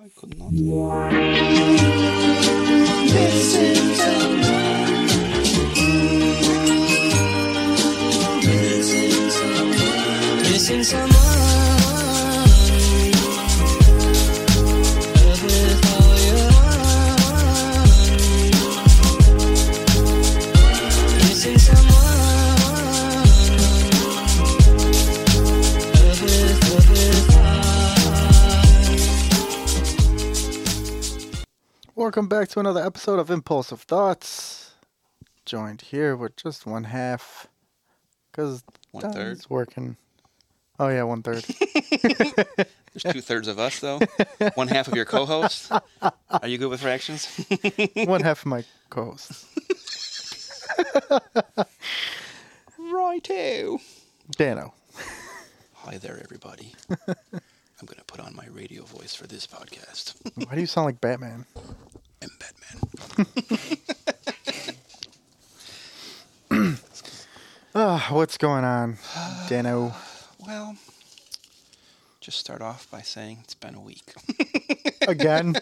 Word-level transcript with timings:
I 0.00 0.08
could 0.14 0.38
not. 0.38 1.97
Welcome 32.28 32.40
back 32.42 32.48
to 32.50 32.60
another 32.60 32.84
episode 32.84 33.18
of 33.18 33.30
Impulsive 33.30 33.80
Thoughts. 33.80 34.72
Joined 35.46 35.80
here 35.80 36.14
with 36.14 36.36
just 36.36 36.66
one 36.66 36.84
half, 36.84 37.46
because 38.30 38.62
One 38.90 39.10
third. 39.14 39.40
Working. 39.48 39.96
Oh 40.78 40.88
yeah, 40.88 41.04
one 41.04 41.22
third. 41.22 41.42
There's 42.02 43.14
two 43.14 43.22
thirds 43.22 43.48
of 43.48 43.58
us, 43.58 43.78
though. 43.78 44.00
One 44.56 44.68
half 44.68 44.88
of 44.88 44.94
your 44.94 45.06
co-host. 45.06 45.72
Are 46.02 46.46
you 46.46 46.58
good 46.58 46.68
with 46.68 46.82
fractions? 46.82 47.26
one 48.04 48.20
half 48.20 48.40
of 48.40 48.46
my 48.46 48.62
co-host. 48.90 49.46
Righto. 52.78 53.78
Dano. 54.32 54.74
Hi 55.76 55.96
there, 55.96 56.20
everybody. 56.22 56.74
I'm 56.90 57.86
gonna 57.86 58.04
put 58.06 58.20
on 58.20 58.36
my 58.36 58.48
radio 58.52 58.82
voice 58.82 59.14
for 59.14 59.26
this 59.26 59.46
podcast. 59.46 60.14
Why 60.46 60.56
do 60.56 60.60
you 60.60 60.66
sound 60.66 60.84
like 60.84 61.00
Batman? 61.00 61.46
I'm 62.22 62.30
Batman. 62.38 62.80
Ah, 67.74 68.08
what's 68.10 68.38
going 68.38 68.64
on, 68.64 68.98
Dano? 69.48 69.92
Well, 70.46 70.76
just 72.22 72.38
start 72.38 72.62
off 72.62 72.90
by 72.90 73.02
saying 73.02 73.40
it's 73.44 73.54
been 73.54 73.74
a 73.74 73.80
week. 73.82 74.14
Again? 75.06 75.56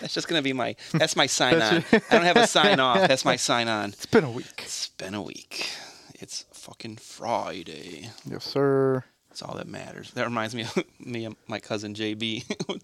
That's 0.00 0.14
just 0.14 0.26
gonna 0.26 0.40
be 0.40 0.54
my. 0.54 0.74
That's 0.94 1.14
my 1.16 1.26
sign 1.26 1.60
on. 1.60 1.84
I 1.92 2.00
don't 2.10 2.24
have 2.24 2.38
a 2.38 2.46
sign 2.46 2.80
off. 2.80 3.06
That's 3.06 3.26
my 3.26 3.36
sign 3.48 3.68
on. 3.68 3.90
It's 3.90 4.06
been 4.06 4.24
a 4.24 4.30
week. 4.30 4.46
It's 4.58 4.88
been 4.88 5.12
a 5.14 5.20
week. 5.20 5.68
It's 6.14 6.46
fucking 6.54 6.96
Friday. 6.96 8.08
Yes, 8.24 8.44
sir. 8.44 9.04
That's 9.28 9.42
all 9.42 9.56
that 9.56 9.68
matters. 9.68 10.12
That 10.12 10.24
reminds 10.24 10.54
me 10.54 10.62
of 10.62 10.82
me 10.98 11.26
and 11.26 11.36
my 11.46 11.58
cousin 11.58 11.92
JB. 11.92 12.80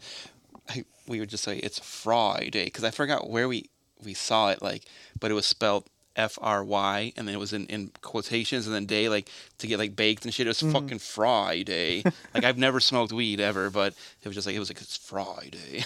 I, 0.69 0.85
we 1.07 1.21
would 1.21 1.29
just 1.29 1.45
say 1.45 1.59
it's 1.59 1.79
Friday 1.79 2.65
because 2.65 2.85
I 2.85 2.91
forgot 2.91 3.29
where 3.29 3.49
we 3.49 3.69
we 4.03 4.15
saw 4.15 4.51
it 4.51 4.63
like, 4.63 4.85
but 5.19 5.31
it 5.31 5.35
was 5.35 5.47
spelled 5.47 5.89
F 6.17 6.39
R 6.41 6.65
Y 6.65 7.13
and 7.17 7.27
then 7.27 7.35
it 7.35 7.39
was 7.39 7.53
in, 7.53 7.67
in 7.67 7.91
quotations 8.01 8.67
and 8.67 8.75
then 8.75 8.87
day 8.87 9.09
like 9.09 9.29
to 9.59 9.67
get 9.67 9.79
like 9.79 9.97
baked 9.97 10.25
and 10.25 10.33
shit. 10.33 10.47
It 10.47 10.51
was 10.51 10.61
mm-hmm. 10.61 10.73
fucking 10.73 10.99
Friday. 11.01 12.03
like 12.35 12.45
I've 12.45 12.59
never 12.59 12.81
smoked 12.81 13.13
weed 13.13 13.41
ever, 13.41 13.71
but 13.71 13.95
it 14.23 14.29
was 14.29 14.35
just 14.35 14.47
like 14.47 14.57
it 14.57 14.61
was 14.61 14.71
like 14.71 14.81
it's 14.81 14.97
Friday. 14.97 15.85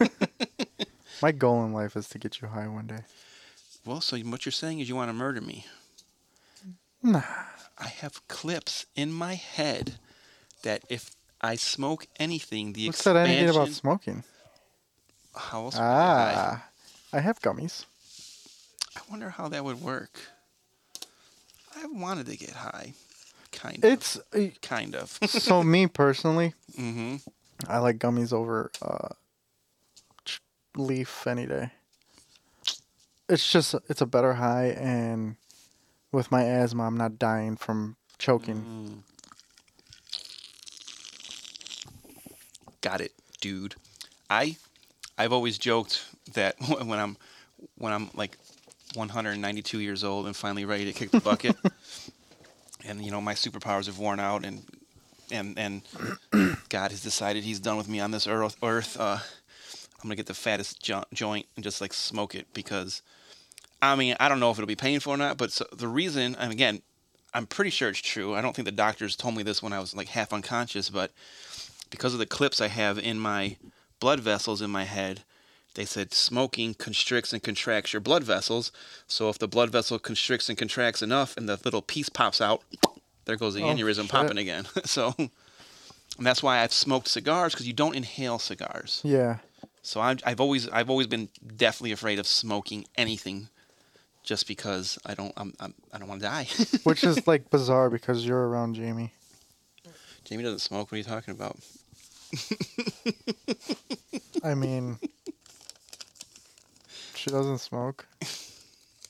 My 1.22 1.32
goal 1.32 1.64
in 1.64 1.72
life 1.72 1.96
is 1.96 2.08
to 2.10 2.18
get 2.18 2.40
you 2.40 2.48
high 2.48 2.68
one 2.68 2.86
day. 2.86 3.00
well, 3.86 4.02
so 4.02 4.18
what 4.18 4.44
you're 4.44 4.52
saying 4.52 4.80
is 4.80 4.88
you 4.88 4.96
want 4.96 5.08
to 5.08 5.14
murder 5.14 5.40
me? 5.40 5.66
Nah. 7.02 7.22
I 7.78 7.88
have 7.88 8.26
clips 8.28 8.86
in 8.94 9.12
my 9.12 9.34
head 9.34 9.96
that 10.62 10.82
if 10.88 11.10
I 11.46 11.54
smoke 11.56 12.08
anything, 12.18 12.72
the 12.72 12.86
Who 12.86 12.92
said 12.92 13.16
anything 13.16 13.48
about 13.48 13.68
smoking? 13.68 14.24
How 15.34 15.64
else 15.64 15.74
would 15.76 15.80
I? 15.82 16.34
Ah, 16.36 16.68
I 17.12 17.20
have 17.20 17.40
gummies. 17.40 17.84
I 18.96 19.00
wonder 19.08 19.30
how 19.30 19.48
that 19.48 19.64
would 19.64 19.80
work. 19.80 20.18
I 21.76 21.86
wanted 21.86 22.26
to 22.26 22.36
get 22.36 22.50
high, 22.50 22.94
kind 23.52 23.84
of. 23.84 23.92
It's 23.92 24.18
kind 24.60 24.96
of. 24.96 25.18
so 25.28 25.62
me 25.74 25.86
personally. 25.86 26.54
hmm 26.74 27.16
I 27.68 27.78
like 27.78 27.98
gummies 27.98 28.32
over 28.32 28.70
uh, 28.82 29.08
leaf 30.76 31.26
any 31.26 31.46
day. 31.46 31.70
It's 33.28 33.50
just 33.50 33.74
it's 33.88 34.00
a 34.00 34.06
better 34.06 34.34
high, 34.34 34.68
and 34.78 35.36
with 36.12 36.30
my 36.30 36.42
asthma, 36.42 36.84
I'm 36.84 36.96
not 36.96 37.18
dying 37.18 37.56
from 37.56 37.96
choking. 38.18 38.66
Got 42.80 43.00
it, 43.00 43.12
dude. 43.40 43.74
I, 44.28 44.56
I've 45.18 45.32
always 45.32 45.58
joked 45.58 46.04
that 46.34 46.56
when 46.84 46.98
I'm, 46.98 47.16
when 47.78 47.92
I'm 47.92 48.10
like 48.14 48.38
192 48.94 49.80
years 49.80 50.04
old 50.04 50.26
and 50.26 50.34
finally 50.36 50.64
ready 50.64 50.84
to 50.84 50.92
kick 50.92 51.10
the 51.10 51.20
bucket, 51.20 51.56
and 52.84 53.04
you 53.04 53.10
know 53.10 53.20
my 53.20 53.34
superpowers 53.34 53.86
have 53.86 53.98
worn 53.98 54.20
out, 54.20 54.44
and 54.44 54.62
and 55.30 55.58
and 55.58 55.82
God 56.68 56.90
has 56.90 57.02
decided 57.02 57.44
He's 57.44 57.60
done 57.60 57.76
with 57.76 57.88
me 57.88 58.00
on 58.00 58.10
this 58.10 58.26
earth. 58.26 58.56
Earth, 58.62 58.98
uh, 58.98 59.18
I'm 59.18 60.02
gonna 60.02 60.16
get 60.16 60.26
the 60.26 60.34
fattest 60.34 60.82
jo- 60.82 61.04
joint 61.12 61.46
and 61.56 61.64
just 61.64 61.80
like 61.80 61.92
smoke 61.92 62.34
it 62.34 62.46
because, 62.54 63.02
I 63.82 63.96
mean, 63.96 64.16
I 64.20 64.28
don't 64.28 64.40
know 64.40 64.50
if 64.50 64.58
it'll 64.58 64.66
be 64.66 64.76
painful 64.76 65.12
or 65.12 65.16
not, 65.16 65.36
but 65.36 65.52
so, 65.52 65.66
the 65.72 65.88
reason, 65.88 66.36
and 66.36 66.52
again, 66.52 66.82
I'm 67.34 67.46
pretty 67.46 67.70
sure 67.70 67.88
it's 67.88 67.98
true. 67.98 68.34
I 68.34 68.40
don't 68.40 68.54
think 68.56 68.66
the 68.66 68.72
doctors 68.72 69.16
told 69.16 69.36
me 69.36 69.42
this 69.42 69.62
when 69.62 69.72
I 69.72 69.80
was 69.80 69.94
like 69.94 70.08
half 70.08 70.32
unconscious, 70.32 70.88
but 70.88 71.10
because 71.90 72.12
of 72.12 72.18
the 72.18 72.26
clips 72.26 72.60
I 72.60 72.68
have 72.68 72.98
in 72.98 73.18
my 73.18 73.56
blood 74.00 74.20
vessels 74.20 74.60
in 74.62 74.70
my 74.70 74.84
head, 74.84 75.22
they 75.74 75.84
said 75.84 76.12
smoking 76.14 76.74
constricts 76.74 77.32
and 77.32 77.42
contracts 77.42 77.92
your 77.92 78.00
blood 78.00 78.24
vessels. 78.24 78.72
So 79.06 79.28
if 79.28 79.38
the 79.38 79.48
blood 79.48 79.70
vessel 79.70 79.98
constricts 79.98 80.48
and 80.48 80.56
contracts 80.56 81.02
enough 81.02 81.36
and 81.36 81.48
the 81.48 81.58
little 81.64 81.82
piece 81.82 82.08
pops 82.08 82.40
out, 82.40 82.62
there 83.26 83.36
goes 83.36 83.54
the 83.54 83.62
Oh, 83.62 83.66
aneurysm 83.74 84.02
shit. 84.02 84.10
popping 84.10 84.38
again. 84.38 84.66
so 84.84 85.14
and 85.18 85.30
that's 86.18 86.42
why 86.42 86.60
I've 86.62 86.72
smoked 86.72 87.08
cigars 87.08 87.52
because 87.52 87.66
you 87.66 87.72
don't 87.74 87.94
inhale 87.96 88.38
cigars. 88.38 89.02
Yeah, 89.04 89.38
So 89.82 90.00
I'm, 90.00 90.18
I've 90.24 90.40
always 90.40 90.68
I've 90.70 90.88
always 90.88 91.06
been 91.06 91.28
deathly 91.56 91.92
afraid 91.92 92.18
of 92.18 92.26
smoking 92.26 92.86
anything, 92.96 93.48
just 94.24 94.48
because 94.48 94.98
I 95.04 95.14
don't 95.14 95.32
I'm, 95.36 95.52
I'm 95.60 95.74
I 95.92 95.98
don't 95.98 96.08
want 96.08 96.22
to 96.22 96.26
die. 96.26 96.46
which 96.84 97.04
is 97.04 97.26
like 97.26 97.50
bizarre 97.50 97.90
because 97.90 98.26
you're 98.26 98.48
around 98.48 98.74
Jamie. 98.76 99.12
Jamie 100.24 100.42
doesn't 100.42 100.60
smoke. 100.60 100.90
What 100.90 100.94
are 100.94 100.98
you 100.98 101.04
talking 101.04 101.32
about? 101.34 101.56
I 104.42 104.54
mean, 104.54 104.98
she 107.14 107.30
doesn't 107.30 107.58
smoke. 107.58 108.06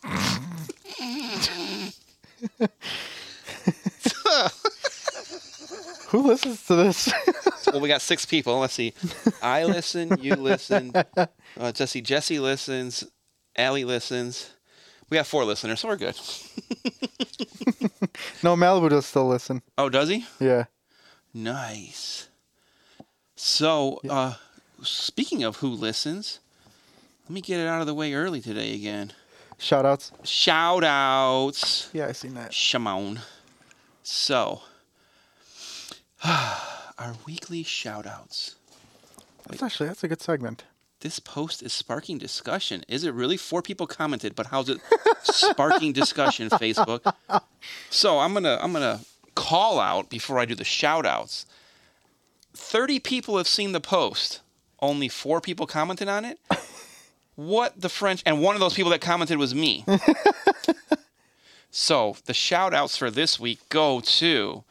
Who 6.08 6.28
listens 6.28 6.64
to 6.66 6.76
this? 6.76 7.12
well, 7.66 7.80
we 7.80 7.88
got 7.88 8.00
six 8.00 8.24
people. 8.24 8.58
Let's 8.60 8.74
see. 8.74 8.94
I 9.42 9.64
listen. 9.64 10.16
You 10.20 10.34
listen. 10.36 10.92
Uh, 11.58 11.72
let's. 11.72 12.02
Jesse 12.02 12.38
listens. 12.38 13.02
Allie 13.56 13.86
listens. 13.86 14.50
We 15.08 15.16
got 15.16 15.26
four 15.26 15.42
listeners, 15.46 15.80
so 15.80 15.88
we're 15.88 15.96
good. 15.96 16.14
no, 18.42 18.56
Malibu 18.56 18.90
does 18.90 19.06
still 19.06 19.26
listen. 19.26 19.62
Oh, 19.78 19.88
does 19.88 20.10
he? 20.10 20.26
Yeah. 20.38 20.64
Nice. 21.32 22.28
So, 23.36 24.00
uh, 24.08 24.34
speaking 24.82 25.44
of 25.44 25.56
who 25.56 25.68
listens, 25.68 26.40
let 27.24 27.30
me 27.34 27.42
get 27.42 27.60
it 27.60 27.68
out 27.68 27.82
of 27.82 27.86
the 27.86 27.94
way 27.94 28.14
early 28.14 28.40
today 28.40 28.74
again. 28.74 29.12
Shout 29.58 29.84
outs. 29.84 30.10
Shout 30.24 30.84
outs. 30.84 31.90
Yeah, 31.92 32.06
I 32.06 32.12
seen 32.12 32.34
that. 32.34 32.54
Shimon. 32.54 33.20
So, 34.02 34.62
our 36.24 37.14
weekly 37.26 37.62
shout 37.62 38.06
outs. 38.06 38.56
That's 39.48 39.62
actually 39.62 39.88
that's 39.88 40.02
a 40.02 40.08
good 40.08 40.22
segment. 40.22 40.64
This 41.00 41.18
post 41.20 41.62
is 41.62 41.72
sparking 41.72 42.18
discussion. 42.18 42.84
Is 42.88 43.04
it 43.04 43.12
really? 43.12 43.36
Four 43.36 43.60
people 43.62 43.86
commented, 43.86 44.34
but 44.34 44.46
how's 44.46 44.68
it 44.68 44.80
sparking 45.22 45.92
discussion, 45.92 46.48
Facebook? 46.50 47.12
So 47.90 48.18
I'm 48.18 48.32
gonna 48.32 48.58
I'm 48.60 48.72
gonna 48.72 49.00
call 49.34 49.78
out 49.78 50.08
before 50.08 50.38
I 50.38 50.46
do 50.46 50.54
the 50.54 50.64
shout 50.64 51.04
outs. 51.04 51.44
Thirty 52.56 52.98
people 52.98 53.36
have 53.36 53.46
seen 53.48 53.72
the 53.72 53.80
post. 53.80 54.40
Only 54.80 55.08
four 55.08 55.40
people 55.40 55.66
commented 55.66 56.08
on 56.08 56.24
it. 56.24 56.38
What 57.36 57.78
the 57.78 57.90
French 57.90 58.22
and 58.24 58.40
one 58.40 58.54
of 58.54 58.60
those 58.60 58.72
people 58.72 58.90
that 58.92 59.02
commented 59.02 59.36
was 59.36 59.54
me. 59.54 59.84
so 61.70 62.16
the 62.24 62.32
shout 62.32 62.72
outs 62.72 62.96
for 62.96 63.10
this 63.10 63.38
week 63.38 63.60
go 63.68 64.00
to 64.00 64.64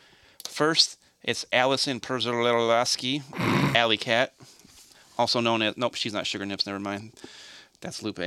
first 0.46 0.98
it's 1.24 1.46
Allison 1.54 2.00
Perzolowski, 2.00 3.22
Alley 3.76 3.98
Cat 3.98 4.34
also 5.18 5.40
known 5.40 5.62
as 5.62 5.78
nope, 5.78 5.96
she's 5.96 6.14
not 6.14 6.26
Sugar 6.28 6.46
Nips. 6.46 6.66
Never 6.66 6.80
mind, 6.80 7.14
that's 7.82 8.02
Lupe. 8.02 8.20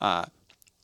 uh, 0.00 0.24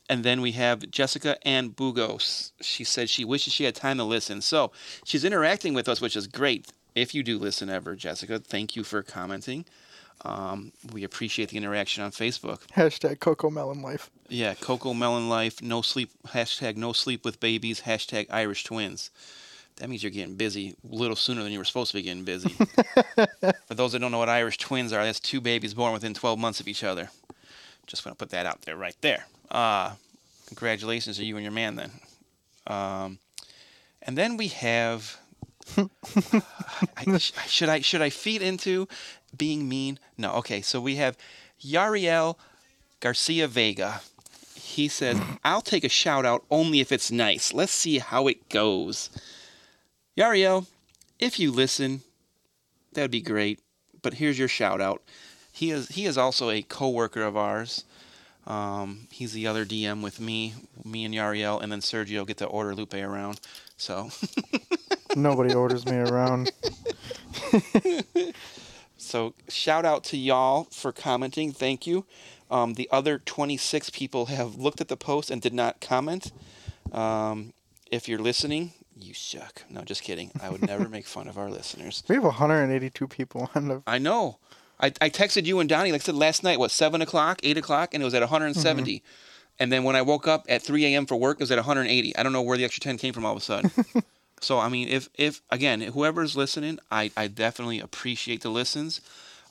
and 0.08 0.24
then 0.24 0.40
we 0.40 0.52
have 0.52 0.90
Jessica 0.90 1.36
Ann 1.46 1.70
Bugos. 1.70 2.50
She 2.60 2.84
said 2.84 3.08
she 3.08 3.24
wishes 3.24 3.52
she 3.52 3.64
had 3.64 3.74
time 3.74 3.96
to 3.98 4.04
listen, 4.04 4.40
so 4.40 4.72
she's 5.04 5.24
interacting 5.24 5.74
with 5.74 5.88
us, 5.88 6.00
which 6.00 6.16
is 6.16 6.26
great. 6.26 6.72
If 6.94 7.14
you 7.14 7.22
do 7.22 7.38
listen 7.38 7.70
ever, 7.70 7.94
Jessica, 7.94 8.38
thank 8.38 8.76
you 8.76 8.84
for 8.84 9.02
commenting. 9.02 9.64
Um, 10.22 10.72
we 10.92 11.04
appreciate 11.04 11.48
the 11.48 11.56
interaction 11.56 12.02
on 12.02 12.10
Facebook. 12.10 12.60
Hashtag 12.76 13.18
Cocomelon 13.18 13.82
Life. 13.82 14.10
Yeah, 14.28 14.54
Cocomelon 14.54 15.28
Life, 15.28 15.62
no 15.62 15.82
sleep, 15.82 16.10
hashtag 16.28 16.76
no 16.76 16.92
sleep 16.92 17.24
with 17.24 17.40
babies, 17.40 17.82
hashtag 17.82 18.26
Irish 18.28 18.64
twins. 18.64 19.10
That 19.76 19.88
means 19.88 20.02
you're 20.02 20.10
getting 20.10 20.34
busy 20.34 20.76
a 20.90 20.94
little 20.94 21.16
sooner 21.16 21.42
than 21.42 21.52
you 21.52 21.58
were 21.58 21.64
supposed 21.64 21.90
to 21.92 21.96
be 21.96 22.02
getting 22.02 22.24
busy. 22.24 22.50
For 23.66 23.74
those 23.74 23.92
that 23.92 24.00
don't 24.00 24.12
know 24.12 24.18
what 24.18 24.28
Irish 24.28 24.58
twins 24.58 24.92
are, 24.92 25.02
that's 25.02 25.20
two 25.20 25.40
babies 25.40 25.72
born 25.72 25.94
within 25.94 26.12
12 26.12 26.38
months 26.38 26.60
of 26.60 26.68
each 26.68 26.84
other. 26.84 27.08
Just 27.86 28.04
want 28.04 28.18
to 28.18 28.22
put 28.22 28.30
that 28.30 28.44
out 28.44 28.60
there 28.62 28.76
right 28.76 28.96
there. 29.00 29.24
Uh, 29.50 29.92
congratulations 30.46 31.16
to 31.16 31.24
you 31.24 31.36
and 31.36 31.42
your 31.42 31.52
man 31.52 31.76
then. 31.76 31.90
Um, 32.66 33.18
and 34.02 34.18
then 34.18 34.36
we 34.36 34.48
have. 34.48 35.18
I, 36.96 37.18
should 37.18 37.68
I 37.68 37.80
should 37.80 38.02
I 38.02 38.10
feed 38.10 38.42
into 38.42 38.88
being 39.36 39.68
mean? 39.68 39.98
No. 40.16 40.32
Okay. 40.34 40.62
So 40.62 40.80
we 40.80 40.96
have 40.96 41.16
Yariel 41.62 42.36
Garcia 43.00 43.46
Vega. 43.46 44.00
He 44.54 44.88
says, 44.88 45.20
"I'll 45.44 45.62
take 45.62 45.84
a 45.84 45.88
shout 45.88 46.24
out 46.24 46.44
only 46.50 46.80
if 46.80 46.92
it's 46.92 47.10
nice. 47.10 47.52
Let's 47.52 47.72
see 47.72 47.98
how 47.98 48.26
it 48.28 48.48
goes." 48.48 49.10
Yariel, 50.16 50.66
if 51.18 51.38
you 51.38 51.50
listen, 51.50 52.02
that'd 52.92 53.10
be 53.10 53.20
great. 53.20 53.60
But 54.02 54.14
here's 54.14 54.38
your 54.38 54.48
shout 54.48 54.80
out. 54.80 55.02
He 55.52 55.70
is 55.70 55.88
he 55.88 56.06
is 56.06 56.16
also 56.16 56.50
a 56.50 56.62
coworker 56.62 57.22
of 57.22 57.36
ours. 57.36 57.84
Um, 58.46 59.06
he's 59.10 59.32
the 59.32 59.46
other 59.46 59.64
DM 59.64 60.02
with 60.02 60.18
me, 60.18 60.54
me 60.84 61.04
and 61.04 61.14
Yariel, 61.14 61.62
and 61.62 61.70
then 61.70 61.80
Sergio 61.80 62.26
get 62.26 62.38
to 62.38 62.46
order 62.46 62.74
Lupe 62.74 62.94
around. 62.94 63.40
So 63.76 64.10
Nobody 65.16 65.54
orders 65.54 65.86
me 65.86 65.96
around. 65.96 66.52
so 68.96 69.34
shout 69.48 69.84
out 69.84 70.04
to 70.04 70.16
y'all 70.16 70.64
for 70.70 70.92
commenting. 70.92 71.52
Thank 71.52 71.86
you. 71.86 72.06
Um, 72.50 72.74
the 72.74 72.88
other 72.90 73.18
26 73.18 73.90
people 73.90 74.26
have 74.26 74.56
looked 74.56 74.80
at 74.80 74.88
the 74.88 74.96
post 74.96 75.30
and 75.30 75.40
did 75.40 75.54
not 75.54 75.80
comment. 75.80 76.32
Um, 76.92 77.52
if 77.90 78.08
you're 78.08 78.18
listening, 78.18 78.72
you 78.98 79.14
suck. 79.14 79.64
No, 79.70 79.82
just 79.82 80.02
kidding. 80.02 80.30
I 80.42 80.50
would 80.50 80.62
never 80.62 80.88
make 80.88 81.06
fun 81.06 81.28
of 81.28 81.38
our 81.38 81.50
listeners. 81.50 82.02
We 82.08 82.16
have 82.16 82.24
182 82.24 83.06
people 83.08 83.50
on 83.54 83.68
the. 83.68 83.82
I 83.86 83.98
know. 83.98 84.38
I, 84.80 84.86
I 85.00 85.10
texted 85.10 85.44
you 85.44 85.60
and 85.60 85.68
Donnie, 85.68 85.92
like 85.92 86.00
I 86.00 86.04
said 86.04 86.14
last 86.14 86.42
night, 86.42 86.58
what, 86.58 86.70
7 86.70 87.02
o'clock, 87.02 87.40
8 87.42 87.58
o'clock, 87.58 87.94
and 87.94 88.02
it 88.02 88.04
was 88.04 88.14
at 88.14 88.22
170. 88.22 88.96
Mm-hmm. 88.96 89.06
And 89.58 89.70
then 89.70 89.84
when 89.84 89.94
I 89.94 90.02
woke 90.02 90.26
up 90.26 90.46
at 90.48 90.62
3 90.62 90.86
a.m. 90.86 91.04
for 91.04 91.16
work, 91.16 91.36
it 91.38 91.42
was 91.42 91.50
at 91.50 91.58
180. 91.58 92.16
I 92.16 92.22
don't 92.22 92.32
know 92.32 92.40
where 92.40 92.56
the 92.56 92.64
extra 92.64 92.80
10 92.80 92.96
came 92.96 93.12
from 93.12 93.26
all 93.26 93.32
of 93.32 93.38
a 93.38 93.44
sudden. 93.44 93.70
so, 94.40 94.58
I 94.58 94.68
mean, 94.68 94.88
if, 94.88 95.08
if 95.14 95.42
again, 95.50 95.80
whoever's 95.80 96.36
listening, 96.36 96.78
I, 96.90 97.10
I 97.16 97.28
definitely 97.28 97.80
appreciate 97.80 98.40
the 98.40 98.48
listens. 98.48 99.00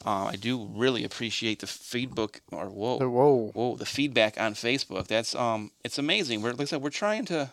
Uh, 0.06 0.26
I 0.26 0.36
do 0.36 0.70
really 0.74 1.04
appreciate 1.04 1.60
the 1.60 1.68
feedback, 1.68 2.42
or 2.52 2.68
whoa, 2.68 3.00
the, 3.00 3.10
whoa, 3.10 3.52
whoa, 3.54 3.76
the 3.76 3.86
feedback 3.86 4.40
on 4.40 4.54
Facebook. 4.54 5.08
That's 5.08 5.36
um, 5.36 5.72
it's 5.84 5.98
amazing. 5.98 6.42
We're 6.42 6.52
like 6.52 6.62
I 6.62 6.66
said, 6.66 6.82
we're 6.82 6.90
trying 6.90 7.26
to 7.26 7.52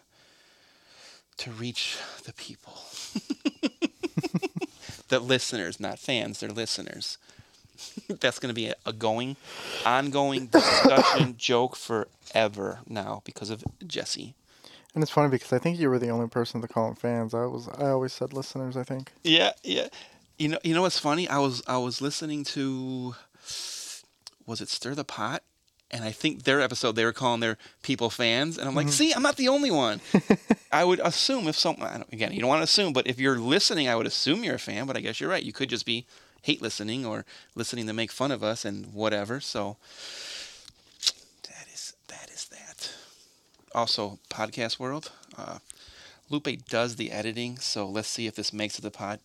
to 1.38 1.50
reach 1.50 1.98
the 2.24 2.32
people, 2.32 2.74
the 5.08 5.18
listeners, 5.18 5.80
not 5.80 5.98
fans. 5.98 6.40
They're 6.40 6.50
listeners. 6.50 7.18
That's 8.08 8.38
going 8.38 8.48
to 8.48 8.54
be 8.54 8.68
a, 8.68 8.74
a 8.86 8.92
going, 8.92 9.36
ongoing 9.84 10.46
discussion 10.46 11.34
joke 11.38 11.76
forever 11.76 12.78
now 12.88 13.22
because 13.24 13.50
of 13.50 13.64
Jesse. 13.86 14.34
And 14.96 15.02
it's 15.02 15.12
funny 15.12 15.28
because 15.28 15.52
I 15.52 15.58
think 15.58 15.78
you 15.78 15.90
were 15.90 15.98
the 15.98 16.08
only 16.08 16.26
person 16.26 16.62
to 16.62 16.66
call 16.66 16.86
them 16.86 16.96
fans. 16.96 17.34
I 17.34 17.44
was 17.44 17.68
I 17.68 17.88
always 17.90 18.14
said 18.14 18.32
listeners. 18.32 18.76
I 18.76 18.82
think. 18.82 19.12
Yeah, 19.22 19.52
yeah. 19.62 19.88
You 20.38 20.48
know, 20.48 20.58
you 20.64 20.74
know 20.74 20.82
what's 20.82 20.98
funny? 20.98 21.28
I 21.28 21.38
was 21.38 21.62
I 21.68 21.76
was 21.76 22.00
listening 22.00 22.44
to, 22.44 23.14
was 24.46 24.60
it 24.60 24.68
Stir 24.68 24.94
the 24.94 25.04
Pot? 25.04 25.42
and 25.90 26.02
I 26.02 26.10
think 26.10 26.42
their 26.42 26.60
episode 26.60 26.96
they 26.96 27.04
were 27.04 27.12
calling 27.12 27.40
their 27.40 27.58
people 27.82 28.10
fans, 28.10 28.58
and 28.58 28.68
I'm 28.68 28.74
like, 28.74 28.86
mm-hmm. 28.86 28.92
see, 28.92 29.12
I'm 29.12 29.22
not 29.22 29.36
the 29.36 29.48
only 29.48 29.70
one. 29.70 30.00
I 30.72 30.84
would 30.84 31.00
assume 31.00 31.46
if 31.46 31.56
some 31.56 31.76
again, 32.12 32.32
you 32.32 32.40
don't 32.40 32.48
want 32.48 32.60
to 32.60 32.64
assume, 32.64 32.92
but 32.92 33.06
if 33.06 33.20
you're 33.20 33.38
listening, 33.38 33.88
I 33.88 33.94
would 33.94 34.06
assume 34.06 34.42
you're 34.42 34.56
a 34.56 34.58
fan. 34.58 34.86
But 34.86 34.96
I 34.96 35.00
guess 35.00 35.20
you're 35.20 35.30
right. 35.30 35.42
You 35.42 35.52
could 35.52 35.68
just 35.68 35.86
be 35.86 36.06
hate 36.42 36.60
listening 36.60 37.06
or 37.06 37.24
listening 37.54 37.86
to 37.86 37.92
make 37.92 38.10
fun 38.10 38.32
of 38.32 38.42
us 38.42 38.64
and 38.64 38.92
whatever. 38.92 39.40
So 39.40 39.76
that 41.44 41.66
is 41.72 41.94
that 42.08 42.30
is 42.30 42.46
that. 42.48 42.92
Also, 43.76 44.18
podcast 44.30 44.78
world. 44.78 45.12
Uh, 45.36 45.58
Lupe 46.30 46.48
does 46.66 46.96
the 46.96 47.12
editing, 47.12 47.58
so 47.58 47.86
let's 47.86 48.08
see 48.08 48.26
if 48.26 48.34
this 48.34 48.50
makes 48.50 48.78
it 48.78 48.82
the 48.82 48.90
pod. 48.90 49.20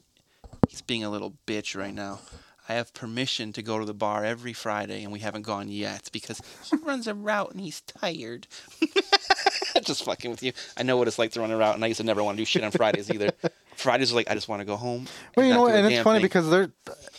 He's 0.68 0.82
being 0.82 1.06
a 1.06 1.10
little 1.10 1.36
bitch 1.48 1.74
right 1.74 1.94
now. 1.94 2.20
I 2.68 2.74
have 2.74 2.94
permission 2.94 3.54
to 3.54 3.62
go 3.62 3.80
to 3.80 3.86
the 3.86 3.94
bar 3.94 4.26
every 4.26 4.52
Friday, 4.52 5.04
and 5.04 5.14
we 5.14 5.20
haven't 5.20 5.44
gone 5.44 5.70
yet 5.70 6.10
because 6.12 6.42
he 6.70 6.76
runs 6.84 7.08
a 7.08 7.14
route 7.16 7.52
and 7.52 7.62
he's 7.62 7.80
tired. 7.80 8.48
just 9.84 10.04
fucking 10.04 10.30
with 10.30 10.44
you. 10.44 10.52
I 10.76 10.84
know 10.84 10.98
what 10.98 11.08
it's 11.08 11.18
like 11.18 11.32
to 11.32 11.40
run 11.40 11.52
a 11.52 11.56
route, 11.58 11.76
and 11.76 11.84
I 11.86 11.88
used 11.88 12.02
to 12.02 12.06
never 12.06 12.22
want 12.22 12.36
to 12.36 12.42
do 12.42 12.46
shit 12.46 12.66
on 12.66 12.72
Fridays 12.72 13.10
either. 13.10 13.32
Fridays 13.78 14.12
are 14.12 14.16
like 14.16 14.30
I 14.30 14.34
just 14.34 14.50
want 14.50 14.60
to 14.60 14.66
go 14.66 14.76
home. 14.76 15.08
Well, 15.38 15.46
you 15.46 15.54
know, 15.54 15.68
and 15.68 15.88
it's 15.88 16.04
funny 16.04 16.20
thing. 16.20 16.26
because 16.26 16.50
they're, 16.50 16.72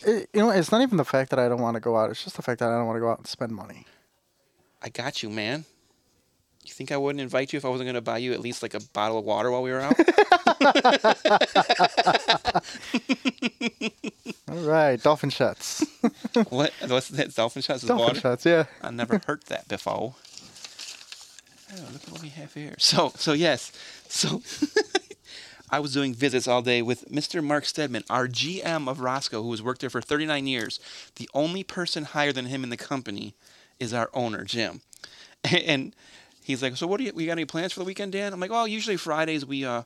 it, 0.05 0.29
you 0.33 0.39
know, 0.39 0.51
it's 0.51 0.71
not 0.71 0.83
even 0.83 0.97
the 0.97 1.03
fact 1.03 1.31
that 1.31 1.39
I 1.39 1.49
don't 1.49 1.61
want 1.61 1.73
to 1.73 1.81
go 1.81 1.97
out. 1.97 2.11
It's 2.11 2.23
just 2.23 2.35
the 2.35 2.43
fact 2.43 2.59
that 2.59 2.69
I 2.69 2.77
don't 2.77 2.85
want 2.85 2.97
to 2.97 3.01
go 3.01 3.09
out 3.09 3.17
and 3.17 3.25
spend 3.25 3.53
money. 3.53 3.87
I 4.83 4.89
got 4.89 5.23
you, 5.23 5.31
man. 5.31 5.65
You 6.63 6.71
think 6.71 6.91
I 6.91 6.97
wouldn't 6.97 7.21
invite 7.21 7.51
you 7.51 7.57
if 7.57 7.65
I 7.65 7.69
wasn't 7.69 7.87
going 7.87 7.95
to 7.95 8.01
buy 8.01 8.19
you 8.19 8.33
at 8.33 8.39
least 8.39 8.61
like 8.63 8.73
a 8.73 8.79
bottle 8.93 9.17
of 9.17 9.25
water 9.25 9.51
while 9.51 9.63
we 9.63 9.71
were 9.71 9.81
out? 9.81 9.95
All 14.49 14.57
right, 14.59 15.01
dolphin 15.01 15.29
shots. 15.29 15.83
what? 16.49 16.71
What's 16.87 17.09
that? 17.09 17.33
Dolphin 17.35 17.61
shots? 17.61 17.83
Dolphin 17.83 18.05
water? 18.05 18.19
shots. 18.19 18.45
Yeah. 18.45 18.65
I 18.81 18.91
never 18.91 19.21
heard 19.25 19.43
that 19.47 19.67
before. 19.67 20.15
Oh, 21.71 21.75
look 21.91 22.03
at 22.03 22.11
what 22.11 22.21
we 22.21 22.29
have 22.29 22.53
here. 22.53 22.75
So, 22.77 23.11
so 23.15 23.33
yes, 23.33 23.71
so 24.07 24.41
I 25.69 25.79
was 25.79 25.91
doing 25.91 26.13
visits 26.13 26.47
all 26.47 26.61
day 26.61 26.81
with 26.81 27.09
Mr. 27.11 27.43
Mark 27.43 27.65
Stedman, 27.65 28.03
our 28.09 28.27
GM 28.27 28.87
of 28.87 28.99
Roscoe, 28.99 29.41
who 29.41 29.51
has 29.51 29.61
worked 29.61 29.81
there 29.81 29.89
for 29.89 30.01
39 30.01 30.45
years. 30.45 30.79
The 31.15 31.29
only 31.33 31.63
person 31.63 32.03
higher 32.03 32.31
than 32.31 32.45
him 32.45 32.63
in 32.63 32.69
the 32.69 32.77
company 32.77 33.33
is 33.79 33.93
our 33.93 34.09
owner, 34.13 34.43
Jim. 34.43 34.81
And 35.43 35.95
he's 36.43 36.61
like, 36.61 36.75
"So 36.77 36.87
what 36.87 36.97
do 36.97 37.05
you? 37.05 37.11
We 37.13 37.25
got 37.25 37.33
any 37.33 37.45
plans 37.45 37.73
for 37.73 37.79
the 37.79 37.85
weekend, 37.85 38.11
Dan?" 38.11 38.33
I'm 38.33 38.39
like, 38.39 38.51
"Well, 38.51 38.67
usually 38.67 38.97
Fridays 38.97 39.45
we 39.45 39.65
uh." 39.65 39.83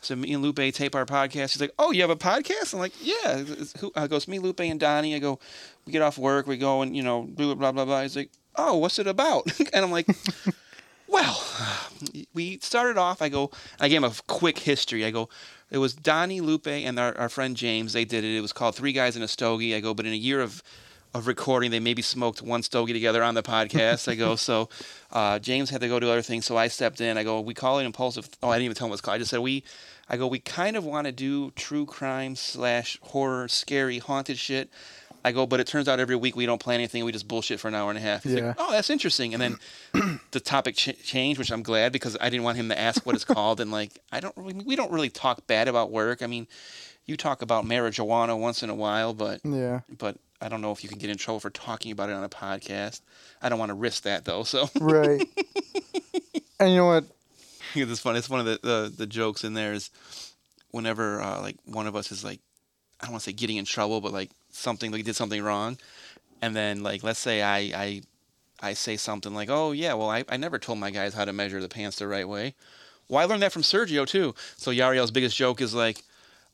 So 0.00 0.14
me 0.14 0.34
and 0.34 0.42
Lupe 0.42 0.74
tape 0.74 0.94
our 0.94 1.06
podcast. 1.06 1.52
He's 1.52 1.60
like, 1.60 1.72
"Oh, 1.78 1.90
you 1.90 2.02
have 2.02 2.10
a 2.10 2.16
podcast?" 2.16 2.74
I'm 2.74 2.80
like, 2.80 2.92
"Yeah." 3.00 3.38
Who, 3.80 3.92
I 3.96 4.06
goes, 4.06 4.28
"Me, 4.28 4.38
Lupe, 4.38 4.60
and 4.60 4.78
Donnie." 4.78 5.14
I 5.14 5.18
go, 5.18 5.38
"We 5.84 5.92
get 5.92 6.02
off 6.02 6.18
work, 6.18 6.46
we 6.46 6.56
go 6.56 6.82
and 6.82 6.96
you 6.96 7.02
know 7.02 7.26
do 7.34 7.50
it, 7.50 7.58
blah 7.58 7.72
blah 7.72 7.84
blah." 7.84 8.02
He's 8.02 8.16
like, 8.16 8.30
"Oh, 8.56 8.76
what's 8.76 8.98
it 8.98 9.06
about?" 9.06 9.46
and 9.72 9.84
I'm 9.84 9.90
like, 9.90 10.06
"Well, 11.08 11.42
we 12.34 12.58
started 12.58 12.98
off. 12.98 13.22
I 13.22 13.28
go, 13.28 13.50
I 13.80 13.88
gave 13.88 13.98
him 13.98 14.10
a 14.10 14.14
quick 14.26 14.58
history. 14.58 15.04
I 15.04 15.10
go, 15.10 15.28
it 15.70 15.78
was 15.78 15.94
Donnie, 15.94 16.40
Lupe, 16.40 16.68
and 16.68 16.98
our, 16.98 17.16
our 17.18 17.28
friend 17.28 17.56
James. 17.56 17.92
They 17.92 18.04
did 18.04 18.24
it. 18.24 18.36
It 18.36 18.40
was 18.40 18.52
called 18.52 18.74
Three 18.74 18.92
Guys 18.92 19.16
in 19.16 19.22
a 19.22 19.28
Stogie. 19.28 19.74
I 19.74 19.80
go, 19.80 19.94
but 19.94 20.06
in 20.06 20.12
a 20.12 20.16
year 20.16 20.40
of 20.40 20.62
of 21.16 21.26
recording. 21.26 21.70
They 21.70 21.80
maybe 21.80 22.02
smoked 22.02 22.42
one 22.42 22.62
stogie 22.62 22.92
together 22.92 23.22
on 23.22 23.34
the 23.34 23.42
podcast. 23.42 24.08
I 24.08 24.14
go, 24.14 24.36
so 24.36 24.68
uh, 25.10 25.38
James 25.38 25.70
had 25.70 25.80
to 25.80 25.88
go 25.88 25.98
do 25.98 26.10
other 26.10 26.22
things, 26.22 26.46
so 26.46 26.56
I 26.56 26.68
stepped 26.68 27.00
in. 27.00 27.18
I 27.18 27.24
go, 27.24 27.40
we 27.40 27.54
call 27.54 27.78
it 27.78 27.84
impulsive. 27.84 28.28
Oh, 28.42 28.48
I 28.48 28.56
didn't 28.56 28.66
even 28.66 28.74
tell 28.76 28.86
him 28.86 28.90
what 28.90 28.94
it's 28.94 29.02
called. 29.02 29.16
I 29.16 29.18
just 29.18 29.30
said 29.30 29.40
we. 29.40 29.64
I 30.08 30.16
go, 30.16 30.28
we 30.28 30.38
kind 30.38 30.76
of 30.76 30.84
want 30.84 31.06
to 31.06 31.12
do 31.12 31.50
true 31.52 31.84
crime 31.84 32.36
slash 32.36 32.96
horror, 33.02 33.48
scary, 33.48 33.98
haunted 33.98 34.38
shit. 34.38 34.70
I 35.24 35.32
go, 35.32 35.44
but 35.44 35.58
it 35.58 35.66
turns 35.66 35.88
out 35.88 35.98
every 35.98 36.14
week 36.14 36.36
we 36.36 36.46
don't 36.46 36.60
plan 36.60 36.76
anything. 36.76 37.04
We 37.04 37.10
just 37.10 37.26
bullshit 37.26 37.58
for 37.58 37.66
an 37.66 37.74
hour 37.74 37.90
and 37.90 37.98
a 37.98 38.00
half. 38.00 38.22
He's 38.22 38.34
yeah. 38.34 38.48
like, 38.48 38.56
oh, 38.60 38.70
that's 38.70 38.90
interesting. 38.90 39.34
And 39.34 39.58
then 39.92 40.20
the 40.30 40.38
topic 40.38 40.76
ch- 40.76 41.02
changed, 41.02 41.40
which 41.40 41.50
I'm 41.50 41.64
glad 41.64 41.90
because 41.90 42.16
I 42.20 42.30
didn't 42.30 42.44
want 42.44 42.58
him 42.58 42.68
to 42.68 42.78
ask 42.78 43.04
what 43.04 43.16
it's 43.16 43.24
called. 43.34 43.60
And 43.60 43.72
like, 43.72 43.98
I 44.12 44.20
don't 44.20 44.36
really, 44.36 44.54
we 44.64 44.76
don't 44.76 44.92
really 44.92 45.10
talk 45.10 45.48
bad 45.48 45.66
about 45.66 45.90
work. 45.90 46.22
I 46.22 46.28
mean, 46.28 46.46
you 47.06 47.16
talk 47.16 47.42
about 47.42 47.64
marijuana 47.64 48.38
once 48.38 48.62
in 48.62 48.70
a 48.70 48.74
while, 48.74 49.14
but 49.14 49.40
yeah, 49.44 49.80
but 49.98 50.16
I 50.40 50.48
don't 50.48 50.60
know 50.60 50.72
if 50.72 50.82
you 50.82 50.88
can 50.88 50.98
get 50.98 51.10
in 51.10 51.16
trouble 51.16 51.40
for 51.40 51.50
talking 51.50 51.92
about 51.92 52.10
it 52.10 52.12
on 52.12 52.24
a 52.24 52.28
podcast. 52.28 53.00
I 53.40 53.48
don't 53.48 53.58
want 53.58 53.70
to 53.70 53.74
risk 53.74 54.02
that 54.04 54.24
though. 54.24 54.42
So 54.42 54.68
right. 54.80 55.26
and 56.60 56.70
you 56.70 56.76
know 56.76 56.86
what? 56.86 57.04
It's 57.74 58.00
funny. 58.00 58.18
It's 58.18 58.30
one 58.30 58.40
of 58.40 58.46
the, 58.46 58.58
the, 58.62 58.92
the 58.96 59.06
jokes 59.06 59.44
in 59.44 59.54
there 59.54 59.72
is 59.72 59.90
whenever 60.70 61.20
uh, 61.20 61.40
like 61.40 61.56
one 61.64 61.86
of 61.86 61.96
us 61.96 62.10
is 62.12 62.24
like 62.24 62.40
I 63.00 63.06
don't 63.06 63.12
want 63.12 63.24
to 63.24 63.30
say 63.30 63.34
getting 63.34 63.56
in 63.56 63.64
trouble, 63.64 64.00
but 64.00 64.12
like 64.12 64.30
something 64.50 64.90
like 64.90 65.04
did 65.04 65.16
something 65.16 65.42
wrong, 65.42 65.78
and 66.40 66.56
then 66.56 66.82
like 66.82 67.02
let's 67.02 67.18
say 67.18 67.42
I 67.42 67.58
I 67.58 68.02
I 68.60 68.72
say 68.72 68.96
something 68.96 69.34
like, 69.34 69.50
oh 69.50 69.72
yeah, 69.72 69.94
well 69.94 70.10
I, 70.10 70.24
I 70.28 70.36
never 70.36 70.58
told 70.58 70.78
my 70.78 70.90
guys 70.90 71.14
how 71.14 71.24
to 71.24 71.32
measure 71.32 71.60
the 71.60 71.68
pants 71.68 71.98
the 71.98 72.08
right 72.08 72.28
way. 72.28 72.54
Well, 73.08 73.22
I 73.22 73.26
learned 73.26 73.42
that 73.42 73.52
from 73.52 73.62
Sergio 73.62 74.06
too. 74.06 74.34
So 74.56 74.70
Yariel's 74.70 75.10
biggest 75.10 75.36
joke 75.36 75.60
is 75.60 75.74
like, 75.74 76.02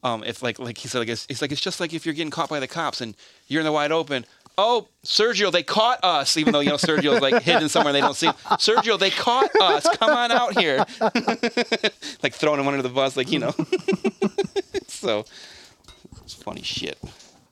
um, 0.03 0.25
if 0.25 0.43
like 0.43 0.59
like 0.59 0.79
he 0.79 0.89
said, 0.89 0.99
like 0.99 1.09
it's, 1.09 1.27
it's 1.29 1.41
like 1.41 1.53
it's 1.53 1.61
just 1.61 1.81
like 1.81 1.93
if 1.93 2.05
you're 2.05 2.15
getting 2.15 2.31
caught 2.31 2.49
by 2.49 2.61
the 2.61 2.69
cops 2.69 3.01
and 3.01 3.17
you're 3.47 3.61
in 3.61 3.65
the 3.67 3.73
wide 3.73 3.93
open. 3.93 4.25
Oh, 4.59 4.89
Sergio, 5.03 5.51
they 5.51 5.63
caught 5.63 6.05
us, 6.05 6.37
even 6.37 6.53
though 6.53 6.61
you 6.61 6.69
know 6.69 6.77
Sergio's 6.77 7.23
like 7.23 7.43
hidden 7.43 7.69
somewhere 7.71 7.93
they 7.93 8.01
don't 8.01 8.15
see. 8.15 8.27
Him. 8.27 8.35
Sergio, 8.59 8.99
they 8.99 9.11
caught 9.11 9.51
us. 9.61 9.89
Come 9.97 10.11
on 10.11 10.31
out 10.31 10.59
here, 10.59 10.85
like 12.23 12.35
throwing 12.35 12.61
him 12.61 12.69
under 12.69 12.83
the 12.83 12.91
bus, 12.91 13.17
like 13.17 13.31
you 13.31 13.39
know. 13.39 13.55
so, 14.89 15.25
It's 16.23 16.35
funny 16.35 16.63
shit. 16.63 16.99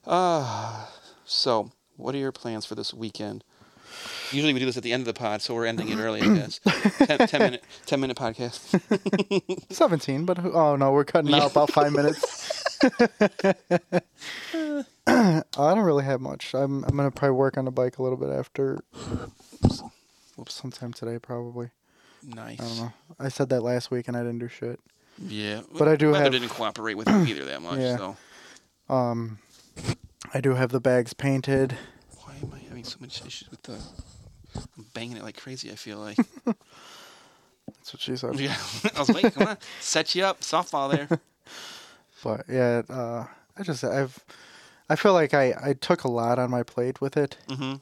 Uh, 0.05 0.85
so, 1.25 1.71
what 1.97 2.13
are 2.13 2.19
your 2.19 2.31
plans 2.31 2.65
for 2.65 2.75
this 2.75 2.93
weekend? 2.93 3.43
Usually 4.31 4.53
we 4.53 4.59
do 4.59 4.65
this 4.65 4.77
at 4.77 4.83
the 4.83 4.93
end 4.93 5.01
of 5.01 5.07
the 5.07 5.13
pod, 5.13 5.41
so 5.41 5.53
we're 5.53 5.65
ending 5.65 5.89
it 5.89 5.97
early, 5.97 6.21
I 6.21 6.33
guess. 6.35 6.59
ten, 7.29 7.41
minute, 7.41 7.63
ten 7.85 7.99
minute 7.99 8.17
podcast. 8.17 8.59
17, 9.73 10.25
but 10.25 10.39
oh 10.39 10.75
no, 10.75 10.91
we're 10.91 11.03
cutting 11.03 11.33
out 11.33 11.51
about 11.51 11.71
five 11.71 11.91
minutes. 11.91 12.79
I 15.07 15.43
don't 15.55 15.79
really 15.79 16.03
have 16.05 16.21
much. 16.21 16.53
I'm 16.53 16.83
I'm 16.85 16.95
gonna 16.95 17.11
probably 17.11 17.35
work 17.35 17.57
on 17.57 17.65
the 17.65 17.71
bike 17.71 17.97
a 17.97 18.03
little 18.03 18.17
bit 18.17 18.29
after. 18.29 18.79
Sometime 20.47 20.91
today, 20.93 21.19
probably. 21.19 21.69
Nice. 22.23 22.59
I 22.59 22.63
don't 22.63 22.77
know. 22.77 22.93
I 23.19 23.29
said 23.29 23.49
that 23.49 23.61
last 23.61 23.91
week 23.91 24.07
and 24.07 24.17
I 24.17 24.21
didn't 24.21 24.39
do 24.39 24.47
shit. 24.47 24.79
Yeah, 25.27 25.61
But 25.77 25.87
I 25.87 25.95
do 25.95 26.11
weather 26.11 26.23
have- 26.23 26.31
didn't 26.33 26.49
cooperate 26.49 26.95
with 26.95 27.07
you 27.07 27.17
either 27.25 27.45
that 27.45 27.61
much. 27.61 27.79
Yeah. 27.79 27.97
So 27.97 28.17
Um, 28.89 29.37
I 30.33 30.41
do 30.41 30.55
have 30.55 30.71
the 30.71 30.79
bags 30.79 31.13
painted. 31.13 31.77
Why 32.83 32.89
am 32.89 32.97
I 33.03 33.07
having 33.07 33.11
so 33.11 33.21
much 33.21 33.25
issues 33.25 33.49
with 33.49 33.61
the? 33.63 33.73
I'm 34.77 34.85
banging 34.93 35.17
it 35.17 35.23
like 35.23 35.37
crazy. 35.37 35.71
I 35.71 35.75
feel 35.75 35.97
like. 35.99 36.17
That's 36.45 37.93
what 37.93 38.01
she 38.01 38.15
said. 38.15 38.39
yeah, 38.39 38.55
I 38.95 38.99
was 38.99 39.09
waiting. 39.09 39.31
Come 39.31 39.47
on, 39.47 39.57
set 39.79 40.13
you 40.15 40.25
up, 40.25 40.41
softball 40.41 40.91
there. 40.91 41.07
But 42.23 42.45
yeah, 42.47 42.83
uh, 42.87 43.25
I 43.57 43.63
just 43.63 43.83
I've 43.83 44.19
I 44.87 44.95
feel 44.95 45.13
like 45.13 45.33
I 45.33 45.55
I 45.59 45.73
took 45.73 46.03
a 46.03 46.07
lot 46.07 46.37
on 46.37 46.51
my 46.51 46.61
plate 46.61 47.01
with 47.01 47.17
it, 47.17 47.35
Mm-hmm. 47.47 47.77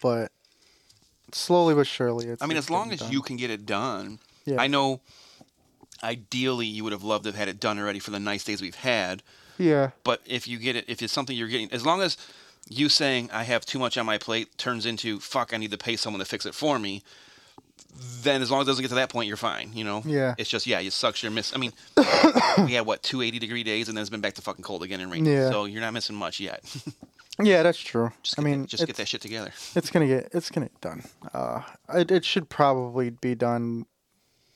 but 0.00 0.32
slowly 1.32 1.74
but 1.74 1.86
surely. 1.86 2.26
It's, 2.28 2.42
I 2.42 2.46
mean, 2.46 2.56
it's 2.56 2.66
as 2.68 2.70
long 2.70 2.90
as 2.90 3.00
getting 3.00 3.12
you 3.12 3.20
can 3.20 3.36
get 3.36 3.50
it 3.50 3.66
done. 3.66 4.18
Yeah. 4.46 4.62
I 4.62 4.66
know. 4.66 5.00
Ideally, 6.02 6.66
you 6.66 6.84
would 6.84 6.92
have 6.94 7.02
loved 7.04 7.24
to 7.24 7.28
have 7.32 7.36
had 7.38 7.48
it 7.48 7.60
done 7.60 7.78
already 7.78 7.98
for 7.98 8.10
the 8.10 8.18
nice 8.20 8.44
days 8.44 8.62
we've 8.62 8.74
had. 8.74 9.22
Yeah. 9.58 9.90
But 10.04 10.22
if 10.26 10.48
you 10.48 10.58
get 10.58 10.74
it, 10.76 10.84
if 10.88 11.02
it's 11.02 11.12
something 11.12 11.36
you're 11.36 11.48
getting, 11.48 11.70
as 11.70 11.84
long 11.84 12.00
as 12.00 12.16
you 12.68 12.88
saying 12.88 13.30
I 13.32 13.44
have 13.44 13.64
too 13.66 13.78
much 13.78 13.98
on 13.98 14.06
my 14.06 14.18
plate 14.18 14.56
turns 14.58 14.86
into 14.86 15.20
fuck, 15.20 15.52
I 15.52 15.56
need 15.56 15.70
to 15.70 15.78
pay 15.78 15.96
someone 15.96 16.20
to 16.20 16.24
fix 16.24 16.46
it 16.46 16.54
for 16.54 16.78
me. 16.78 17.02
Then 18.22 18.42
as 18.42 18.50
long 18.50 18.60
as 18.60 18.66
it 18.66 18.70
doesn't 18.70 18.82
get 18.82 18.88
to 18.88 18.94
that 18.96 19.10
point, 19.10 19.28
you're 19.28 19.36
fine. 19.36 19.70
You 19.72 19.84
know. 19.84 20.02
Yeah. 20.04 20.34
It's 20.36 20.50
just 20.50 20.66
yeah, 20.66 20.80
it 20.80 20.92
sucks. 20.92 21.22
You're 21.22 21.30
miss. 21.30 21.54
I 21.54 21.58
mean, 21.58 21.72
we 21.96 22.72
had 22.72 22.86
what 22.86 23.02
280 23.02 23.38
degree 23.38 23.62
days, 23.62 23.88
and 23.88 23.96
then 23.96 24.02
it's 24.02 24.10
been 24.10 24.20
back 24.20 24.34
to 24.34 24.42
fucking 24.42 24.64
cold 24.64 24.82
again 24.82 25.00
and 25.00 25.12
rain. 25.12 25.24
Yeah. 25.24 25.50
So 25.50 25.66
you're 25.66 25.80
not 25.80 25.92
missing 25.92 26.16
much 26.16 26.40
yet. 26.40 26.62
Yeah, 27.42 27.64
that's 27.64 27.80
true. 27.80 28.12
just 28.22 28.38
I 28.38 28.42
mean, 28.42 28.62
that, 28.62 28.68
just 28.70 28.86
get 28.86 28.94
that 28.96 29.08
shit 29.08 29.20
together. 29.20 29.52
it's 29.74 29.90
gonna 29.90 30.06
get 30.06 30.28
it's 30.32 30.50
gonna 30.50 30.66
get 30.66 30.80
done. 30.80 31.02
Uh, 31.32 31.62
it 31.92 32.12
it 32.12 32.24
should 32.24 32.48
probably 32.48 33.10
be 33.10 33.34
done 33.34 33.86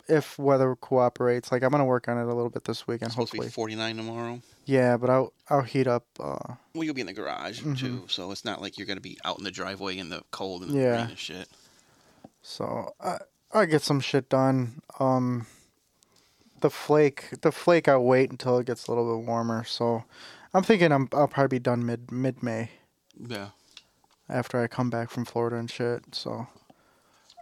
if 0.09 0.39
weather 0.39 0.75
cooperates. 0.77 1.53
Like 1.53 1.63
I'm 1.63 1.71
gonna 1.71 1.85
work 1.85 2.09
on 2.09 2.19
it 2.19 2.23
a 2.23 2.27
little 2.35 2.51
bit 2.51 2.65
this 2.65 2.87
weekend, 2.87 3.09
It's 3.09 3.15
supposed 3.15 3.33
to 3.33 3.39
be 3.39 3.45
hopefully. 3.45 3.51
49 3.75 3.97
tomorrow. 3.97 4.43
Yeah, 4.65 4.97
but 4.97 5.11
I'll 5.11 5.33
I'll 5.49 5.63
heat 5.63 5.87
up. 5.87 6.05
Uh, 6.19 6.55
Well, 6.75 6.85
you'll 6.85 6.95
be 6.95 7.01
in 7.03 7.07
the 7.07 7.13
garage 7.13 7.61
Mm-hmm. 7.61 7.75
too, 7.75 8.05
so 8.09 8.31
it's 8.33 8.45
not 8.45 8.61
like 8.61 8.79
you're 8.79 8.87
gonna 8.87 9.01
be 9.01 9.19
out 9.25 9.39
in 9.39 9.45
the 9.45 9.51
driveway 9.51 9.97
in 9.99 10.09
the 10.09 10.23
cold 10.31 10.63
and 10.63 10.71
the 10.73 10.79
Yeah. 10.79 10.93
rain 11.03 11.11
and 11.11 11.19
shit. 11.19 11.49
so 12.43 12.95
I 13.01 13.19
I 13.53 13.65
get 13.67 13.83
some 13.83 14.01
shit 14.01 14.29
done. 14.29 14.83
Um, 15.01 15.47
the 16.61 16.71
flake 16.71 17.31
the 17.43 17.53
flake 17.53 17.89
I'll 17.89 18.05
wait 18.05 18.31
until 18.31 18.59
it 18.59 18.67
gets 18.67 18.87
a 18.87 18.91
little 18.91 19.17
bit 19.19 19.27
warmer. 19.27 19.65
So 19.65 20.05
I'm 20.55 20.63
thinking 20.63 20.93
I'm 20.93 21.09
I'll 21.13 21.29
probably 21.29 21.59
be 21.59 21.63
done 21.63 21.85
mid 21.87 22.11
mid 22.13 22.43
May 22.43 22.71
Yeah. 23.19 23.51
after 24.29 24.61
I 24.63 24.67
come 24.67 24.91
back 24.91 25.09
from 25.11 25.25
Florida 25.25 25.57
and 25.57 25.71
shit. 25.71 26.15
So 26.15 26.47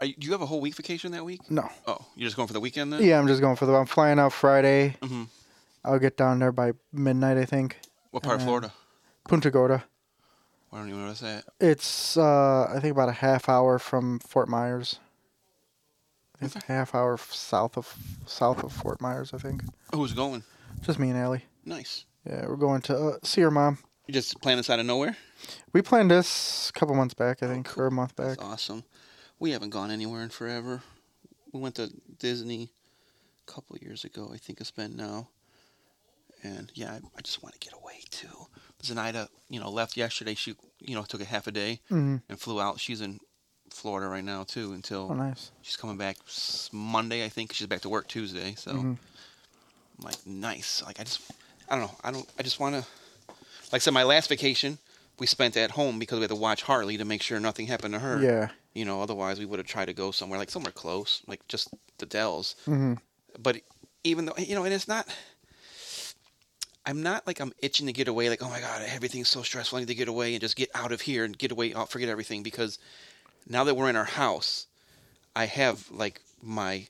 Are 0.01 0.07
you, 0.07 0.15
do 0.19 0.27
you 0.27 0.33
have 0.33 0.43
a 0.43 0.47
whole 0.47 0.61
week 0.61 0.75
vacation 0.75 1.13
that 1.13 1.25
week? 1.25 1.51
no. 1.51 1.69
Oh, 1.87 1.99
you're 2.15 2.27
just 2.27 2.37
going 2.37 2.47
for 2.47 2.53
the 2.53 2.61
weekend 2.61 2.93
then? 2.93 3.03
Yeah, 3.03 3.19
I'm 3.19 3.27
just 3.27 3.41
going 3.41 3.57
for 3.57 3.67
the. 3.67 3.75
I'm 3.75 3.87
flying 3.87 4.19
out 4.19 4.33
Friday. 4.33 4.97
Mm-hmm. 5.01 5.25
I'll 5.85 5.99
get 5.99 6.17
down 6.17 6.39
there 6.39 6.53
by 6.53 6.73
midnight, 6.93 7.39
I 7.39 7.45
think. 7.45 7.79
What 8.11 8.23
part 8.23 8.37
of 8.37 8.43
Florida? 8.43 8.73
Punta 9.29 9.51
Gorda. 9.51 9.85
I 10.73 10.79
don't 10.79 10.89
even 10.89 11.01
know 11.01 11.09
what's 11.09 11.21
that. 11.21 11.45
It's 11.61 12.17
uh, 12.17 12.65
I 12.75 12.81
think 12.81 12.93
about 12.93 13.09
a 13.09 13.13
half 13.13 13.49
hour 13.49 13.79
from 13.79 14.19
Fort 14.19 14.49
Myers. 14.49 14.99
Think 16.39 16.55
It's 16.55 16.65
a 16.65 16.73
half 16.73 16.95
hour 16.95 17.15
f- 17.15 17.33
south 17.33 17.79
of 17.79 17.97
south 18.27 18.63
of 18.63 18.73
Fort 18.73 19.01
Myers, 19.01 19.33
I 19.33 19.39
think. 19.39 19.63
Who's 19.95 20.13
going? 20.13 20.43
Just 20.83 20.99
me 20.99 21.09
and 21.11 21.19
Allie. 21.19 21.45
Nice. 21.65 22.05
Yeah, 22.29 22.47
we're 22.47 22.57
going 22.57 22.83
to 22.83 22.97
uh, 22.97 23.13
see 23.23 23.41
her 23.41 23.51
mom. 23.51 23.79
You 24.07 24.13
just 24.13 24.41
plan 24.43 24.59
this 24.59 24.69
out 24.69 24.79
of 24.79 24.87
nowhere? 24.87 25.17
We 25.73 25.81
planned 25.83 26.11
this 26.11 26.69
a 26.69 26.73
couple 26.79 26.95
months 26.95 27.15
back, 27.15 27.43
I 27.43 27.47
think, 27.47 27.67
cool. 27.67 27.85
or 27.85 27.87
a 27.87 27.91
month 27.91 28.15
back. 28.17 28.37
That's 28.37 28.43
awesome. 28.43 28.85
We 29.39 29.51
haven't 29.51 29.71
gone 29.71 29.91
anywhere 29.91 30.23
in 30.23 30.31
forever. 30.31 30.83
We 31.53 31.61
went 31.61 31.75
to 31.77 31.93
Disney 32.19 32.71
a 33.47 33.53
couple 33.53 33.77
years 33.79 34.05
ago, 34.05 34.31
I 34.33 34.39
think 34.39 34.61
it's 34.61 34.71
been 34.71 34.97
now. 34.97 35.29
And 36.43 36.71
yeah, 36.75 36.93
I, 36.93 36.97
I 37.17 37.21
just 37.23 37.43
want 37.43 37.55
to 37.55 37.59
get 37.59 37.75
away 37.75 38.01
too. 38.11 38.47
Zenaida, 38.83 39.29
you 39.49 39.59
know, 39.61 39.71
left 39.71 39.97
yesterday. 39.97 40.35
She, 40.35 40.55
you 40.81 40.95
know, 40.95 41.03
took 41.03 41.21
a 41.21 41.25
half 41.25 41.47
a 41.47 41.53
day 41.53 41.81
hmm 41.89 42.17
and 42.29 42.41
flew 42.41 42.61
out. 42.61 42.81
She's 42.81 43.01
in 43.01 43.21
Florida 43.71 44.09
right 44.09 44.25
now 44.25 44.45
too 44.45 44.73
until 44.73 45.09
Oh, 45.11 45.15
nice. 45.15 45.51
she's 45.63 45.77
coming 45.77 45.97
back 45.97 46.17
Monday, 46.73 47.25
I 47.25 47.29
think. 47.29 47.53
She's 47.53 47.67
back 47.67 47.81
to 47.83 47.89
work 47.89 48.09
Tuesday. 48.09 48.55
So 48.57 48.73
Mhm. 48.73 48.99
I'm 49.99 50.05
like, 50.05 50.27
nice. 50.27 50.83
Like 50.85 51.01
I 51.01 51.05
just, 51.05 51.21
I 51.69 51.77
don't 51.77 51.87
know. 51.87 51.97
I 52.05 52.11
don't. 52.11 52.29
I 52.39 52.43
just 52.43 52.61
want 52.61 52.75
to. 52.75 52.85
Like 53.73 53.75
I 53.75 53.79
said, 53.79 53.95
my 53.95 54.05
last 54.05 54.29
vacation 54.29 54.79
we 55.19 55.27
spent 55.27 55.57
at 55.57 55.73
home 55.73 55.99
because 55.99 56.17
we 56.19 56.23
had 56.23 56.31
to 56.31 56.37
watch 56.37 56.63
Harley 56.63 56.99
to 56.99 57.05
make 57.05 57.23
sure 57.23 57.41
nothing 57.41 57.67
happened 57.67 57.95
to 57.95 58.01
her. 58.01 58.21
Yeah. 58.21 58.49
You 58.77 58.85
know, 58.85 59.01
otherwise 59.01 59.39
we 59.39 59.47
would 59.47 59.59
have 59.59 59.67
tried 59.67 59.87
to 59.87 59.95
go 59.95 60.11
somewhere 60.11 60.39
like 60.39 60.51
somewhere 60.51 60.73
close, 60.73 61.23
like 61.27 61.47
just 61.49 61.73
the 61.99 62.07
Dells. 62.07 62.57
hmm 62.67 62.95
But 63.39 63.63
even 64.05 64.27
though 64.27 64.35
you 64.39 64.55
know, 64.55 64.65
and 64.65 64.75
it's 64.75 64.87
not. 64.89 65.07
I'm 66.89 67.03
not 67.03 67.27
like 67.27 67.41
I'm 67.41 67.53
itching 67.61 67.87
to 67.87 67.93
get 67.93 68.07
away. 68.07 68.29
Like, 68.29 68.43
oh 68.43 68.49
my 68.49 68.61
god, 68.61 68.83
everything's 68.89 69.29
so 69.29 69.43
stressful. 69.43 69.77
I 69.79 69.81
need 69.81 69.89
to 69.89 69.95
get 69.95 70.07
away 70.09 70.35
and 70.35 70.41
just 70.41 70.55
get 70.55 70.71
out 70.75 70.93
of 70.93 71.01
here 71.01 71.25
and 71.25 71.37
get 71.37 71.51
away. 71.51 71.75
I'll 71.75 71.87
forget 71.87 72.09
everything 72.09 72.45
because 72.45 72.79
now 73.49 73.65
that 73.65 73.75
we're 73.75 73.91
in 73.91 73.97
our 73.97 74.05
house, 74.05 74.67
I 75.35 75.47
have 75.47 75.91
like 75.91 76.21
my 76.41 76.87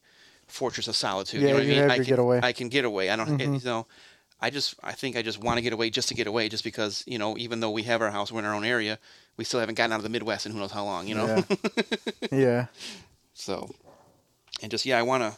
fortress 0.48 0.86
of 0.88 0.96
solitude. 0.96 1.40
Yeah, 1.40 1.48
you 1.48 1.54
know 1.54 1.60
what 1.60 1.66
I 1.66 1.70
mean? 1.70 1.90
I 1.90 1.96
can, 1.96 2.04
getaway. 2.04 2.40
I 2.42 2.52
can 2.52 2.68
get 2.68 2.84
away. 2.84 3.08
I 3.08 3.16
don't. 3.16 3.38
Mhm. 3.38 3.60
You 3.60 3.64
know, 3.64 3.86
I 4.40 4.50
just 4.50 4.74
I 4.82 4.92
think 4.92 5.16
I 5.16 5.22
just 5.22 5.42
want 5.42 5.58
to 5.58 5.62
get 5.62 5.72
away 5.72 5.90
just 5.90 6.08
to 6.08 6.14
get 6.14 6.26
away, 6.26 6.48
just 6.48 6.64
because 6.64 7.02
you 7.06 7.18
know, 7.18 7.36
even 7.38 7.60
though 7.60 7.70
we 7.70 7.84
have 7.84 8.02
our 8.02 8.10
house, 8.10 8.30
we're 8.30 8.40
in 8.40 8.44
our 8.44 8.54
own 8.54 8.64
area, 8.64 8.98
we 9.36 9.44
still 9.44 9.60
haven't 9.60 9.76
gotten 9.76 9.92
out 9.92 9.96
of 9.96 10.02
the 10.02 10.08
Midwest 10.08 10.46
in 10.46 10.52
who 10.52 10.58
knows 10.58 10.72
how 10.72 10.84
long. 10.84 11.06
You 11.06 11.14
know. 11.14 11.26
Yeah. 11.26 11.78
yeah. 12.32 12.66
So, 13.32 13.70
and 14.62 14.70
just 14.70 14.84
yeah, 14.84 14.98
I 14.98 15.02
want 15.02 15.22
to. 15.22 15.36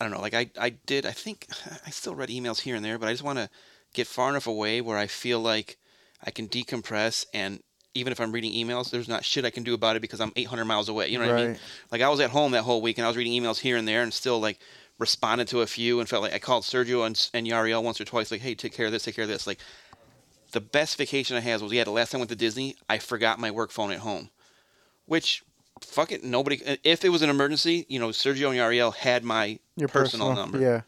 I 0.00 0.04
don't 0.04 0.12
know. 0.12 0.20
Like 0.20 0.34
I, 0.34 0.50
I 0.58 0.70
did. 0.70 1.06
I 1.06 1.12
think 1.12 1.46
I 1.86 1.90
still 1.90 2.14
read 2.14 2.30
emails 2.30 2.60
here 2.60 2.76
and 2.76 2.84
there, 2.84 2.98
but 2.98 3.08
I 3.08 3.12
just 3.12 3.24
want 3.24 3.38
to 3.38 3.48
get 3.94 4.06
far 4.06 4.30
enough 4.30 4.46
away 4.46 4.80
where 4.80 4.98
I 4.98 5.06
feel 5.06 5.40
like 5.40 5.76
I 6.24 6.30
can 6.30 6.48
decompress. 6.48 7.26
And 7.32 7.62
even 7.94 8.12
if 8.12 8.20
I'm 8.20 8.32
reading 8.32 8.52
emails, 8.52 8.90
there's 8.90 9.08
not 9.08 9.24
shit 9.24 9.44
I 9.44 9.50
can 9.50 9.62
do 9.62 9.74
about 9.74 9.96
it 9.96 10.00
because 10.00 10.20
I'm 10.20 10.32
800 10.36 10.64
miles 10.64 10.88
away. 10.88 11.08
You 11.08 11.18
know 11.18 11.26
what 11.26 11.36
I 11.36 11.46
mean? 11.46 11.58
Like 11.90 12.02
I 12.02 12.08
was 12.08 12.20
at 12.20 12.30
home 12.30 12.52
that 12.52 12.62
whole 12.62 12.82
week 12.82 12.98
and 12.98 13.04
I 13.04 13.08
was 13.08 13.16
reading 13.16 13.40
emails 13.40 13.58
here 13.58 13.76
and 13.76 13.86
there 13.86 14.02
and 14.02 14.12
still 14.12 14.40
like 14.40 14.58
responded 14.98 15.48
to 15.48 15.60
a 15.60 15.66
few 15.66 16.00
and 16.00 16.08
felt 16.08 16.22
like 16.22 16.34
I 16.34 16.38
called 16.38 16.64
Sergio 16.64 17.06
and, 17.06 17.28
and 17.32 17.46
Yariel 17.46 17.82
once 17.82 18.00
or 18.00 18.04
twice 18.04 18.30
like, 18.30 18.40
hey, 18.40 18.54
take 18.54 18.72
care 18.72 18.86
of 18.86 18.92
this, 18.92 19.04
take 19.04 19.14
care 19.14 19.24
of 19.24 19.28
this. 19.28 19.46
Like 19.46 19.60
the 20.52 20.60
best 20.60 20.96
vacation 20.96 21.36
I 21.36 21.40
had 21.40 21.60
was 21.60 21.72
yeah, 21.72 21.84
the 21.84 21.90
last 21.90 22.10
time 22.10 22.18
I 22.18 22.22
went 22.22 22.30
to 22.30 22.36
Disney, 22.36 22.76
I 22.88 22.98
forgot 22.98 23.38
my 23.38 23.50
work 23.50 23.70
phone 23.70 23.92
at 23.92 24.00
home, 24.00 24.30
which 25.06 25.44
fuck 25.82 26.10
it, 26.12 26.24
nobody. 26.24 26.60
If 26.84 27.04
it 27.04 27.10
was 27.10 27.22
an 27.22 27.30
emergency, 27.30 27.86
you 27.88 27.98
know, 27.98 28.08
Sergio 28.08 28.50
and 28.50 28.58
Yariel 28.58 28.94
had 28.94 29.24
my 29.24 29.58
Your 29.76 29.88
personal, 29.88 30.34
number. 30.34 30.58
Yeah. 30.58 30.80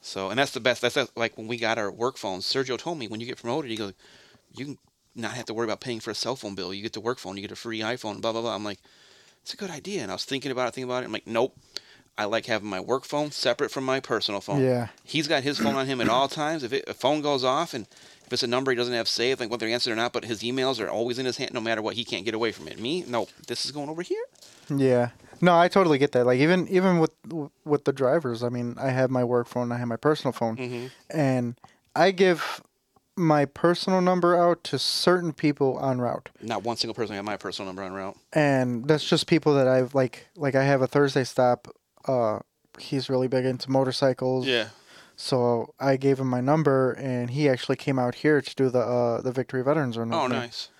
So, 0.00 0.28
and 0.28 0.38
that's 0.38 0.50
the 0.50 0.60
best. 0.60 0.82
That's 0.82 0.98
like 1.16 1.38
when 1.38 1.48
we 1.48 1.56
got 1.56 1.78
our 1.78 1.90
work 1.90 2.18
phones. 2.18 2.44
Sergio 2.44 2.76
told 2.76 2.98
me 2.98 3.08
when 3.08 3.20
you 3.20 3.26
get 3.26 3.40
promoted, 3.40 3.70
he 3.70 3.76
goes, 3.76 3.94
you 4.54 4.64
can 4.66 4.78
not 5.14 5.32
have 5.32 5.46
to 5.46 5.54
worry 5.54 5.64
about 5.64 5.80
paying 5.80 6.00
for 6.00 6.10
a 6.10 6.14
cell 6.14 6.36
phone 6.36 6.54
bill. 6.54 6.74
You 6.74 6.82
get 6.82 6.92
the 6.92 7.00
work 7.00 7.18
phone, 7.18 7.36
you 7.36 7.42
get 7.42 7.52
a 7.52 7.56
free 7.56 7.80
iPhone, 7.80 8.20
blah 8.20 8.32
blah 8.32 8.42
blah. 8.42 8.54
I'm 8.54 8.64
like, 8.64 8.80
it's 9.42 9.54
a 9.54 9.56
good 9.56 9.70
idea. 9.70 10.02
And 10.02 10.10
I 10.10 10.14
was 10.14 10.24
thinking 10.24 10.50
about 10.50 10.68
it, 10.68 10.74
thinking 10.74 10.90
about 10.90 11.02
it. 11.02 11.06
I'm 11.06 11.12
like, 11.12 11.26
nope. 11.26 11.56
I 12.16 12.26
like 12.26 12.46
having 12.46 12.68
my 12.68 12.80
work 12.80 13.04
phone 13.04 13.30
separate 13.32 13.70
from 13.70 13.84
my 13.84 13.98
personal 14.00 14.40
phone. 14.40 14.62
Yeah. 14.62 14.88
He's 15.02 15.26
got 15.26 15.42
his 15.42 15.58
phone 15.58 15.74
on 15.74 15.86
him 15.86 16.00
at 16.00 16.08
all 16.08 16.28
times. 16.28 16.62
If 16.62 16.72
it, 16.72 16.84
a 16.86 16.94
phone 16.94 17.22
goes 17.22 17.42
off 17.42 17.74
and 17.74 17.86
if 18.24 18.32
it's 18.32 18.42
a 18.44 18.46
number 18.46 18.70
he 18.70 18.76
doesn't 18.76 18.94
have 18.94 19.08
saved, 19.08 19.40
like 19.40 19.50
whether 19.50 19.66
he 19.66 19.72
answered 19.72 19.92
or 19.92 19.96
not, 19.96 20.12
but 20.12 20.24
his 20.24 20.42
emails 20.42 20.80
are 20.80 20.88
always 20.88 21.18
in 21.18 21.26
his 21.26 21.36
hand, 21.38 21.52
no 21.52 21.60
matter 21.60 21.82
what. 21.82 21.94
He 21.96 22.04
can't 22.04 22.24
get 22.24 22.32
away 22.34 22.52
from 22.52 22.68
it. 22.68 22.78
Me, 22.78 23.04
no. 23.08 23.26
This 23.48 23.64
is 23.64 23.72
going 23.72 23.88
over 23.88 24.02
here. 24.02 24.22
Yeah. 24.70 25.10
No, 25.40 25.58
I 25.58 25.66
totally 25.68 25.98
get 25.98 26.12
that. 26.12 26.24
Like 26.24 26.38
even 26.38 26.68
even 26.68 27.00
with 27.00 27.10
with 27.64 27.84
the 27.84 27.92
drivers, 27.92 28.42
I 28.44 28.48
mean, 28.48 28.76
I 28.78 28.90
have 28.90 29.10
my 29.10 29.24
work 29.24 29.48
phone, 29.48 29.72
I 29.72 29.78
have 29.78 29.88
my 29.88 29.96
personal 29.96 30.32
phone, 30.32 30.56
Mm-hmm. 30.56 30.86
and 31.10 31.56
I 31.96 32.12
give 32.12 32.62
my 33.16 33.44
personal 33.44 34.00
number 34.00 34.36
out 34.36 34.64
to 34.64 34.78
certain 34.78 35.32
people 35.32 35.76
on 35.78 36.00
route. 36.00 36.30
Not 36.40 36.62
one 36.64 36.76
single 36.76 36.94
person 36.94 37.14
had 37.16 37.24
my 37.24 37.36
personal 37.36 37.66
number 37.68 37.82
on 37.82 37.92
route. 37.92 38.16
And 38.32 38.86
that's 38.88 39.04
just 39.08 39.26
people 39.26 39.54
that 39.54 39.68
I've 39.68 39.94
like 39.94 40.28
like 40.36 40.54
I 40.54 40.62
have 40.64 40.80
a 40.80 40.86
Thursday 40.86 41.24
stop 41.24 41.68
uh 42.06 42.40
he's 42.78 43.08
really 43.08 43.28
big 43.28 43.44
into 43.44 43.70
motorcycles. 43.70 44.46
Yeah. 44.46 44.68
So 45.16 45.74
I 45.78 45.96
gave 45.96 46.18
him 46.18 46.26
my 46.26 46.40
number 46.40 46.92
and 46.92 47.30
he 47.30 47.48
actually 47.48 47.76
came 47.76 47.98
out 47.98 48.16
here 48.16 48.40
to 48.40 48.54
do 48.54 48.68
the 48.70 48.80
uh 48.80 49.20
the 49.20 49.32
Victory 49.32 49.62
Veterans 49.62 49.96
Run. 49.96 50.12
Oh, 50.12 50.26
nice. 50.26 50.70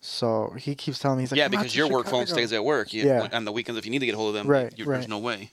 So 0.00 0.54
he 0.58 0.74
keeps 0.74 0.98
telling 0.98 1.18
me 1.18 1.22
he's 1.24 1.32
like 1.32 1.38
yeah, 1.38 1.48
because 1.48 1.76
your 1.76 1.88
work 1.88 2.06
phone 2.06 2.26
stays 2.26 2.52
at 2.52 2.64
work. 2.64 2.92
You, 2.92 3.04
Yeah. 3.04 3.28
On 3.32 3.44
the 3.44 3.52
weekends, 3.52 3.78
if 3.78 3.84
you 3.84 3.90
need 3.90 3.98
to 3.98 4.06
get 4.06 4.14
hold 4.14 4.28
of 4.28 4.34
them, 4.34 4.46
Right, 4.46 4.72
you, 4.78 4.84
right. 4.86 4.96
there's 4.96 5.08
no 5.08 5.18
way. 5.18 5.50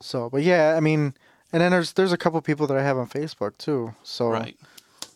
So, 0.00 0.28
but 0.28 0.42
yeah, 0.42 0.74
I 0.76 0.80
mean, 0.80 1.14
and 1.52 1.60
then 1.62 1.70
there's 1.70 1.92
there's 1.92 2.12
a 2.12 2.16
couple 2.16 2.40
people 2.40 2.66
that 2.66 2.76
I 2.76 2.82
have 2.82 2.96
on 2.98 3.06
Facebook 3.08 3.56
too. 3.58 3.94
So 4.02 4.28
Right. 4.28 4.56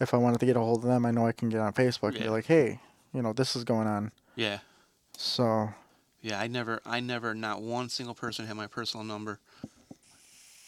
if 0.01 0.15
I 0.15 0.19
wanted 0.19 0.39
to 0.41 0.47
get 0.47 0.57
a 0.57 0.61
hold 0.61 0.85
of 0.85 0.89
them, 0.89 1.05
I 1.05 1.11
know 1.11 1.27
I 1.27 1.33
can 1.33 1.49
get 1.49 1.61
on 1.61 1.73
Facebook 1.73 2.11
and 2.15 2.21
be 2.23 2.29
like, 2.29 2.45
hey, 2.47 2.79
you 3.13 3.23
know, 3.23 3.33
this 3.33 3.57
is 3.57 3.65
going 3.65 3.89
on. 3.89 4.13
Yeah. 4.37 4.59
So 5.17 5.71
Yeah, 6.27 6.41
I 6.41 6.49
never, 6.49 6.81
I 6.85 6.99
never, 6.99 7.37
not 7.37 7.63
one 7.63 7.89
single 7.89 8.13
person 8.13 8.47
had 8.47 8.57
my 8.57 8.67
personal 8.67 9.05
number. 9.05 9.39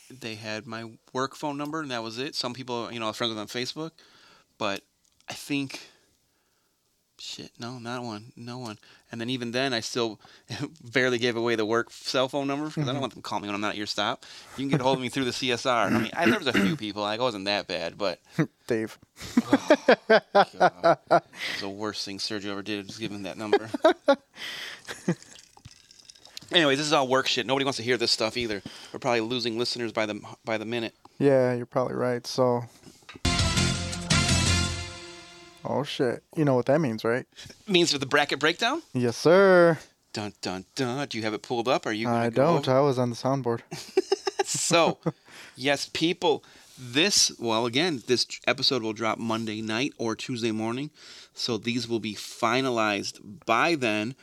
They 0.08 0.36
had 0.36 0.68
my 0.68 0.88
work 1.12 1.34
phone 1.34 1.56
number, 1.56 1.80
and 1.80 1.90
that 1.90 2.00
was 2.00 2.16
it. 2.16 2.36
Some 2.36 2.54
people, 2.54 2.92
you 2.92 3.00
know, 3.00 3.06
I 3.06 3.08
was 3.08 3.16
friends 3.16 3.34
with 3.34 3.40
on 3.40 3.48
Facebook, 3.48 3.90
but 4.56 4.82
I 5.28 5.32
think, 5.32 5.80
shit, 7.18 7.50
no, 7.58 7.80
not 7.80 8.04
one, 8.04 8.30
no 8.36 8.58
one. 8.58 8.78
And 9.10 9.20
then 9.20 9.30
even 9.30 9.50
then, 9.50 9.74
I 9.74 9.80
still 9.80 10.20
barely 10.92 11.18
gave 11.18 11.34
away 11.34 11.56
the 11.56 11.66
work 11.66 11.90
cell 11.90 12.28
phone 12.28 12.46
number 12.46 12.66
because 12.66 12.84
I 12.84 12.86
don't 12.86 12.94
mm-hmm. 12.94 13.00
want 13.00 13.14
them 13.14 13.22
to 13.22 13.28
call 13.28 13.40
me 13.40 13.48
when 13.48 13.56
I'm 13.56 13.60
not 13.60 13.70
at 13.70 13.76
your 13.76 13.86
stop. 13.86 14.24
You 14.56 14.62
can 14.62 14.68
get 14.68 14.80
a 14.80 14.84
hold 14.84 14.98
of 14.98 15.02
me 15.02 15.08
through 15.08 15.24
the 15.24 15.32
CSR. 15.32 15.86
I 15.86 15.90
mean, 15.90 16.12
I, 16.14 16.30
there 16.30 16.38
was 16.38 16.46
a 16.46 16.52
few 16.52 16.76
people, 16.76 17.02
like, 17.02 17.18
it 17.18 17.22
wasn't 17.22 17.46
that 17.46 17.66
bad, 17.66 17.98
but 17.98 18.20
Dave, 18.68 18.96
oh, 19.42 19.76
God, 20.08 21.22
the 21.60 21.68
worst 21.68 22.04
thing 22.04 22.18
Sergio 22.18 22.52
ever 22.52 22.62
did 22.62 22.86
was 22.86 22.96
give 22.96 23.10
him 23.10 23.24
that 23.24 23.36
number. 23.36 23.68
anyway, 26.52 26.74
this 26.74 26.86
is 26.86 26.92
all 26.92 27.08
work 27.08 27.26
shit. 27.26 27.46
Nobody 27.46 27.64
wants 27.64 27.76
to 27.78 27.82
hear 27.82 27.96
this 27.96 28.10
stuff 28.10 28.36
either. 28.36 28.62
We're 28.92 28.98
probably 28.98 29.20
losing 29.20 29.58
listeners 29.58 29.92
by 29.92 30.06
the 30.06 30.20
by 30.44 30.58
the 30.58 30.64
minute. 30.64 30.94
yeah, 31.18 31.54
you're 31.54 31.66
probably 31.66 31.94
right. 31.94 32.26
So. 32.26 32.64
Oh 35.64 35.82
shit! 35.82 36.22
You 36.36 36.44
know 36.44 36.54
what 36.54 36.66
that 36.66 36.80
means, 36.80 37.04
right? 37.04 37.26
It 37.44 37.56
Means 37.68 37.92
for 37.92 37.98
the 37.98 38.06
bracket 38.06 38.38
breakdown. 38.38 38.82
Yes, 38.94 39.16
sir. 39.16 39.78
Dun 40.12 40.32
dun 40.40 40.64
dun. 40.74 41.06
Do 41.08 41.18
you 41.18 41.24
have 41.24 41.34
it 41.34 41.42
pulled 41.42 41.68
up? 41.68 41.84
Are 41.84 41.92
you? 41.92 42.08
I 42.08 42.30
don't. 42.30 42.66
over? 42.66 42.78
I 42.78 42.80
was 42.80 42.98
on 42.98 43.10
the 43.10 43.16
soundboard. 43.16 43.60
so, 44.44 44.98
yes, 45.56 45.90
people, 45.92 46.42
this, 46.78 47.30
well, 47.38 47.66
again, 47.66 48.02
this 48.06 48.26
episode 48.46 48.82
will 48.82 48.94
drop 48.94 49.18
Monday 49.18 49.60
night 49.60 49.92
or 49.98 50.16
Tuesday 50.16 50.52
morning. 50.52 50.90
So 51.34 51.58
these 51.58 51.86
will 51.86 52.00
be 52.00 52.14
finalized 52.14 53.20
by 53.44 53.74
then. 53.74 54.14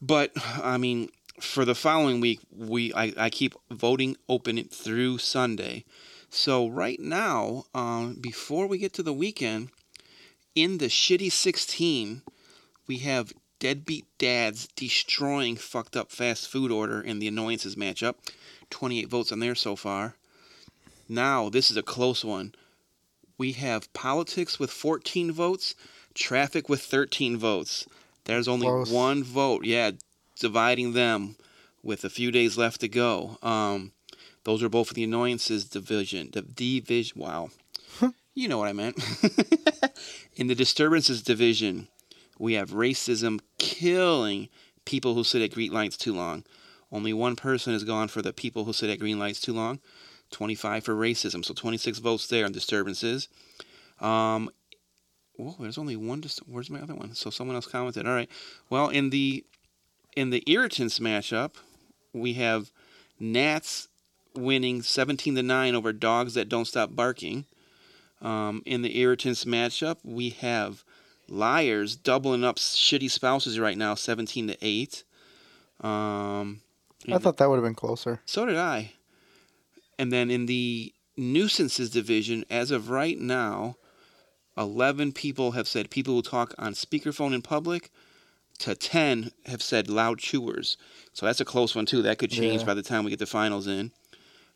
But, 0.00 0.30
I 0.62 0.76
mean, 0.78 1.10
for 1.40 1.64
the 1.64 1.74
following 1.74 2.20
week, 2.20 2.40
we 2.56 2.92
I, 2.94 3.12
I 3.16 3.30
keep 3.30 3.54
voting 3.70 4.16
open 4.28 4.62
through 4.64 5.18
Sunday. 5.18 5.84
So 6.30 6.68
right 6.68 7.00
now, 7.00 7.64
um, 7.74 8.14
before 8.20 8.66
we 8.66 8.78
get 8.78 8.92
to 8.94 9.02
the 9.02 9.12
weekend, 9.12 9.70
in 10.54 10.78
the 10.78 10.86
shitty 10.86 11.32
16, 11.32 12.22
we 12.86 12.98
have 12.98 13.32
deadbeat 13.58 14.06
dads 14.18 14.68
destroying 14.74 15.56
fucked 15.56 15.96
up 15.96 16.10
fast 16.10 16.48
food 16.48 16.70
order 16.70 17.00
in 17.00 17.18
the 17.18 17.28
annoyances 17.28 17.76
matchup. 17.76 18.14
28 18.70 19.08
votes 19.08 19.32
on 19.32 19.40
there 19.40 19.54
so 19.54 19.76
far. 19.76 20.16
Now, 21.08 21.48
this 21.48 21.70
is 21.70 21.76
a 21.76 21.82
close 21.82 22.24
one. 22.24 22.54
We 23.36 23.52
have 23.52 23.92
politics 23.92 24.58
with 24.58 24.70
14 24.70 25.32
votes, 25.32 25.74
traffic 26.14 26.68
with 26.68 26.82
13 26.82 27.36
votes. 27.36 27.86
There's 28.24 28.46
only 28.46 28.66
Close. 28.66 28.90
one 28.90 29.24
vote. 29.24 29.64
Yeah, 29.64 29.92
dividing 30.40 30.92
them 30.94 31.36
with 31.82 32.04
a 32.04 32.10
few 32.10 32.32
days 32.32 32.58
left 32.58 32.80
to 32.80 32.88
go. 32.88 33.38
Um, 33.42 33.92
those 34.44 34.62
are 34.62 34.68
both 34.68 34.88
for 34.88 34.94
the 34.94 35.04
annoyances 35.04 35.64
division. 35.64 36.30
The 36.32 36.42
division. 36.42 37.20
Wow. 37.20 37.50
you 38.34 38.48
know 38.48 38.58
what 38.58 38.68
I 38.68 38.72
meant. 38.72 38.98
In 40.36 40.48
the 40.48 40.54
disturbances 40.54 41.22
division, 41.22 41.88
we 42.38 42.54
have 42.54 42.70
racism 42.70 43.40
killing 43.58 44.48
people 44.84 45.14
who 45.14 45.24
sit 45.24 45.42
at 45.42 45.52
green 45.52 45.72
lights 45.72 45.96
too 45.96 46.14
long. 46.14 46.44
Only 46.90 47.12
one 47.12 47.36
person 47.36 47.72
has 47.72 47.84
gone 47.84 48.08
for 48.08 48.22
the 48.22 48.32
people 48.32 48.64
who 48.64 48.72
sit 48.72 48.90
at 48.90 48.98
green 48.98 49.18
lights 49.18 49.40
too 49.40 49.52
long. 49.52 49.78
25 50.32 50.84
for 50.84 50.94
racism, 50.94 51.44
so 51.44 51.52
26 51.52 51.98
votes 51.98 52.26
there 52.28 52.44
on 52.44 52.52
disturbances. 52.52 53.28
Um, 54.00 54.48
whoa, 55.34 55.56
there's 55.58 55.78
only 55.78 55.96
one. 55.96 56.20
Dis- 56.20 56.38
Where's 56.46 56.70
my 56.70 56.80
other 56.80 56.94
one? 56.94 57.14
So 57.14 57.30
someone 57.30 57.56
else 57.56 57.66
commented. 57.66 58.06
All 58.06 58.14
right. 58.14 58.30
Well, 58.70 58.88
in 58.88 59.10
the 59.10 59.44
in 60.16 60.30
the 60.30 60.42
irritants 60.46 60.98
matchup, 60.98 61.52
we 62.12 62.34
have 62.34 62.70
Gnats 63.18 63.88
winning 64.34 64.82
17 64.82 65.34
to 65.34 65.42
nine 65.42 65.74
over 65.74 65.92
dogs 65.92 66.34
that 66.34 66.48
don't 66.48 66.66
stop 66.66 66.94
barking. 66.94 67.46
Um, 68.22 68.62
in 68.66 68.82
the 68.82 68.98
irritants 68.98 69.44
matchup, 69.44 69.98
we 70.04 70.30
have 70.30 70.84
liars 71.28 71.96
doubling 71.96 72.44
up 72.44 72.56
shitty 72.56 73.10
spouses 73.10 73.58
right 73.58 73.78
now, 73.78 73.94
17 73.94 74.48
to 74.48 74.58
eight. 74.60 75.04
Um, 75.80 76.60
I 77.10 77.18
thought 77.18 77.38
that 77.38 77.48
would 77.48 77.56
have 77.56 77.64
been 77.64 77.74
closer. 77.74 78.20
so 78.26 78.44
did 78.44 78.56
I. 78.56 78.92
And 79.98 80.12
then 80.12 80.30
in 80.30 80.46
the 80.46 80.92
nuisances 81.16 81.90
division, 81.90 82.44
as 82.50 82.70
of 82.70 82.90
right 82.90 83.18
now, 83.18 83.76
11 84.56 85.12
people 85.12 85.52
have 85.52 85.68
said 85.68 85.90
people 85.90 86.14
who 86.14 86.22
talk 86.22 86.54
on 86.58 86.74
speakerphone 86.74 87.32
in 87.32 87.42
public, 87.42 87.90
to 88.60 88.74
10 88.74 89.30
have 89.46 89.62
said 89.62 89.88
loud 89.90 90.18
chewers. 90.18 90.76
So 91.12 91.26
that's 91.26 91.40
a 91.40 91.44
close 91.44 91.74
one, 91.74 91.86
too. 91.86 92.02
That 92.02 92.18
could 92.18 92.30
change 92.30 92.60
Yeah. 92.62 92.66
by 92.66 92.74
the 92.74 92.82
time 92.82 93.04
we 93.04 93.10
get 93.10 93.18
the 93.18 93.26
finals 93.26 93.66
in. 93.66 93.90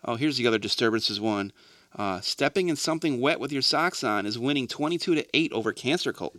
Oh, 0.05 0.17
here's 0.17 0.37
the 0.37 0.47
other 0.47 0.59
disturbances 0.59 1.21
one. 1.21 1.53
Uh, 1.97 2.21
stepping 2.21 2.69
in 2.69 2.77
something 2.77 3.21
wet 3.21 3.39
with 3.41 3.53
your 3.53 3.63
socks 3.63 4.03
on 4.03 4.27
is 4.27 4.39
winning 4.39 4.67
22 4.67 5.15
to 5.15 5.27
8 5.37 5.53
over 5.53 5.73
cancer 5.73 6.13
culture. 6.13 6.39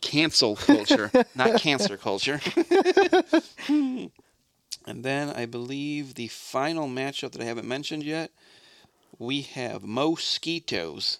Cancel 0.00 0.56
culture, 0.56 1.10
not 1.34 1.60
cancer 1.60 1.96
culture. 1.96 2.40
And 4.86 5.04
then 5.04 5.28
I 5.28 5.44
believe 5.44 6.14
the 6.14 6.28
final 6.28 6.88
matchup 6.88 7.32
that 7.32 7.42
I 7.42 7.44
haven't 7.44 7.68
mentioned 7.68 8.04
yet, 8.04 8.30
we 9.18 9.42
have 9.42 9.82
mosquitoes 9.82 11.18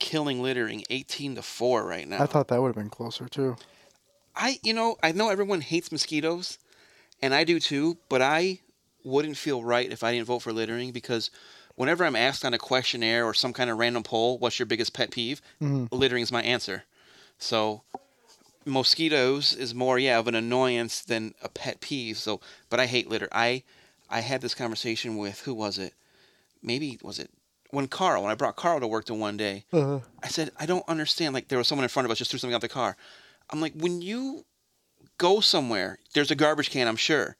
killing 0.00 0.42
littering 0.42 0.82
18 0.90 1.36
to 1.36 1.42
4 1.42 1.86
right 1.86 2.08
now. 2.08 2.20
I 2.20 2.26
thought 2.26 2.48
that 2.48 2.60
would 2.60 2.68
have 2.68 2.74
been 2.76 2.90
closer 2.90 3.28
too. 3.28 3.56
I 4.34 4.58
you 4.62 4.72
know, 4.72 4.96
I 5.02 5.12
know 5.12 5.28
everyone 5.28 5.60
hates 5.60 5.92
mosquitoes 5.92 6.58
and 7.20 7.34
I 7.34 7.44
do 7.44 7.60
too, 7.60 7.98
but 8.08 8.22
I 8.22 8.60
wouldn't 9.04 9.36
feel 9.36 9.62
right 9.62 9.90
if 9.90 10.02
I 10.02 10.12
didn't 10.12 10.26
vote 10.26 10.40
for 10.40 10.52
littering 10.52 10.92
because 10.92 11.30
whenever 11.74 12.04
I'm 12.04 12.16
asked 12.16 12.44
on 12.44 12.54
a 12.54 12.58
questionnaire 12.58 13.24
or 13.24 13.34
some 13.34 13.52
kind 13.52 13.68
of 13.70 13.78
random 13.78 14.02
poll, 14.02 14.38
what's 14.38 14.58
your 14.58 14.66
biggest 14.66 14.92
pet 14.94 15.10
peeve? 15.10 15.42
Mhm. 15.60 15.88
Littering 15.90 16.22
is 16.22 16.32
my 16.32 16.42
answer. 16.42 16.84
So 17.38 17.82
mosquitoes 18.64 19.52
is 19.52 19.74
more 19.74 19.98
yeah 19.98 20.18
of 20.18 20.28
an 20.28 20.34
annoyance 20.34 21.00
than 21.00 21.34
a 21.42 21.48
pet 21.48 21.80
peeve. 21.80 22.18
So, 22.18 22.40
but 22.70 22.80
I 22.80 22.86
hate 22.86 23.08
litter. 23.08 23.28
I 23.32 23.62
I 24.08 24.20
had 24.20 24.40
this 24.40 24.54
conversation 24.54 25.16
with 25.16 25.40
who 25.40 25.54
was 25.54 25.78
it? 25.78 25.94
Maybe 26.62 26.98
was 27.02 27.18
it 27.18 27.30
when 27.70 27.88
Carl 27.88 28.22
when 28.22 28.30
I 28.30 28.36
brought 28.36 28.56
Carl 28.56 28.80
to 28.80 28.86
work 28.86 29.06
to 29.06 29.14
one 29.14 29.36
day. 29.36 29.64
Uh, 29.72 30.00
I 30.22 30.28
said 30.28 30.52
I 30.58 30.66
don't 30.66 30.88
understand. 30.88 31.34
Like 31.34 31.48
there 31.48 31.58
was 31.58 31.66
someone 31.66 31.84
in 31.84 31.88
front 31.88 32.04
of 32.06 32.12
us 32.12 32.18
just 32.18 32.30
threw 32.30 32.38
something 32.38 32.54
out 32.54 32.60
the 32.60 32.68
car. 32.68 32.96
I'm 33.52 33.60
like 33.60 33.74
when 33.74 34.00
you 34.02 34.44
go 35.18 35.40
somewhere, 35.40 35.98
there's 36.14 36.30
a 36.30 36.34
garbage 36.34 36.70
can. 36.70 36.88
I'm 36.88 36.96
sure. 36.96 37.36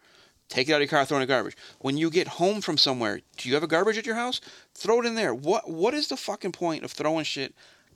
Take 0.49 0.69
it 0.69 0.73
out 0.73 0.77
of 0.77 0.81
your 0.83 0.89
car, 0.89 1.05
throw 1.07 1.17
it 1.17 1.23
in 1.23 1.27
the 1.29 1.33
garbage. 1.33 1.57
When 1.79 1.97
you 1.97 2.11
get 2.11 2.29
home 2.29 2.61
from 2.61 2.77
somewhere, 2.77 3.21
do 3.39 3.49
you 3.49 3.55
have 3.55 3.63
a 3.63 3.67
garbage 3.69 3.97
at 3.97 4.05
your 4.05 4.17
house? 4.17 4.39
Throw 4.75 5.01
it 5.01 5.07
in 5.07 5.15
there. 5.15 5.35
What 5.35 5.71
What 5.71 5.95
is 5.95 6.09
the 6.09 6.17
fucking 6.17 6.53
point 6.53 6.85
of 6.85 6.93
throwing 6.93 7.25
shit 7.25 7.55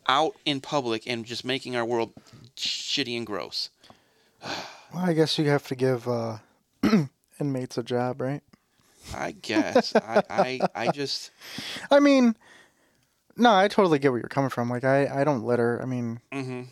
out 0.09 0.35
in 0.47 0.61
public 0.61 1.07
and 1.07 1.27
just 1.27 1.45
making 1.45 1.77
our 1.77 1.85
world 1.85 2.13
shitty 2.57 3.17
and 3.17 3.27
gross? 3.27 3.69
well, 4.43 4.55
I 4.95 5.13
guess 5.13 5.39
you 5.39 5.45
have 5.51 5.67
to 5.69 5.75
give 5.75 6.09
uh, 6.09 6.39
inmates 7.41 7.77
a 7.77 7.83
job, 7.83 8.21
right? 8.23 8.43
I 9.15 9.33
guess. 9.33 9.95
I, 9.95 10.23
I 10.31 10.61
I 10.75 10.89
just 10.89 11.31
I 11.91 12.01
mean, 12.01 12.37
no, 13.37 13.55
I 13.55 13.69
totally 13.69 13.99
get 13.99 14.11
where 14.13 14.21
you're 14.21 14.29
coming 14.29 14.51
from. 14.51 14.71
Like, 14.71 14.85
I, 14.85 15.21
I 15.21 15.25
don't 15.25 15.45
litter. 15.45 15.81
I 15.83 15.85
mean, 15.85 16.21
hmm 16.33 16.63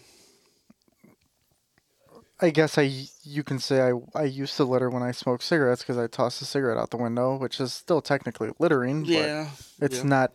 I 2.44 2.50
guess 2.50 2.76
I 2.78 3.06
you 3.22 3.42
can 3.42 3.58
say 3.58 3.80
I 3.80 3.92
I 4.14 4.24
used 4.24 4.56
to 4.58 4.64
litter 4.64 4.90
when 4.90 5.02
I 5.02 5.12
smoked 5.12 5.42
cigarettes 5.42 5.82
because 5.82 5.98
I 5.98 6.06
tossed 6.06 6.42
a 6.42 6.44
cigarette 6.44 6.78
out 6.78 6.90
the 6.90 6.96
window, 6.96 7.36
which 7.36 7.58
is 7.60 7.72
still 7.72 8.00
technically 8.02 8.50
littering. 8.58 9.04
yeah. 9.06 9.48
but 9.78 9.86
it's 9.92 9.98
yeah. 10.02 10.08
not. 10.08 10.32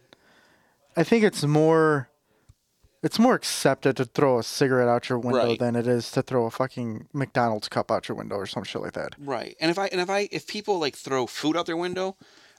I 0.97 1.03
think 1.03 1.23
it's 1.23 1.43
more. 1.43 2.09
It's 3.01 3.17
more 3.19 3.33
accepted 3.33 3.95
to 3.97 4.03
throw 4.05 4.39
a 4.39 4.43
cigarette 4.43 4.89
out 4.89 5.07
your 5.07 5.19
window 5.19 5.45
Right. 5.45 5.59
than 5.59 5.77
it 5.77 5.87
is 5.87 6.11
to 6.11 6.21
throw 6.21 6.45
a 6.45 6.51
fucking 6.51 7.07
McDonald's 7.13 7.69
cup 7.69 7.89
out 7.91 8.09
your 8.09 8.17
window 8.17 8.35
or 8.35 8.45
some 8.45 8.65
shit 8.65 8.81
like 8.81 8.91
that. 8.93 9.15
Right. 9.17 9.55
And 9.61 9.71
if 9.71 9.79
I 9.79 9.87
and 9.87 10.01
if 10.01 10.09
I 10.09 10.27
if 10.31 10.45
people 10.47 10.79
like 10.79 10.95
throw 10.97 11.25
food 11.25 11.55
out 11.55 11.65
their 11.65 11.77
window, 11.77 12.17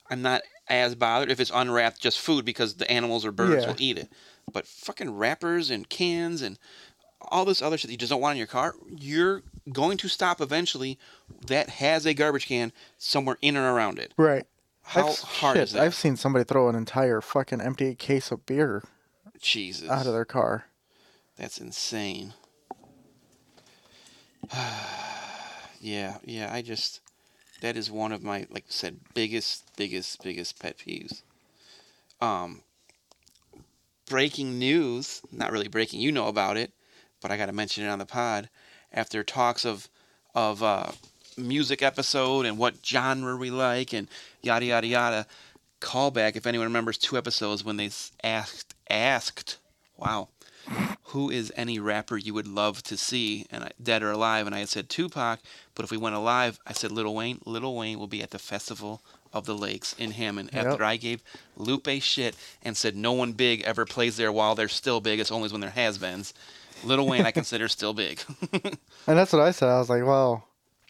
I'm 0.09 0.23
not 0.23 0.41
as 0.69 0.95
bothered 0.95 1.31
if 1.31 1.41
it's 1.41 1.51
unwrapped 1.53 2.01
just 2.01 2.19
food 2.21 2.45
because 2.47 2.77
the 2.77 2.91
animals 2.91 3.27
or 3.27 3.33
birds 3.33 3.65
Yeah. 3.65 3.69
will 3.73 3.77
eat 3.83 3.99
it. 3.99 4.09
But 4.51 4.67
fucking 4.67 5.11
wrappers 5.11 5.69
and 5.71 5.87
cans 5.89 6.41
and 6.41 6.59
all 7.23 7.45
this 7.45 7.63
other 7.63 7.77
shit 7.77 7.89
that 7.89 7.93
you 7.93 7.99
just 7.99 8.11
don't 8.11 8.21
want 8.21 8.33
in 8.33 8.39
your 8.39 8.47
car, 8.47 8.75
you're 8.89 9.43
going 9.73 9.97
to 9.99 10.09
stop 10.09 10.41
eventually 10.41 10.99
that 11.47 11.69
has 11.71 12.07
a 12.07 12.15
garbage 12.15 12.47
can 12.47 12.73
somewhere 12.99 13.37
in 13.43 13.57
or 13.57 13.73
around 13.73 13.99
it. 13.99 14.13
Right. 14.17 14.45
How 14.83 15.09
I've, 15.09 15.19
hard 15.19 15.57
shit, 15.57 15.63
is 15.65 15.73
that? 15.73 15.83
I've 15.83 15.95
seen 15.95 16.17
somebody 16.17 16.45
throw 16.45 16.69
an 16.69 16.75
entire 16.75 17.21
fucking 17.21 17.61
empty 17.61 17.95
case 17.95 18.31
of 18.31 18.47
beer 18.47 18.83
Jesus. 19.41 19.89
out 19.89 20.07
of 20.07 20.13
their 20.13 20.25
car. 20.25 20.67
That's 21.37 21.59
insane. 21.59 22.35
yeah, 25.81 26.19
yeah, 26.25 26.51
I 26.53 26.63
just 26.63 27.01
that 27.61 27.77
is 27.77 27.91
one 27.91 28.11
of 28.13 28.23
my 28.23 28.47
like 28.51 28.65
I 28.69 28.71
said 28.71 29.01
biggest 29.15 29.65
biggest 29.77 30.23
biggest 30.23 30.61
pet 30.61 30.79
peeves. 30.79 31.23
Um 32.21 32.63
breaking 34.09 34.59
news. 34.59 35.23
Not 35.31 35.53
really 35.53 35.69
breaking. 35.69 36.01
You 36.01 36.11
know 36.11 36.27
about 36.27 36.57
it, 36.57 36.73
but 37.21 37.31
I 37.31 37.37
got 37.37 37.47
to 37.47 37.53
mention 37.53 37.85
it 37.85 37.89
on 37.89 37.99
the 37.99 38.07
pod. 38.07 38.49
After 38.93 39.23
talks 39.23 39.65
of 39.65 39.89
of 40.35 40.63
uh, 40.63 40.93
music 41.37 41.83
episode 41.83 42.47
and 42.47 42.59
what 42.59 42.85
genre 42.85 43.37
we 43.37 43.51
like 43.51 43.93
and 43.93 44.09
yada 44.43 44.67
yada 44.67 44.87
yada. 44.87 45.27
Callback, 45.81 46.37
if 46.37 46.47
anyone 46.47 46.67
remembers 46.67 46.99
two 46.99 47.17
episodes 47.17 47.65
when 47.65 47.77
they 47.77 47.91
asked 48.23 48.75
asked, 48.91 49.57
wow, 49.97 50.29
who 51.05 51.31
is 51.31 51.53
any 51.57 51.79
rapper 51.79 52.17
you 52.17 52.35
would 52.35 52.47
love 52.47 52.83
to 52.83 52.97
see, 52.97 53.47
and 53.51 53.65
I, 53.65 53.71
dead 53.83 54.03
or 54.03 54.11
alive? 54.11 54.47
And 54.47 54.55
I 54.55 54.59
had 54.59 54.69
said 54.69 54.89
Tupac, 54.89 55.41
but 55.75 55.85
if 55.85 55.91
we 55.91 55.97
went 55.97 56.17
alive, 56.17 56.59
I 56.67 56.73
said 56.73 56.93
Little 56.93 57.15
Wayne. 57.15 57.41
Little 57.47 57.77
Wayne 57.77 57.99
will 57.99 58.07
be 58.07 58.23
at 58.23 58.31
the 58.31 58.39
Festival 58.39 59.01
of 59.33 59.47
the 59.47 59.57
Lakes 59.57 59.95
in 59.99 60.11
Hammond. 60.11 60.51
Yep. 60.53 60.67
After 60.67 60.85
I 60.85 60.97
gave 60.97 61.23
Lupe 61.57 61.89
shit 62.01 62.37
and 62.63 62.77
said 62.77 62.95
no 62.95 63.13
one 63.13 63.33
big 63.33 63.63
ever 63.63 63.85
plays 63.87 64.17
there 64.17 64.33
while 64.33 64.55
they're 64.55 64.69
still 64.69 65.01
big. 65.01 65.19
It's 65.19 65.33
only 65.33 65.49
when 65.49 65.61
they're 65.61 65.71
has-beens. 65.71 66.35
Little 66.85 67.07
Wayne, 67.07 67.27
I 67.27 67.31
consider 67.41 67.69
still 67.69 67.95
big. 67.95 68.21
And 69.07 69.19
that's 69.19 69.33
what 69.33 69.43
I 69.43 69.51
said. 69.51 69.69
I 69.69 69.79
was 69.79 69.89
like, 69.91 70.05
well, 70.05 70.45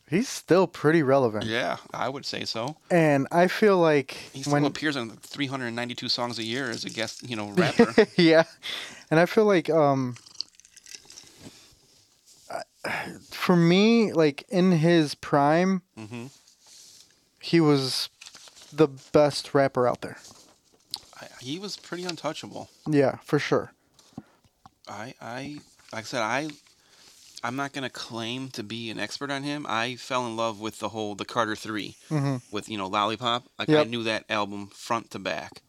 he's 0.09 0.29
still 0.29 0.67
pretty 0.67 1.03
relevant. 1.03 1.47
yeah, 1.47 1.77
I 1.95 2.09
would 2.09 2.27
say 2.27 2.45
so. 2.45 2.77
And 2.91 3.27
I 3.33 3.47
feel 3.47 3.79
like 3.79 4.11
He 4.33 4.43
still 4.43 4.53
when 4.55 4.65
appears 4.67 4.97
on 4.97 5.11
392 5.11 6.09
songs 6.09 6.39
a 6.39 6.43
year 6.43 6.71
as 6.71 6.85
a 6.85 6.91
guest, 6.91 7.23
you 7.29 7.37
know, 7.37 7.49
rapper. 7.57 7.95
yeah, 8.17 8.43
and 9.11 9.19
I 9.21 9.27
feel 9.27 9.45
like 9.47 9.71
um, 9.71 10.17
for 13.31 13.57
me, 13.57 14.13
like 14.13 14.45
in 14.49 14.73
his 14.73 15.15
prime, 15.15 15.83
hmm 15.97 16.27
he 17.43 17.59
was 17.59 18.11
the 18.71 18.87
best 19.13 19.55
rapper 19.55 19.89
out 19.89 20.03
there. 20.03 20.19
I, 21.19 21.27
he 21.41 21.59
was 21.59 21.79
pretty 21.79 22.05
untouchable. 22.05 22.69
Yeah, 22.87 23.17
for 23.25 23.39
sure. 23.39 23.73
I, 24.87 25.15
I, 25.23 25.61
like 25.93 26.03
I 26.03 26.07
said, 26.07 26.23
I, 26.23 26.49
I'm 27.43 27.57
not 27.57 27.73
gonna 27.73 27.91
claim 27.91 28.49
to 28.51 28.63
be 28.63 28.91
an 28.91 28.99
expert 29.01 29.31
on 29.31 29.43
him. 29.43 29.67
I 29.69 29.97
fell 29.97 30.27
in 30.27 30.37
love 30.37 30.61
with 30.61 30.79
the 30.79 30.91
whole 30.91 31.15
the 31.15 31.25
Carter 31.25 31.57
Three 31.57 31.97
hmm 32.09 32.37
with 32.53 32.69
you 32.69 32.77
know 32.79 32.87
Lollipop. 32.87 33.45
Like 33.59 33.71
I 33.71 33.85
knew 33.85 34.03
that 34.05 34.25
album 34.29 34.69
front 34.69 35.11
to 35.13 35.19
back. 35.19 35.63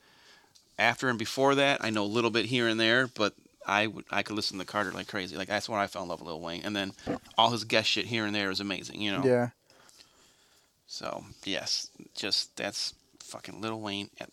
After 0.80 1.10
and 1.10 1.20
before 1.20 1.56
that, 1.56 1.84
I 1.84 1.90
know 1.92 2.04
a 2.04 2.06
little 2.06 2.32
bit 2.32 2.46
here 2.46 2.68
and 2.68 2.80
there, 2.80 3.08
but 3.08 3.34
I 3.66 3.88
would 3.88 4.06
I 4.12 4.24
could 4.24 4.36
listen 4.36 4.58
to 4.60 4.66
Carter 4.66 4.92
like 4.92 5.08
crazy. 5.08 5.36
Like 5.36 5.48
that's 5.48 5.70
when 5.70 5.80
I 5.80 5.88
fell 5.88 6.04
in 6.04 6.10
love 6.10 6.20
with 6.22 6.28
Lil 6.28 6.42
Wayne, 6.42 6.64
and 6.64 6.76
then 6.76 6.94
all 7.38 7.52
his 7.52 7.64
guest 7.64 7.88
shit 7.90 8.06
here 8.08 8.26
and 8.26 8.34
there 8.36 8.50
is 8.50 8.60
amazing. 8.60 9.00
You 9.02 9.12
know. 9.14 9.26
Yeah, 9.26 9.50
So 10.88 11.24
yes, 11.46 11.90
just 12.16 12.58
that's 12.58 12.94
fucking 13.20 13.62
Lil 13.62 13.80
Wayne 13.80 14.10
at 14.20 14.30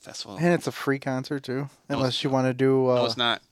festival. 0.00 0.36
and 0.38 0.52
it's 0.54 0.66
a 0.66 0.72
free 0.72 0.98
concert 0.98 1.44
too, 1.44 1.68
No, 1.88 1.96
unless 1.96 2.24
you 2.24 2.30
want 2.30 2.46
to 2.46 2.54
do. 2.54 2.88
Uh, 2.88 2.94
no, 2.96 3.04
it's 3.06 3.16
not. 3.16 3.42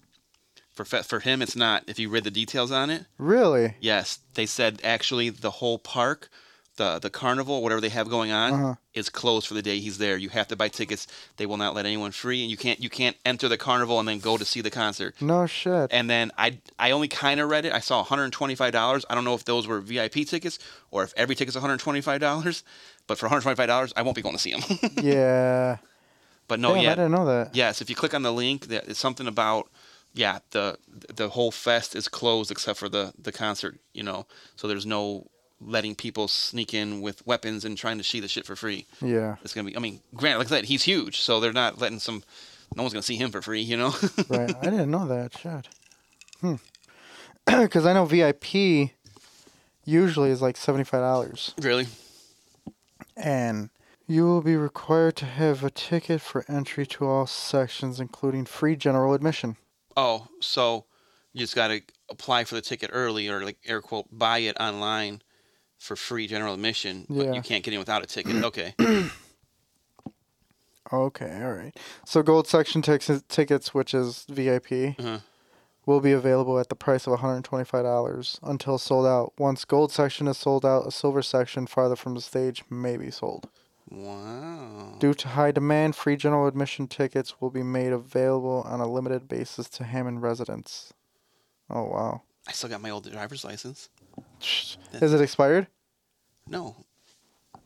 For 0.76 0.84
for 0.84 1.18
him, 1.20 1.42
it's 1.42 1.56
not. 1.56 1.82
If 1.88 1.98
you 1.98 2.08
read 2.08 2.22
the 2.24 2.30
details 2.30 2.70
on 2.70 2.90
it, 2.90 3.06
Really? 3.18 3.74
yes, 3.80 4.20
they 4.34 4.46
said 4.46 4.80
actually 4.84 5.30
the 5.30 5.50
whole 5.52 5.78
park, 5.78 6.28
the 6.76 6.98
the 6.98 7.08
carnival, 7.10 7.62
whatever 7.62 7.80
they 7.80 7.88
have 7.88 8.08
going 8.10 8.30
on, 8.30 8.52
Uh-huh. 8.52 8.74
is 8.92 9.08
closed 9.08 9.46
for 9.46 9.54
the 9.54 9.62
day 9.62 9.78
he's 9.80 9.96
there. 9.96 10.18
You 10.18 10.28
have 10.28 10.48
to 10.48 10.56
buy 10.56 10.68
tickets. 10.68 11.06
They 11.38 11.46
will 11.46 11.56
not 11.56 11.74
let 11.74 11.86
anyone 11.86 12.12
free, 12.12 12.42
and 12.42 12.50
you 12.50 12.58
can't 12.58 12.78
you 12.78 12.90
can't 12.90 13.16
enter 13.24 13.48
the 13.48 13.56
carnival 13.56 13.98
and 13.98 14.06
then 14.06 14.18
go 14.18 14.36
to 14.36 14.44
see 14.44 14.60
the 14.60 14.70
concert. 14.70 15.14
No 15.20 15.46
shit. 15.46 15.90
And 15.90 16.10
then 16.10 16.30
I 16.36 16.58
I 16.78 16.90
only 16.90 17.08
kind 17.08 17.40
of 17.40 17.48
read 17.48 17.64
it. 17.64 17.72
I 17.72 17.80
saw 17.80 18.04
$125. 18.04 19.04
I 19.08 19.14
don't 19.14 19.24
know 19.24 19.34
if 19.34 19.46
those 19.46 19.66
were 19.66 19.80
VIP 19.80 20.26
tickets 20.26 20.58
or 20.90 21.02
if 21.04 21.14
every 21.16 21.34
ticket's 21.34 21.56
$125. 21.56 22.62
But 23.06 23.16
for 23.18 23.28
$125, 23.28 23.92
I 23.96 24.02
won't 24.02 24.16
be 24.16 24.20
going 24.22 24.34
to 24.36 24.40
see 24.42 24.50
him. 24.50 24.62
yeah. 25.02 25.78
but 26.48 26.60
no, 26.60 26.74
Damn, 26.74 26.82
yeah, 26.84 26.92
I 26.92 26.94
didn't 26.96 27.12
know 27.12 27.24
that. 27.26 27.54
Yes, 27.54 27.80
if 27.80 27.88
you 27.88 27.96
click 27.96 28.12
on 28.14 28.22
the 28.22 28.32
link, 28.32 28.66
it's 28.70 28.98
something 28.98 29.26
about 29.26 29.68
yeah 30.16 30.38
the 30.50 30.78
the 31.14 31.28
whole 31.28 31.52
fest 31.52 31.94
is 31.94 32.08
closed 32.08 32.50
except 32.50 32.78
for 32.78 32.88
the 32.88 33.12
the 33.18 33.32
concert. 33.32 33.78
You 33.94 34.02
know, 34.02 34.26
so 34.56 34.66
there's 34.66 34.86
no 34.86 35.28
letting 35.60 35.94
people 35.94 36.28
sneak 36.28 36.74
in 36.74 37.00
with 37.00 37.26
weapons 37.26 37.64
and 37.64 37.78
trying 37.78 37.98
to 37.98 38.04
see 38.04 38.20
the 38.20 38.28
shit 38.28 38.44
for 38.44 38.56
free. 38.56 38.86
Yeah. 39.00 39.36
It's 39.44 39.54
gonna 39.54 39.68
be. 39.68 39.76
I 39.76 39.80
mean, 39.80 40.00
granted, 40.14 40.38
like 40.38 40.48
I 40.48 40.50
said, 40.50 40.64
he's 40.64 40.82
huge, 40.82 41.20
so 41.20 41.40
they're 41.40 41.52
not 41.52 41.78
letting 41.80 41.98
some. 42.00 42.24
No 42.74 42.82
one's 42.82 42.92
gonna 42.92 43.02
see 43.02 43.16
him 43.16 43.30
for 43.30 43.42
free. 43.42 43.60
You 43.62 43.76
know. 43.76 43.94
right. 44.28 44.54
I 44.60 44.64
didn't 44.64 44.90
know 44.90 45.06
that. 45.06 45.38
Shit. 45.38 45.68
Hmm. 46.40 46.56
Because 47.46 47.86
I 47.86 47.92
know 47.92 48.04
VIP 48.06 48.90
usually 49.84 50.30
is 50.30 50.42
like 50.42 50.56
seventy 50.56 50.82
five 50.82 51.00
dollars, 51.00 51.54
really? 51.60 51.86
and 53.16 53.70
you 54.06 54.24
will 54.24 54.42
be 54.42 54.56
required 54.56 55.16
to 55.16 55.26
have 55.26 55.64
a 55.64 55.70
ticket 55.70 56.20
for 56.20 56.44
entry 56.48 56.86
to 56.86 57.06
all 57.06 57.26
sections, 57.26 57.98
including 58.00 58.44
free 58.44 58.76
general 58.76 59.14
admission. 59.14 59.56
Oh, 59.96 60.28
so 60.40 60.84
you 61.32 61.40
just 61.40 61.54
gotta 61.54 61.82
apply 62.10 62.44
for 62.44 62.54
the 62.54 62.60
ticket 62.60 62.90
early, 62.92 63.28
or 63.28 63.44
like 63.44 63.58
air 63.66 63.80
quote, 63.80 64.06
buy 64.10 64.38
it 64.38 64.56
online 64.60 65.22
for 65.78 65.96
free 65.96 66.26
general 66.26 66.54
admission, 66.54 67.06
but 67.08 67.26
Yeah. 67.26 67.32
you 67.34 67.42
can't 67.42 67.64
get 67.64 67.72
in 67.74 67.78
without 67.80 68.02
a 68.02 68.06
ticket. 68.06 68.36
Okay. 68.44 68.74
Okay, 70.92 71.42
all 71.42 71.52
right. 71.52 71.76
So 72.04 72.22
gold 72.22 72.46
section 72.46 72.80
tix- 72.80 73.26
tickets, 73.26 73.74
which 73.74 73.92
is 73.92 74.24
VIP, 74.28 74.94
Uh-huh. 74.98 75.18
will 75.84 76.00
be 76.00 76.12
available 76.12 76.60
at 76.60 76.68
the 76.68 76.76
price 76.76 77.08
of 77.08 77.12
$125 77.18 78.38
until 78.44 78.78
sold 78.78 79.04
out. 79.04 79.32
Once 79.36 79.64
gold 79.64 79.90
section 79.90 80.28
is 80.28 80.38
sold 80.38 80.64
out, 80.64 80.86
a 80.86 80.92
silver 80.92 81.22
section 81.22 81.66
farther 81.66 81.96
from 81.96 82.14
the 82.14 82.20
stage 82.20 82.62
may 82.70 82.96
be 82.96 83.10
sold. 83.10 83.48
Wow. 83.88 84.96
Due 84.98 85.14
to 85.14 85.28
high 85.28 85.52
demand, 85.52 85.94
free 85.94 86.16
general 86.16 86.46
admission 86.46 86.88
tickets 86.88 87.40
will 87.40 87.50
be 87.50 87.62
made 87.62 87.92
available 87.92 88.62
on 88.66 88.80
a 88.80 88.90
limited 88.90 89.28
basis 89.28 89.68
to 89.70 89.84
Hammond 89.84 90.22
residents. 90.22 90.92
Oh 91.70 91.84
wow. 91.84 92.22
I 92.48 92.52
still 92.52 92.68
got 92.70 92.80
my 92.80 92.90
old 92.90 93.10
driver's 93.10 93.44
license. 93.44 93.88
Is 94.92 95.12
it 95.12 95.20
expired? 95.20 95.66
No, 96.48 96.76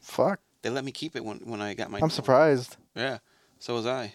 Fuck. 0.00 0.40
they 0.62 0.70
let 0.70 0.84
me 0.84 0.92
keep 0.92 1.16
it 1.16 1.24
when 1.24 1.38
when 1.40 1.60
I 1.60 1.74
got 1.74 1.90
my. 1.90 2.00
I'm 2.00 2.10
surprised. 2.10 2.76
Yeah, 2.94 3.18
so 3.58 3.74
was 3.74 3.86
I. 3.86 4.12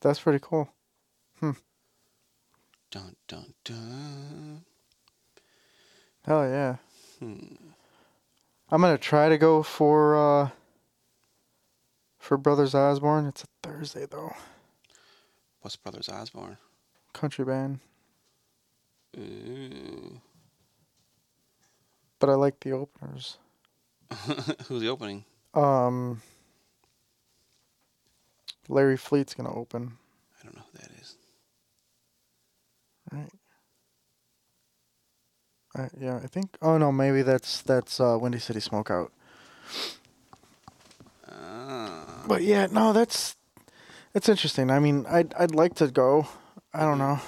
That's 0.00 0.20
pretty 0.20 0.40
cool. 0.40 0.68
Hmm. 1.38 1.52
Dun 2.90 3.16
dun 3.28 3.54
dun. 3.64 4.64
Hell 6.24 6.48
yeah. 6.48 6.76
Hmm. 7.18 7.69
I'm 8.72 8.80
gonna 8.80 8.98
try 8.98 9.28
to 9.28 9.36
go 9.36 9.62
for 9.62 10.16
uh 10.16 10.50
for 12.18 12.36
Brothers 12.36 12.74
Osborne. 12.74 13.26
It's 13.26 13.42
a 13.42 13.46
Thursday 13.62 14.06
though. 14.08 14.32
What's 15.60 15.76
Brothers 15.76 16.08
Osborne? 16.08 16.56
Country 17.12 17.44
band. 17.44 17.80
Ooh. 19.18 20.20
But 22.20 22.30
I 22.30 22.34
like 22.34 22.60
the 22.60 22.72
openers. 22.72 23.38
Who's 24.68 24.82
the 24.82 24.88
opening? 24.88 25.24
Um 25.52 26.22
Larry 28.68 28.96
Fleet's 28.96 29.34
gonna 29.34 29.52
open. 29.52 29.98
I 30.40 30.44
don't 30.44 30.54
know 30.54 30.62
who 30.72 30.78
that 30.78 30.90
is. 31.00 31.16
Right. 33.10 33.30
I, 35.76 35.88
yeah, 35.98 36.16
I 36.16 36.26
think. 36.26 36.56
Oh 36.60 36.78
no, 36.78 36.90
maybe 36.90 37.22
that's 37.22 37.62
that's 37.62 38.00
uh, 38.00 38.18
Windy 38.20 38.38
City 38.38 38.60
Smokeout. 38.60 39.10
Ah. 41.30 42.24
But 42.26 42.42
yeah, 42.42 42.66
no, 42.70 42.92
that's 42.92 43.36
it's 44.14 44.28
interesting. 44.28 44.70
I 44.70 44.80
mean, 44.80 45.06
I'd 45.08 45.32
I'd 45.34 45.54
like 45.54 45.74
to 45.76 45.88
go. 45.88 46.26
I 46.74 46.80
don't 46.80 46.98
know. 46.98 47.20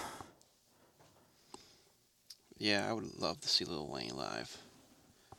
Yeah, 2.58 2.88
I 2.88 2.92
would 2.92 3.20
love 3.20 3.40
to 3.40 3.48
see 3.48 3.64
Lil 3.64 3.88
Wayne 3.88 4.16
live. 4.16 4.56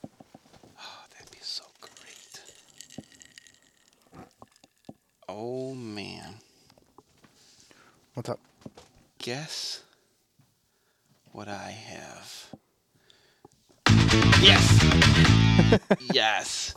Oh, 0.06 1.04
that'd 1.12 1.32
be 1.32 1.38
so 1.42 1.64
great. 1.80 2.42
Oh 5.28 5.74
man. 5.74 6.36
What's 8.14 8.30
up? 8.30 8.40
Guess 9.20 9.84
what 11.32 11.48
I 11.48 11.72
have. 11.72 12.54
Yes! 14.42 15.80
yes! 16.14 16.76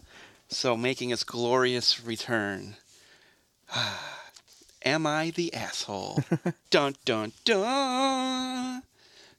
So, 0.48 0.76
making 0.76 1.10
its 1.10 1.24
glorious 1.24 2.04
return. 2.04 2.76
Am 4.84 5.06
I 5.06 5.30
the 5.30 5.52
asshole? 5.52 6.22
dun 6.70 6.94
dun 7.04 7.32
dun! 7.44 8.82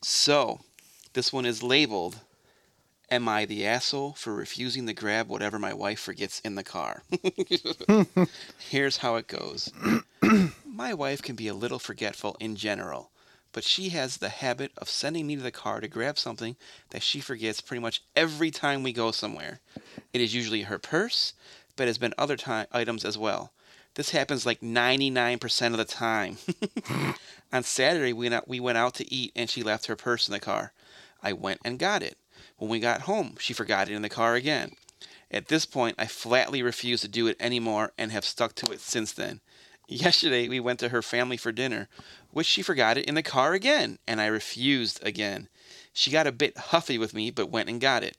So, 0.01 0.59
this 1.13 1.31
one 1.31 1.45
is 1.45 1.63
labeled 1.63 2.19
Am 3.09 3.29
I 3.29 3.45
the 3.45 3.65
asshole 3.65 4.13
for 4.13 4.35
refusing 4.35 4.85
to 4.87 4.93
grab 4.93 5.29
whatever 5.29 5.57
my 5.57 5.73
wife 5.73 5.99
forgets 5.99 6.41
in 6.41 6.55
the 6.55 6.63
car? 6.63 7.03
Here's 8.59 8.97
how 8.97 9.15
it 9.15 9.27
goes. 9.27 9.71
My 10.65 10.93
wife 10.93 11.21
can 11.21 11.37
be 11.37 11.47
a 11.47 11.53
little 11.53 11.79
forgetful 11.79 12.35
in 12.41 12.57
general, 12.57 13.09
but 13.51 13.63
she 13.63 13.89
has 13.89 14.17
the 14.17 14.29
habit 14.29 14.71
of 14.77 14.89
sending 14.89 15.27
me 15.27 15.35
to 15.35 15.41
the 15.41 15.51
car 15.51 15.79
to 15.79 15.87
grab 15.87 16.17
something 16.17 16.55
that 16.89 17.03
she 17.03 17.19
forgets 17.19 17.61
pretty 17.61 17.81
much 17.81 18.01
every 18.15 18.51
time 18.51 18.83
we 18.83 18.93
go 18.93 19.11
somewhere. 19.11 19.59
It 20.13 20.21
is 20.21 20.33
usually 20.33 20.63
her 20.63 20.77
purse, 20.77 21.33
but 21.75 21.83
it 21.83 21.87
has 21.87 21.97
been 21.97 22.13
other 22.17 22.37
ti 22.37 22.65
items 22.71 23.05
as 23.05 23.17
well. 23.17 23.51
This 23.95 24.11
happens 24.11 24.45
like 24.45 24.61
99% 24.61 25.71
of 25.71 25.77
the 25.77 25.85
time. 25.85 26.37
On 27.53 27.63
Saturday, 27.63 28.13
we 28.13 28.25
went, 28.25 28.33
out, 28.35 28.47
we 28.47 28.59
went 28.59 28.77
out 28.77 28.93
to 28.95 29.13
eat 29.13 29.31
and 29.35 29.49
she 29.49 29.63
left 29.63 29.87
her 29.87 29.95
purse 29.95 30.27
in 30.27 30.33
the 30.33 30.39
car. 30.39 30.71
I 31.23 31.33
went 31.33 31.61
and 31.65 31.79
got 31.79 32.03
it. 32.03 32.17
When 32.57 32.69
we 32.69 32.79
got 32.79 33.01
home, 33.01 33.37
she 33.39 33.53
forgot 33.53 33.89
it 33.89 33.95
in 33.95 34.03
the 34.03 34.09
car 34.09 34.35
again. 34.35 34.73
At 35.31 35.47
this 35.47 35.65
point, 35.65 35.95
I 35.97 36.05
flatly 36.05 36.61
refuse 36.61 37.01
to 37.01 37.07
do 37.07 37.27
it 37.27 37.37
anymore 37.39 37.91
and 37.97 38.11
have 38.11 38.23
stuck 38.23 38.55
to 38.55 38.71
it 38.71 38.81
since 38.81 39.11
then. 39.11 39.41
Yesterday, 39.87 40.49
we 40.49 40.59
went 40.59 40.79
to 40.79 40.89
her 40.89 41.01
family 41.01 41.37
for 41.37 41.53
dinner, 41.53 41.87
which 42.31 42.45
she 42.45 42.61
forgot 42.61 42.97
it 42.97 43.05
in 43.05 43.15
the 43.15 43.23
car 43.23 43.53
again, 43.53 43.99
and 44.05 44.19
I 44.19 44.25
refused 44.25 44.99
again. 45.05 45.47
She 45.93 46.11
got 46.11 46.27
a 46.27 46.31
bit 46.33 46.57
huffy 46.57 46.97
with 46.97 47.13
me, 47.13 47.31
but 47.31 47.49
went 47.49 47.69
and 47.69 47.79
got 47.79 48.03
it. 48.03 48.17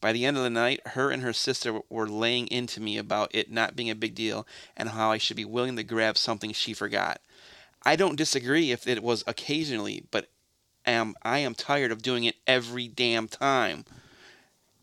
By 0.00 0.12
the 0.12 0.24
end 0.24 0.38
of 0.38 0.42
the 0.42 0.50
night, 0.50 0.80
her 0.86 1.10
and 1.10 1.22
her 1.22 1.34
sister 1.34 1.80
were 1.90 2.08
laying 2.08 2.46
into 2.46 2.80
me 2.80 2.96
about 2.96 3.34
it 3.34 3.50
not 3.50 3.76
being 3.76 3.90
a 3.90 3.94
big 3.94 4.14
deal 4.14 4.46
and 4.74 4.88
how 4.88 5.10
I 5.10 5.18
should 5.18 5.36
be 5.36 5.44
willing 5.44 5.76
to 5.76 5.82
grab 5.82 6.16
something 6.16 6.54
she 6.54 6.72
forgot. 6.72 7.20
I 7.82 7.96
don't 7.96 8.16
disagree 8.16 8.70
if 8.70 8.86
it 8.88 9.02
was 9.02 9.22
occasionally, 9.26 10.04
but 10.10 10.30
am 10.86 11.14
I 11.22 11.40
am 11.40 11.54
tired 11.54 11.92
of 11.92 12.00
doing 12.00 12.24
it 12.24 12.36
every 12.46 12.88
damn 12.88 13.28
time. 13.28 13.84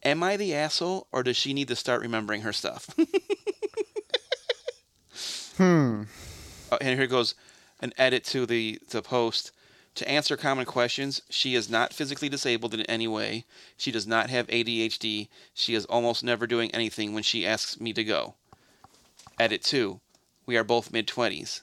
Am 0.04 0.22
I 0.22 0.38
the 0.38 0.54
asshole, 0.54 1.08
or 1.12 1.24
does 1.24 1.36
she 1.36 1.54
need 1.54 1.68
to 1.70 1.76
start 1.76 2.02
remembering 2.02 2.42
her 2.42 2.54
stuff? 2.54 2.88
Hmm. 5.58 6.04
Uh, 6.72 6.78
and 6.82 6.98
here 6.98 7.08
goes 7.08 7.36
an 7.82 7.94
edit 7.98 8.24
to 8.26 8.46
the, 8.46 8.80
the 8.90 9.02
post. 9.02 9.52
To 9.96 10.08
answer 10.10 10.38
common 10.38 10.66
questions, 10.66 11.22
she 11.30 11.56
is 11.56 11.70
not 11.72 11.92
physically 11.92 12.30
disabled 12.30 12.74
in 12.76 12.82
any 12.82 13.08
way. 13.08 13.46
She 13.78 13.92
does 13.92 14.06
not 14.06 14.30
have 14.30 14.46
ADHD. 14.48 15.28
She 15.56 15.74
is 15.74 15.86
almost 15.86 16.24
never 16.24 16.46
doing 16.46 16.70
anything 16.72 17.14
when 17.14 17.24
she 17.24 17.48
asks 17.48 17.80
me 17.80 17.94
to 17.94 18.04
go. 18.04 18.36
Edit 19.40 19.64
2. 19.64 20.00
We 20.46 20.56
are 20.56 20.64
both 20.64 20.92
mid 20.94 21.08
20s. 21.08 21.62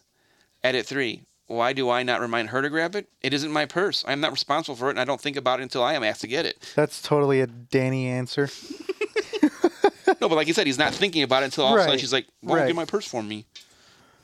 Edit 0.64 0.84
3. 0.86 1.22
Why 1.46 1.72
do 1.72 1.90
I 1.90 2.02
not 2.02 2.20
remind 2.20 2.48
her 2.48 2.60
to 2.62 2.70
grab 2.70 2.96
it? 2.96 3.06
It 3.22 3.34
isn't 3.34 3.52
my 3.52 3.66
purse. 3.66 4.04
I'm 4.08 4.20
not 4.20 4.32
responsible 4.32 4.74
for 4.76 4.86
it, 4.88 4.92
and 4.92 5.00
I 5.00 5.04
don't 5.04 5.20
think 5.20 5.36
about 5.36 5.60
it 5.60 5.64
until 5.64 5.82
I 5.84 5.92
am 5.94 6.02
asked 6.02 6.22
to 6.22 6.26
get 6.26 6.46
it. 6.46 6.72
That's 6.74 7.02
totally 7.02 7.40
a 7.40 7.46
Danny 7.46 8.08
answer. 8.08 8.48
No, 10.20 10.28
but 10.28 10.36
like 10.36 10.46
you 10.46 10.54
said, 10.54 10.66
he's 10.66 10.78
not 10.78 10.94
thinking 10.94 11.22
about 11.22 11.42
it 11.42 11.46
until 11.46 11.64
all 11.64 11.74
of 11.74 11.78
a 11.78 11.82
sudden 11.82 11.92
Right. 11.94 12.00
she's 12.00 12.12
like, 12.12 12.26
"Won't 12.42 12.60
Right. 12.60 12.66
get 12.66 12.76
my 12.76 12.84
purse 12.84 13.06
for 13.06 13.22
me." 13.22 13.44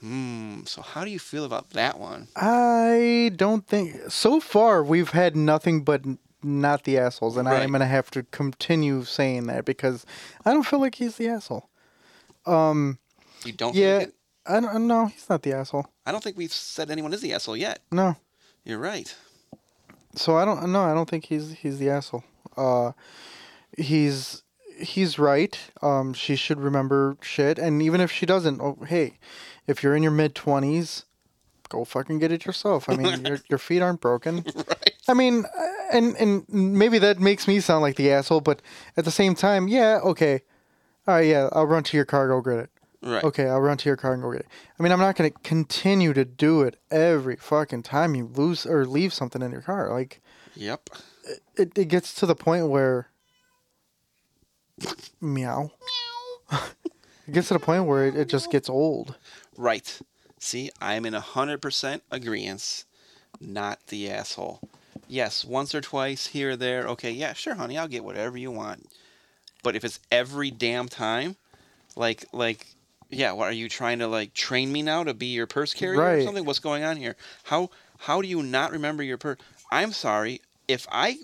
Hmm. 0.00 0.64
So 0.64 0.82
how 0.82 1.04
do 1.04 1.10
you 1.10 1.18
feel 1.18 1.44
about 1.44 1.70
that 1.70 1.98
one? 1.98 2.28
I 2.36 3.32
don't 3.36 3.66
think 3.66 3.96
so 4.10 4.40
far 4.40 4.82
we've 4.82 5.10
had 5.10 5.36
nothing 5.36 5.84
but 5.84 6.02
not 6.42 6.84
the 6.84 6.96
assholes, 6.98 7.36
and 7.36 7.46
I 7.48 7.60
am 7.60 7.72
gonna 7.72 7.86
have 7.86 8.10
to 8.12 8.22
continue 8.24 9.04
saying 9.04 9.46
that 9.48 9.64
because 9.66 10.06
I 10.44 10.52
don't 10.52 10.64
feel 10.64 10.80
like 10.80 10.94
he's 10.94 11.16
the 11.16 11.28
asshole. 11.28 11.68
You 13.44 13.52
don't? 13.52 13.74
Yeah, 13.74 13.98
Think 13.98 14.08
it? 14.10 14.14
I 14.46 14.60
don't. 14.60 14.86
No, 14.86 15.06
he's 15.06 15.28
not 15.28 15.42
the 15.42 15.52
asshole. 15.52 15.86
I 16.06 16.12
don't 16.12 16.22
think 16.22 16.36
we've 16.36 16.52
said 16.52 16.90
anyone 16.90 17.12
is 17.12 17.20
the 17.20 17.32
asshole 17.32 17.56
yet. 17.56 17.80
No, 17.92 18.16
You're 18.64 18.78
right. 18.78 19.14
so 20.14 20.36
I 20.36 20.44
don't. 20.44 20.70
No, 20.72 20.82
I 20.82 20.94
don't 20.94 21.08
think 21.08 21.26
he's 21.26 21.52
he's 21.52 21.78
the 21.78 21.90
asshole. 21.90 22.24
Uh, 22.56 22.92
he's 23.76 24.42
he's 24.78 25.18
right. 25.18 25.58
Um, 25.82 26.12
she 26.14 26.36
should 26.36 26.60
remember 26.60 27.16
shit, 27.22 27.58
and 27.58 27.82
even 27.82 28.00
if 28.00 28.10
she 28.10 28.26
doesn't, 28.26 28.60
oh 28.60 28.78
hey, 28.86 29.18
if 29.70 29.82
you're 29.82 29.94
in 29.96 30.02
your 30.02 30.12
mid 30.12 30.34
twenties, 30.34 31.04
go 31.68 31.84
fucking 31.84 32.18
get 32.18 32.32
it 32.32 32.44
yourself. 32.44 32.88
I 32.88 32.96
mean, 32.96 33.24
your 33.24 33.38
your 33.48 33.58
feet 33.58 33.80
aren't 33.80 34.00
broken. 34.00 34.44
right. 34.54 34.92
I 35.08 35.14
mean, 35.14 35.44
uh, 35.44 35.66
and 35.92 36.16
and 36.16 36.44
maybe 36.48 36.98
that 36.98 37.18
makes 37.20 37.46
me 37.48 37.60
sound 37.60 37.82
like 37.82 37.96
the 37.96 38.10
asshole, 38.12 38.40
but 38.42 38.60
at 38.96 39.04
the 39.04 39.10
same 39.10 39.34
time, 39.34 39.68
yeah, 39.68 40.00
okay, 40.02 40.42
all 41.06 41.14
right, 41.14 41.26
yeah, 41.26 41.48
I'll 41.52 41.66
run 41.66 41.82
to 41.84 41.96
your 41.96 42.04
car, 42.06 42.28
go 42.28 42.40
get 42.40 42.64
it. 42.64 42.70
Right. 43.02 43.24
Okay, 43.24 43.48
I'll 43.48 43.60
run 43.62 43.78
to 43.78 43.88
your 43.88 43.96
car 43.96 44.12
and 44.12 44.22
go 44.22 44.30
get 44.32 44.42
it. 44.42 44.48
I 44.78 44.82
mean, 44.82 44.92
I'm 44.92 44.98
not 45.00 45.16
gonna 45.16 45.30
continue 45.30 46.12
to 46.12 46.24
do 46.24 46.62
it 46.62 46.76
every 46.90 47.36
fucking 47.36 47.82
time 47.84 48.14
you 48.14 48.26
lose 48.26 48.66
or 48.66 48.84
leave 48.84 49.14
something 49.14 49.40
in 49.42 49.50
your 49.52 49.62
car. 49.62 49.90
Like, 49.90 50.20
Yep. 50.54 50.90
it, 51.56 51.78
it 51.78 51.88
gets 51.88 52.12
to 52.16 52.26
the 52.26 52.34
point 52.34 52.68
where, 52.68 53.08
meow. 55.20 55.70
meow. 56.50 56.58
it 57.26 57.32
gets 57.32 57.48
to 57.48 57.54
the 57.54 57.60
point 57.60 57.86
where 57.86 58.06
it, 58.06 58.16
it 58.16 58.28
just 58.28 58.50
gets 58.50 58.68
old. 58.68 59.16
Right. 59.60 60.00
See, 60.38 60.70
I'm 60.80 61.04
in 61.04 61.12
a 61.12 61.20
hundred 61.20 61.60
percent 61.60 62.02
agreement. 62.10 62.84
Not 63.42 63.78
the 63.88 64.08
asshole. 64.10 64.60
Yes, 65.06 65.44
once 65.44 65.74
or 65.74 65.82
twice 65.82 66.28
here 66.28 66.52
or 66.52 66.56
there. 66.56 66.86
Okay, 66.88 67.10
yeah, 67.10 67.34
sure, 67.34 67.56
honey, 67.56 67.76
I'll 67.76 67.86
get 67.86 68.02
whatever 68.02 68.38
you 68.38 68.50
want. 68.50 68.88
But 69.62 69.76
if 69.76 69.84
it's 69.84 70.00
every 70.10 70.50
damn 70.50 70.88
time, 70.88 71.36
like 71.94 72.24
like 72.32 72.68
yeah, 73.10 73.32
what 73.32 73.48
are 73.48 73.52
you 73.52 73.68
trying 73.68 73.98
to 73.98 74.06
like 74.06 74.32
train 74.32 74.72
me 74.72 74.80
now 74.80 75.04
to 75.04 75.12
be 75.12 75.26
your 75.26 75.46
purse 75.46 75.74
carrier 75.74 76.00
or 76.00 76.22
something? 76.22 76.46
What's 76.46 76.58
going 76.58 76.82
on 76.82 76.96
here? 76.96 77.16
How 77.42 77.68
how 77.98 78.22
do 78.22 78.28
you 78.28 78.42
not 78.42 78.72
remember 78.72 79.02
your 79.02 79.18
purse? 79.18 79.38
I'm 79.70 79.92
sorry 79.92 80.40
if 80.68 80.86
I 80.90 81.18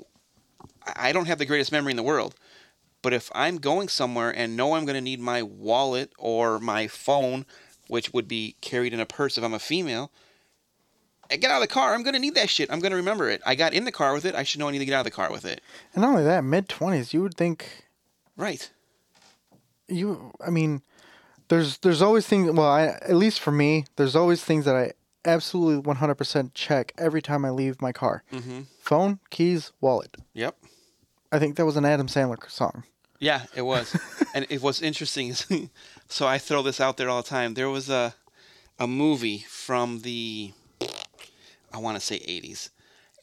I 0.95 1.13
don't 1.13 1.27
have 1.27 1.39
the 1.39 1.47
greatest 1.47 1.73
memory 1.73 1.93
in 1.93 1.97
the 1.97 2.03
world, 2.03 2.35
but 3.01 3.15
if 3.15 3.31
I'm 3.35 3.57
going 3.59 3.89
somewhere 3.89 4.31
and 4.31 4.57
know 4.59 4.75
I'm 4.75 4.85
going 4.85 4.97
to 4.97 5.01
need 5.01 5.21
my 5.21 5.43
wallet 5.43 6.13
or 6.19 6.59
my 6.59 6.87
phone, 6.89 7.47
which 7.89 8.13
would 8.13 8.29
be 8.29 8.57
carried 8.61 8.93
in 8.95 9.01
a 9.01 9.07
purse 9.07 9.37
if 9.39 9.45
I'm 9.45 9.55
a 9.55 9.59
female, 9.59 10.11
I 11.31 11.37
get 11.37 11.51
out 11.51 11.61
of 11.63 11.69
the 11.69 11.75
car. 11.75 11.95
I'm 11.95 12.03
going 12.03 12.15
to 12.15 12.21
need 12.21 12.35
that 12.37 12.49
shit. 12.49 12.71
I'm 12.71 12.79
going 12.81 12.91
to 12.93 12.97
remember 12.97 13.29
it. 13.29 13.43
I 13.45 13.55
got 13.57 13.75
in 13.75 13.85
the 13.85 13.93
car 13.93 14.13
with 14.15 14.25
it. 14.25 14.35
I 14.35 14.43
should 14.45 14.61
know 14.61 14.69
I 14.69 14.73
need 14.73 14.79
to 14.79 14.85
get 14.85 14.95
out 14.95 15.01
of 15.01 15.05
the 15.07 15.11
car 15.11 15.31
with 15.33 15.45
it. 15.45 15.61
And 15.95 16.03
not 16.03 16.11
only 16.11 16.23
that, 16.25 16.45
mid 16.45 16.69
twenties, 16.69 17.13
you 17.13 17.23
would 17.23 17.35
think 17.35 17.85
Right. 18.37 18.71
you 19.89 20.33
i 20.47 20.51
mean 20.51 20.83
there's 21.49 21.79
there's 21.79 22.03
always 22.03 22.27
things 22.27 22.51
well 22.51 22.67
I, 22.67 22.87
at 22.87 23.15
least 23.15 23.41
for 23.41 23.53
me 23.53 23.85
there's 23.97 24.17
always 24.17 24.43
things 24.43 24.65
that 24.65 24.75
i 24.75 24.93
absolutely 25.25 25.83
100% 25.95 26.51
check 26.55 26.93
every 26.99 27.21
time 27.23 27.45
i 27.45 27.51
leave 27.51 27.81
my 27.83 27.93
car 27.93 28.23
Mm-hmm. 28.33 28.61
phone 28.81 29.19
keys 29.31 29.73
wallet 29.81 30.17
Yep. 30.35 30.57
i 31.33 31.39
think 31.39 31.57
that 31.57 31.65
was 31.67 31.77
an 31.77 31.85
adam 31.85 32.09
sandler 32.09 32.39
song 32.51 32.85
Yeah, 33.19 33.43
it 33.55 33.63
was. 33.63 33.97
and 34.35 34.47
it 34.51 34.61
was 34.61 34.83
interesting. 34.83 35.35
so 36.09 36.27
I 36.27 36.39
throw 36.39 36.63
this 36.63 36.81
out 36.81 36.97
there 36.97 37.09
all 37.09 37.23
the 37.23 37.29
time. 37.29 37.55
There 37.55 37.71
was 37.71 37.89
a 37.89 38.15
a 38.79 38.87
movie 38.87 39.39
from 39.49 40.01
the 40.01 40.53
I 41.73 41.79
want 41.79 41.99
to 41.99 42.05
say 42.05 42.19
80s. 42.19 42.71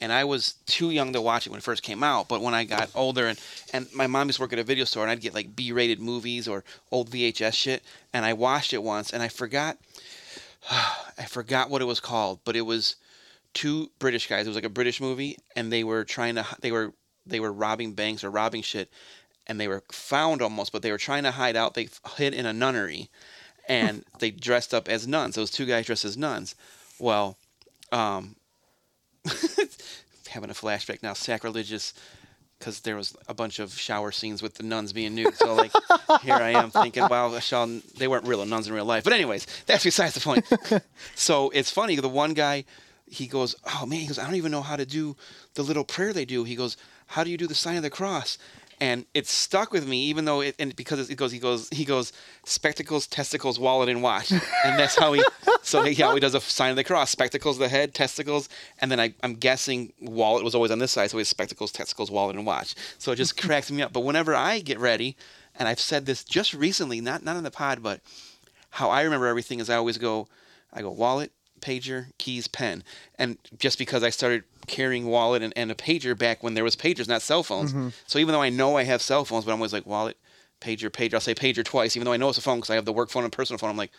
And 0.02 0.12
I 0.12 0.26
was 0.26 0.56
too 0.66 0.90
young 0.90 1.14
to 1.14 1.22
watch 1.22 1.46
it 1.46 1.50
when 1.50 1.60
it 1.60 1.64
first 1.64 1.82
came 1.82 2.04
out, 2.04 2.28
but 2.28 2.42
when 2.42 2.54
I 2.54 2.66
got 2.66 2.90
older 2.94 3.28
and 3.28 3.40
and 3.72 3.88
my 3.94 4.08
mom 4.08 4.28
used 4.28 4.38
to 4.38 4.44
work 4.44 4.54
at 4.54 4.60
a 4.60 4.64
video 4.64 4.86
store 4.86 5.04
and 5.04 5.12
I'd 5.12 5.22
get 5.22 5.34
like 5.34 5.56
B-rated 5.56 6.00
movies 6.00 6.48
or 6.48 6.64
old 6.92 7.10
VHS 7.10 7.54
shit 7.54 7.84
and 8.12 8.26
I 8.26 8.34
watched 8.34 8.74
it 8.74 8.84
once 8.84 9.12
and 9.12 9.24
I 9.24 9.30
forgot 9.30 9.78
I 10.72 11.26
forgot 11.28 11.70
what 11.70 11.82
it 11.82 11.86
was 11.86 12.00
called, 12.00 12.40
but 12.44 12.56
it 12.56 12.62
was 12.62 12.96
two 13.54 13.92
British 14.00 14.28
guys. 14.28 14.46
It 14.46 14.50
was 14.50 14.56
like 14.56 14.64
a 14.64 14.70
British 14.70 15.00
movie, 15.00 15.38
and 15.56 15.72
they 15.72 15.84
were 15.84 16.04
trying 16.04 16.36
to 16.36 16.46
they 16.62 16.72
were 16.72 16.94
they 17.26 17.40
were 17.40 17.52
robbing 17.52 17.94
banks 17.94 18.24
or 18.24 18.30
robbing 18.30 18.62
shit, 18.62 18.90
and 19.48 19.60
they 19.60 19.68
were 19.68 19.84
found 19.92 20.42
almost, 20.42 20.72
but 20.72 20.82
they 20.82 20.92
were 20.92 20.98
trying 20.98 21.24
to 21.24 21.32
hide 21.32 21.56
out. 21.56 21.74
They 21.74 21.90
hid 22.18 22.34
in 22.34 22.46
a 22.46 22.54
nunnery, 22.54 23.10
and 23.68 24.04
they 24.20 24.32
dressed 24.32 24.74
up 24.74 24.88
as 24.88 25.08
nuns. 25.08 25.36
Those 25.36 25.52
two 25.52 25.66
guys 25.66 25.86
dressed 25.86 26.06
as 26.06 26.18
nuns. 26.18 26.56
Well, 27.00 27.38
um, 27.92 28.36
having 30.30 30.50
a 30.50 30.54
flashback 30.54 31.04
now, 31.04 31.14
sacrilegious. 31.14 31.94
Because 32.60 32.80
there 32.80 32.96
was 32.96 33.14
a 33.28 33.34
bunch 33.34 33.60
of 33.60 33.74
shower 33.78 34.14
scenes 34.14 34.42
with 34.42 34.54
the 34.54 34.64
nuns 34.64 34.94
being 34.94 35.14
nude, 35.16 35.36
so 35.36 35.54
like 35.54 35.74
here 36.22 36.36
I 36.36 36.52
am 36.52 36.72
thinking, 36.72 37.04
wow, 37.10 37.38
shall 37.40 37.68
they 37.98 38.08
weren't 38.08 38.26
real 38.26 38.46
nuns 38.46 38.68
in 38.70 38.74
real 38.74 38.86
life. 38.86 39.04
But 39.04 39.12
anyways, 39.12 39.46
that's 39.66 39.84
besides 39.84 40.14
the 40.14 40.22
point. 40.22 40.46
so 41.16 41.50
it's 41.50 41.70
funny. 41.70 41.98
The 41.98 42.08
one 42.08 42.34
guy, 42.34 42.64
he 43.06 43.28
goes, 43.28 43.58
"Oh 43.66 43.86
man," 43.86 44.00
he 44.00 44.08
goes, 44.08 44.18
"I 44.18 44.24
don't 44.24 44.36
even 44.36 44.54
know 44.54 44.62
how 44.62 44.78
to 44.78 44.86
do 44.86 45.18
the 45.56 45.62
little 45.62 45.84
prayer 45.84 46.14
they 46.14 46.24
do." 46.24 46.46
He 46.46 46.56
goes, 46.56 46.78
"How 47.08 47.26
do 47.26 47.30
you 47.30 47.38
do 47.38 47.48
the 47.48 47.56
sign 47.56 47.76
of 47.76 47.84
the 47.84 47.90
cross?" 47.90 48.38
And 48.80 49.06
it 49.14 49.28
stuck 49.28 49.72
with 49.72 49.88
me, 49.88 50.06
even 50.06 50.26
though 50.26 50.42
it 50.42 50.56
and 50.60 50.76
because 50.76 51.10
it 51.10 51.16
goes, 51.16 51.32
he 51.32 51.40
goes, 51.40 51.70
he 51.70 51.86
goes, 51.86 52.12
spectacles, 52.46 53.08
testicles, 53.08 53.60
wallet, 53.60 53.90
and 53.90 54.02
watch, 54.02 54.32
and 54.32 54.80
that's 54.80 54.96
how 54.96 55.14
he. 55.14 55.24
So 55.62 55.84
he 55.84 55.96
does 55.96 56.36
a 56.36 56.42
sign 56.42 56.72
of 56.72 56.76
the 56.76 56.84
cross: 56.84 57.10
spectacles, 57.10 57.58
the 57.58 57.70
head, 57.70 57.94
testicles, 57.94 58.50
and 58.80 58.92
then 58.92 59.00
I, 59.00 59.14
I'm 59.24 59.36
guessing 59.36 59.94
wallet 60.02 60.44
was 60.44 60.56
always 60.56 60.72
on 60.72 60.80
this 60.80 60.92
side, 60.92 61.10
so 61.10 61.18
he 61.18 61.22
has 61.22 61.30
spectacles, 61.30 61.72
testicles, 61.72 62.12
wallet, 62.12 62.36
and 62.36 62.46
watch. 62.46 62.76
So 62.98 63.12
it 63.12 63.16
just 63.16 63.42
cracks 63.42 63.72
me 63.72 63.82
up. 63.82 63.94
But 63.94 64.02
whenever 64.02 64.36
I 64.36 64.60
get 64.60 64.80
ready, 64.80 65.16
and 65.56 65.68
I've 65.68 65.80
said 65.80 66.06
this 66.06 66.24
just 66.24 66.54
recently, 66.54 67.00
not 67.00 67.24
not 67.24 67.38
on 67.38 67.44
the 67.44 67.52
pod, 67.52 67.82
but 67.82 68.02
how 68.72 68.90
I 68.90 69.04
remember 69.04 69.28
everything 69.28 69.60
is 69.60 69.70
I 69.70 69.76
always 69.76 69.98
go, 69.98 70.28
I 70.74 70.82
go 70.82 70.92
wallet, 70.92 71.32
pager, 71.64 72.08
keys, 72.18 72.48
pen, 72.48 72.84
and 73.18 73.38
just 73.58 73.78
because 73.80 74.04
I 74.04 74.10
started 74.10 74.44
carrying 74.68 75.06
wallet 75.08 75.42
and, 75.42 75.54
and 75.56 75.72
a 75.72 75.76
pager 75.76 76.18
back 76.18 76.44
when 76.44 76.54
there 76.54 76.64
was 76.64 76.76
pagers, 76.76 77.08
not 77.08 77.22
cell 77.22 77.44
phones. 77.44 77.72
Mm-hmm. 77.72 77.90
So 78.06 78.20
even 78.20 78.34
though 78.34 78.42
I 78.42 78.50
know 78.50 78.78
I 78.78 78.84
have 78.84 79.02
cell 79.02 79.26
phones, 79.26 79.46
but 79.46 79.52
I'm 79.52 79.60
always 79.60 79.74
like 79.74 79.86
wallet, 79.86 80.18
pager, 80.62 80.90
pager. 80.90 81.16
I'll 81.16 81.20
say 81.20 81.34
pager 81.34 81.64
twice, 81.64 81.96
even 81.96 82.06
though 82.06 82.14
I 82.14 82.18
know 82.18 82.30
it's 82.30 82.38
a 82.38 82.42
phone 82.42 82.58
because 82.58 82.70
I 82.70 82.76
have 82.76 82.86
the 82.86 82.94
work 82.94 83.10
phone 83.10 83.24
and 83.24 83.32
personal 83.32 83.58
phone. 83.58 83.70
I'm 83.70 83.78
like 83.78 83.92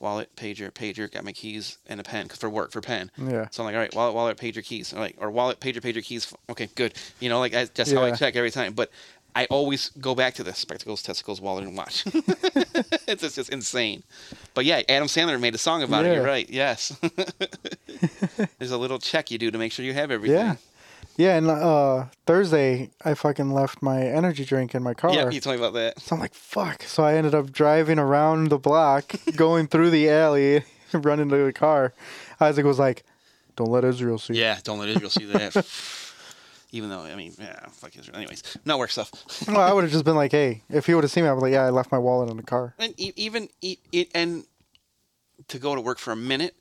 wallet, 0.00 0.34
pager, 0.36 0.70
pager. 0.70 1.10
Got 1.10 1.24
my 1.24 1.32
keys 1.32 1.78
and 1.86 2.00
a 2.00 2.04
pen 2.04 2.28
'cause 2.28 2.38
for 2.38 2.48
work 2.48 2.70
for 2.72 2.80
pen. 2.80 3.10
Yeah. 3.16 3.48
So 3.50 3.62
I'm 3.62 3.66
like, 3.66 3.74
all 3.74 3.80
right, 3.80 3.94
wallet, 3.94 4.14
wallet, 4.14 4.36
pager, 4.36 4.64
keys. 4.64 4.92
Or 4.92 5.00
like 5.00 5.16
or 5.18 5.30
wallet, 5.30 5.60
pager, 5.60 5.80
pager, 5.80 6.02
keys. 6.02 6.32
Okay, 6.48 6.68
good. 6.74 6.94
You 7.20 7.28
know, 7.28 7.40
like 7.40 7.54
I, 7.54 7.64
that's 7.74 7.90
how 7.92 8.02
I 8.04 8.12
check 8.12 8.36
every 8.36 8.50
time. 8.50 8.74
But 8.74 8.90
I 9.34 9.46
always 9.46 9.90
go 10.00 10.14
back 10.14 10.34
to 10.34 10.42
the 10.42 10.52
spectacles, 10.54 11.02
testicles, 11.02 11.40
wallet, 11.40 11.64
and 11.64 11.76
watch. 11.76 12.04
it's 13.06 13.22
just, 13.22 13.36
just 13.36 13.50
insane. 13.50 14.02
But 14.54 14.64
yeah, 14.64 14.82
Adam 14.88 15.06
Sandler 15.06 15.38
made 15.40 15.54
a 15.54 15.58
song 15.58 15.82
about 15.82 16.04
it. 16.04 16.14
You're 16.14 16.24
right. 16.24 16.48
Yes. 16.48 16.96
There's 18.58 18.72
a 18.72 18.78
little 18.78 18.98
check 18.98 19.30
you 19.30 19.38
do 19.38 19.50
to 19.50 19.58
make 19.58 19.72
sure 19.72 19.84
you 19.84 19.94
have 19.94 20.10
everything. 20.10 20.36
Yeah. 20.36 20.56
Yeah, 21.16 21.36
and 21.36 21.48
uh, 21.48 22.04
Thursday 22.26 22.90
I 23.04 23.14
fucking 23.14 23.50
left 23.50 23.82
my 23.82 24.02
energy 24.02 24.44
drink 24.44 24.76
in 24.76 24.84
my 24.84 24.94
car. 24.94 25.12
Yeah, 25.12 25.28
you 25.30 25.40
told 25.40 25.56
me 25.56 25.60
about 25.60 25.74
that. 25.74 26.00
So 26.00 26.14
I'm 26.14 26.20
like, 26.20 26.32
fuck. 26.32 26.84
So 26.84 27.02
I 27.02 27.14
ended 27.14 27.34
up 27.34 27.50
driving 27.50 27.98
around 27.98 28.50
the 28.50 28.58
block, 28.58 29.14
going 29.36 29.66
through 29.66 29.90
the 29.90 30.08
alley, 30.08 30.62
running 30.92 31.28
to 31.30 31.44
the 31.44 31.52
car. 31.52 31.92
Isaac 32.40 32.64
was 32.64 32.78
like, 32.78 33.02
don't 33.56 33.70
let 33.70 33.82
Israel 33.82 34.18
see. 34.18 34.34
Yeah, 34.34 34.60
don't 34.62 34.78
let 34.78 34.88
Israel 34.90 35.10
see 35.10 35.24
that. 35.24 35.56
Even 36.70 36.90
though, 36.90 37.00
I 37.02 37.14
mean, 37.14 37.32
yeah, 37.38 37.66
fuck 37.70 37.96
Israel. 37.96 38.16
Anyways, 38.18 38.42
not 38.64 38.78
work 38.78 38.90
stuff. 38.90 39.10
Well, 39.48 39.60
I 39.60 39.72
would 39.72 39.84
have 39.84 39.92
just 39.92 40.04
been 40.04 40.16
like, 40.16 40.32
hey, 40.32 40.62
if 40.68 40.84
he 40.86 40.94
would 40.94 41.02
have 41.04 41.10
seen 41.10 41.24
me, 41.24 41.30
I 41.30 41.32
was 41.32 41.42
like, 41.42 41.52
yeah, 41.52 41.64
I 41.64 41.70
left 41.70 41.90
my 41.90 41.98
wallet 41.98 42.28
in 42.30 42.36
the 42.36 42.42
car. 42.42 42.74
and 42.78 42.92
e- 42.98 43.12
even 43.16 43.48
e- 43.62 43.78
it 43.92 44.08
and 44.14 44.44
to 45.48 45.58
go 45.58 45.74
to 45.74 45.80
work 45.80 45.98
for 45.98 46.12
a 46.12 46.16
minute 46.16 46.54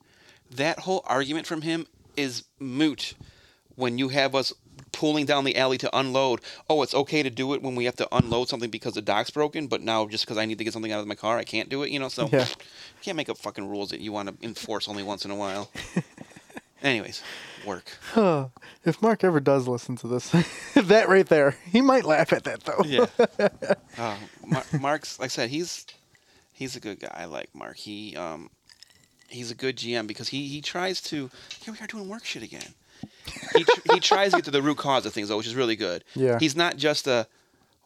that 0.52 0.80
whole 0.80 1.04
argument 1.08 1.46
from 1.46 1.62
him 1.62 1.88
is 2.16 2.44
moot 2.60 3.16
when 3.76 3.98
you 3.98 4.10
have 4.10 4.34
us 4.36 4.54
pulling 4.94 5.26
down 5.26 5.44
the 5.44 5.58
alley 5.58 5.78
to 5.78 5.90
unload 5.98 6.40
oh 6.70 6.82
it's 6.84 6.94
okay 6.94 7.22
to 7.22 7.30
do 7.30 7.54
it 7.54 7.62
when 7.62 7.76
we 7.76 7.86
have 7.86 7.96
to 7.96 8.08
unload 8.16 8.48
something 8.48 8.70
because 8.70 8.94
the 8.94 9.02
dock's 9.02 9.30
broken 9.30 9.68
but 9.68 9.82
now 9.82 10.08
just 10.08 10.24
because 10.26 10.38
i 10.38 10.46
need 10.46 10.58
to 10.58 10.64
get 10.64 10.72
something 10.74 10.92
out 10.92 11.00
of 11.02 11.08
my 11.08 11.16
car 11.16 11.38
i 11.38 11.44
can't 11.44 11.70
do 11.70 11.84
it 11.84 11.90
you 11.92 12.00
know 12.00 12.08
so 12.08 12.30
Yeah. 12.32 12.42
you 12.48 12.56
can't 13.02 13.18
make 13.18 13.30
up 13.30 13.38
fucking 13.38 13.68
rules 13.68 13.90
that 13.90 14.00
you 14.00 14.12
want 14.12 14.30
to 14.30 14.46
enforce 14.46 14.88
only 14.88 15.04
once 15.04 15.26
in 15.26 15.32
a 15.32 15.36
while 15.36 15.70
anyways 16.84 17.24
work. 17.66 17.98
If 18.86 19.02
Mark 19.02 19.24
ever 19.26 19.40
does 19.42 19.68
listen 19.68 19.98
to 19.98 20.08
this, 20.08 20.30
that 20.76 21.10
right 21.10 21.26
there, 21.28 21.56
he 21.72 21.82
might 21.82 22.06
laugh 22.06 22.32
at 22.32 22.44
that 22.46 22.64
though. 22.64 22.84
yeah. 22.86 23.06
Uh, 23.98 24.16
Mar- 24.46 24.64
mark's 24.80 25.20
like 25.20 25.26
i 25.26 25.30
said 25.30 25.50
he's 25.50 25.86
he's 26.54 26.76
a 26.76 26.80
good 26.80 27.00
guy 27.00 27.12
i 27.18 27.26
like 27.26 27.50
mark. 27.56 27.76
He 27.78 28.16
um 28.16 28.52
he's 29.28 29.50
a 29.50 29.56
good 29.56 29.76
gm 29.76 30.06
because 30.08 30.28
he 30.30 30.48
he 30.48 30.62
tries 30.62 31.02
to 31.02 31.30
here 31.62 31.74
we 31.74 31.80
are 31.84 31.88
doing 31.88 32.08
work 32.08 32.24
shit 32.24 32.44
again. 32.44 32.74
He, 33.56 33.64
tr- 33.64 33.94
he 33.94 34.00
tries 34.00 34.32
to 34.32 34.38
get 34.38 34.46
to 34.46 34.52
the 34.52 34.62
root 34.62 34.78
cause 34.78 35.06
of 35.08 35.14
things 35.14 35.30
though 35.30 35.38
which 35.38 35.48
is 35.48 35.56
really 35.56 35.76
good. 35.76 36.04
Yeah. 36.16 36.38
he's 36.40 36.56
not 36.56 36.78
just 36.78 37.08
a 37.08 37.28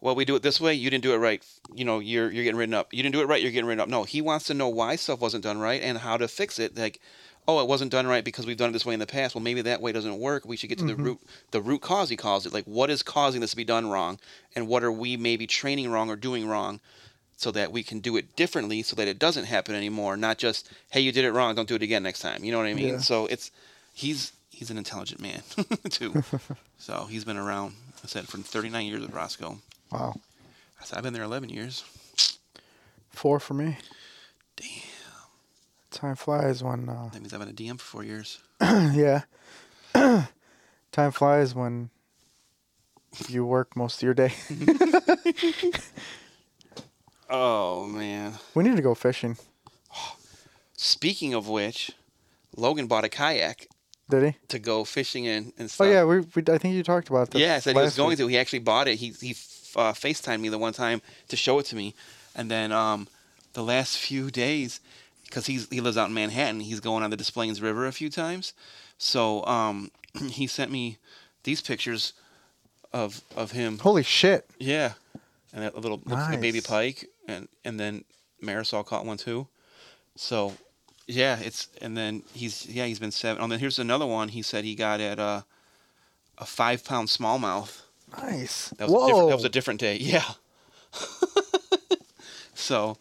well 0.01 0.15
we 0.15 0.25
do 0.25 0.36
it 0.36 0.43
this 0.43 0.60
way 0.60 0.73
you 0.73 0.89
didn't 0.89 1.04
do 1.04 1.13
it 1.13 1.17
right 1.17 1.43
you 1.73 1.86
know 1.86 1.99
you're 1.99 2.30
you're 2.30 2.43
getting 2.43 2.58
written 2.60 2.73
up. 2.75 2.93
You 2.93 3.01
didn't 3.01 3.13
do 3.15 3.21
it 3.21 3.27
right 3.27 3.41
you're 3.41 3.51
getting 3.51 3.67
written 3.67 3.80
up. 3.82 3.88
No 3.89 4.04
he 4.04 4.21
wants 4.21 4.45
to 4.47 4.54
know 4.54 4.67
why 4.67 4.97
stuff 4.97 5.21
wasn't 5.21 5.43
done 5.45 5.60
right 5.60 5.82
and 5.82 5.97
how 5.97 6.17
to 6.17 6.27
fix 6.27 6.60
it. 6.60 6.77
Like 6.77 6.99
oh 7.47 7.60
it 7.60 7.67
wasn't 7.67 7.91
done 7.91 8.08
right 8.08 8.23
because 8.23 8.45
we've 8.45 8.58
done 8.58 8.69
it 8.69 8.73
this 8.73 8.86
way 8.86 8.93
in 8.93 8.99
the 8.99 9.08
past 9.08 9.36
well 9.36 9.43
maybe 9.43 9.62
that 9.62 9.82
way 9.82 9.91
doesn't 9.91 10.19
work 10.19 10.45
we 10.45 10.56
should 10.56 10.69
get 10.69 10.77
to 10.77 10.86
the 10.86 10.93
mm-hmm. 10.93 11.04
root 11.04 11.19
the 11.51 11.62
root 11.62 11.82
cause 11.82 12.10
he 12.10 12.17
calls 12.17 12.45
it 12.45 12.54
like 12.54 12.65
what 12.65 12.89
is 12.89 13.04
causing 13.04 13.41
this 13.41 13.51
to 13.51 13.56
be 13.58 13.63
done 13.63 13.89
wrong 13.89 14.19
and 14.56 14.67
what 14.67 14.84
are 14.84 14.91
we 14.91 15.17
maybe 15.17 15.47
training 15.47 15.89
wrong 15.91 16.10
or 16.10 16.15
doing 16.15 16.47
wrong 16.47 16.80
so 17.38 17.49
that 17.51 17.71
we 17.71 17.82
can 17.82 17.99
do 17.99 18.17
it 18.17 18.36
differently 18.36 18.84
so 18.84 18.95
that 18.95 19.08
it 19.08 19.17
doesn't 19.17 19.45
happen 19.45 19.75
anymore 19.75 20.15
not 20.15 20.38
just 20.38 20.69
hey 20.91 21.01
you 21.01 21.12
did 21.12 21.25
it 21.25 21.32
wrong 21.32 21.56
don't 21.56 21.67
do 21.67 21.75
it 21.75 21.82
again 21.82 22.04
next 22.04 22.19
time 22.19 22.43
you 22.43 22.51
know 22.51 22.58
what 22.58 22.67
i 22.67 22.73
mean 22.73 22.88
Yeah. 22.88 22.97
so 22.99 23.25
it's 23.27 23.51
he's 23.93 24.32
he's 24.49 24.69
an 24.69 24.77
intelligent 24.77 25.19
man 25.19 25.41
too 25.89 26.23
so 26.77 27.08
he's 27.10 27.25
been 27.25 27.38
around 27.38 27.73
i 28.04 28.08
said 28.08 28.27
for 28.27 28.38
39 28.38 28.86
years 28.86 29.01
with 29.01 29.13
roscoe 29.13 29.58
Wow. 29.91 30.15
I 30.80 30.86
said, 30.86 30.97
I've 30.97 31.04
been 31.04 31.13
there 31.13 31.23
11 31.23 31.49
years. 31.49 31.84
Four 33.10 33.39
for 33.39 33.54
me. 33.54 33.77
Damn. 34.56 34.67
Time 35.91 36.15
flies 36.15 36.63
when, 36.63 36.88
uh, 36.89 37.10
That 37.12 37.21
means 37.21 37.34
I've 37.34 37.39
been 37.39 37.49
a 37.49 37.54
DM 37.54 37.77
for 37.80 37.86
four 37.86 38.04
years. 38.04 38.39
yeah. 38.62 39.23
Time 40.91 41.12
flies 41.12 41.54
when 41.54 41.89
you 43.27 43.45
work 43.45 43.75
most 43.75 43.97
of 43.97 44.04
your 44.04 44.13
day. 44.13 44.34
Oh, 47.34 47.86
man. 47.86 48.34
we 48.54 48.63
need 48.63 48.75
to 48.75 48.82
go 48.82 48.93
fishing. 48.93 49.38
Speaking 50.75 51.34
of 51.34 51.47
which, 51.47 51.91
Logan 52.58 52.88
bought 52.88 53.06
a 53.06 53.10
kayak 53.10 53.67
Did 54.10 54.23
he? 54.23 54.36
to 54.49 54.60
go 54.60 54.84
fishing 54.84 55.23
in 55.23 55.54
and 55.58 55.73
Oh 55.80 55.86
yeah, 55.86 56.04
we, 56.04 56.19
we 56.36 56.43
I 56.49 56.58
think 56.58 56.75
you 56.75 56.84
talked 56.84 57.10
about 57.10 57.32
that. 57.32 57.39
Yeah, 57.39 57.56
I 57.56 57.60
said 57.60 57.75
he 57.77 57.82
was 57.82 57.95
going 57.95 58.10
week. 58.10 58.17
to. 58.17 58.27
He 58.27 58.38
actually 58.38 58.60
bought 58.60 58.89
it. 58.89 58.95
He 58.95 59.13
he 59.21 59.32
uh, 59.77 59.93
FaceTimed 59.93 60.41
me 60.41 60.49
the 60.49 60.58
one 60.58 60.73
time 60.73 61.01
to 61.30 61.38
show 61.38 61.60
it 61.60 61.65
to 61.67 61.75
me, 61.77 61.95
and 62.36 62.51
then 62.51 62.73
um, 62.73 63.08
the 63.54 63.63
last 63.63 63.97
few 63.97 64.30
days, 64.30 64.82
because 65.32 65.48
he's 65.48 65.67
he 65.70 65.80
lives 65.82 65.98
out 65.98 66.10
in 66.10 66.13
Manhattan, 66.13 66.60
he's 66.60 66.82
going 66.82 67.04
on 67.04 67.10
the 67.10 67.17
Des 67.17 67.32
Plaines 67.32 67.62
River 67.62 67.88
a 67.88 67.91
few 67.91 68.10
times. 68.10 68.54
So 68.98 69.44
um, 69.46 69.89
he 70.30 70.46
sent 70.46 70.72
me 70.72 70.98
these 71.44 71.62
pictures 71.62 72.13
of 72.94 73.22
of 73.36 73.52
him. 73.52 73.80
Holy 73.80 74.04
shit! 74.04 74.46
Yeah, 74.60 74.94
and 75.54 75.63
a 75.63 75.80
little 75.80 76.02
looks 76.06 76.22
like 76.22 76.38
a 76.38 76.41
baby 76.41 76.62
pike, 76.62 77.08
and 77.28 77.48
and 77.65 77.80
then 77.80 78.04
Marisol 78.44 78.86
caught 78.86 79.06
one 79.06 79.17
too. 79.17 79.48
So, 80.17 80.54
yeah, 81.08 81.39
it's 81.39 81.70
and 81.82 81.96
then 81.96 82.24
he's 82.34 82.67
yeah 82.67 82.86
he's 82.86 83.00
been 83.00 83.12
seven. 83.12 83.41
Oh, 83.41 83.48
then 83.48 83.60
here's 83.60 83.80
another 83.80 84.06
one. 84.06 84.28
He 84.28 84.41
said 84.41 84.65
he 84.65 84.76
got 84.76 85.00
at 85.00 85.17
uh, 85.17 85.41
a 86.38 86.46
five 86.46 86.84
pound 86.84 87.08
smallmouth. 87.08 87.84
Nice. 88.22 88.70
That 88.78 88.89
was 88.89 88.91
a 88.91 88.96
Whoa. 88.96 89.08
different. 89.08 89.30
That 89.30 89.36
was 89.36 89.46
a 89.46 89.50
different 89.50 89.80
day. 89.80 89.98
Yeah. 90.02 90.26
so, 92.54 92.98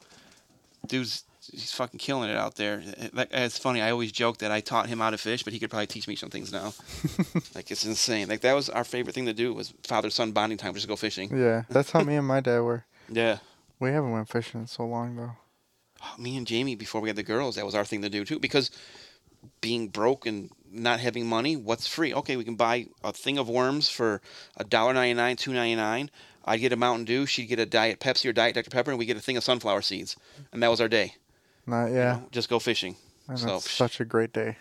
dude's 0.86 1.24
he's 1.52 1.72
fucking 1.72 1.98
killing 1.98 2.30
it 2.30 2.36
out 2.36 2.56
there. 2.56 2.82
Like, 3.12 3.28
it's 3.32 3.58
funny. 3.58 3.80
I 3.82 3.90
always 3.90 4.12
joke 4.12 4.38
that 4.38 4.50
I 4.50 4.60
taught 4.60 4.88
him 4.88 4.98
how 4.98 5.10
to 5.10 5.18
fish, 5.18 5.42
but 5.42 5.52
he 5.52 5.58
could 5.58 5.70
probably 5.70 5.86
teach 5.86 6.08
me 6.08 6.16
some 6.16 6.30
things 6.30 6.52
now. 6.52 6.72
like 7.54 7.70
it's 7.70 7.84
insane. 7.84 8.28
Like 8.28 8.40
that 8.42 8.54
was 8.54 8.68
our 8.68 8.84
favorite 8.84 9.14
thing 9.14 9.26
to 9.26 9.32
do 9.32 9.52
was 9.52 9.72
father 9.86 10.10
son 10.10 10.32
bonding 10.32 10.58
time. 10.58 10.74
Just 10.74 10.88
go 10.88 10.96
fishing. 10.96 11.36
yeah, 11.36 11.62
that's 11.68 11.90
how 11.90 12.02
me 12.02 12.16
and 12.16 12.26
my 12.26 12.40
dad 12.40 12.60
were. 12.60 12.84
Yeah. 13.12 13.38
We 13.80 13.90
haven't 13.90 14.12
went 14.12 14.28
fishing 14.28 14.60
in 14.60 14.66
so 14.68 14.84
long 14.86 15.16
though. 15.16 15.32
Oh, 16.02 16.14
me 16.16 16.36
and 16.36 16.46
Jamie 16.46 16.76
before 16.76 17.00
we 17.00 17.08
had 17.08 17.16
the 17.16 17.22
girls, 17.24 17.56
that 17.56 17.64
was 17.66 17.74
our 17.74 17.84
thing 17.84 18.02
to 18.02 18.08
do 18.08 18.24
too. 18.24 18.38
Because 18.38 18.70
being 19.60 19.88
broke 19.88 20.26
and 20.26 20.50
not 20.70 21.00
having 21.00 21.26
money, 21.26 21.56
what's 21.56 21.86
free? 21.86 22.14
Okay, 22.14 22.36
we 22.36 22.44
can 22.44 22.54
buy 22.54 22.86
a 23.02 23.12
thing 23.12 23.38
of 23.38 23.48
worms 23.48 23.88
for 23.88 24.20
a 24.56 24.64
dollar 24.64 24.92
ninety 24.94 25.14
nine, 25.14 25.36
two 25.36 25.52
ninety 25.52 25.74
nine. 25.74 26.10
I'd 26.44 26.60
get 26.60 26.72
a 26.72 26.76
Mountain 26.76 27.04
Dew, 27.04 27.26
she'd 27.26 27.46
get 27.46 27.58
a 27.58 27.66
Diet 27.66 28.00
Pepsi 28.00 28.28
or 28.28 28.32
Diet 28.32 28.54
Dr 28.54 28.70
Pepper, 28.70 28.90
and 28.90 28.98
we 28.98 29.06
get 29.06 29.16
a 29.16 29.20
thing 29.20 29.36
of 29.36 29.44
sunflower 29.44 29.82
seeds, 29.82 30.16
and 30.52 30.62
that 30.62 30.68
was 30.68 30.80
our 30.80 30.88
day. 30.88 31.14
Not 31.66 31.86
you 31.86 31.94
yeah. 31.96 32.12
know, 32.14 32.28
just 32.32 32.48
go 32.48 32.58
fishing. 32.58 32.96
And 33.28 33.38
So, 33.38 33.46
that's 33.46 33.70
such 33.70 34.00
a 34.00 34.04
great 34.04 34.32
day. 34.32 34.56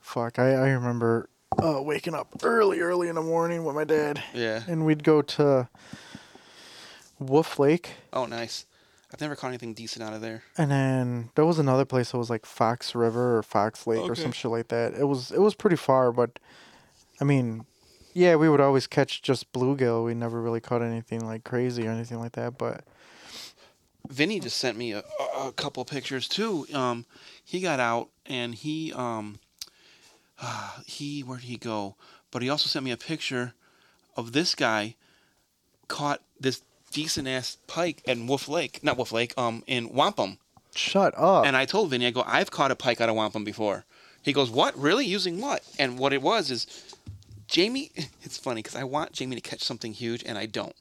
Fuck, 0.00 0.38
I, 0.38 0.52
I 0.52 0.68
remember 0.70 1.28
uh, 1.62 1.80
waking 1.82 2.14
up 2.14 2.28
early, 2.42 2.80
early 2.80 3.08
in 3.08 3.14
the 3.14 3.22
morning 3.22 3.64
with 3.64 3.74
my 3.74 3.84
dad, 3.84 4.22
Yeah. 4.34 4.62
and 4.66 4.84
we'd 4.84 5.02
go 5.04 5.22
to 5.22 5.68
Wolf 7.18 7.58
Lake, 7.58 7.90
Oh, 8.12 8.26
nice. 8.26 8.66
I've 9.12 9.20
never 9.20 9.36
caught 9.36 9.48
anything 9.48 9.74
decent 9.74 10.02
out 10.02 10.12
of 10.12 10.20
there. 10.20 10.42
and 10.58 10.70
then 10.70 11.30
there 11.36 11.44
was 11.44 11.58
another 11.60 11.84
place 11.84 12.10
that 12.10 12.18
was 12.18 12.30
like 12.30 12.44
Fox 12.44 12.94
River 12.96 13.38
or 13.38 13.42
Fox 13.44 13.86
Lake 13.86 14.00
or 14.10 14.16
some 14.16 14.32
shit 14.32 14.50
like 14.50 14.68
that. 14.68 14.94
It 14.94 15.04
was 15.04 15.30
it 15.30 15.40
was 15.40 15.54
pretty 15.54 15.76
far, 15.76 16.10
but 16.10 16.40
I 17.20 17.24
mean, 17.24 17.64
yeah, 18.12 18.34
we 18.34 18.48
would 18.48 18.60
always 18.60 18.88
catch 18.88 19.22
just 19.22 19.52
bluegill. 19.52 20.04
We 20.04 20.14
never 20.14 20.42
really 20.42 20.60
caught 20.60 20.82
anything 20.82 21.20
like 21.24 21.44
crazy 21.44 21.86
or 21.86 21.92
anything 21.92 22.18
like 22.18 22.32
that. 22.32 22.58
But 22.58 22.82
Vinny 24.08 24.40
just 24.40 24.58
sent 24.58 24.76
me 24.76 24.92
a, 24.92 25.02
a, 25.38 25.52
couple 25.52 25.84
pictures 25.84 26.28
too. 26.28 26.66
Um, 26.74 27.06
he 27.44 27.60
got 27.60 27.80
out 27.80 28.08
and 28.26 28.54
he 28.54 28.92
um, 28.92 29.38
he 30.86 31.22
where 31.22 31.38
did 31.38 31.46
he 31.46 31.56
go? 31.56 31.96
But 32.30 32.42
he 32.42 32.50
also 32.50 32.68
sent 32.68 32.84
me 32.84 32.90
a 32.90 32.96
picture 32.96 33.54
of 34.16 34.32
this 34.32 34.54
guy 34.54 34.96
caught 35.88 36.20
this 36.38 36.62
decent 36.92 37.28
ass 37.28 37.58
pike 37.66 38.02
at 38.06 38.18
Wolf 38.18 38.48
Lake, 38.48 38.82
not 38.82 38.96
Wolf 38.96 39.12
Lake, 39.12 39.34
um, 39.36 39.62
in 39.66 39.92
Wampum. 39.92 40.38
shut 40.74 41.14
up. 41.16 41.46
And 41.46 41.56
I 41.56 41.64
told 41.64 41.90
Vinny, 41.90 42.06
I 42.06 42.10
go, 42.10 42.24
I've 42.26 42.50
caught 42.50 42.70
a 42.70 42.76
pike 42.76 43.00
out 43.00 43.08
of 43.08 43.16
wampum 43.16 43.44
before. 43.44 43.84
He 44.22 44.32
goes, 44.32 44.50
What? 44.50 44.76
Really? 44.78 45.06
Using 45.06 45.40
what? 45.40 45.62
And 45.78 45.98
what 45.98 46.12
it 46.12 46.22
was 46.22 46.50
is 46.50 46.66
Jamie, 47.46 47.90
it's 48.22 48.38
funny 48.38 48.62
because 48.62 48.76
I 48.76 48.84
want 48.84 49.12
Jamie 49.12 49.36
to 49.36 49.42
catch 49.42 49.62
something 49.62 49.92
huge 49.92 50.22
and 50.24 50.38
I 50.38 50.46
don't. 50.46 50.74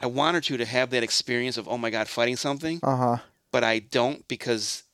I 0.00 0.06
want 0.06 0.34
her 0.34 0.40
to 0.40 0.56
to 0.56 0.64
have 0.64 0.90
that 0.90 1.02
experience 1.02 1.56
of, 1.56 1.68
oh 1.68 1.78
my 1.78 1.90
God, 1.90 2.08
fighting 2.08 2.36
something, 2.36 2.80
uh 2.82 2.96
huh. 2.96 3.16
but 3.50 3.64
I 3.64 3.80
don't 3.80 4.26
because 4.28 4.84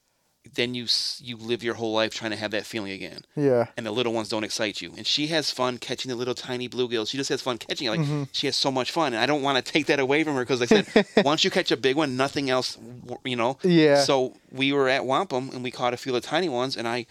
then 0.52 0.74
you 0.74 0.86
you 1.18 1.36
live 1.36 1.62
your 1.62 1.74
whole 1.74 1.92
life 1.92 2.14
trying 2.14 2.30
to 2.30 2.36
have 2.36 2.50
that 2.50 2.66
feeling 2.66 2.92
again. 2.92 3.22
Yeah. 3.34 3.68
And 3.76 3.86
the 3.86 3.90
little 3.90 4.12
ones 4.12 4.28
don't 4.28 4.44
excite 4.44 4.82
you. 4.82 4.92
And 4.96 5.06
she 5.06 5.28
has 5.28 5.50
fun 5.50 5.78
catching 5.78 6.10
the 6.10 6.16
little 6.16 6.34
tiny 6.34 6.68
bluegills. 6.68 7.08
She 7.08 7.16
just 7.16 7.30
has 7.30 7.40
fun 7.40 7.58
catching 7.58 7.86
it. 7.86 7.90
Like 7.90 8.28
she 8.32 8.46
has 8.46 8.56
so 8.56 8.70
much 8.70 8.90
fun, 8.90 9.14
and 9.14 9.22
I 9.22 9.26
don't 9.26 9.42
want 9.42 9.64
to 9.64 9.72
take 9.72 9.86
that 9.86 10.00
away 10.00 10.22
from 10.22 10.34
her 10.34 10.42
because, 10.42 10.60
like 10.60 10.72
I 10.72 10.82
said, 10.82 11.06
once 11.24 11.44
you 11.44 11.50
catch 11.50 11.70
a 11.70 11.76
big 11.76 11.96
one, 11.96 12.16
nothing 12.16 12.50
else, 12.50 12.78
you 13.24 13.36
know. 13.36 13.58
Yeah. 13.62 14.02
So 14.02 14.34
we 14.52 14.72
were 14.72 14.88
at 14.88 15.06
Wampum 15.06 15.50
and 15.52 15.62
we 15.62 15.70
caught 15.70 15.94
a 15.94 15.96
few 15.96 16.14
of 16.14 16.22
the 16.22 16.28
tiny 16.28 16.48
ones, 16.48 16.76
and 16.76 16.86
I 16.86 17.06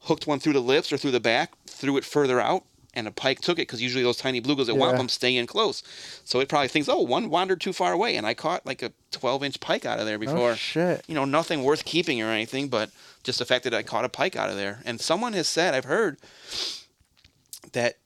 hooked 0.00 0.26
one 0.26 0.38
through 0.38 0.52
the 0.52 0.60
lips 0.60 0.92
or 0.92 0.98
through 0.98 1.12
the 1.12 1.20
back, 1.20 1.52
threw 1.66 1.96
it 1.96 2.04
further 2.04 2.38
out, 2.40 2.64
and 2.94 3.06
a 3.06 3.10
pike 3.10 3.40
took 3.40 3.58
it 3.58 3.62
because 3.62 3.82
usually 3.82 4.02
those 4.02 4.16
tiny 4.16 4.40
bluegills 4.40 4.68
at 4.68 4.74
Yeah. 4.74 4.80
Wampum 4.80 5.08
stay 5.08 5.36
in 5.36 5.46
close. 5.46 5.82
So 6.24 6.40
it 6.40 6.48
probably 6.48 6.68
thinks, 6.68 6.88
oh, 6.88 7.00
one 7.00 7.28
wandered 7.30 7.60
too 7.60 7.72
far 7.72 7.92
away, 7.92 8.16
and 8.16 8.26
I 8.26 8.34
caught 8.34 8.64
like 8.64 8.82
a 8.82 8.92
12 9.10 9.42
inch 9.44 9.60
pike 9.60 9.84
out 9.84 9.98
of 9.98 10.06
there 10.06 10.18
before 10.18 10.52
Oh 10.52 10.54
shit. 10.54 11.04
you 11.06 11.14
know, 11.14 11.24
nothing 11.24 11.62
worth 11.62 11.84
keeping 11.84 12.20
or 12.22 12.30
anything, 12.30 12.68
but 12.68 12.90
just 13.22 13.38
the 13.38 13.44
fact 13.44 13.64
that 13.64 13.74
I 13.74 13.82
caught 13.82 14.04
a 14.04 14.08
pike 14.08 14.36
out 14.36 14.50
of 14.50 14.56
there. 14.56 14.80
And 14.84 15.00
someone 15.00 15.32
has 15.34 15.48
said, 15.48 15.74
I've 15.74 15.84
heard, 15.86 16.18
that 17.72 17.96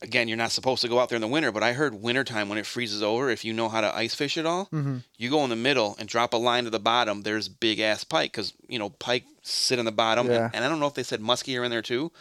again, 0.00 0.28
you're 0.28 0.36
not 0.36 0.52
supposed 0.52 0.80
to 0.82 0.88
go 0.88 1.00
out 1.00 1.08
there 1.08 1.16
in 1.16 1.22
the 1.22 1.26
winter, 1.28 1.50
but 1.50 1.62
I 1.62 1.72
heard 1.72 1.94
wintertime 2.00 2.48
when 2.48 2.58
it 2.58 2.66
freezes 2.66 3.02
over, 3.02 3.30
if 3.30 3.44
you 3.44 3.52
know 3.52 3.68
how 3.68 3.80
to 3.80 3.96
ice 3.96 4.14
fish 4.14 4.38
at 4.38 4.46
all, 4.46 4.66
Mm-hmm. 4.66 4.98
you 5.16 5.28
go 5.30 5.42
in 5.42 5.50
the 5.50 5.56
middle 5.56 5.96
and 5.98 6.08
drop 6.08 6.32
a 6.32 6.36
line 6.36 6.64
to 6.64 6.70
the 6.70 6.78
bottom. 6.78 7.22
There's 7.22 7.48
big 7.48 7.80
ass 7.80 8.04
pike 8.04 8.30
because 8.32 8.52
you 8.68 8.78
know 8.78 8.90
pike 8.90 9.24
sit 9.42 9.78
on 9.78 9.84
the 9.86 9.92
bottom, 9.92 10.28
Yeah. 10.28 10.44
and, 10.46 10.56
and 10.56 10.64
I 10.64 10.68
don't 10.68 10.78
know 10.80 10.86
if 10.86 10.94
they 10.94 11.02
said 11.02 11.20
muskie 11.20 11.58
are 11.60 11.64
in 11.64 11.70
there 11.70 11.82
too, 11.82 12.12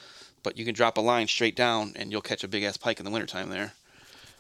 but 0.44 0.58
you 0.58 0.66
can 0.66 0.74
drop 0.74 0.98
a 0.98 1.02
line 1.02 1.28
straight 1.28 1.56
down 1.56 1.94
and 1.96 2.12
you'll 2.12 2.22
catch 2.22 2.44
a 2.44 2.48
big 2.48 2.64
ass 2.64 2.78
pike 2.78 3.00
in 3.00 3.06
the 3.06 3.12
wintertime 3.12 3.50
there. 3.50 3.74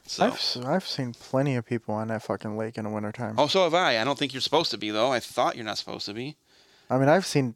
So. 0.05 0.25
I've 0.25 0.65
I've 0.65 0.87
seen 0.87 1.13
plenty 1.13 1.55
of 1.55 1.65
people 1.65 1.93
on 1.93 2.07
that 2.07 2.23
fucking 2.23 2.57
lake 2.57 2.77
in 2.77 2.85
the 2.85 2.89
wintertime. 2.89 3.35
Oh, 3.37 3.47
so 3.47 3.63
have 3.65 3.73
I. 3.73 3.99
I 3.99 4.03
don't 4.05 4.17
think 4.17 4.33
you're 4.33 4.41
supposed 4.41 4.71
to 4.71 4.77
be 4.77 4.89
though. 4.89 5.11
I 5.11 5.19
thought 5.19 5.55
you're 5.57 5.65
not 5.65 5.77
supposed 5.77 6.05
to 6.05 6.13
be. 6.13 6.37
I 6.89 6.97
mean, 6.97 7.09
I've 7.09 7.25
seen 7.25 7.55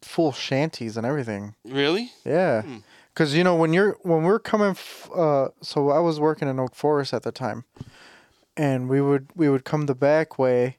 full 0.00 0.32
shanties 0.32 0.96
and 0.96 1.04
everything. 1.06 1.54
Really? 1.64 2.12
Yeah, 2.24 2.62
Hmm. 2.62 2.76
because 3.12 3.34
you 3.34 3.44
know 3.44 3.54
when 3.54 3.74
you're 3.74 3.98
when 4.02 4.22
we're 4.22 4.38
coming, 4.38 4.70
f- 4.70 5.10
uh, 5.14 5.48
so 5.60 5.90
I 5.90 5.98
was 5.98 6.18
working 6.18 6.48
in 6.48 6.58
Oak 6.58 6.74
Forest 6.74 7.12
at 7.12 7.24
the 7.24 7.32
time, 7.32 7.64
and 8.56 8.88
we 8.88 9.02
would 9.02 9.28
we 9.34 9.50
would 9.50 9.66
come 9.66 9.84
the 9.84 9.94
back 9.94 10.38
way 10.38 10.78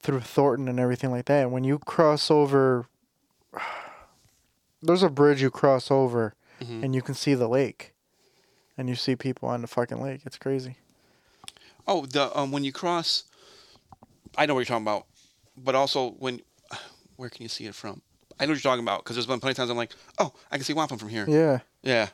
through 0.00 0.20
Thornton 0.20 0.66
and 0.68 0.80
everything 0.80 1.12
like 1.12 1.26
that. 1.26 1.42
And 1.42 1.52
when 1.52 1.62
you 1.62 1.78
cross 1.78 2.28
over, 2.28 2.86
there's 4.82 5.02
a 5.02 5.08
bridge 5.10 5.40
you 5.42 5.50
cross 5.50 5.90
over, 5.90 6.34
Mhm. 6.60 6.84
and 6.84 6.94
you 6.94 7.02
can 7.02 7.14
see 7.14 7.34
the 7.34 7.48
lake, 7.48 7.92
and 8.78 8.88
you 8.88 8.94
see 8.94 9.16
people 9.16 9.48
on 9.48 9.60
the 9.62 9.66
fucking 9.66 10.00
lake. 10.02 10.22
It's 10.24 10.38
crazy. 10.38 10.76
Oh, 11.86 12.06
the 12.06 12.36
um 12.38 12.50
when 12.52 12.64
you 12.64 12.72
cross, 12.72 13.24
I 14.36 14.46
know 14.46 14.54
what 14.54 14.60
you're 14.60 14.66
talking 14.66 14.84
about, 14.84 15.06
but 15.56 15.74
also 15.74 16.10
when, 16.12 16.40
where 17.16 17.28
can 17.30 17.42
you 17.42 17.48
see 17.48 17.66
it 17.66 17.74
from? 17.74 18.02
I 18.38 18.44
know 18.44 18.50
what 18.52 18.62
you're 18.62 18.70
talking 18.70 18.84
about 18.84 19.02
because 19.04 19.16
there's 19.16 19.26
been 19.26 19.40
plenty 19.40 19.52
of 19.52 19.56
times 19.56 19.70
I'm 19.70 19.76
like, 19.76 19.92
oh, 20.18 20.32
I 20.50 20.56
can 20.56 20.64
see 20.64 20.72
Wampum 20.74 20.98
from 20.98 21.08
here. 21.08 21.24
Yeah, 21.28 21.60
Yeah. 21.82 22.08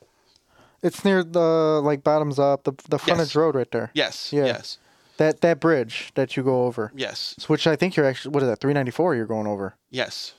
it's 0.83 1.05
near 1.05 1.25
the 1.25 1.81
like 1.83 2.05
bottoms 2.05 2.39
up 2.39 2.65
the 2.65 2.73
the 2.89 2.99
frontage 2.99 3.29
Yes. 3.29 3.37
road 3.37 3.55
right 3.55 3.71
there. 3.71 3.91
Yes. 3.95 4.33
Yeah. 4.33 4.45
Yes. 4.47 4.79
That 5.19 5.41
that 5.43 5.61
bridge 5.61 6.11
that 6.15 6.37
you 6.37 6.43
go 6.43 6.65
over. 6.65 6.91
Yes. 6.95 7.35
So 7.39 7.47
Which 7.49 7.67
I 7.67 7.77
think 7.77 7.97
you're 7.97 8.07
actually 8.07 8.33
what 8.33 8.43
is 8.43 8.49
that? 8.49 8.61
Three 8.61 8.73
ninety 8.73 8.91
four. 8.93 9.15
You're 9.15 9.27
going 9.27 9.47
over. 9.47 9.75
Yes. 9.91 10.35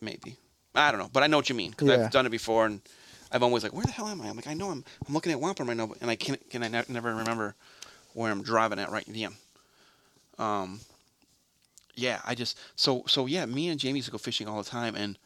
Maybe. 0.00 0.38
I 0.74 0.90
don't 0.90 1.00
know, 1.00 1.10
but 1.12 1.22
I 1.22 1.26
know 1.26 1.36
what 1.36 1.48
you 1.48 1.54
mean 1.54 1.70
because 1.70 1.88
Yeah. 1.88 2.04
I've 2.06 2.10
done 2.10 2.26
it 2.26 2.30
before, 2.30 2.66
and 2.66 2.80
I'm 3.30 3.42
always 3.42 3.62
like, 3.62 3.72
where 3.72 3.84
the 3.84 3.92
hell 3.92 4.08
am 4.08 4.20
I? 4.20 4.28
I'm 4.28 4.36
like, 4.36 4.46
I 4.46 4.54
know 4.54 4.70
I'm 4.70 4.84
I'm 5.06 5.14
looking 5.14 5.32
at 5.32 5.40
Wampum 5.40 5.68
right 5.68 5.76
now, 5.76 5.86
but- 5.86 5.98
and 6.00 6.10
I 6.10 6.16
can't 6.16 6.40
can 6.50 6.62
I 6.62 6.68
ne- 6.68 6.84
never 6.88 7.14
remember 7.14 7.54
where 8.12 8.30
I'm 8.30 8.42
driving 8.42 8.78
at 8.78 8.90
right 8.90 9.06
now. 9.08 9.30
Um. 10.38 10.80
Yeah, 11.96 12.20
I 12.24 12.34
just 12.34 12.58
so 12.74 13.04
so 13.06 13.26
yeah. 13.26 13.46
Me 13.46 13.68
and 13.68 13.78
Jamie 13.78 13.98
used 14.00 14.06
to 14.06 14.12
go 14.12 14.18
fishing 14.18 14.48
all 14.48 14.60
the 14.60 14.68
time, 14.68 14.96
and 14.96 15.16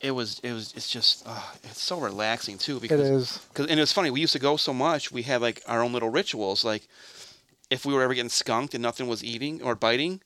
it 0.00 0.12
was 0.12 0.40
it 0.42 0.52
was 0.52 0.72
it's 0.74 0.90
just 0.90 1.22
uh, 1.26 1.42
it's 1.64 1.80
so 1.82 2.00
relaxing 2.00 2.56
too 2.56 2.80
because 2.80 3.00
is. 3.00 3.38
Cause, 3.52 3.66
and 3.66 3.78
it 3.78 3.82
was 3.82 3.92
funny. 3.92 4.10
We 4.10 4.20
used 4.22 4.32
to 4.32 4.38
go 4.38 4.56
so 4.56 4.72
much. 4.72 5.12
We 5.12 5.22
had 5.22 5.42
like 5.42 5.62
our 5.66 5.82
own 5.82 5.92
little 5.92 6.08
rituals. 6.08 6.64
Like 6.64 6.88
if 7.68 7.84
we 7.84 7.92
were 7.92 8.02
ever 8.02 8.14
getting 8.14 8.30
skunked 8.30 8.72
and 8.74 8.80
nothing 8.82 9.08
was 9.08 9.22
eating 9.22 9.62
or 9.62 9.74
biting, 9.74 10.22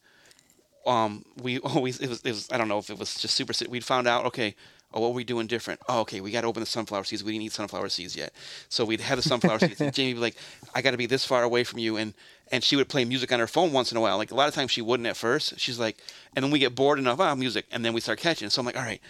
um, 0.87 1.25
we 1.43 1.59
always 1.61 2.01
it 2.01 2.09
was, 2.09 2.21
it 2.23 2.31
was 2.31 2.49
I 2.53 2.59
don't 2.59 2.69
know 2.69 2.79
if 2.79 2.91
it 2.91 2.99
was 2.99 3.15
just 3.15 3.35
super. 3.35 3.53
We'd 3.69 3.85
found 3.85 4.07
out 4.07 4.25
okay. 4.27 4.55
Oh, 4.97 5.01
what 5.01 5.09
were 5.09 5.17
we 5.17 5.25
doing 5.25 5.49
different? 5.49 5.81
Oh, 5.89 6.03
okay, 6.03 6.21
we 6.21 6.31
got 6.31 6.43
to 6.43 6.47
open 6.47 6.61
the 6.61 6.67
sunflower 6.67 7.03
seeds. 7.03 7.25
We 7.25 7.33
didn't 7.33 7.47
eat 7.47 7.53
sunflower 7.53 7.89
seeds 7.89 8.15
yet, 8.15 8.33
so 8.69 8.85
we'd 8.85 9.01
have 9.01 9.17
the 9.19 9.23
sunflower 9.23 9.59
seeds. 9.59 9.81
And 9.81 9.93
Jamie 9.95 10.15
would 10.15 10.19
be 10.19 10.23
like, 10.23 10.37
"I 10.73 10.83
got 10.83 10.93
to 10.93 10.97
be 10.97 11.07
this 11.07 11.25
far 11.27 11.43
away 11.43 11.65
from 11.65 11.81
you," 11.81 11.97
and 11.97 12.15
and 12.53 12.63
she 12.63 12.77
would 12.77 12.89
play 12.89 13.05
music 13.05 13.33
on 13.33 13.41
her 13.41 13.49
phone 13.49 13.73
once 13.73 13.91
in 13.91 13.99
a 13.99 14.01
while. 14.01 14.19
Like 14.19 14.31
a 14.31 14.37
lot 14.37 14.47
of 14.47 14.55
times 14.55 14.71
she 14.71 14.83
wouldn't 14.83 15.09
at 15.09 15.17
first. 15.17 15.59
She's 15.59 15.81
like, 15.81 15.99
and 16.37 16.45
then 16.45 16.53
we 16.53 16.61
get 16.61 16.77
bored 16.77 17.01
enough, 17.01 17.19
ah, 17.19 17.35
music, 17.35 17.67
and 17.73 17.85
then 17.85 17.93
we 17.93 18.01
start 18.01 18.21
catching. 18.21 18.51
So 18.51 18.61
I'm 18.61 18.67
like, 18.67 18.77
all 18.77 18.85
right, 18.85 19.01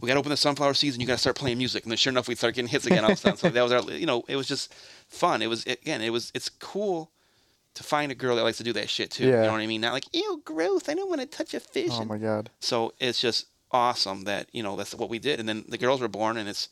we 0.00 0.06
got 0.06 0.14
to 0.14 0.20
open 0.20 0.30
the 0.30 0.36
sunflower 0.36 0.74
seeds 0.74 0.94
and 0.94 1.02
you 1.02 1.06
got 1.06 1.14
to 1.14 1.20
start 1.20 1.36
playing 1.36 1.58
music. 1.58 1.84
And 1.84 1.90
then 1.90 1.96
sure 1.96 2.10
enough, 2.10 2.28
we 2.28 2.34
start 2.34 2.54
getting 2.54 2.68
hits 2.68 2.86
again 2.86 3.04
all 3.04 3.10
of 3.10 3.16
a 3.16 3.20
sudden. 3.20 3.38
So 3.38 3.48
that 3.48 3.62
was 3.62 3.72
our, 3.72 3.82
you 3.92 4.06
know, 4.06 4.24
it 4.28 4.36
was 4.36 4.46
just 4.46 4.72
fun. 5.08 5.42
It 5.42 5.48
was, 5.48 5.64
again, 5.66 6.02
it 6.02 6.10
was, 6.10 6.32
it's 6.34 6.48
cool 6.48 7.10
to 7.76 7.82
find 7.82 8.10
a 8.12 8.14
girl 8.14 8.36
that 8.36 8.42
likes 8.42 8.58
to 8.58 8.64
do 8.64 8.72
that 8.74 8.90
shit 8.90 9.10
too. 9.10 9.24
You 9.42 9.46
know 9.46 9.52
what 9.52 9.60
I 9.60 9.66
mean? 9.66 9.80
Not 9.80 9.92
like, 9.92 10.04
ew, 10.12 10.42
gross. 10.44 10.88
I 10.88 10.94
don't 10.94 11.08
want 11.08 11.20
to 11.20 11.26
touch 11.26 11.54
a 11.54 11.60
fish. 11.60 11.92
Oh 11.94 12.04
my 12.04 12.18
god. 12.18 12.50
So 12.60 12.92
it's 12.98 13.20
just 13.20 13.46
awesome 13.70 14.22
that, 14.24 14.48
you 14.52 14.62
know, 14.62 14.76
that's 14.76 14.94
what 14.94 15.08
we 15.08 15.18
did. 15.18 15.40
And 15.40 15.48
then 15.48 15.64
the 15.68 15.78
girls 15.78 16.00
were 16.00 16.08
born 16.08 16.36
and 16.36 16.48
it's, 16.48 16.68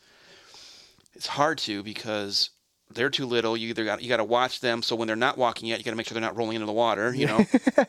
it's 1.14 1.26
hard 1.28 1.58
to 1.58 1.82
because 1.82 2.50
they're 2.92 3.10
too 3.10 3.26
little. 3.26 3.56
You 3.56 3.68
either 3.70 3.84
got, 3.84 4.02
you 4.02 4.08
got 4.08 4.18
to 4.18 4.24
watch 4.24 4.60
them. 4.60 4.82
So 4.82 4.96
when 4.96 5.06
they're 5.06 5.16
not 5.16 5.38
walking 5.38 5.68
yet, 5.68 5.78
you 5.78 5.84
got 5.84 5.92
to 5.92 5.96
make 5.96 6.06
sure 6.06 6.14
they're 6.14 6.22
not 6.22 6.36
rolling 6.36 6.56
into 6.56 6.66
the 6.66 6.72
water, 6.72 7.14
you 7.14 7.26
know? 7.26 7.46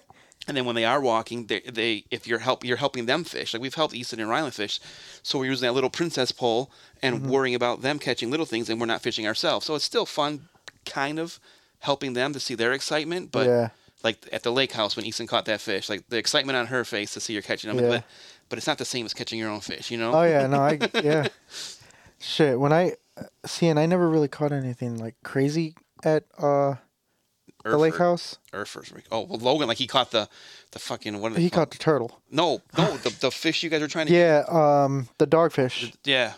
And 0.47 0.55
then 0.55 0.65
when 0.65 0.75
they 0.75 0.85
are 0.85 1.01
walking, 1.01 1.47
they, 1.47 1.61
they 1.61 2.03
if 2.11 2.27
you're 2.27 2.37
help 2.37 2.63
you're 2.63 2.77
helping 2.77 3.07
them 3.07 3.23
fish. 3.23 3.51
Like 3.51 3.63
we've 3.63 3.73
helped 3.73 3.95
Easton 3.95 4.19
and 4.19 4.29
Ryland 4.29 4.53
fish, 4.53 4.79
so 5.23 5.39
we're 5.39 5.45
using 5.49 5.65
that 5.65 5.73
little 5.73 5.89
princess 5.89 6.31
pole 6.31 6.69
and 7.01 7.15
Mm-hmm. 7.15 7.29
worrying 7.29 7.55
about 7.55 7.81
them 7.81 7.97
catching 7.97 8.29
little 8.29 8.45
things, 8.45 8.69
and 8.69 8.79
we're 8.79 8.85
not 8.85 9.01
fishing 9.01 9.25
ourselves. 9.25 9.65
So 9.65 9.73
it's 9.73 9.83
still 9.85 10.05
fun, 10.05 10.47
kind 10.85 11.17
of 11.17 11.39
helping 11.85 12.13
them 12.13 12.33
to 12.33 12.39
see 12.39 12.55
their 12.55 12.73
excitement. 12.73 13.31
But 13.31 13.47
yeah. 13.47 13.69
like 14.03 14.17
at 14.33 14.43
the 14.43 14.51
lake 14.51 14.73
house 14.73 14.95
when 14.95 15.05
Easton 15.05 15.27
caught 15.27 15.45
that 15.45 15.61
fish, 15.61 15.89
like 15.89 16.07
the 16.09 16.17
excitement 16.17 16.57
on 16.57 16.67
her 16.67 16.83
face 16.83 17.13
to 17.13 17.19
see 17.19 17.35
her 17.35 17.41
catching 17.41 17.69
them. 17.69 17.79
Yeah. 17.83 17.89
But 17.89 18.03
but 18.49 18.57
it's 18.57 18.67
not 18.67 18.77
the 18.77 18.85
same 18.85 19.05
as 19.05 19.13
catching 19.13 19.39
your 19.39 19.49
own 19.49 19.61
fish, 19.61 19.89
you 19.91 19.97
know? 19.97 20.11
Oh 20.13 20.23
yeah. 20.23 20.45
No. 20.47 20.59
I 20.59 20.79
yeah. 21.03 21.27
Shit. 22.19 22.59
When 22.59 22.73
I 22.73 22.93
see, 23.45 23.67
and 23.67 23.79
I 23.79 23.85
never 23.85 24.09
really 24.09 24.27
caught 24.27 24.51
anything 24.51 24.97
like 24.97 25.15
crazy 25.23 25.75
at 26.03 26.23
uh 26.37 26.75
the 27.63 27.77
lake 27.77 27.97
house. 27.97 28.37
Erfurt's 28.53 28.91
re- 28.91 29.01
Oh 29.11 29.21
well, 29.21 29.39
Logan 29.39 29.67
like 29.67 29.77
he 29.77 29.87
caught 29.87 30.11
the 30.11 30.29
the 30.71 30.79
fucking 30.79 31.19
what? 31.19 31.31
Are 31.31 31.35
they 31.35 31.41
He 31.41 31.49
called? 31.49 31.69
caught 31.69 31.71
the 31.71 31.77
turtle. 31.83 32.21
no 32.31 32.61
no 32.77 32.97
the 32.97 33.09
the 33.21 33.31
fish 33.31 33.63
you 33.63 33.69
guys 33.71 33.81
were 33.81 33.87
trying 33.87 34.07
to 34.07 34.13
Yeah. 34.13 34.43
Um. 34.47 35.07
The 35.17 35.25
dogfish. 35.27 35.93
yeah. 36.03 36.33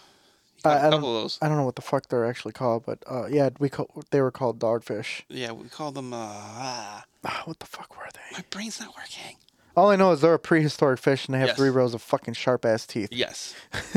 I- 0.66 0.88
I 0.88 0.90
don't-. 0.90 1.38
I 1.42 1.48
don't 1.48 1.58
know 1.58 1.66
what 1.66 1.76
the 1.76 1.82
fuck 1.82 2.08
they're 2.10 2.26
actually 2.26 2.54
called, 2.54 2.84
but 2.86 3.00
uh, 3.10 3.28
yeah, 3.28 3.50
we 3.60 3.70
call 3.70 3.90
they 4.12 4.22
were 4.22 4.32
called 4.32 4.60
dogfish. 4.60 5.22
Yeah, 5.30 5.52
we 5.52 5.68
called 5.70 5.96
them. 5.96 6.14
Uh, 6.14 6.18
ah, 6.20 7.06
Ah, 7.26 7.42
what 7.46 7.60
the 7.60 7.66
fuck 7.66 7.98
were 7.98 8.08
they? 8.14 8.38
my 8.38 8.44
brain's 8.50 8.80
not 8.80 8.96
working. 8.96 9.36
All 9.76 9.90
I 9.92 9.96
know 9.96 10.12
is 10.12 10.22
they're 10.22 10.34
a 10.34 10.40
prehistoric 10.40 11.00
fish 11.00 11.26
and 11.28 11.36
they 11.36 11.40
have 11.40 11.50
Yes. 11.50 11.58
three 11.58 11.70
rows 11.70 11.94
of 11.94 12.02
fucking 12.02 12.34
sharp 12.34 12.66
ass 12.66 12.88
teeth. 12.88 13.10
Yes. 13.12 13.54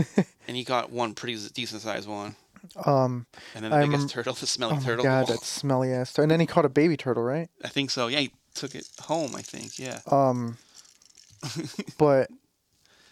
and 0.46 0.56
he 0.56 0.62
got 0.64 0.90
one 0.90 1.14
pretty 1.14 1.38
decent 1.54 1.80
sized 1.82 2.08
one. 2.08 2.36
Um. 2.84 3.26
And 3.54 3.64
then 3.64 3.70
the 3.70 3.76
I 3.78 3.86
biggest 3.86 4.10
turtle, 4.10 4.34
the 4.34 4.46
smelly 4.46 4.76
Oh 4.78 4.84
turtle. 4.84 5.02
god, 5.04 5.26
that 5.28 5.40
smelly 5.40 5.92
ass. 5.92 6.18
And 6.18 6.30
then 6.30 6.40
he 6.40 6.46
caught 6.46 6.66
a 6.66 6.68
baby 6.68 6.96
turtle, 6.98 7.22
right? 7.22 7.48
I 7.64 7.68
think 7.68 7.90
so. 7.90 8.08
Yeah, 8.08 8.18
he 8.20 8.32
took 8.54 8.74
it 8.74 8.86
home, 9.02 9.34
I 9.34 9.40
think. 9.40 9.78
Yeah. 9.78 10.00
Um, 10.10 10.58
but 11.98 12.30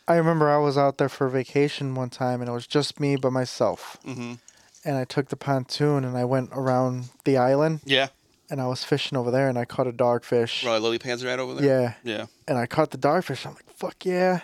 I 0.09 0.17
remember 0.17 0.49
I 0.51 0.57
was 0.59 0.77
out 0.79 0.99
there 0.99 1.09
for 1.09 1.29
vacation 1.29 1.95
one 1.95 2.11
time 2.11 2.41
and 2.41 2.49
it 2.49 2.53
was 2.53 2.67
just 2.67 2.99
me 2.99 3.17
by 3.17 3.29
myself. 3.29 3.99
hmm 4.05 4.35
And 4.85 4.97
I 4.97 5.05
took 5.05 5.29
the 5.29 5.37
pontoon 5.37 6.05
and 6.05 6.17
I 6.17 6.25
went 6.25 6.51
around 6.53 7.11
the 7.25 7.37
island 7.37 7.81
Yeah. 7.85 8.09
and 8.51 8.61
I 8.61 8.67
was 8.67 8.83
fishing 8.85 9.19
over 9.19 9.31
there 9.31 9.49
and 9.49 9.59
I 9.59 9.65
caught 9.65 9.87
a 9.87 9.93
dogfish. 9.93 10.63
Probably 10.63 10.81
lily 10.81 10.99
pads 10.99 11.25
right 11.25 11.39
over 11.39 11.55
there. 11.55 11.95
Yeah. 12.05 12.17
Yeah. 12.19 12.27
And 12.49 12.57
I 12.59 12.67
caught 12.67 12.91
the 12.91 12.99
dogfish. 12.99 13.47
I'm 13.47 13.55
like, 13.55 13.71
fuck 13.71 14.05
yeah. 14.05 14.41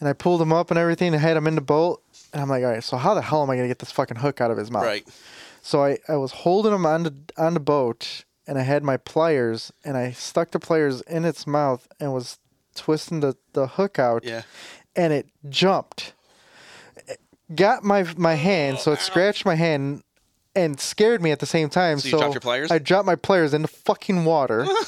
And 0.00 0.08
I 0.08 0.12
pulled 0.12 0.40
him 0.42 0.52
up 0.52 0.70
and 0.70 0.78
everything 0.78 1.12
and 1.12 1.20
had 1.22 1.36
him 1.36 1.46
in 1.46 1.54
the 1.54 1.60
boat. 1.60 2.02
And 2.32 2.42
I'm 2.42 2.48
like, 2.48 2.64
all 2.64 2.70
right, 2.70 2.82
so 2.82 2.96
how 2.96 3.14
the 3.14 3.22
hell 3.22 3.42
am 3.42 3.50
I 3.50 3.54
going 3.56 3.64
to 3.68 3.70
get 3.70 3.78
this 3.78 3.92
fucking 3.92 4.16
hook 4.16 4.40
out 4.40 4.50
of 4.50 4.56
his 4.58 4.70
mouth? 4.70 4.82
Right. 4.84 5.06
So 5.62 5.84
I, 5.84 5.98
I 6.08 6.16
was 6.16 6.32
holding 6.32 6.72
him 6.72 6.84
on 6.84 7.04
the 7.04 7.14
on 7.38 7.54
the 7.54 7.60
boat, 7.60 8.24
and 8.46 8.58
I 8.58 8.62
had 8.62 8.82
my 8.82 8.96
pliers, 8.98 9.72
and 9.84 9.96
I 9.96 10.10
stuck 10.10 10.50
the 10.50 10.58
pliers 10.58 11.00
in 11.02 11.24
its 11.24 11.46
mouth 11.46 11.86
and 12.00 12.12
was 12.12 12.38
twisting 12.74 13.20
the, 13.20 13.36
the 13.52 13.66
hook 13.68 13.98
out, 13.98 14.24
Yeah. 14.24 14.42
And 14.96 15.12
it 15.12 15.26
jumped. 15.48 16.12
It 17.08 17.18
got 17.54 17.84
my 17.84 18.04
my 18.16 18.34
hand, 18.34 18.78
so 18.78 18.92
it 18.92 19.00
scratched 19.00 19.44
my 19.44 19.54
hand, 19.54 20.02
and 20.54 20.78
scared 20.80 21.22
me 21.22 21.30
at 21.30 21.40
the 21.40 21.46
same 21.46 21.68
time. 21.68 21.98
So 21.98 22.08
So, 22.08 22.08
you 22.16 22.18
dropped 22.20 22.34
your 22.34 22.40
pliers? 22.40 22.70
I 22.70 22.78
dropped 22.78 23.06
my 23.06 23.16
pliers 23.16 23.54
in 23.54 23.62
the 23.62 23.68
fucking 23.68 24.24
water. 24.24 24.66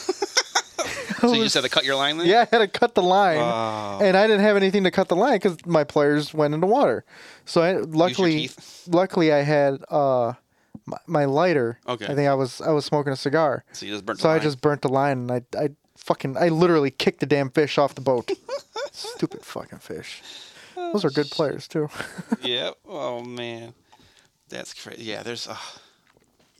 So 1.21 1.33
you 1.33 1.45
just 1.45 1.55
had 1.55 1.65
to 1.65 1.71
cut 1.71 1.85
your 1.85 1.97
line 1.97 2.19
then? 2.19 2.27
yeah, 2.27 2.43
I 2.43 2.57
had 2.57 2.59
to 2.59 2.69
cut 2.69 2.95
the 2.95 3.03
line, 3.03 3.39
Wow. 3.39 4.01
and 4.03 4.17
I 4.19 4.27
didn't 4.27 4.43
have 4.43 4.55
anything 4.57 4.85
to 4.85 4.91
cut 4.91 5.09
the 5.09 5.17
line 5.17 5.37
because 5.37 5.57
my 5.65 5.83
pliers 5.83 6.35
went 6.35 6.53
in 6.53 6.61
the 6.61 6.67
water. 6.67 7.05
So 7.47 7.63
I 7.63 7.79
luckily, 7.79 8.51
luckily 8.87 9.33
I 9.33 9.39
had 9.43 9.83
uh 9.91 10.35
my, 10.85 10.99
my 11.07 11.25
lighter. 11.25 11.81
Okay. 11.89 12.05
I 12.05 12.15
think 12.15 12.29
I 12.29 12.35
was 12.35 12.61
I 12.61 12.71
was 12.71 12.85
smoking 12.85 13.13
a 13.15 13.17
cigar, 13.17 13.65
So 13.73 13.87
you 13.87 13.93
just 13.93 14.05
burnt 14.05 14.21
so 14.21 14.29
I 14.29 14.35
line. 14.35 14.43
just 14.43 14.61
burnt 14.61 14.83
the 14.83 14.89
line, 14.91 15.31
and 15.31 15.33
I 15.33 15.43
I 15.59 15.71
fucking 16.07 16.37
I 16.37 16.49
literally 16.49 16.91
kicked 16.91 17.21
the 17.21 17.27
damn 17.27 17.51
fish 17.51 17.79
off 17.79 17.95
the 17.95 18.01
boat. 18.01 18.31
Stupid 18.93 19.45
fucking 19.45 19.81
fish. 19.81 20.23
Those 20.75 21.05
are 21.05 21.11
good 21.11 21.31
players 21.31 21.67
too. 21.69 21.89
yep. 22.43 22.75
Oh 22.89 23.23
man. 23.23 23.75
That's 24.49 24.73
crazy. 24.75 25.03
Yeah. 25.05 25.23
There's. 25.23 25.49
Uh, 25.49 25.57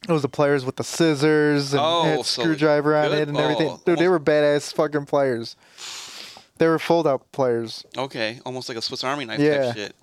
Those 0.09 0.23
the 0.23 0.29
players 0.29 0.65
with 0.65 0.77
the 0.77 0.85
scissors 0.85 1.73
and 1.73 1.83
Oh, 1.85 2.23
so 2.23 2.43
screwdriver 2.43 2.97
on 2.97 3.13
it 3.13 3.29
and 3.29 3.37
everything. 3.37 3.69
Oh, 3.69 3.81
Dude, 3.87 3.99
they 3.99 4.09
were 4.09 4.21
badass 4.21 4.73
fucking 4.75 5.07
players. 5.07 5.57
They 6.59 6.67
were 6.67 6.79
fold 6.79 7.07
out 7.07 7.31
players. 7.33 7.85
okay. 7.97 8.41
Almost 8.45 8.69
like 8.69 8.79
a 8.79 8.83
Swiss 8.83 9.05
Army 9.05 9.25
knife 9.27 9.39
Yeah. 9.41 9.67
type 9.67 9.77
shit. 9.77 9.97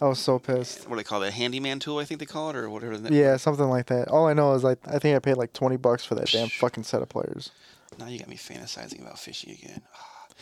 I 0.00 0.04
was 0.06 0.20
so 0.20 0.38
pissed. 0.38 0.82
What 0.88 0.90
do 0.90 0.96
they 0.96 1.02
call 1.04 1.18
that? 1.20 1.32
Handyman 1.32 1.80
tool, 1.80 1.98
I 1.98 2.04
think 2.04 2.20
they 2.20 2.26
call 2.26 2.50
it, 2.50 2.56
or 2.56 2.70
whatever. 2.70 2.96
Yeah, 3.12 3.36
something 3.36 3.68
like 3.68 3.86
that. 3.86 4.06
All 4.08 4.28
I 4.28 4.32
know 4.32 4.52
is 4.54 4.62
like 4.62 4.78
I 4.86 5.00
think 5.00 5.16
I 5.16 5.18
paid 5.18 5.34
like 5.36 5.52
twenty 5.52 5.76
bucks 5.76 6.04
for 6.04 6.14
that 6.14 6.30
damn 6.30 6.48
fucking 6.48 6.84
set 6.84 7.02
of 7.02 7.08
players. 7.08 7.50
Now 7.98 8.06
you 8.06 8.18
got 8.18 8.28
me 8.28 8.36
fantasizing 8.36 9.00
about 9.00 9.18
fishing 9.18 9.52
again. 9.52 9.82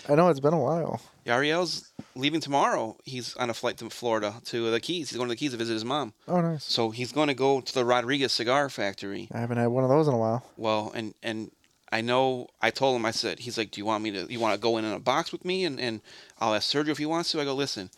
I 0.08 0.14
know 0.14 0.28
it's 0.28 0.40
been 0.40 0.52
a 0.52 0.58
while. 0.58 1.00
Yariel's 1.24 1.90
leaving 2.14 2.40
tomorrow. 2.40 2.96
He's 3.04 3.34
on 3.36 3.50
a 3.50 3.54
flight 3.54 3.78
to 3.78 3.88
Florida 3.90 4.34
to 4.46 4.70
the 4.70 4.80
Keys. 4.80 5.10
He's 5.10 5.16
going 5.16 5.28
to 5.28 5.32
the 5.32 5.38
Keys 5.38 5.52
to 5.52 5.56
visit 5.56 5.72
his 5.72 5.84
mom. 5.84 6.12
Oh, 6.28 6.40
nice. 6.40 6.64
So 6.64 6.90
he's 6.90 7.12
going 7.12 7.28
to 7.28 7.34
go 7.34 7.60
to 7.60 7.74
the 7.74 7.84
Rodriguez 7.84 8.32
Cigar 8.32 8.68
Factory. 8.68 9.28
I 9.32 9.38
haven't 9.38 9.56
had 9.56 9.68
one 9.68 9.84
of 9.84 9.90
those 9.90 10.06
in 10.06 10.14
a 10.14 10.18
while. 10.18 10.44
Well, 10.56 10.92
and 10.94 11.14
and 11.22 11.50
I 11.90 12.02
know 12.02 12.48
I 12.60 12.70
told 12.70 12.96
him 12.96 13.06
I 13.06 13.10
said 13.10 13.38
he's 13.38 13.56
like, 13.56 13.70
do 13.70 13.80
you 13.80 13.86
want 13.86 14.04
me 14.04 14.10
to? 14.12 14.26
You 14.30 14.38
want 14.38 14.54
to 14.54 14.60
go 14.60 14.76
in 14.76 14.84
in 14.84 14.92
a 14.92 15.00
box 15.00 15.32
with 15.32 15.44
me? 15.44 15.64
And 15.64 15.80
and 15.80 16.02
I'll 16.40 16.54
ask 16.54 16.70
Sergio 16.70 16.88
if 16.88 16.98
he 16.98 17.06
wants 17.06 17.32
to. 17.32 17.40
I 17.40 17.44
go, 17.44 17.54
listen. 17.54 17.90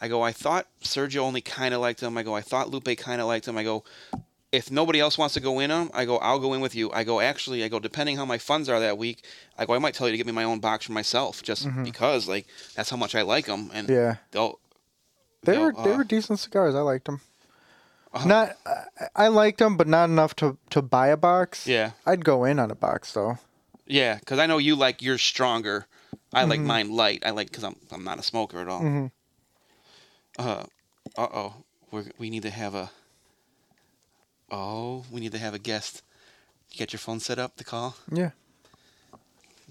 I 0.00 0.08
go, 0.08 0.22
I 0.22 0.32
thought 0.32 0.66
Sergio 0.82 1.18
only 1.18 1.40
kind 1.40 1.72
of 1.72 1.80
liked 1.80 2.02
him. 2.02 2.18
I 2.18 2.22
go, 2.22 2.34
I 2.34 2.42
thought 2.42 2.70
Lupe 2.70 2.96
kind 2.98 3.20
of 3.20 3.28
liked 3.28 3.46
him. 3.46 3.56
I 3.56 3.62
go, 3.62 3.84
if 4.52 4.70
nobody 4.70 5.00
else 5.00 5.18
wants 5.18 5.34
to 5.34 5.40
go 5.40 5.58
in 5.58 5.70
them, 5.70 5.90
I 5.92 6.04
go, 6.04 6.18
I'll 6.18 6.38
go 6.38 6.54
in 6.54 6.60
with 6.60 6.74
you. 6.74 6.90
I 6.92 7.04
go, 7.04 7.20
actually, 7.20 7.64
I 7.64 7.68
go, 7.68 7.78
depending 7.78 8.16
how 8.16 8.24
my 8.24 8.38
funds 8.38 8.68
are 8.68 8.80
that 8.80 8.96
week, 8.96 9.24
I 9.58 9.66
go, 9.66 9.74
I 9.74 9.78
might 9.78 9.94
tell 9.94 10.06
you 10.06 10.12
to 10.12 10.16
get 10.16 10.26
me 10.26 10.32
my 10.32 10.44
own 10.44 10.60
box 10.60 10.86
for 10.86 10.92
myself, 10.92 11.42
just 11.42 11.68
because 11.84 12.28
like 12.28 12.46
that's 12.74 12.90
how 12.90 12.96
much 12.96 13.14
I 13.14 13.22
like 13.22 13.46
them. 13.46 13.70
And 13.74 13.88
Yeah, 13.88 14.16
they'll 14.30 14.58
they 15.42 15.52
they'll, 15.52 15.62
were 15.62 15.72
they 15.84 15.92
uh, 15.92 15.96
were 15.98 16.04
decent 16.04 16.38
cigars. 16.38 16.74
I 16.74 16.80
liked 16.80 17.06
them. 17.06 17.20
Uh-huh. 18.12 18.26
Not, 18.26 18.56
I, 19.14 19.28
liked 19.28 19.58
them, 19.58 19.76
but 19.76 19.86
not 19.86 20.08
enough 20.08 20.34
to 20.36 20.56
to 20.70 20.80
buy 20.80 21.08
a 21.08 21.16
box. 21.18 21.66
yeah. 21.66 21.90
I'd 22.06 22.24
go 22.24 22.44
in 22.44 22.58
on 22.58 22.70
a 22.70 22.74
box 22.74 23.12
though. 23.12 23.38
Yeah, 23.86 24.18
because 24.18 24.38
I 24.38 24.46
know 24.46 24.58
you 24.58 24.74
like 24.74 25.02
yours 25.02 25.22
stronger. 25.22 25.86
I 26.32 26.44
like 26.44 26.60
mine 26.60 26.90
light. 26.92 27.22
I 27.26 27.30
like 27.30 27.48
because 27.50 27.64
I'm 27.64 27.76
I'm 27.92 28.04
not 28.04 28.18
a 28.18 28.22
smoker 28.22 28.60
at 28.60 28.68
all. 28.68 28.80
Mhm. 28.80 29.10
Uh, 30.38 30.64
uh 31.16 31.28
oh, 31.32 31.54
we 31.90 32.02
we 32.18 32.30
need 32.30 32.42
to 32.42 32.50
have 32.50 32.74
a. 32.74 32.90
Oh, 34.50 35.04
we 35.10 35.20
need 35.20 35.32
to 35.32 35.38
have 35.38 35.54
a 35.54 35.58
guest. 35.58 36.02
You 36.70 36.78
get 36.78 36.92
your 36.92 37.00
phone 37.00 37.20
set 37.20 37.38
up 37.38 37.56
to 37.56 37.64
call. 37.64 37.96
Yeah. 38.12 38.30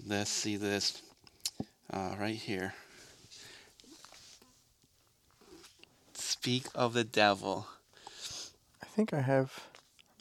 Let's 0.06 0.30
see 0.30 0.58
this. 0.58 1.02
Uh, 1.92 2.16
right 2.20 2.36
here. 2.36 2.74
Speak 6.14 6.68
of 6.76 6.94
the 6.94 7.04
devil. 7.04 7.68
I 8.84 8.86
think 8.88 9.14
I 9.14 9.22
have. 9.22 9.52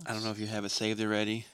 I 0.07 0.13
don't 0.13 0.25
know 0.25 0.31
if 0.31 0.39
you 0.39 0.47
have 0.47 0.65
it 0.65 0.71
saved 0.71 1.01
already. 1.01 1.47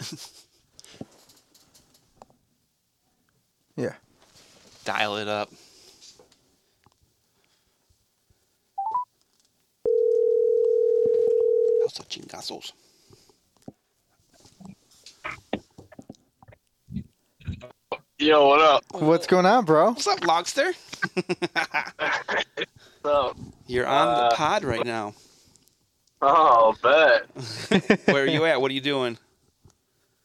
Yeah. 3.76 3.94
Dial 4.84 5.16
it 5.16 5.28
up. 5.28 5.50
Los 11.98 12.06
chingazos. 12.08 12.72
Yo, 18.18 18.46
what 18.46 18.60
up? 18.60 18.84
What's 18.92 19.26
going 19.26 19.46
on, 19.46 19.64
bro? 19.64 19.90
What's 19.90 20.06
up, 20.06 20.20
Logster? 20.20 20.72
So, 23.02 23.34
You're 23.66 23.86
on 23.86 24.08
the 24.14 24.22
Uh, 24.24 24.34
pod 24.36 24.62
right 24.62 24.84
now. 24.84 25.14
oh, 26.20 26.74
bet. 26.82 27.22
Where 28.04 28.24
are 28.24 28.26
you 28.26 28.44
at? 28.44 28.60
What 28.60 28.70
are 28.70 28.74
you 28.74 28.82
doing? 28.82 29.16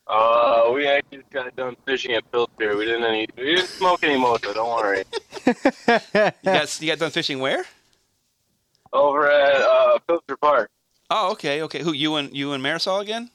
Uh, 0.07 0.71
we 0.73 0.85
actually 0.85 1.19
just 1.19 1.29
got 1.31 1.55
done 1.55 1.77
fishing 1.85 2.11
at 2.15 2.29
Pillsbury. 2.33 2.75
We 2.75 2.83
didn't 2.83 3.05
any, 3.05 3.27
we 3.37 3.55
didn't 3.55 3.69
smoke 3.69 4.03
any 4.03 4.17
mocha. 4.19 4.53
Don't 4.53 4.75
worry. 4.75 5.05
You 5.47 5.53
got 6.43 6.81
you 6.81 6.87
got 6.91 6.99
done 6.99 7.11
fishing 7.11 7.39
where? 7.39 7.63
Over 8.91 9.31
at 9.31 9.55
uh, 9.61 9.99
Pillsbury 10.05 10.37
Park. 10.39 10.69
Oh, 11.09 11.31
okay, 11.31 11.61
okay. 11.63 11.81
Who 11.81 11.93
you 11.93 12.15
and 12.15 12.35
you 12.35 12.53
and 12.53 12.63
Marisol 12.63 13.01
again? 13.01 13.29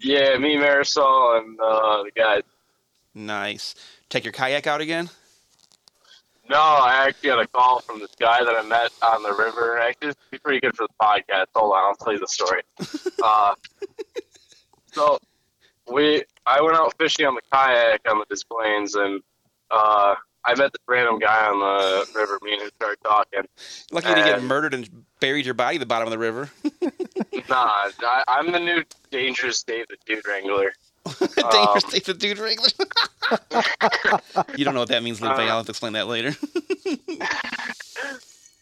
Yeah, 0.00 0.36
me, 0.38 0.56
Marisol, 0.56 1.38
and 1.38 1.58
uh, 1.60 2.02
the 2.02 2.10
guys. 2.14 2.42
Nice. 3.14 3.74
Take 4.08 4.24
your 4.24 4.32
kayak 4.32 4.66
out 4.66 4.80
again? 4.80 5.10
No, 6.48 6.58
I 6.58 7.06
actually 7.06 7.28
got 7.28 7.42
a 7.42 7.46
call 7.46 7.80
from 7.80 8.00
this 8.00 8.10
guy 8.18 8.42
that 8.42 8.54
I 8.54 8.62
met 8.62 8.90
on 9.02 9.22
the 9.22 9.32
river. 9.32 9.78
Actually, 9.78 10.08
this 10.08 10.16
be 10.30 10.38
pretty 10.38 10.60
good 10.60 10.76
for 10.76 10.86
the 10.86 10.94
podcast. 11.00 11.46
Hold 11.54 11.72
on, 11.72 11.84
I'll 11.84 11.94
tell 11.94 12.12
you 12.12 12.18
the 12.18 12.26
story. 12.26 12.62
uh, 13.22 13.54
so 14.92 15.18
we, 15.90 16.24
I 16.46 16.60
went 16.60 16.76
out 16.76 16.94
fishing 16.98 17.26
on 17.26 17.34
the 17.34 17.42
kayak 17.52 18.00
on 18.08 18.18
the 18.18 18.34
Des 18.34 18.42
Plaines, 18.50 18.94
and 18.94 19.22
uh, 19.70 20.14
I 20.44 20.54
met 20.56 20.72
this 20.72 20.82
random 20.88 21.18
guy 21.18 21.46
on 21.48 21.60
the 21.60 22.06
river. 22.18 22.38
Me 22.42 22.54
and 22.54 22.62
him 22.62 22.70
started 22.76 22.98
talking. 23.04 23.42
Lucky 23.92 24.08
you 24.08 24.14
didn't 24.16 24.26
get 24.40 24.42
murdered 24.42 24.74
and 24.74 24.88
buried 25.20 25.44
your 25.44 25.54
body 25.54 25.76
at 25.76 25.80
the 25.80 25.86
bottom 25.86 26.06
of 26.08 26.10
the 26.12 26.18
river. 26.18 26.50
Nah, 27.48 27.90
I, 28.02 28.22
I'm 28.28 28.52
the 28.52 28.60
new 28.60 28.84
dangerous 29.10 29.62
David 29.64 29.98
Dude 30.06 30.26
Wrangler. 30.26 30.72
Dangerous 31.18 31.84
Um, 31.84 31.90
David 31.90 32.18
Dude 32.18 32.38
Wrangler. 32.38 32.68
you 34.56 34.64
don't 34.64 34.74
know 34.74 34.80
what 34.80 34.88
that 34.90 35.02
means, 35.02 35.20
Lupe. 35.20 35.32
Uh, 35.32 35.42
I'll 35.42 35.56
have 35.58 35.66
to 35.66 35.70
explain 35.72 35.94
that 35.94 36.06
later. 36.06 36.34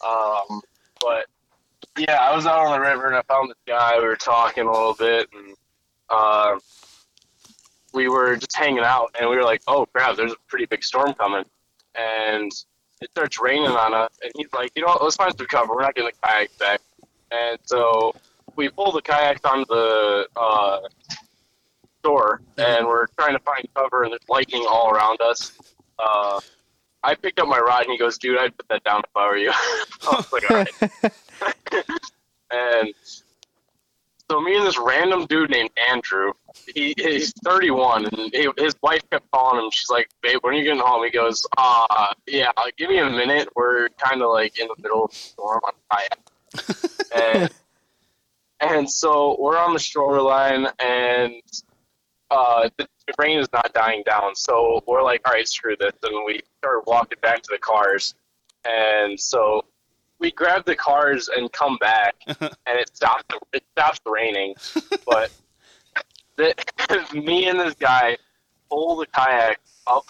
Um, 0.04 0.62
but 1.00 1.26
yeah, 1.98 2.16
I 2.20 2.34
was 2.34 2.46
out 2.46 2.60
on 2.66 2.72
the 2.72 2.80
river 2.80 3.06
and 3.06 3.16
I 3.16 3.22
found 3.22 3.50
this 3.50 3.58
guy. 3.66 3.98
We 3.98 4.06
were 4.06 4.16
talking 4.16 4.66
a 4.66 4.72
little 4.72 4.94
bit, 4.94 5.28
and 5.32 5.54
uh, 6.08 6.58
we 7.92 8.08
were 8.08 8.36
just 8.36 8.56
hanging 8.56 8.82
out. 8.84 9.14
And 9.20 9.28
we 9.28 9.36
were 9.36 9.44
like, 9.44 9.62
"Oh 9.68 9.86
crap, 9.86 10.16
there's 10.16 10.32
a 10.32 10.36
pretty 10.48 10.66
big 10.66 10.82
storm 10.82 11.12
coming," 11.14 11.44
and 12.00 12.52
it 13.00 13.10
starts 13.10 13.40
raining 13.40 13.70
on 13.70 13.94
us. 13.94 14.12
And 14.22 14.32
he's 14.36 14.52
like, 14.52 14.72
"You 14.74 14.82
know 14.82 14.88
what? 14.88 15.02
Let's 15.02 15.16
find 15.16 15.36
some 15.36 15.46
cover. 15.46 15.74
We're 15.74 15.82
not 15.82 15.94
getting 15.94 16.10
the 16.10 16.28
kayaks 16.28 16.56
back." 16.56 16.80
And 17.30 17.58
so 17.64 18.14
we 18.56 18.68
pull 18.68 18.92
the 18.92 19.02
kayaks 19.02 19.40
onto 19.44 19.66
the 19.66 20.26
uh, 20.36 20.80
shore, 22.04 22.42
and 22.58 22.86
we're 22.86 23.06
trying 23.18 23.32
to 23.32 23.38
find 23.40 23.66
cover, 23.74 24.02
and 24.02 24.12
there's 24.12 24.28
lightning 24.28 24.66
all 24.68 24.90
around 24.90 25.20
us. 25.20 25.52
Uh, 25.98 26.40
I 27.02 27.14
picked 27.14 27.38
up 27.38 27.48
my 27.48 27.58
rod, 27.58 27.82
and 27.82 27.92
he 27.92 27.98
goes, 27.98 28.18
"Dude, 28.18 28.38
I'd 28.38 28.56
put 28.56 28.68
that 28.68 28.84
down 28.84 29.00
if 29.00 29.16
I 29.16 29.28
were 29.28 29.36
you." 29.36 29.50
I 29.54 30.16
was 30.16 30.32
like, 30.32 30.50
"All 30.50 30.56
right." 30.56 31.92
and 32.50 32.94
so 34.30 34.40
me 34.40 34.56
and 34.56 34.64
this 34.64 34.78
random 34.78 35.26
dude 35.26 35.50
named 35.50 35.70
Andrew, 35.90 36.32
he, 36.72 36.94
he's 36.96 37.32
31, 37.44 38.06
and 38.06 38.30
he, 38.32 38.48
his 38.58 38.76
wife 38.80 39.02
kept 39.10 39.28
calling 39.32 39.64
him. 39.64 39.70
She's 39.72 39.90
like, 39.90 40.08
"Babe, 40.22 40.38
when 40.42 40.54
are 40.54 40.56
you 40.56 40.62
getting 40.62 40.80
home?" 40.80 41.02
He 41.02 41.10
goes, 41.10 41.42
"Uh, 41.58 42.14
yeah, 42.28 42.52
give 42.78 42.90
me 42.90 42.98
a 42.98 43.10
minute. 43.10 43.48
We're 43.56 43.88
kind 43.98 44.22
of 44.22 44.30
like 44.30 44.56
in 44.60 44.68
the 44.68 44.80
middle 44.80 45.06
of 45.06 45.10
a 45.10 45.14
storm 45.14 45.60
on 45.64 45.72
kayak." 45.90 46.20
and 47.40 47.50
and 48.60 48.88
so 48.88 49.36
we're 49.40 49.58
on 49.58 49.72
the 49.72 49.80
shoreline, 49.80 50.68
and 50.78 51.42
uh, 52.30 52.68
the, 52.76 52.86
the 53.08 53.14
rain 53.18 53.40
is 53.40 53.48
not 53.52 53.72
dying 53.74 54.04
down. 54.06 54.36
So 54.36 54.84
we're 54.86 55.02
like, 55.02 55.26
all 55.26 55.32
right, 55.32 55.48
screw 55.48 55.74
this. 55.76 55.92
And 56.04 56.24
we 56.24 56.40
start 56.58 56.86
walking 56.86 57.18
back 57.20 57.42
to 57.42 57.48
the 57.50 57.58
cars. 57.58 58.14
And 58.64 59.18
so 59.18 59.64
we 60.20 60.30
grab 60.30 60.64
the 60.66 60.76
cars 60.76 61.28
and 61.34 61.50
come 61.50 61.76
back, 61.78 62.14
and 62.26 62.38
it 62.66 62.94
stops. 62.94 63.24
It 63.52 63.64
stops 63.72 64.00
raining, 64.06 64.54
but 65.06 65.32
the, 66.36 66.54
me 67.14 67.48
and 67.48 67.58
this 67.58 67.74
guy 67.74 68.16
pull 68.70 68.96
the 68.96 69.06
kayak 69.06 69.60
up 69.86 70.04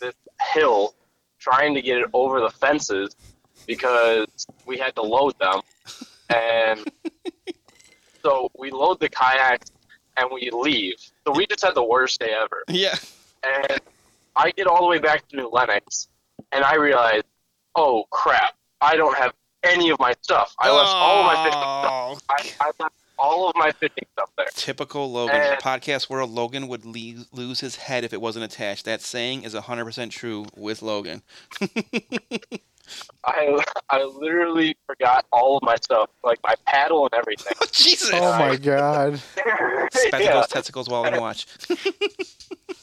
this 0.00 0.14
hill, 0.54 0.94
trying 1.38 1.74
to 1.74 1.82
get 1.82 1.98
it 1.98 2.06
over 2.14 2.40
the 2.40 2.50
fences 2.50 3.16
because 3.66 4.46
we 4.64 4.78
had 4.78 4.94
to 4.94 5.02
load 5.02 5.34
them, 5.38 5.60
and 6.30 6.84
so 8.22 8.50
we 8.56 8.70
load 8.70 9.00
the 9.00 9.08
kayaks 9.08 9.70
and 10.16 10.30
we 10.32 10.50
leave. 10.50 10.94
So 11.26 11.32
we 11.34 11.46
just 11.46 11.62
had 11.62 11.74
the 11.74 11.84
worst 11.84 12.20
day 12.20 12.30
ever. 12.30 12.62
yeah. 12.68 12.94
And 13.42 13.80
I 14.34 14.50
get 14.50 14.66
all 14.66 14.80
the 14.80 14.88
way 14.88 14.98
back 14.98 15.28
to 15.28 15.36
New 15.36 15.48
Lenox, 15.48 16.08
and 16.52 16.64
I 16.64 16.76
realize, 16.76 17.22
oh 17.74 18.04
crap, 18.10 18.54
I 18.80 18.96
don't 18.96 19.16
have 19.16 19.32
any 19.62 19.90
of 19.90 19.98
my 19.98 20.14
stuff. 20.22 20.54
I 20.60 20.70
left 20.70 20.88
all 20.90 21.20
of 21.20 21.26
my 21.26 21.44
fishing 21.44 21.52
stuff. 21.52 21.86
Oh, 21.90 22.18
I, 22.28 22.52
I 22.60 22.70
left 22.82 22.94
all 23.18 23.48
of 23.48 23.56
my 23.56 23.72
fishing 23.72 24.06
stuff 24.12 24.30
there. 24.36 24.46
Typical 24.54 25.10
Logan. 25.10 25.36
And- 25.36 25.60
Podcast 25.60 26.08
world, 26.10 26.30
Logan 26.30 26.68
would 26.68 26.84
le- 26.84 27.24
lose 27.32 27.60
his 27.60 27.76
head 27.76 28.04
if 28.04 28.12
it 28.12 28.20
wasn't 28.20 28.44
attached. 28.44 28.84
That 28.84 29.00
saying 29.00 29.44
is 29.44 29.54
100% 29.54 30.10
true 30.10 30.46
with 30.54 30.82
Logan. 30.82 31.22
I 33.24 33.60
I 33.90 34.04
literally 34.04 34.76
forgot 34.86 35.26
all 35.32 35.56
of 35.56 35.62
my 35.64 35.74
stuff, 35.76 36.08
like 36.22 36.38
my 36.44 36.54
paddle 36.66 37.04
and 37.04 37.14
everything. 37.14 37.52
Oh, 37.62 37.66
Jesus! 37.72 38.10
Oh 38.12 38.38
my 38.38 38.56
god. 38.56 39.18
Spent 39.92 40.24
yeah, 40.24 40.34
those 40.34 40.46
testicles 40.48 40.88
while 40.88 41.04
in 41.04 41.20
watch. 41.20 41.46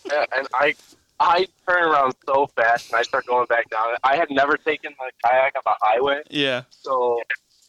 yeah, 0.06 0.26
and 0.36 0.48
I 0.54 0.76
I 1.24 1.48
turn 1.68 1.84
around 1.86 2.14
so 2.26 2.48
fast 2.48 2.92
and 2.92 3.00
I 3.00 3.04
start 3.04 3.26
going 3.26 3.46
back 3.48 3.70
down. 3.70 3.88
I 4.04 4.18
had 4.18 4.30
never 4.30 4.58
taken 4.58 4.94
the 5.00 5.12
kayak 5.26 5.56
on 5.56 5.62
the 5.66 5.76
highway, 5.82 6.22
yeah. 6.30 6.64
so 6.70 7.22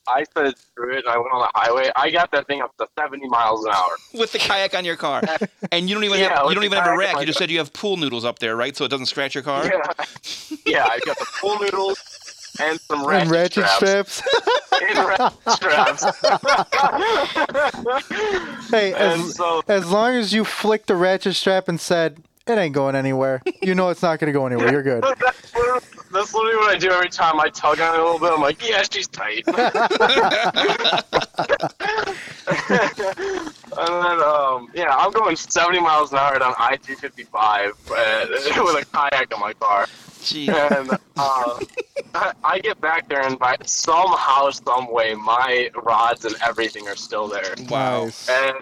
I 0.09 0.25
said 0.37 0.59
screw 0.59 0.93
it 0.93 1.05
and 1.05 1.09
I 1.09 1.17
went 1.17 1.33
on 1.33 1.41
the 1.41 1.51
highway. 1.55 1.91
I 1.95 2.11
got 2.11 2.31
that 2.33 2.47
thing 2.49 2.61
up 2.61 2.77
to 2.79 2.87
70 2.99 3.29
miles 3.29 3.65
an 3.65 3.71
hour. 3.73 3.91
With 4.13 4.33
the 4.33 4.39
kayak 4.39 4.75
on 4.75 4.85
your 4.85 4.97
car. 4.97 5.23
And 5.73 5.89
you 5.89 5.95
don't 5.95 6.05
even 6.05 6.19
Yeah, 6.19 6.37
have 6.37 6.49
you 6.49 6.55
don't 6.55 6.65
even 6.65 6.79
have 6.79 6.87
a 6.87 6.97
kayak 6.97 7.15
rack. 7.15 7.21
You 7.21 7.27
just 7.27 7.39
said 7.39 7.51
you 7.51 7.59
have 7.59 7.73
pool 7.73 7.97
noodles 7.97 8.25
up 8.25 8.39
there, 8.41 8.57
right? 8.57 8.77
So 8.77 8.85
it 8.85 8.89
doesn't 8.89 9.07
scratch 9.07 9.35
your 9.35 9.45
car? 9.45 9.65
Yeah, 9.65 9.81
yeah. 10.67 10.85
I 10.87 10.99
got 11.07 11.19
the 11.19 11.27
pool 11.41 11.59
noodles. 11.61 11.99
and 12.61 12.79
some 12.83 13.05
ratchet, 13.07 13.23
and 13.23 13.31
ratchet 13.31 13.69
straps. 13.69 14.23
straps. 14.23 14.83
And 14.89 14.99
ratchet 15.09 15.49
straps. 15.51 16.05
hey, 18.71 18.93
and 18.93 19.23
as, 19.23 19.35
so 19.37 19.63
as 19.69 19.91
long 19.91 20.15
as 20.15 20.33
you 20.33 20.45
flicked 20.45 20.87
the 20.87 20.97
ratchet 20.97 21.35
strap 21.35 21.69
and 21.69 21.81
said 21.81 22.23
it 22.47 22.59
ain't 22.59 22.75
going 22.75 22.95
anywhere, 22.95 23.43
you 23.63 23.75
know 23.75 23.89
it's 23.89 24.03
not 24.03 24.19
gonna 24.19 24.33
go 24.33 24.47
anywhere. 24.47 24.71
You're 24.71 24.83
good. 24.83 25.03
that's, 25.21 25.55
literally, 25.55 25.81
that's 26.13 26.35
literally 26.35 26.57
what 26.57 26.75
I 26.75 26.79
do 26.79 26.91
every 26.91 27.09
time 27.09 27.41
I 27.41 27.49
tug 27.49 27.81
on 27.81 27.95
it 27.95 28.01
a 28.01 28.05
little 28.05 28.19
bit. 28.19 28.33
I'm 28.33 28.41
like, 28.41 28.67
yeah, 28.69 28.83
she's 28.91 29.09
tight. 29.09 29.45
and 29.47 29.57
then, 33.77 34.21
um, 34.23 34.69
yeah, 34.75 34.95
I'm 34.97 35.11
going 35.13 35.37
70 35.37 35.81
miles 35.81 36.13
an 36.13 36.19
hour 36.19 36.39
down 36.39 36.55
I-355 36.59 37.35
uh, 37.37 38.65
with 38.65 38.83
a 38.83 38.87
kayak 38.93 39.33
in 39.33 39.41
my 39.41 39.53
car. 39.55 39.87
Gee. 40.23 40.49
And 40.49 40.91
uh, 41.17 41.59
I- 42.15 42.33
I 42.45 42.59
get 42.61 42.81
back 42.81 43.09
there, 43.09 43.23
and 43.23 43.39
by 43.39 43.57
somehow, 43.65 44.51
some 44.51 44.91
way, 44.93 45.15
my 45.15 45.71
rods 45.83 46.25
and 46.25 46.35
everything 46.45 46.87
are 46.89 46.97
still 46.97 47.29
there. 47.29 47.55
Wow. 47.69 48.09
And 48.29 48.57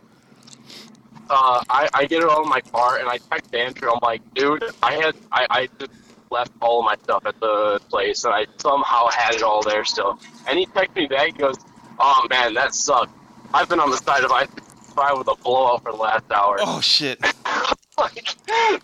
uh, 1.31 1.63
I, 1.69 1.89
I 1.95 2.05
get 2.07 2.23
it 2.23 2.29
all 2.29 2.43
in 2.43 2.49
my 2.49 2.61
car, 2.61 2.99
and 2.99 3.09
I 3.09 3.19
text 3.19 3.55
Andrew. 3.55 3.91
I'm 3.91 3.99
like, 4.03 4.23
dude, 4.35 4.65
I 4.83 4.95
had 4.95 5.15
I, 5.31 5.47
I 5.51 5.69
just 5.79 5.93
left 6.31 6.51
all 6.61 6.81
of 6.81 6.85
my 6.87 6.97
stuff 7.05 7.25
at 7.27 7.39
the 7.41 7.81
place, 7.91 8.25
and 8.25 8.33
I 8.35 8.47
somehow 8.59 9.09
had 9.09 9.35
it 9.35 9.43
all 9.43 9.63
there 9.63 9.85
still. 9.85 10.19
And 10.49 10.59
he 10.59 10.67
texts 10.67 10.97
me 10.97 11.07
back. 11.07 11.27
He 11.27 11.33
goes, 11.33 11.57
"Oh 11.99 12.27
man, 12.31 12.55
that 12.55 12.75
sucked. 12.75 13.13
I've 13.55 13.69
been 13.69 13.81
on 13.81 13.91
the 13.91 13.97
side 13.99 14.25
of 14.25 14.33
I 14.33 14.47
five 14.95 15.17
with 15.19 15.29
a 15.29 15.35
blowout 15.43 15.83
for 15.83 15.93
the 15.93 15.99
last 15.99 16.25
hour. 16.31 16.57
Oh 16.61 16.81
shit. 16.81 17.19
like, 17.99 18.35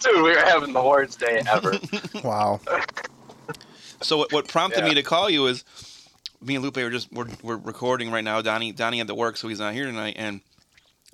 dude, 0.01 0.16
we 0.16 0.30
were 0.30 0.39
having 0.39 0.72
the 0.72 0.82
worst 0.82 1.20
day 1.20 1.43
ever. 1.51 1.74
Wow. 2.24 2.61
So 4.01 4.16
what, 4.18 4.32
what 4.32 4.49
prompted 4.49 4.80
Yeah. 4.80 4.89
me 4.91 4.95
to 4.95 5.03
call 5.03 5.28
you 5.30 5.47
is 5.47 5.64
me 6.41 6.55
and 6.55 6.64
Lupe 6.64 6.76
are 6.76 6.91
just 6.91 7.12
we're, 7.12 7.26
we're 7.43 7.57
recording 7.57 8.11
right 8.11 8.22
now. 8.24 8.41
Donnie 8.43 8.72
Donnie 8.72 8.99
had 8.99 9.09
to 9.09 9.14
work, 9.14 9.36
so 9.36 9.49
he's 9.49 9.59
not 9.61 9.74
here 9.74 9.84
tonight. 9.86 10.14
And 10.18 10.41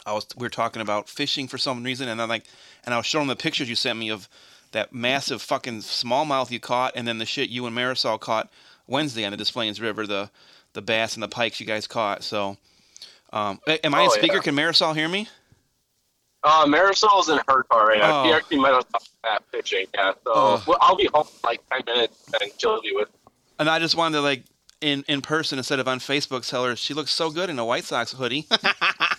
I 0.06 0.12
was 0.12 0.26
we 0.36 0.44
were 0.44 0.50
talking 0.50 0.82
about 0.82 1.08
fishing 1.08 1.48
for 1.48 1.58
some 1.58 1.82
reason, 1.82 2.08
and 2.08 2.20
I'm 2.20 2.28
like, 2.28 2.44
and 2.84 2.92
I 2.94 2.96
was 2.98 3.06
showing 3.06 3.28
the 3.28 3.36
pictures 3.36 3.68
you 3.68 3.74
sent 3.76 3.98
me 3.98 4.10
of 4.10 4.28
that 4.72 4.92
massive 4.92 5.40
fucking 5.40 5.78
smallmouth 5.80 6.50
you 6.50 6.60
caught, 6.60 6.92
and 6.96 7.06
then 7.08 7.18
the 7.18 7.26
shit 7.26 7.48
you 7.48 7.64
and 7.66 7.76
Marisol 7.76 8.18
caught 8.20 8.50
Wednesday 8.86 9.24
on 9.24 9.30
the 9.30 9.36
Des 9.36 9.50
Plaines 9.52 9.80
River, 9.80 10.06
the 10.06 10.30
the 10.74 10.82
bass 10.82 11.14
and 11.14 11.22
the 11.22 11.28
pikes 11.28 11.60
you 11.60 11.66
guys 11.66 11.86
caught. 11.86 12.22
So, 12.24 12.56
um, 13.32 13.60
am 13.66 13.94
I 13.94 14.06
Oh, 14.06 14.08
speaker? 14.08 14.34
yeah. 14.36 14.40
Can 14.42 14.56
Marisol 14.56 14.94
hear 14.94 15.08
me? 15.08 15.28
Uh, 16.42 16.66
Marisol's 16.66 17.30
in 17.30 17.38
her 17.48 17.62
car 17.62 17.86
right 17.86 17.98
now. 18.00 18.20
Oh. 18.22 18.26
She 18.26 18.32
actually 18.34 18.58
met 18.58 18.74
us 18.74 18.84
at 19.24 19.42
fishing. 19.50 19.86
Yeah, 19.94 20.12
so 20.24 20.32
Oh. 20.34 20.64
well, 20.66 20.78
I'll 20.82 20.96
be 20.96 21.08
home 21.14 21.26
in 21.32 21.38
like 21.44 21.60
ten 21.70 21.80
minutes, 21.86 22.18
and 22.40 22.50
she'll 22.58 22.82
be 22.82 22.92
with. 22.94 23.08
And 23.58 23.70
I 23.70 23.78
just 23.78 23.94
wanted 23.94 24.16
to 24.18 24.20
like 24.22 24.42
in 24.82 25.04
in 25.08 25.22
person 25.22 25.56
instead 25.56 25.78
of 25.78 25.88
on 25.88 26.00
Facebook 26.00 26.46
tell 26.46 26.64
her 26.66 26.76
she 26.76 26.92
looks 26.92 27.12
so 27.12 27.30
good 27.30 27.48
in 27.48 27.58
a 27.58 27.64
White 27.64 27.84
Sox 27.84 28.12
hoodie. 28.12 28.46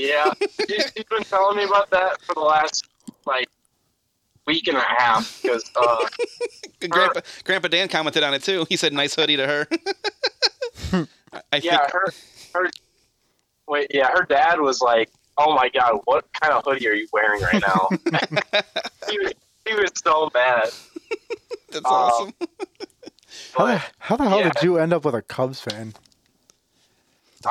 Yeah, 0.00 0.32
she's, 0.66 0.92
she's 0.96 1.04
been 1.04 1.24
telling 1.24 1.58
me 1.58 1.64
about 1.64 1.90
that 1.90 2.22
for 2.22 2.34
the 2.34 2.40
last 2.40 2.88
like 3.26 3.48
week 4.46 4.66
and 4.66 4.76
a 4.76 4.80
half 4.80 5.40
because 5.42 5.70
uh, 5.76 6.08
Grandpa, 6.88 7.20
Grandpa 7.44 7.68
Dan 7.68 7.88
commented 7.88 8.22
on 8.22 8.32
it 8.32 8.42
too. 8.42 8.66
He 8.68 8.76
said, 8.76 8.92
"Nice 8.92 9.14
hoodie" 9.14 9.36
to 9.36 9.46
her. 9.46 9.66
I- 10.92 11.06
I 11.52 11.56
yeah, 11.62 11.78
think 11.78 11.92
her 11.92 12.12
her 12.54 12.70
wait, 13.68 13.88
yeah, 13.92 14.10
her 14.10 14.24
dad 14.24 14.58
was 14.60 14.80
like, 14.80 15.10
"Oh 15.36 15.54
my 15.54 15.68
god, 15.68 16.00
what 16.04 16.32
kind 16.32 16.54
of 16.54 16.64
hoodie 16.64 16.88
are 16.88 16.94
you 16.94 17.06
wearing 17.12 17.42
right 17.42 17.60
now?" 17.60 17.88
he, 19.10 19.18
was, 19.18 19.32
he 19.66 19.74
was 19.74 19.90
so 19.94 20.30
mad. 20.32 20.70
that's 21.70 21.84
uh, 21.84 21.88
awesome. 21.88 22.32
How 23.54 23.66
the, 23.66 23.82
how 23.98 24.16
the 24.16 24.28
hell 24.28 24.40
yeah. 24.40 24.50
did 24.50 24.62
you 24.62 24.78
end 24.78 24.92
up 24.92 25.04
with 25.04 25.14
a 25.14 25.22
Cubs 25.22 25.60
fan? 25.60 25.94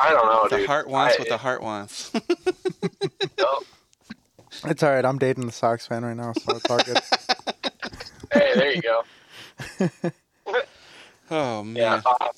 I 0.00 0.10
don't 0.10 0.26
know, 0.26 0.48
The 0.48 0.58
dude. 0.58 0.66
heart 0.66 0.88
wants 0.88 1.16
I- 1.16 1.18
what 1.20 1.28
the 1.28 1.36
heart 1.38 1.62
wants. 1.62 2.12
no. 3.38 3.60
It's 4.64 4.82
all 4.82 4.90
right. 4.90 5.04
I'm 5.04 5.18
dating 5.18 5.46
the 5.46 5.52
Sox 5.52 5.86
fan 5.86 6.04
right 6.04 6.16
now, 6.16 6.32
so 6.32 6.56
it's 6.56 6.70
all 6.70 6.78
good. 6.78 6.98
Hey, 8.32 8.52
there 8.54 8.72
you 8.72 8.80
go. 8.82 9.02
oh 11.32 11.64
man. 11.64 11.74
Yeah. 11.76 12.00
Uh, 12.06 12.28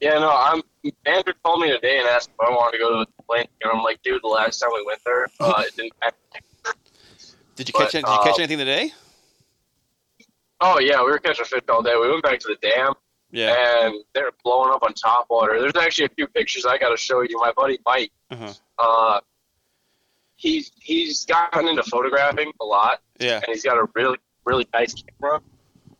yeah, 0.00 0.18
no, 0.18 0.30
I'm. 0.30 0.60
Andrew 1.06 1.32
called 1.42 1.62
me 1.62 1.70
today 1.70 1.98
and 2.00 2.06
asked 2.08 2.28
if 2.28 2.34
I 2.46 2.50
wanted 2.50 2.72
to 2.76 2.84
go 2.84 2.90
to 2.98 3.06
the 3.16 3.22
plane, 3.22 3.46
and 3.62 3.72
I'm 3.72 3.82
like, 3.82 4.02
dude, 4.02 4.20
the 4.22 4.28
last 4.28 4.58
time 4.58 4.68
we 4.74 4.84
went 4.84 5.00
there, 5.06 5.26
uh, 5.40 5.62
it 5.66 5.74
didn't. 5.76 5.92
Did 7.56 7.68
you 7.68 7.72
catch? 7.72 7.92
but, 7.92 7.94
any- 7.94 8.02
did 8.04 8.10
you 8.12 8.18
catch 8.24 8.38
uh, 8.38 8.42
anything 8.42 8.58
today? 8.58 8.92
Oh 10.60 10.78
yeah, 10.80 11.02
we 11.02 11.10
were 11.10 11.18
catching 11.18 11.46
fish 11.46 11.62
all 11.70 11.82
day. 11.82 11.94
We 11.98 12.10
went 12.10 12.22
back 12.22 12.38
to 12.40 12.48
the 12.48 12.56
dam, 12.68 12.92
Yeah. 13.32 13.84
and 13.84 13.94
they're 14.14 14.30
blowing 14.44 14.72
up 14.72 14.82
on 14.82 14.92
top 14.94 15.26
water. 15.30 15.60
There's 15.60 15.76
actually 15.76 16.06
a 16.06 16.08
few 16.10 16.26
pictures 16.26 16.64
I 16.66 16.78
got 16.78 16.90
to 16.90 16.96
show 16.96 17.20
you. 17.22 17.38
My 17.38 17.52
buddy 17.56 17.78
Mike, 17.86 18.10
Uh-huh. 18.30 18.52
uh, 18.78 19.20
he's 20.36 20.70
he's 20.80 21.24
gotten 21.26 21.68
into 21.68 21.82
photographing 21.84 22.52
a 22.60 22.64
lot, 22.64 23.00
Yeah. 23.18 23.36
and 23.36 23.44
he's 23.48 23.62
got 23.64 23.76
a 23.78 23.88
really 23.94 24.18
really 24.44 24.66
nice 24.72 24.94
camera. 24.94 25.40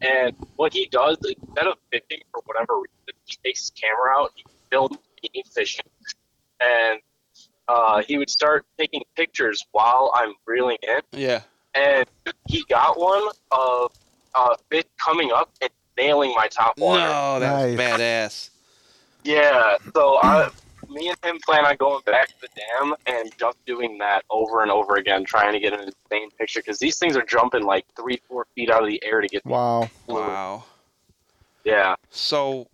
And 0.00 0.34
what 0.56 0.72
he 0.72 0.86
does 0.86 1.18
instead 1.18 1.66
of 1.66 1.76
fishing 1.92 2.22
for 2.32 2.40
whatever 2.46 2.76
reason, 2.76 3.20
he 3.26 3.36
takes 3.44 3.60
his 3.60 3.70
camera 3.70 4.18
out, 4.18 4.32
he 4.34 4.44
films 4.70 4.96
me 5.22 5.42
fishing, 5.54 5.84
and 6.60 7.00
uh, 7.68 8.02
he 8.02 8.16
would 8.16 8.30
start 8.30 8.64
taking 8.78 9.02
pictures 9.14 9.64
while 9.72 10.10
I'm 10.14 10.32
reeling 10.46 10.78
in. 10.82 11.00
Yeah. 11.12 11.42
And 11.74 12.06
he 12.48 12.64
got 12.68 12.98
one 12.98 13.28
of 13.52 13.92
uh, 14.34 14.56
fish 14.70 14.84
coming 14.98 15.30
up 15.32 15.50
and 15.60 15.70
nailing 15.98 16.32
my 16.34 16.39
top 16.50 16.78
water. 16.78 17.00
No, 17.00 17.40
that's 17.40 17.76
Nice. 17.76 18.00
badass. 18.00 18.50
Yeah, 19.22 19.76
so 19.94 20.18
I, 20.22 20.50
me 20.88 21.08
and 21.08 21.18
him 21.24 21.38
plan 21.44 21.64
on 21.64 21.76
going 21.76 22.02
back 22.06 22.28
to 22.28 22.34
the 22.40 22.48
dam 22.56 22.94
and 23.06 23.30
just 23.38 23.56
doing 23.66 23.98
that 23.98 24.24
over 24.30 24.62
and 24.62 24.70
over 24.70 24.96
again, 24.96 25.24
trying 25.24 25.52
to 25.52 25.60
get 25.60 25.72
an 25.72 25.80
insane 25.80 26.30
picture 26.38 26.60
because 26.60 26.78
these 26.78 26.98
things 26.98 27.16
are 27.16 27.24
jumping 27.24 27.64
like 27.64 27.84
three, 27.96 28.20
four 28.28 28.46
feet 28.54 28.70
out 28.70 28.82
of 28.82 28.88
the 28.88 29.02
air 29.04 29.20
to 29.20 29.28
get. 29.28 29.44
Wow. 29.44 29.90
Wow. 30.06 30.64
Yeah. 31.64 31.94
So 32.10 32.66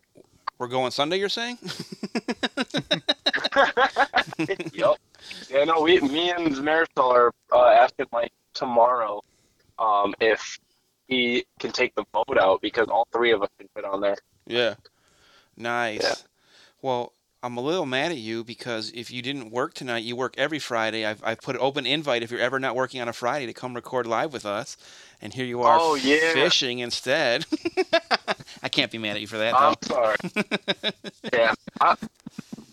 we're 0.58 0.68
going 0.68 0.90
Sunday. 0.92 1.18
You're 1.18 1.28
saying? 1.28 1.58
yep. 4.72 4.96
Yeah, 5.50 5.64
no, 5.64 5.80
we, 5.80 6.00
me 6.00 6.30
and 6.30 6.54
Marisol 6.56 7.12
are 7.12 7.32
uh, 7.52 7.70
asking 7.70 8.06
like 8.12 8.32
tomorrow 8.54 9.22
um, 9.78 10.14
if 10.20 10.58
he 11.08 11.44
can 11.60 11.72
take 11.72 11.94
the 11.94 12.04
boat 12.12 12.38
out 12.38 12.60
because 12.60 12.88
all 12.88 13.06
three 13.12 13.32
of 13.32 13.42
us 13.42 13.48
can 13.58 13.68
fit 13.74 13.84
on 13.84 14.00
there. 14.00 14.16
Yeah. 14.46 14.74
Nice. 15.56 16.02
Yeah. 16.02 16.14
Well, 16.82 17.12
I'm 17.42 17.56
a 17.56 17.60
little 17.60 17.86
mad 17.86 18.10
at 18.10 18.18
you 18.18 18.42
because 18.44 18.90
if 18.94 19.10
you 19.10 19.22
didn't 19.22 19.50
work 19.50 19.74
tonight, 19.74 20.02
you 20.04 20.16
work 20.16 20.34
every 20.36 20.58
Friday. 20.58 21.04
I've, 21.06 21.22
I've 21.24 21.40
put 21.40 21.54
an 21.54 21.62
open 21.62 21.86
invite 21.86 22.22
if 22.22 22.30
you're 22.30 22.40
ever 22.40 22.58
not 22.58 22.74
working 22.74 23.00
on 23.00 23.08
a 23.08 23.12
Friday 23.12 23.46
to 23.46 23.52
come 23.52 23.74
record 23.74 24.06
live 24.06 24.32
with 24.32 24.44
us. 24.44 24.76
And 25.22 25.32
here 25.32 25.44
you 25.46 25.62
are 25.62 25.78
Oh, 25.80 25.94
yeah. 25.94 26.32
fishing 26.32 26.80
instead. 26.80 27.46
I 28.62 28.68
can't 28.68 28.90
be 28.90 28.98
mad 28.98 29.16
at 29.16 29.20
you 29.20 29.26
for 29.26 29.38
that, 29.38 29.54
I'm 29.54 29.74
though. 29.80 29.94
sorry. 29.94 30.16
yeah, 31.32 31.54
I, 31.80 31.94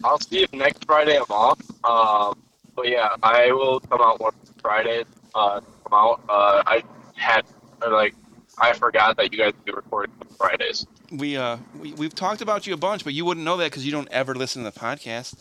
I'll 0.04 0.20
see 0.20 0.44
if 0.44 0.52
next 0.54 0.86
Friday 0.86 1.18
I'm 1.18 1.24
off. 1.30 1.60
Um, 1.86 2.38
but 2.76 2.90
yeah, 2.90 3.10
I 3.22 3.52
will 3.52 3.80
come 3.80 4.02
out 4.02 4.20
one 4.20 4.34
Friday. 4.62 5.04
Uh, 5.36 5.62
come 5.84 5.94
out. 5.94 6.22
Uh, 6.28 6.64
I 6.66 6.84
had 7.16 7.46
like 7.90 8.16
I 8.60 8.74
forgot 8.74 9.18
that 9.18 9.32
you 9.32 9.40
guys 9.40 9.54
do 9.66 9.74
recording 9.74 10.14
on 10.22 10.28
Fridays. 10.38 10.86
We, 11.12 11.38
uh, 11.38 11.58
we, 11.80 11.94
we've 11.94 12.14
talked 12.16 12.42
about 12.42 12.66
you 12.68 12.74
a 12.74 12.78
bunch, 12.78 13.04
but 13.04 13.14
you 13.14 13.26
wouldn't 13.26 13.46
know 13.46 13.58
that 13.58 13.66
because 13.72 13.86
you 13.86 13.92
don't 13.92 14.08
ever 14.12 14.36
listen 14.36 14.64
to 14.64 14.70
the 14.72 14.80
podcast, 14.80 15.36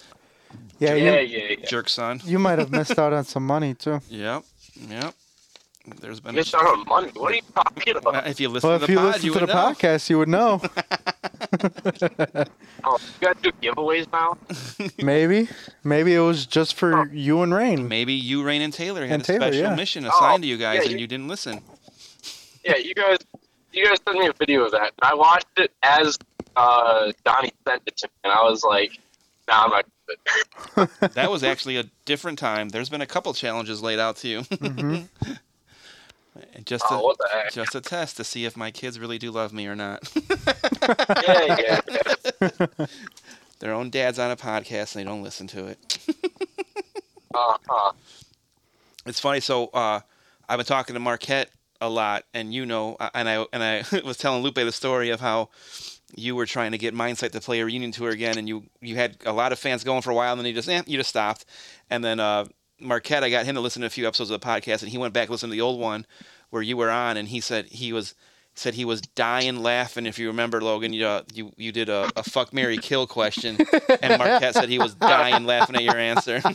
Yeah, 0.78 0.94
yeah, 0.94 1.20
you 1.20 1.38
yeah, 1.38 1.54
yeah. 1.58 1.66
jerk 1.66 1.88
son. 1.88 2.20
you 2.24 2.38
might 2.38 2.58
have 2.58 2.70
missed 2.70 2.98
out 2.98 3.12
on 3.12 3.24
some 3.24 3.46
money 3.46 3.74
too. 3.74 4.00
Yep. 4.08 4.44
Yep. 4.88 5.14
There's 6.00 6.20
been 6.20 6.34
a 6.34 6.38
Missed 6.38 6.54
out 6.54 6.64
on 6.64 6.84
money. 6.86 7.10
What 7.16 7.32
are 7.32 7.34
you 7.34 7.42
talking 7.54 7.94
Well, 8.02 8.14
about? 8.14 8.26
if 8.28 8.38
you 8.38 8.48
listen 8.48 8.70
Well, 8.70 8.78
to 8.78 8.86
the 8.86 8.92
you 8.92 8.98
pod, 8.98 9.06
listen 9.14 9.26
you 9.26 9.32
to 9.34 9.40
the 9.40 9.46
podcast, 9.52 10.08
you 10.10 10.18
would 10.18 10.28
know. 10.28 10.60
Oh, 12.84 12.98
you 13.20 13.26
guys 13.28 13.36
do 13.42 13.52
giveaways 13.62 14.10
now? 14.12 14.36
Maybe, 15.04 15.48
maybe 15.84 16.14
it 16.14 16.18
was 16.20 16.46
just 16.46 16.74
for 16.74 17.08
you 17.12 17.42
and 17.42 17.54
Rain. 17.54 17.86
Maybe 17.88 18.12
you, 18.12 18.42
Rain, 18.42 18.60
and 18.62 18.72
Taylor 18.72 19.02
had 19.02 19.12
And 19.12 19.22
a 19.22 19.24
Taylor, 19.26 19.52
special 19.52 19.60
yeah. 19.70 19.74
mission 19.76 20.04
Oh, 20.04 20.08
assigned 20.08 20.42
to 20.42 20.48
you 20.48 20.56
guys, 20.56 20.78
yeah, 20.78 20.82
and 20.82 20.92
you- 20.92 20.98
you 20.98 21.06
didn't 21.06 21.28
listen. 21.28 21.60
Yeah, 22.64 22.76
you 22.76 22.94
guys. 22.94 23.18
You 23.72 23.86
guys 23.86 23.96
sent 24.06 24.18
me 24.18 24.26
a 24.26 24.32
video 24.34 24.64
of 24.64 24.72
that, 24.72 24.92
and 25.00 25.10
I 25.10 25.14
watched 25.14 25.46
it 25.58 25.72
as 25.82 26.18
uh, 26.56 27.10
Donnie 27.24 27.52
sent 27.66 27.82
it 27.86 27.96
to 27.98 28.06
me, 28.06 28.12
and 28.24 28.32
I 28.32 28.42
was 28.42 28.62
like, 28.62 28.98
Nah, 29.48 29.64
I'm 29.64 29.70
not. 29.70 29.84
gonna 30.06 30.18
do 30.76 30.82
it." 30.82 31.12
That 31.14 31.30
was 31.30 31.42
actually 31.42 31.78
a 31.78 31.84
different 32.04 32.38
time. 32.38 32.68
There's 32.68 32.88
been 32.90 33.00
a 33.00 33.06
couple 33.06 33.32
challenges 33.32 33.82
laid 33.82 33.98
out 33.98 34.16
to 34.18 34.28
you, 34.28 34.42
hmm 34.42 34.96
just 36.64 36.86
to 36.88 36.94
Oh, 36.94 37.02
what 37.02 37.16
the 37.18 37.28
heck? 37.32 37.50
just 37.52 37.74
a 37.74 37.80
test 37.80 38.16
to 38.18 38.24
see 38.24 38.44
if 38.44 38.56
my 38.56 38.70
kids 38.70 38.98
really 38.98 39.18
do 39.18 39.30
love 39.30 39.52
me 39.52 39.66
or 39.66 39.74
not. 39.76 40.02
Yeah, 41.22 41.56
yeah, 41.58 41.80
yeah. 42.40 42.86
Their 43.60 43.72
own 43.72 43.90
dad's 43.90 44.18
on 44.18 44.30
a 44.32 44.36
podcast 44.36 44.96
and 44.96 45.00
they 45.00 45.08
don't 45.08 45.22
listen 45.22 45.46
to 45.48 45.66
it. 45.68 45.98
Uh 47.32 47.56
huh. 47.68 47.92
It's 49.06 49.20
funny. 49.20 49.38
So 49.38 49.66
uh, 49.68 50.00
I've 50.48 50.58
been 50.58 50.66
talking 50.66 50.94
to 50.94 51.00
Marquette 51.00 51.50
a 51.82 51.88
lot, 51.88 52.24
and 52.32 52.54
you 52.54 52.64
know, 52.64 52.96
uh, 52.98 53.10
and 53.14 53.28
I 53.28 53.44
and 53.52 53.62
I 53.62 53.84
was 54.04 54.16
telling 54.16 54.42
Lupe 54.42 54.54
the 54.54 54.72
story 54.72 55.10
of 55.10 55.20
how 55.20 55.50
you 56.14 56.36
were 56.36 56.46
trying 56.46 56.72
to 56.72 56.78
get 56.78 56.94
Mindsight 56.94 57.32
to 57.32 57.40
play 57.40 57.60
a 57.60 57.64
reunion 57.64 57.92
tour 57.92 58.10
again, 58.10 58.38
and 58.38 58.48
you 58.48 58.64
you 58.80 58.96
had 58.96 59.16
a 59.26 59.32
lot 59.32 59.52
of 59.52 59.58
fans 59.58 59.84
going 59.84 60.02
for 60.02 60.10
a 60.10 60.14
while, 60.14 60.32
and 60.32 60.40
then 60.40 60.46
you 60.46 60.54
just 60.54 60.68
eh, 60.68 60.82
you 60.86 60.96
just 60.96 61.10
stopped, 61.10 61.44
and 61.90 62.04
then 62.04 62.20
uh, 62.20 62.46
Marquette, 62.80 63.24
I 63.24 63.30
got 63.30 63.46
him 63.46 63.54
to 63.56 63.60
listen 63.60 63.80
to 63.80 63.86
a 63.86 63.90
few 63.90 64.06
episodes 64.06 64.30
of 64.30 64.40
the 64.40 64.46
podcast, 64.46 64.82
and 64.82 64.90
he 64.90 64.98
went 64.98 65.14
back 65.14 65.24
and 65.24 65.30
listened 65.30 65.50
to 65.50 65.56
the 65.56 65.60
old 65.60 65.80
one 65.80 66.06
where 66.50 66.62
you 66.62 66.76
were 66.76 66.90
on, 66.90 67.16
and 67.16 67.28
he 67.28 67.40
said 67.40 67.66
he 67.66 67.92
was 67.92 68.14
said 68.54 68.74
he 68.74 68.84
was 68.84 69.00
dying 69.00 69.62
laughing. 69.62 70.06
If 70.06 70.18
you 70.18 70.28
remember, 70.28 70.60
Logan, 70.60 70.92
you 70.92 71.06
uh, 71.06 71.22
you 71.32 71.52
you 71.56 71.72
did 71.72 71.88
a, 71.88 72.10
a 72.16 72.22
fuck 72.22 72.52
Mary 72.52 72.76
kill 72.78 73.06
question, 73.06 73.56
and 74.02 74.18
Marquette 74.18 74.54
said 74.54 74.68
he 74.68 74.78
was 74.78 74.94
dying 74.94 75.44
laughing 75.44 75.76
at 75.76 75.82
your 75.82 75.96
answer. 75.96 76.40
I 76.44 76.52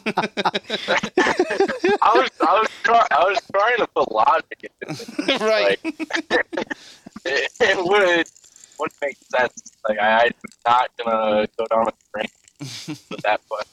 was 2.13 2.29
I 2.41 2.59
was 2.59 2.69
try, 2.83 3.07
I 3.11 3.23
was 3.23 3.39
trying 3.51 3.77
to 3.77 3.87
put 3.87 4.11
logic 4.11 4.71
into 4.79 5.05
it. 5.27 5.41
right. 5.41 5.79
Like, 5.83 5.95
it, 7.25 7.51
it 7.59 7.77
would 7.77 8.27
would 8.79 8.91
make 9.01 9.17
sense. 9.29 9.71
Like 9.87 9.99
I, 9.99 10.25
I'm 10.25 10.31
not 10.65 10.91
gonna 11.03 11.47
go 11.57 11.65
down 11.65 11.87
a 11.87 11.93
train 12.13 12.29
with 13.09 13.21
that, 13.23 13.41
but 13.49 13.67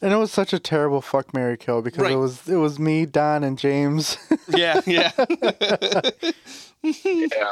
And 0.00 0.12
it 0.12 0.16
was 0.16 0.30
such 0.30 0.52
a 0.52 0.58
terrible 0.60 1.00
fuck 1.00 1.34
Mary 1.34 1.56
kill 1.56 1.82
because 1.82 2.02
Right. 2.02 2.12
it 2.12 2.16
was 2.16 2.48
it 2.48 2.56
was 2.56 2.78
me, 2.78 3.04
Don, 3.06 3.42
and 3.44 3.58
James. 3.58 4.16
yeah, 4.48 4.80
yeah. 4.86 5.10
yeah. 6.82 7.50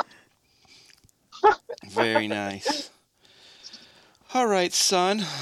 Very 1.89 2.29
nice. 2.29 2.91
All 4.35 4.47
right, 4.47 4.73
son. 4.73 5.25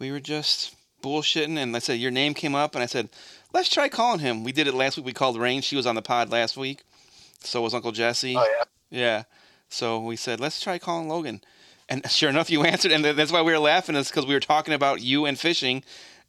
We 0.00 0.12
were 0.12 0.20
just 0.20 0.76
bullshitting, 1.02 1.58
and 1.58 1.74
I 1.74 1.80
said 1.80 1.94
your 1.98 2.12
name 2.12 2.32
came 2.32 2.54
up, 2.54 2.76
and 2.76 2.84
I 2.84 2.86
said, 2.86 3.08
let's 3.52 3.68
try 3.68 3.88
calling 3.88 4.20
him. 4.20 4.44
We 4.44 4.52
did 4.52 4.68
it 4.68 4.74
last 4.74 4.96
week. 4.96 5.04
We 5.06 5.12
called 5.12 5.36
Rain. 5.36 5.60
She 5.60 5.74
was 5.74 5.86
on 5.88 5.96
the 5.96 6.02
pod 6.02 6.30
last 6.30 6.56
week. 6.56 6.84
So 7.40 7.62
was 7.62 7.74
Uncle 7.74 7.90
Jesse. 7.90 8.36
Oh 8.36 8.46
yeah. 8.46 8.64
Yeah. 8.90 9.22
So 9.68 9.98
we 9.98 10.14
said, 10.14 10.38
let's 10.38 10.60
try 10.60 10.78
calling 10.78 11.08
Logan. 11.08 11.40
And 11.88 12.08
sure 12.10 12.28
enough, 12.28 12.50
you 12.50 12.62
answered, 12.64 12.92
and 12.92 13.04
that's 13.04 13.32
why 13.32 13.40
we 13.42 13.52
were 13.52 13.58
laughing, 13.58 13.94
is 13.96 14.08
because 14.08 14.26
we 14.26 14.34
were 14.34 14.40
talking 14.40 14.74
about 14.74 15.00
you 15.00 15.24
and 15.26 15.38
fishing. 15.38 15.82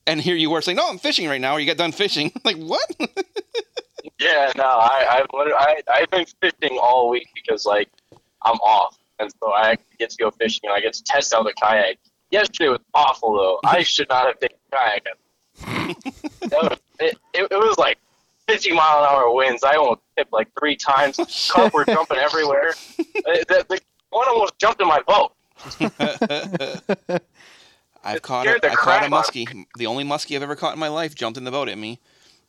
And 0.08 0.22
here 0.22 0.36
you 0.36 0.50
were 0.50 0.62
saying, 0.62 0.78
"No, 0.78 0.88
I'm 0.90 0.98
fishing 1.00 1.28
right 1.28 1.42
now." 1.42 1.54
Or 1.54 1.60
you 1.60 1.68
got 1.68 1.78
done 1.78 1.92
fishing? 1.92 2.32
like 2.44 2.58
what? 2.58 2.86
Yeah, 4.18 4.52
no, 4.58 4.64
I, 4.66 5.06
I've 5.22 5.28
I, 5.34 5.82
I've 5.94 6.10
been 6.10 6.26
fishing 6.42 6.78
all 6.82 7.10
week 7.10 7.30
because 7.34 7.66
like 7.66 7.88
I'm 8.44 8.58
off, 8.58 8.98
and 9.18 9.32
so 9.40 9.52
I 9.54 9.78
get 9.98 10.10
to 10.10 10.18
go 10.18 10.30
fishing 10.32 10.62
and 10.64 10.74
I 10.74 10.82
get 10.82 10.94
to 10.94 11.04
test 11.04 11.34
out 11.34 11.44
the 11.44 11.54
kayak. 11.54 11.98
Yesterday 12.32 12.70
was 12.70 12.80
awful 12.94 13.34
though. 13.34 13.60
I 13.70 13.82
should 13.84 14.10
not 14.10 14.26
have 14.28 14.40
taken 14.40 14.58
kayak. 14.72 15.06
Was- 16.52 16.80
it, 17.00 17.18
it, 17.34 17.48
it 17.52 17.58
was 17.58 17.78
like 17.78 17.98
50 18.48 18.72
mile 18.74 19.00
an 19.04 19.10
hour 19.10 19.34
winds. 19.34 19.64
I 19.64 19.76
almost 19.76 20.02
tipped 20.18 20.34
like 20.34 20.50
three 20.60 20.76
times. 20.76 21.50
Carp 21.52 21.74
were 21.74 21.86
jumping 21.86 22.18
everywhere. 22.18 22.74
Uh, 23.00 23.04
The, 23.48 23.66
the 23.70 23.80
one 24.10 24.28
almost 24.28 24.58
jumped 24.60 24.82
in 24.82 24.88
my 24.88 25.02
boat. 25.08 25.34
I've 28.04 28.22
caught 28.22 28.48
a, 28.48 28.52
I 28.56 28.60
caught 28.60 28.64
a 28.64 28.76
crap 28.76 29.04
out 29.04 29.12
muskie. 29.12 29.66
The 29.78 29.86
only 29.88 30.04
muskie 30.04 30.36
I've 30.36 30.44
ever 30.44 30.56
caught 30.56 30.74
in 30.74 30.80
my 30.80 30.88
life 30.88 31.16
jumped 31.16 31.38
in 31.38 31.44
the 31.44 31.52
boat 31.52 31.68
at 31.70 31.78
me. 31.78 32.00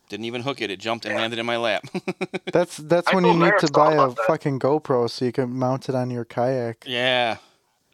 Didn't 0.09 0.25
even 0.25 0.41
hook 0.41 0.61
it. 0.61 0.69
It 0.69 0.79
jumped 0.79 1.05
and 1.05 1.15
landed 1.15 1.39
in 1.39 1.45
my 1.45 1.57
lap. 1.57 1.85
That's 2.51 2.75
that's 2.77 3.07
I 3.07 3.15
when 3.15 3.23
you 3.23 3.33
need 3.33 3.53
to 3.59 3.71
buy 3.71 3.93
a 3.93 4.09
that. 4.09 4.17
fucking 4.27 4.59
GoPro 4.59 5.09
so 5.09 5.23
you 5.25 5.31
can 5.31 5.53
mount 5.57 5.87
it 5.89 5.95
on 5.95 6.09
your 6.09 6.25
kayak. 6.25 6.83
yeah. 6.85 7.37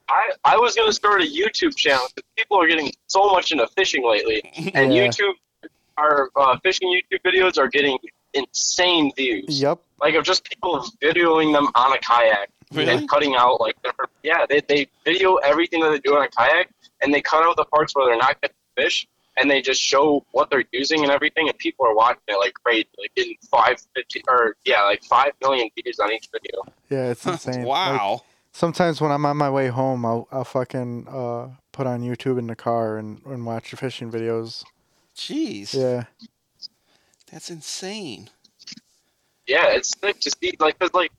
I, 0.09 0.31
I 0.45 0.55
was 0.57 0.73
going 0.73 0.87
to 0.87 0.93
start 0.93 1.21
a 1.21 1.25
YouTube 1.25 1.75
channel 1.75 2.05
because 2.15 2.29
people 2.37 2.57
are 2.61 2.67
getting 2.67 2.93
so 3.07 3.29
much 3.29 3.51
into 3.51 3.67
fishing 3.67 4.07
lately. 4.07 4.41
And 4.73 4.93
Yeah. 4.93 5.07
YouTube, 5.09 5.33
our 5.97 6.29
uh, 6.37 6.57
fishing 6.63 6.87
YouTube 6.89 7.19
videos 7.29 7.57
are 7.57 7.67
getting 7.67 7.97
insane 8.33 9.11
views. 9.17 9.61
Yep. 9.61 9.79
Like 9.99 10.15
of 10.15 10.23
just 10.23 10.45
people 10.45 10.85
videoing 11.03 11.51
them 11.53 11.67
on 11.75 11.91
a 11.91 11.97
kayak 11.99 12.49
Really? 12.73 12.93
and 12.93 13.09
cutting 13.09 13.35
out 13.35 13.61
like. 13.61 13.77
Yeah, 14.23 14.45
they, 14.49 14.61
they 14.67 14.87
video 15.05 15.35
everything 15.35 15.81
that 15.81 15.91
they 15.91 15.99
do 15.99 16.15
on 16.15 16.23
a 16.23 16.29
kayak 16.29 16.69
and 17.01 17.13
they 17.13 17.21
cut 17.21 17.43
out 17.43 17.55
the 17.55 17.65
parts 17.65 17.95
where 17.95 18.07
they're 18.07 18.17
not 18.17 18.41
catching 18.41 18.55
fish 18.75 19.07
and 19.37 19.49
they 19.49 19.61
just 19.61 19.81
show 19.81 20.25
what 20.31 20.49
they're 20.49 20.65
using 20.71 21.03
and 21.03 21.11
everything 21.11 21.47
and 21.47 21.57
people 21.57 21.85
are 21.85 21.95
watching 21.95 22.21
it 22.27 22.37
like 22.37 22.53
crazy, 22.55 22.87
like 22.99 23.13
getting 23.15 23.35
five 23.49 23.77
fifty 23.95 24.21
or 24.27 24.55
yeah, 24.65 24.81
like 24.83 25.03
five 25.03 25.31
million 25.41 25.69
views 25.81 25.99
on 25.99 26.11
each 26.11 26.27
video. 26.31 26.63
Yeah, 26.89 27.11
it's 27.11 27.25
insane. 27.27 27.63
Like, 27.63 27.67
wow. 27.67 28.23
sometimes 28.51 28.99
when 28.99 29.11
I'm 29.11 29.25
on 29.25 29.37
my 29.37 29.49
way 29.49 29.67
home, 29.67 30.05
I'll 30.05 30.27
I'll 30.31 30.43
fucking 30.43 31.07
uh, 31.07 31.49
put 31.71 31.87
on 31.87 32.01
YouTube 32.01 32.39
in 32.39 32.47
the 32.47 32.55
car 32.55 32.97
and, 32.97 33.21
and 33.25 33.45
watch 33.45 33.71
the 33.71 33.77
fishing 33.77 34.11
videos. 34.11 34.65
Jeez. 35.15 35.73
Yeah. 35.73 36.05
That's 37.31 37.49
insane. 37.49 38.29
yeah, 39.47 39.67
it's 39.67 39.93
sick 39.99 40.19
to 40.21 40.31
see. 40.31 40.53
Like, 40.59 40.79
cause 40.79 40.93
like 40.93 41.11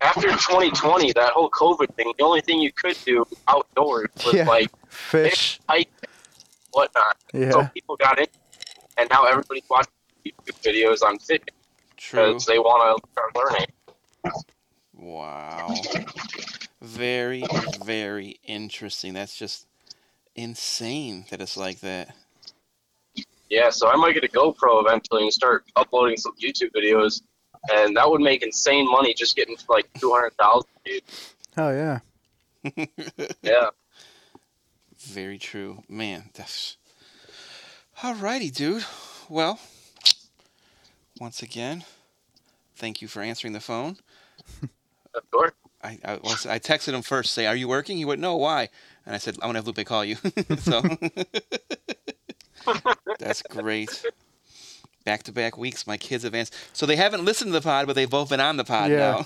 after 0.00 0.28
2020, 0.28 1.12
that 1.12 1.32
whole 1.32 1.50
COVID 1.50 1.94
thing, 1.94 2.12
the 2.18 2.24
only 2.24 2.40
thing 2.40 2.60
you 2.60 2.72
could 2.72 2.96
do 3.04 3.24
outdoors 3.48 4.08
was 4.24 4.34
Yeah. 4.34 4.46
like 4.46 4.70
Fish. 4.88 5.60
hike, 5.68 5.90
whatnot. 6.72 7.16
Yeah. 7.32 7.50
So 7.50 7.64
people 7.74 7.96
got 7.96 8.18
in, 8.18 8.26
and 8.98 9.08
now 9.10 9.24
everybody's 9.24 9.64
watching 9.68 9.92
YouTube 10.24 10.60
videos 10.62 11.02
on 11.02 11.18
fishing 11.18 11.44
because 11.96 12.44
they 12.46 12.58
want 12.58 13.02
to 13.02 13.10
start 13.12 13.34
learning. 13.36 13.66
Wow. 14.94 15.74
Very, 16.80 17.44
very 17.84 18.38
interesting. 18.44 19.14
That's 19.14 19.36
just 19.36 19.66
insane 20.34 21.24
that 21.30 21.40
it's 21.40 21.56
like 21.56 21.80
that. 21.80 22.14
Yeah, 23.48 23.70
so 23.70 23.88
I 23.88 23.96
might 23.96 24.12
get 24.14 24.24
a 24.24 24.28
GoPro 24.28 24.84
eventually 24.84 25.22
and 25.22 25.32
start 25.32 25.64
uploading 25.76 26.16
some 26.16 26.32
YouTube 26.42 26.70
videos, 26.74 27.22
and 27.72 27.96
that 27.96 28.08
would 28.08 28.20
make 28.20 28.42
insane 28.42 28.90
money 28.90 29.14
just 29.14 29.36
getting 29.36 29.56
like 29.68 29.86
200,000 29.98 30.68
views. 30.84 31.00
Oh 31.56 31.70
yeah. 31.70 32.00
Yeah. 33.42 33.68
Very 34.98 35.38
true. 35.38 35.82
Man, 35.88 36.30
that's. 36.34 36.76
Alrighty, 38.00 38.52
dude. 38.54 38.84
Well, 39.28 39.58
once 41.20 41.42
again, 41.42 41.84
thank 42.74 43.00
you 43.00 43.08
for 43.08 43.22
answering 43.22 43.52
the 43.52 43.60
phone. 43.60 43.96
Of 45.14 45.30
course. 45.30 45.52
I, 45.82 45.98
I, 46.04 46.16
was, 46.16 46.46
I 46.46 46.58
texted 46.58 46.92
him 46.92 47.02
first, 47.02 47.32
say, 47.32 47.46
"Are 47.46 47.56
you 47.56 47.68
working?" 47.68 47.96
He 47.96 48.04
went, 48.04 48.20
"No, 48.20 48.36
why?" 48.36 48.68
And 49.04 49.14
I 49.14 49.18
said, 49.18 49.36
"I'm 49.36 49.48
gonna 49.48 49.58
have 49.58 49.66
Lupe 49.66 49.86
call 49.86 50.04
you." 50.04 50.16
so 50.58 50.82
that's 53.18 53.42
great. 53.42 54.04
Back 55.06 55.22
to 55.22 55.32
back 55.32 55.56
weeks, 55.56 55.86
my 55.86 55.96
kids 55.96 56.24
have 56.24 56.34
answered. 56.34 56.56
So 56.74 56.84
they 56.84 56.96
haven't 56.96 57.24
listened 57.24 57.48
to 57.50 57.52
the 57.52 57.60
pod, 57.62 57.86
but 57.86 57.94
they've 57.94 58.10
both 58.10 58.28
been 58.28 58.40
on 58.40 58.56
the 58.58 58.64
pod 58.64 58.90
Yeah. 58.90 59.22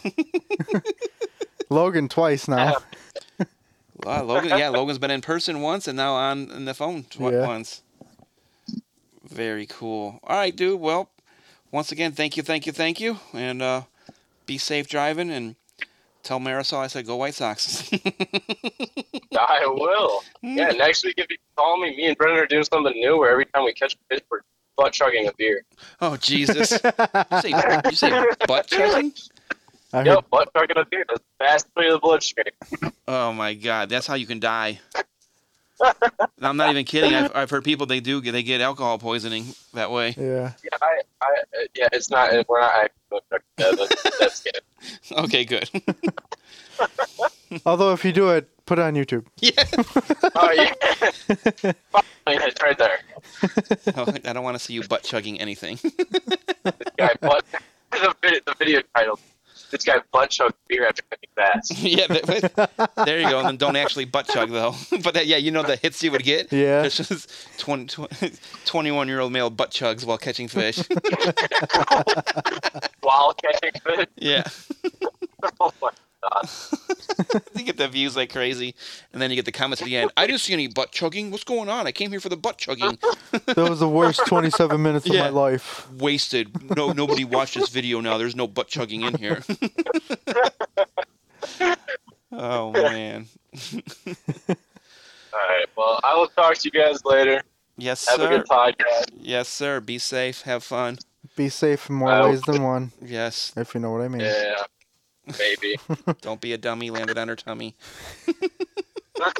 now. 0.75 0.81
Logan 1.71 2.09
twice 2.09 2.47
now. 2.47 2.77
Wow, 4.03 4.23
Logan, 4.25 4.57
yeah, 4.59 4.71
Logan's 4.71 4.97
been 4.99 5.11
in 5.11 5.21
person 5.21 5.61
once 5.61 5.87
and 5.87 5.95
now 5.95 6.15
on, 6.15 6.51
on 6.53 6.65
the 6.65 6.73
phone 6.73 7.03
tw- 7.03 7.21
Yeah. 7.21 7.47
once. 7.47 7.83
Very 9.29 9.67
cool. 9.67 10.19
All 10.25 10.39
right, 10.39 10.57
dude. 10.57 10.81
Well, 10.81 11.11
once 11.71 11.93
again, 11.93 12.13
thank 12.13 12.35
you, 12.39 12.43
thank 12.43 12.65
you, 12.67 12.73
thank 12.73 12.99
you, 12.99 13.19
and 13.35 13.61
uh, 13.61 13.83
be 14.47 14.57
safe 14.57 14.89
driving. 14.89 15.31
And 15.31 15.55
tell 16.23 16.41
Marisol 16.41 16.79
I 16.79 16.87
said 16.87 17.05
go 17.07 17.17
White 17.17 17.35
Sox. 17.35 17.91
I 19.39 19.67
will. 19.67 20.23
Yeah, 20.41 20.71
next 20.71 21.05
week 21.05 21.17
if 21.19 21.27
you 21.29 21.37
call 21.55 21.79
me, 21.79 21.95
me 21.95 22.07
and 22.07 22.17
Brendan 22.17 22.39
are 22.43 22.47
doing 22.47 22.65
something 22.65 22.95
new 22.95 23.19
where 23.19 23.31
every 23.31 23.45
time 23.47 23.65
we 23.65 23.75
catch 23.75 23.95
a 23.95 23.99
fish, 24.15 24.23
we're 24.31 24.41
butt 24.81 24.93
chugging 24.95 25.27
a 25.29 25.33
beer. 25.35 25.63
oh 26.01 26.17
Jesus! 26.17 26.73
You 27.33 27.41
say, 27.43 27.51
you 27.91 27.97
say 27.97 28.25
butt 28.49 28.67
chugging? 28.69 29.13
I 29.93 29.99
heard, 29.99 30.07
Yep, 30.07 30.31
butt 30.31 30.49
chugging 30.57 30.79
a 30.79 30.85
beer. 30.87 31.05
That's 31.09 31.23
fast 31.39 31.69
way 31.77 31.87
of 31.89 31.93
the 31.95 31.99
bloodstream. 31.99 32.47
Oh 33.09 33.33
my 33.33 33.55
God, 33.55 33.89
that's 33.89 34.07
how 34.07 34.15
you 34.15 34.27
can 34.27 34.39
die. 34.39 34.79
I'm 36.41 36.57
not 36.57 36.71
even 36.71 36.85
kidding. 36.85 37.13
I've, 37.13 37.35
I've 37.35 37.51
heard 37.51 37.65
people 37.65 37.87
they 37.87 37.99
do 38.01 38.21
they 38.21 38.43
get 38.45 38.61
alcohol 38.61 38.99
poisoning 38.99 39.47
that 39.75 39.91
way. 39.91 40.15
yeah. 40.17 40.53
Yeah, 40.63 40.79
I, 40.81 41.01
I, 41.21 41.27
uh, 41.27 41.65
yeah, 41.75 41.89
it's 41.93 42.09
not. 42.11 42.33
We're 42.49 42.61
not 42.61 42.73
actually 42.75 43.21
butt 43.29 43.43
that's, 43.57 44.19
that's 44.19 44.43
good. 44.43 44.61
Okay, 45.25 45.45
good. 45.45 45.69
Although 47.67 47.93
if 47.93 48.05
you 48.05 48.13
do 48.13 48.31
it, 48.31 48.49
put 48.71 48.79
it 48.79 48.83
on 48.83 48.95
YouTube. 48.95 49.27
yeah. 49.41 49.65
Oh 50.37 50.53
yeah, 50.53 52.47
it's 52.47 52.63
right 52.63 52.79
there. 52.79 53.01
Oh, 53.97 54.07
I 54.25 54.33
don't 54.33 54.45
want 54.45 54.57
to 54.57 54.63
see 54.63 54.75
you 54.75 54.85
butt 54.85 55.03
chugging 55.03 55.41
anything. 55.41 55.77
This 55.83 56.75
guy 56.97 57.15
butt. 57.21 57.45
The 57.91 58.15
video, 58.23 58.41
the 58.47 58.55
video 58.57 58.83
title. 58.95 59.19
This 59.73 59.83
guy 59.83 59.97
butt 60.13 60.31
chugged 60.31 60.55
beer 60.69 60.87
after 60.87 61.03
cooking 61.11 61.31
fast. 61.35 61.77
yeah, 61.79 62.07
but, 62.09 62.55
but- 62.77 63.05
there 63.07 63.19
you 63.19 63.29
go. 63.29 63.41
And 63.41 63.49
then 63.49 63.57
don't 63.57 63.75
actually 63.75 64.05
butt 64.05 64.29
chug 64.29 64.51
though. 64.51 64.75
but 65.03 65.15
that, 65.15 65.27
yeah, 65.27 65.39
you 65.39 65.51
know 65.51 65.65
the 65.65 65.75
hits 65.75 66.01
you 66.05 66.13
would 66.13 66.23
get. 66.23 66.53
Yeah. 66.53 66.85
It's 66.85 66.97
just 66.97 67.29
20, 67.59 68.07
21 68.67 69.09
year 69.09 69.19
old 69.19 69.33
male 69.33 69.51
butt 69.51 69.73
chugs 69.73 70.05
while 70.05 70.19
catching 70.19 70.47
fish. 70.47 70.79
While 73.01 73.35
catching 73.35 73.81
fish. 73.85 74.07
yeah. 74.17 74.45
Oh 75.59 75.73
my 75.83 75.89
god. 75.89 75.95
You 77.55 77.65
get 77.65 77.77
the 77.77 77.87
views 77.89 78.17
like 78.17 78.33
crazy, 78.33 78.75
and 79.13 79.21
then 79.21 79.29
you 79.31 79.37
get 79.37 79.45
the 79.45 79.53
comments 79.53 79.83
at 79.83 79.87
the 79.87 79.97
end. 79.97 80.11
I 80.17 80.27
didn't 80.27 80.41
see 80.41 80.53
any 80.55 80.69
butt 80.69 80.91
chugging. 80.91 81.31
What's 81.31 81.45
going 81.45 81.69
on? 81.69 81.87
I 81.87 81.93
came 81.93 82.11
here 82.11 82.21
for 82.21 82.31
the 82.31 82.37
butt 82.37 82.57
chugging. 82.59 82.99
That 83.47 83.69
was 83.69 83.79
the 83.81 83.89
worst 83.89 84.27
27 84.27 84.83
minutes 84.83 85.07
of 85.09 85.15
my 85.15 85.29
life. 85.29 85.89
Wasted. 85.93 86.77
No, 86.77 86.93
nobody 86.93 87.25
watched 87.25 87.55
this 87.55 87.69
video 87.69 88.01
now. 88.01 88.19
There's 88.19 88.35
no 88.35 88.49
butt 88.49 88.67
chugging 88.69 89.03
in 89.03 89.17
here. 89.19 89.43
oh 92.33 92.73
man. 92.73 93.27
All 93.73 93.79
right. 95.49 95.67
Well, 95.77 96.01
I 96.03 96.15
will 96.17 96.29
talk 96.29 96.55
to 96.57 96.61
you 96.65 96.71
guys 96.71 97.05
later. 97.05 97.43
Yes, 97.77 98.01
sir. 98.01 98.13
Have 98.13 98.21
a 98.21 98.29
good 98.29 98.47
podcast. 98.47 99.11
Yes, 99.17 99.49
sir. 99.49 99.81
Be 99.81 99.99
safe. 99.99 100.43
Have 100.43 100.65
fun. 100.65 100.99
Be 101.37 101.49
safe 101.49 101.89
in 101.89 101.97
more 101.97 102.23
ways 102.29 102.43
than 102.43 102.63
one, 102.63 102.93
Yes. 103.01 103.53
if 103.57 103.75
you 103.75 103.81
know 103.81 103.93
what 103.93 104.01
I 104.01 104.09
mean. 104.09 104.23
Yeah. 104.23 104.63
Maybe. 105.27 105.79
Don't 106.21 106.41
be 106.41 106.53
a 106.53 106.59
dummy. 106.59 106.91
Landed 106.91 107.19
on 107.19 107.29
her 107.29 107.37
tummy. 107.37 107.75
oh 109.21 109.35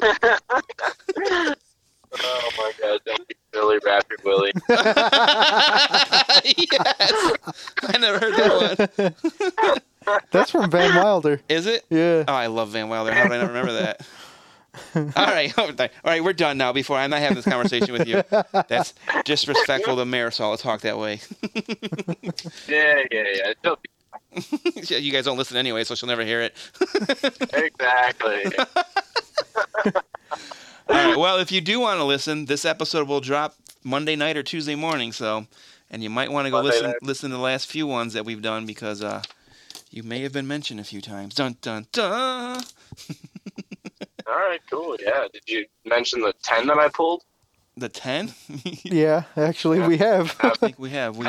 my 2.57 2.71
god, 2.79 2.99
don't 3.05 3.27
be 3.27 3.35
silly, 3.53 3.79
Rapid 3.83 4.23
Willie. 4.23 4.51
yes. 4.69 4.77
I 7.81 7.97
never 7.99 8.19
heard 8.19 8.35
that 8.35 9.89
one. 10.05 10.19
That's 10.31 10.51
from 10.51 10.69
Van 10.69 10.95
Wilder. 10.95 11.41
Is 11.49 11.65
it? 11.65 11.85
Yeah. 11.89 12.25
Oh, 12.27 12.33
I 12.33 12.47
love 12.47 12.69
Van 12.69 12.89
Wilder. 12.89 13.11
How 13.13 13.23
did 13.23 13.31
I 13.31 13.37
not 13.37 13.47
remember 13.47 13.73
that? 13.73 14.05
all 14.95 15.25
right, 15.25 15.57
all 15.57 15.73
right, 16.05 16.23
we're 16.23 16.31
done 16.33 16.57
now. 16.57 16.71
Before 16.71 16.97
I'm 16.97 17.09
not 17.09 17.19
having 17.19 17.35
this 17.35 17.45
conversation 17.45 17.91
with 17.91 18.07
you. 18.07 18.23
That's 18.67 18.93
disrespectful 19.25 19.95
to 19.97 20.03
Marisol 20.03 20.55
to 20.55 20.61
talk 20.61 20.81
that 20.81 20.97
way. 20.97 21.19
Yeah, 22.67 23.03
yeah, 23.11 23.23
yeah. 23.35 23.53
She'll 23.63 23.75
be- 23.77 23.89
Yeah, 24.89 24.97
you 24.97 25.11
guys 25.11 25.25
don't 25.25 25.37
listen 25.37 25.57
anyway, 25.57 25.83
so 25.83 25.95
she'll 25.95 26.07
never 26.07 26.23
hear 26.25 26.41
it. 26.41 26.55
Exactly. 27.53 28.45
All 30.87 30.95
right. 30.95 31.17
Well, 31.17 31.37
if 31.39 31.51
you 31.51 31.61
do 31.61 31.79
want 31.79 31.99
to 31.99 32.03
listen, 32.03 32.45
this 32.45 32.65
episode 32.65 33.07
will 33.07 33.21
drop 33.21 33.55
Monday 33.83 34.15
night 34.15 34.37
or 34.37 34.43
Tuesday 34.43 34.75
morning. 34.75 35.11
So, 35.11 35.45
and 35.89 36.03
you 36.03 36.09
might 36.09 36.31
want 36.31 36.45
to 36.45 36.51
go 36.51 36.57
Monday 36.57 36.69
listen 36.71 36.87
night. 36.87 36.95
listen 37.01 37.29
to 37.29 37.35
the 37.35 37.41
last 37.41 37.67
few 37.67 37.87
ones 37.87 38.13
that 38.13 38.25
we've 38.25 38.41
done 38.41 38.65
because 38.65 39.03
uh, 39.03 39.21
you 39.89 40.03
may 40.03 40.21
have 40.21 40.33
been 40.33 40.47
mentioned 40.47 40.79
a 40.79 40.83
few 40.83 41.01
times. 41.01 41.35
Dun 41.35 41.57
dun 41.61 41.87
dun. 41.91 42.63
All 44.27 44.35
right, 44.35 44.59
cool. 44.69 44.95
Yeah. 44.99 45.27
Did 45.31 45.43
you 45.47 45.65
mention 45.85 46.21
the 46.21 46.33
10 46.43 46.67
that 46.67 46.77
I 46.77 46.89
pulled? 46.89 47.23
The 47.77 47.89
ten? 47.89 48.33
Yeah, 48.83 49.23
actually, 49.37 49.79
we 49.79 49.97
have. 49.97 50.35
I 50.41 50.49
think 50.51 50.77
we 50.77 50.89
have. 50.89 51.15
We 51.15 51.25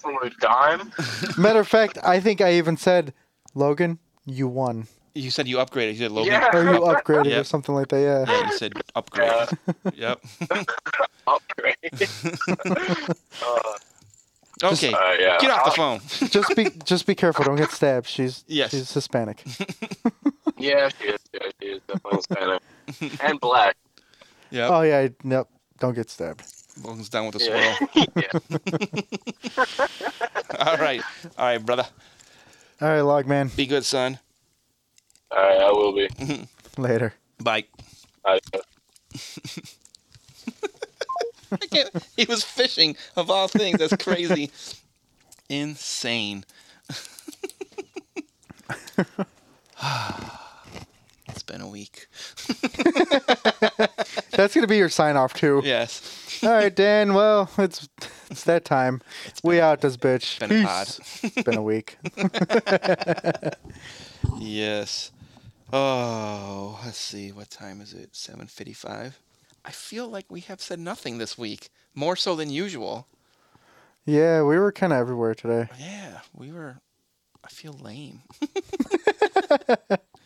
From 0.00 0.16
a 0.22 0.30
dime? 0.40 0.92
Matter 1.38 1.60
of 1.60 1.68
fact, 1.68 1.98
I 2.02 2.20
think 2.20 2.40
I 2.40 2.54
even 2.54 2.76
said, 2.76 3.12
Logan, 3.54 3.98
you 4.24 4.46
won. 4.48 4.86
you 5.14 5.30
said 5.30 5.48
you 5.48 5.56
upgraded. 5.56 5.92
You 5.94 5.98
said 5.98 6.12
Logan. 6.12 6.32
Yeah. 6.32 6.50
Or 6.56 6.62
you 6.62 6.80
upgraded 6.80 7.40
or 7.40 7.44
something 7.44 7.74
like 7.74 7.88
that, 7.88 8.00
yeah. 8.00 8.24
Yeah, 8.32 8.46
you 8.50 8.56
said 8.58 8.72
upgrade. 8.94 9.28
Yeah. 9.28 9.46
Yep. 9.94 10.24
Upgrade. 11.26 11.76
uh, 13.42 13.60
Okay. 14.62 14.92
uh, 14.92 15.12
yeah. 15.20 15.38
Get 15.38 15.50
off 15.52 15.64
the 15.66 15.70
phone. 15.70 16.00
Just 16.30 16.56
be 16.56 16.70
just 16.84 17.06
be 17.06 17.14
careful, 17.14 17.44
don't 17.44 17.56
get 17.56 17.70
stabbed. 17.70 18.06
She's 18.08 18.44
Yes. 18.48 18.70
she's 18.70 18.92
Hispanic. 18.92 19.44
Yeah, 20.56 20.88
she 20.98 21.08
is. 21.08 21.20
Yeah, 21.32 21.48
she 21.60 21.66
is 21.68 21.80
definitely 21.86 22.16
Hispanic. 22.16 23.22
and 23.22 23.38
black. 23.40 23.76
Yep. 24.50 24.70
Oh 24.70 24.82
yeah, 24.82 25.08
nope. 25.22 25.48
Don't 25.78 25.94
get 25.94 26.10
stabbed. 26.10 26.42
Logan's 26.82 27.08
down 27.08 27.26
with 27.26 27.38
the 27.38 27.44
Yeah. 27.44 27.78
swirl. 27.78 28.98
All 30.68 30.76
right. 30.78 31.02
All 31.36 31.46
right, 31.46 31.58
brother. 31.64 31.86
All 32.80 32.88
right, 32.88 33.00
log 33.00 33.26
man. 33.26 33.50
Be 33.56 33.66
good, 33.66 33.84
son. 33.84 34.18
All 35.30 35.38
right, 35.42 35.60
I 35.60 35.70
will 35.72 35.92
be. 35.92 36.08
Later. 36.78 37.14
Bye. 37.40 37.64
I, 38.24 38.38
I 38.52 38.60
he 42.16 42.24
was 42.26 42.44
fishing 42.44 42.96
of 43.16 43.30
all 43.30 43.48
things. 43.48 43.78
That's 43.78 43.96
crazy. 44.02 44.50
Insane. 45.48 46.44
it's 51.28 51.42
been 51.46 51.60
a 51.62 51.68
week. 51.68 52.06
That's 54.32 54.54
gonna 54.54 54.66
be 54.66 54.76
your 54.76 54.88
sign 54.90 55.16
off 55.16 55.32
too. 55.34 55.62
Yes. 55.64 56.02
All 56.42 56.50
right, 56.50 56.74
Dan. 56.74 57.14
Well, 57.14 57.50
it's 57.58 57.88
it's 58.30 58.44
that 58.44 58.64
time. 58.64 59.00
It's 59.26 59.42
we 59.42 59.60
out 59.60 59.80
this 59.80 59.96
bitch. 59.96 60.38
been 60.38 60.62
a 60.62 60.64
pod. 60.64 60.86
it's 61.22 61.42
been 61.42 61.56
a 61.56 61.62
week. 61.62 61.98
Yes. 64.38 65.10
Oh, 65.72 66.80
let's 66.84 66.98
see. 66.98 67.30
What 67.32 67.50
time 67.50 67.80
is 67.80 67.92
it? 67.92 68.12
7:55. 68.12 69.14
I 69.64 69.70
feel 69.70 70.08
like 70.08 70.26
we 70.30 70.40
have 70.40 70.60
said 70.60 70.78
nothing 70.78 71.18
this 71.18 71.36
week. 71.36 71.68
More 71.94 72.16
so 72.16 72.34
than 72.36 72.50
usual. 72.50 73.06
Yeah, 74.04 74.42
we 74.42 74.58
were 74.58 74.72
kind 74.72 74.92
of 74.92 74.98
everywhere 74.98 75.34
today. 75.34 75.68
Yeah, 75.78 76.20
we 76.34 76.52
were. 76.52 76.78
I 77.44 77.48
feel 77.48 77.72
lame. 77.74 78.22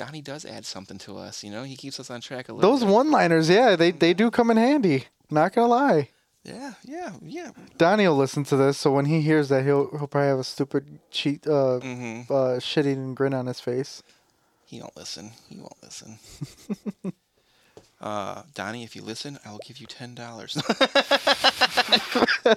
Donnie 0.00 0.22
does 0.22 0.46
add 0.46 0.64
something 0.64 0.96
to 0.96 1.18
us, 1.18 1.44
you 1.44 1.50
know. 1.50 1.62
He 1.62 1.76
keeps 1.76 2.00
us 2.00 2.08
on 2.08 2.22
track 2.22 2.48
a 2.48 2.54
little. 2.54 2.70
Those 2.70 2.82
bit. 2.82 2.90
one-liners, 2.90 3.50
yeah, 3.50 3.76
they 3.76 3.90
they 3.90 4.14
do 4.14 4.30
come 4.30 4.50
in 4.50 4.56
handy. 4.56 5.04
Not 5.30 5.52
gonna 5.52 5.68
lie. 5.68 6.08
Yeah, 6.42 6.72
yeah, 6.86 7.12
yeah. 7.22 7.50
Donnie 7.76 8.08
will 8.08 8.16
listen 8.16 8.44
to 8.44 8.56
this, 8.56 8.78
so 8.78 8.90
when 8.92 9.04
he 9.04 9.20
hears 9.20 9.50
that, 9.50 9.62
he'll 9.62 9.90
he'll 9.90 10.06
probably 10.06 10.28
have 10.28 10.38
a 10.38 10.44
stupid 10.44 11.00
cheat, 11.10 11.46
uh, 11.46 11.80
hmm 11.80 12.22
uh, 12.30 12.58
shit-eating 12.58 13.14
grin 13.14 13.34
on 13.34 13.44
his 13.44 13.60
face. 13.60 14.02
He 14.64 14.78
don't 14.78 14.96
listen. 14.96 15.32
He 15.50 15.58
won't 15.58 15.82
listen. 15.82 16.18
uh, 18.00 18.42
Donnie, 18.54 18.82
if 18.82 18.96
you 18.96 19.02
listen, 19.02 19.38
I 19.44 19.50
will 19.50 19.60
give 19.64 19.78
you 19.78 19.86
ten 19.86 20.14
dollars. 20.14 20.54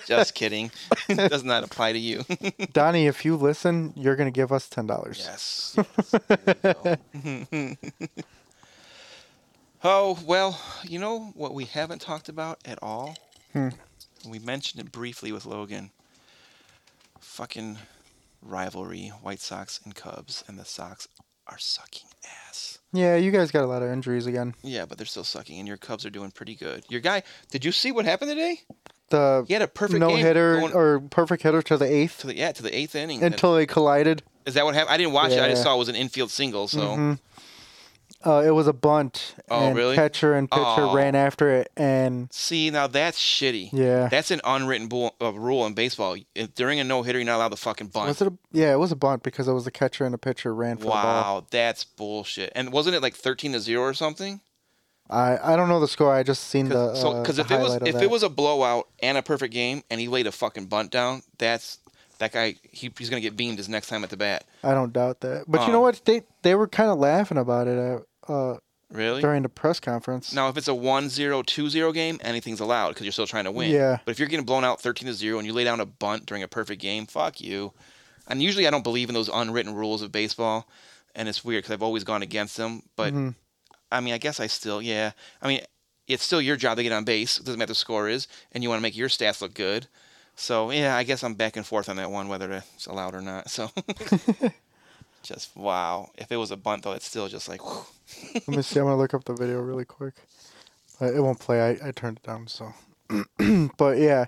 Just 0.06 0.36
kidding. 0.36 0.72
Does 1.10 1.44
not 1.44 1.64
apply 1.64 1.91
to 1.91 2.00
you. 2.00 2.24
Donnie, 2.74 3.08
if 3.08 3.26
you 3.26 3.36
listen, 3.36 3.94
you're 3.98 4.16
gonna 4.16 4.32
give 4.32 4.54
us 4.54 4.70
ten 4.70 4.88
dollars. 4.88 5.20
yes. 5.20 5.76
yes. 5.78 6.16
There 6.62 6.98
oh 9.84 10.18
well, 10.26 10.62
you 10.84 11.00
know 11.00 11.32
what 11.36 11.54
we 11.54 11.66
haven't 11.66 12.00
talked 12.00 12.30
about 12.30 12.60
at 12.64 12.80
all. 12.82 13.16
Hmm. 13.52 13.70
We 14.26 14.39
mentioned 14.39 14.86
it 14.86 14.94
briefly 14.94 15.34
with 15.34 15.46
Logan. 15.46 15.91
Fucking 17.20 17.80
rivalry, 18.41 19.10
White 19.22 19.41
Sox 19.41 19.82
and 19.84 19.94
Cubs, 19.94 20.46
and 20.48 20.58
the 20.58 20.66
Sox 20.66 21.10
are 21.48 21.58
sucking 21.58 22.08
ass. 22.50 22.80
Yeah, 22.91 23.16
you 23.16 23.32
guys 23.32 23.52
got 23.52 23.64
a 23.64 23.68
lot 23.68 23.82
of 23.82 23.89
injuries 23.91 24.26
again. 24.28 24.54
Yeah, 24.62 24.86
but 24.86 24.98
they're 24.98 25.08
still 25.08 25.24
sucking, 25.24 25.58
and 25.60 25.68
your 25.68 25.78
Cubs 25.78 26.06
are 26.06 26.10
doing 26.10 26.32
pretty 26.32 26.56
good. 26.56 26.84
Your 26.89 27.02
guy, 27.02 27.24
did 27.52 27.66
you 27.66 27.72
see 27.72 27.91
what 27.91 28.06
happened 28.06 28.32
today? 28.32 28.62
The 29.10 29.46
He 29.48 29.54
had 29.54 29.62
a 29.62 29.68
perfect 29.68 30.00
no 30.00 30.16
hitter 30.16 30.60
going 30.60 30.74
or 30.74 31.00
perfect 31.02 31.44
hitter 31.44 31.62
to 31.64 31.78
the 31.78 31.86
eighth 31.86 32.20
to 32.20 32.28
the 32.28 32.36
yeah 32.38 32.52
to 32.52 32.64
the 32.64 32.76
eighth 32.76 32.96
inning. 32.96 33.22
until 33.24 33.56
they 33.56 33.66
collided. 33.66 34.24
Is 34.46 34.54
that 34.56 34.66
what 34.66 34.74
happened? 34.76 34.94
I 34.94 34.98
didn't 34.98 35.14
watch 35.14 35.32
it. 35.32 35.39
I 35.39 35.50
just 35.50 35.64
saw 35.64 35.76
it 35.76 35.78
was 35.80 35.89
an 35.89 35.96
infield 35.96 36.32
single. 36.32 36.68
So 36.68 36.80
Mhm. 36.80 37.20
Uh, 38.26 38.42
it 38.46 38.52
was 38.52 38.68
a 38.68 38.74
bunt, 38.74 39.36
Oh, 39.52 39.68
and 39.68 39.76
really? 39.76 39.96
catcher 39.96 40.34
and 40.34 40.50
pitcher 40.50 40.64
Oh. 40.66 40.96
ran 40.96 41.14
after 41.14 41.50
it, 41.52 41.70
and 41.76 42.32
see 42.32 42.70
now 42.70 42.88
that's 42.88 43.20
shitty. 43.20 43.70
yeah, 43.74 44.08
That's 44.08 44.32
an 44.32 44.40
unwritten 44.46 44.88
bull, 44.88 45.14
uh, 45.22 45.34
rule 45.34 45.66
in 45.66 45.74
baseball. 45.74 46.16
If, 46.34 46.56
during 46.56 46.80
a 46.80 46.84
no 46.86 47.04
hitter, 47.04 47.20
you're 47.20 47.26
not 47.26 47.36
allowed 47.36 47.50
to 47.52 47.58
fucking 47.58 47.88
bunt. 47.88 48.08
was 48.08 48.22
it? 48.22 48.28
A, 48.30 48.34
yeah, 48.54 48.72
it 48.72 48.78
was 48.80 48.92
a 48.92 48.96
bunt 48.96 49.24
because 49.24 49.48
it 49.48 49.54
was 49.54 49.66
the 49.66 49.72
catcher 49.72 50.06
and 50.06 50.16
a 50.16 50.18
pitcher 50.18 50.56
ran 50.56 50.78
for 50.78 50.84
the 50.84 50.90
ball. 50.90 51.04
Wow, 51.04 51.46
that's 51.52 51.84
bullshit. 51.84 52.52
And 52.56 52.72
wasn't 52.72 52.96
it 52.96 53.02
like 53.02 53.16
thirteen 53.16 53.52
to 53.54 53.60
zero 53.60 53.84
or 53.84 53.94
something? 53.94 54.40
I 55.10 55.38
I 55.54 55.56
don't 55.58 55.68
know 55.68 55.80
the 55.82 55.88
score. 55.90 56.14
I 56.14 56.24
just 56.24 56.46
seen 56.46 56.70
the 56.70 56.76
Cause, 56.76 57.02
so 57.02 57.12
uh, 57.12 57.22
because 57.22 57.38
if 57.40 57.52
it 57.52 57.60
was 57.60 57.76
if 57.76 57.96
that. 57.96 58.04
it 58.04 58.10
was 58.10 58.24
a 58.24 58.30
blowout 58.30 58.88
and 59.02 59.18
a 59.18 59.22
perfect 59.22 59.54
game 59.54 59.84
and 59.92 60.00
he 60.00 60.08
laid 60.08 60.28
a 60.28 60.32
fucking 60.32 60.68
bunt 60.68 60.92
down, 60.92 61.24
that's 61.38 61.80
that 62.20 62.32
guy. 62.32 62.56
He, 62.72 62.90
he's 62.98 63.10
gonna 63.10 63.20
get 63.22 63.36
beamed 63.36 63.58
his 63.58 63.68
next 63.68 63.88
time 63.88 64.04
at 64.06 64.10
the 64.12 64.18
bat. 64.18 64.46
I 64.64 64.74
don't 64.74 64.94
doubt 64.94 65.20
that. 65.20 65.44
But 65.48 65.62
Oh. 65.62 65.66
you 65.66 65.72
know 65.74 65.82
what? 65.82 66.02
They 66.06 66.22
they 66.42 66.56
were 66.56 66.68
kind 66.68 66.90
of 66.90 66.98
laughing 67.00 67.38
about 67.38 67.68
it 67.68 67.78
at, 67.78 68.04
uh, 68.28 68.58
Really? 68.92 69.22
during 69.22 69.42
the 69.42 69.50
press 69.50 69.80
conference. 69.80 70.34
Now, 70.34 70.50
if 70.50 70.58
it's 70.58 70.68
a 70.68 70.72
1-0, 70.72 71.44
2-0 71.44 71.94
game, 71.94 72.20
anything's 72.22 72.60
allowed 72.60 72.90
because 72.90 73.06
you're 73.06 73.12
still 73.12 73.26
trying 73.28 73.46
to 73.46 73.52
win. 73.52 73.72
Yeah. 73.72 73.98
But 74.06 74.12
if 74.12 74.20
you're 74.20 74.28
getting 74.28 74.46
blown 74.46 74.64
out 74.64 74.82
13 74.82 75.08
to 75.08 75.14
0 75.14 75.40
and 75.40 75.48
you 75.48 75.54
lay 75.54 75.64
down 75.64 75.80
a 75.80 75.86
bunt 75.86 76.26
during 76.28 76.44
a 76.44 76.48
perfect 76.48 76.80
game, 76.82 77.06
fuck 77.08 77.42
you. 77.42 77.74
And 78.28 78.42
usually 78.44 78.68
I 78.68 78.70
don't 78.70 78.84
believe 78.84 79.10
in 79.10 79.16
those 79.16 79.30
unwritten 79.34 79.74
rules 79.74 80.02
of 80.04 80.12
baseball, 80.12 80.68
and 81.16 81.28
it's 81.28 81.44
weird 81.44 81.64
because 81.64 81.74
I've 81.74 81.82
always 81.84 82.04
gone 82.04 82.22
against 82.22 82.56
them. 82.58 82.84
But 82.96 83.14
Mhm. 83.14 83.36
I 83.92 84.00
mean, 84.00 84.14
I 84.14 84.18
guess 84.20 84.40
I 84.40 84.48
still, 84.48 84.82
yeah. 84.82 85.12
I 85.42 85.48
mean, 85.48 85.62
it's 86.08 86.24
still 86.24 86.42
your 86.42 86.56
job 86.56 86.78
to 86.78 86.84
get 86.84 86.92
on 86.92 87.04
base. 87.04 87.38
It 87.38 87.46
doesn't 87.46 87.58
matter 87.60 87.70
what 87.72 87.76
the 87.76 87.76
score 87.76 88.10
is, 88.10 88.28
and 88.52 88.62
you 88.64 88.70
want 88.70 88.78
to 88.80 88.84
make 88.84 88.96
your 88.96 89.10
stats 89.10 89.42
look 89.42 89.54
good. 89.56 89.88
So 90.36 90.70
yeah, 90.72 90.96
I 90.96 91.04
guess 91.04 91.24
I'm 91.24 91.34
back 91.36 91.58
and 91.58 91.66
forth 91.66 91.90
on 91.90 91.96
that 91.98 92.12
one, 92.12 92.28
whether 92.28 92.52
it's 92.52 92.86
allowed 92.86 93.16
or 93.16 93.22
not. 93.22 93.50
So. 93.50 93.72
Just 95.24 95.56
wow! 95.56 96.10
If 96.18 96.32
it 96.32 96.36
was 96.38 96.52
a 96.52 96.58
bunt, 96.58 96.84
though, 96.84 96.92
it's 96.92 97.06
still 97.08 97.28
just 97.30 97.48
like. 97.48 97.62
Let 97.66 98.48
me 98.50 98.62
see. 98.62 98.80
I'm 98.80 98.86
gonna 98.86 98.98
look 98.98 99.14
up 99.14 99.24
the 99.24 99.34
video 99.34 99.60
really 99.62 99.86
quick. 99.86 100.16
Uh, 101.02 101.06
it 101.14 101.20
won't 101.22 101.40
play. 101.40 101.62
I, 101.62 101.88
I 101.88 101.92
turned 101.92 102.18
it 102.18 102.24
down. 102.24 102.48
So, 102.48 102.74
but 103.78 103.98
yeah, 103.98 104.26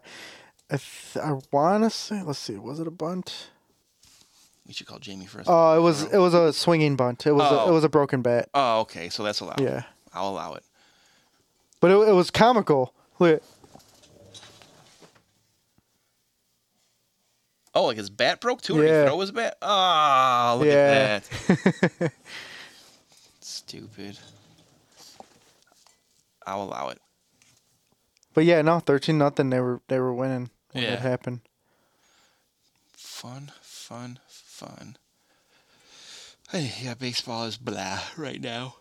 I 0.71 0.77
th- 0.77 1.17
I 1.23 1.33
wanna 1.51 1.89
say. 1.89 2.21
Let's 2.23 2.39
see. 2.39 2.55
Was 2.55 2.79
it 2.79 2.87
a 2.87 2.91
bunt? 2.91 3.49
We 4.65 4.73
should 4.73 4.87
call 4.87 4.99
Jamie 4.99 5.25
first. 5.25 5.49
Uh, 5.49 5.75
it 5.77 5.81
was 5.81 6.03
it 6.03 6.17
was 6.17 6.33
a 6.33 6.53
swinging 6.53 6.95
bunt. 6.95 7.27
It 7.27 7.33
was 7.33 7.51
a, 7.51 7.61
Oh. 7.61 7.69
it 7.69 7.71
was 7.73 7.83
a 7.83 7.89
broken 7.89 8.21
bat. 8.21 8.49
Oh, 8.53 8.79
okay. 8.81 9.09
So 9.09 9.21
that's 9.23 9.41
allowed. 9.41 9.59
Yeah, 9.59 9.83
I'll 10.13 10.29
allow 10.29 10.53
it. 10.53 10.63
but 11.81 11.91
it, 11.91 11.95
it 12.09 12.13
was 12.13 12.31
comical. 12.31 12.93
Look, 13.19 13.43
Oh, 17.75 17.85
like 17.85 17.97
his 17.97 18.09
bat 18.09 18.39
broke 18.39 18.61
too? 18.61 18.77
Or 18.79 18.81
did 18.81 18.89
Yeah. 18.89 19.01
he 19.03 19.07
throw 19.09 19.19
his 19.19 19.31
bat? 19.31 19.57
Oh, 19.61 20.55
look 20.59 20.67
Yeah. 20.67 21.19
at 21.21 21.23
that. 21.99 22.11
Stupid. 23.41 24.17
I'll 26.47 26.63
allow 26.63 26.89
it. 26.89 27.01
but 28.33 28.45
yeah, 28.45 28.61
no, 28.61 28.79
thirteen 28.79 29.17
nothing. 29.17 29.49
They 29.49 29.59
were 29.59 29.81
they 29.87 29.99
were 29.99 30.13
winning 30.13 30.49
when 30.73 30.83
Yeah. 30.83 30.93
it 30.93 30.99
happened. 30.99 31.41
Fun, 32.95 33.51
fun, 33.61 34.19
fun. 34.27 34.97
Hey, 36.51 36.73
yeah, 36.81 36.93
baseball 36.93 37.45
is 37.45 37.57
blah 37.57 37.99
right 38.17 38.39
now. 38.41 38.75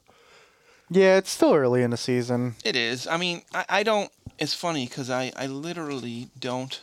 Yeah, 0.90 1.16
it's 1.16 1.30
still 1.30 1.54
early 1.54 1.82
in 1.82 1.90
the 1.90 1.96
season. 1.96 2.56
It 2.64 2.76
is. 2.76 3.06
I 3.06 3.16
mean, 3.16 3.42
I, 3.54 3.64
I 3.68 3.82
don't. 3.82 4.10
It's 4.38 4.54
funny 4.54 4.86
because 4.86 5.08
I, 5.08 5.32
I 5.36 5.46
literally 5.46 6.28
don't 6.38 6.78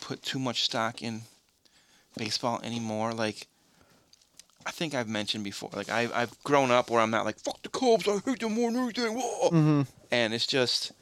put 0.00 0.22
too 0.22 0.38
much 0.40 0.64
stock 0.64 1.02
in 1.02 1.22
baseball 2.16 2.60
anymore. 2.62 3.12
Like, 3.12 3.46
I 4.66 4.70
think 4.70 4.94
I've 4.94 5.08
mentioned 5.08 5.44
before. 5.44 5.70
Like, 5.72 5.88
I've 5.88 6.12
I've 6.14 6.42
grown 6.44 6.70
up 6.70 6.90
where 6.90 7.00
I'm 7.00 7.10
not 7.10 7.24
like, 7.24 7.38
fuck 7.40 7.62
the 7.62 7.68
Cubs, 7.68 8.06
I 8.08 8.18
hate 8.24 8.40
them 8.40 8.54
more 8.54 8.70
than 8.70 8.82
anything. 8.82 9.14
Whoa. 9.18 9.48
hmm 9.50 9.82
And 10.10 10.34
it's 10.34 10.46
just, 10.46 10.92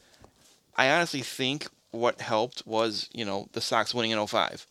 I 0.75 0.89
honestly 0.91 1.21
think 1.21 1.67
what 1.91 2.21
helped 2.21 2.65
was, 2.65 3.09
you 3.13 3.25
know, 3.25 3.47
the 3.53 3.61
Sox 3.61 3.93
winning 3.93 4.11
in 4.11 4.25
05. 4.27 4.65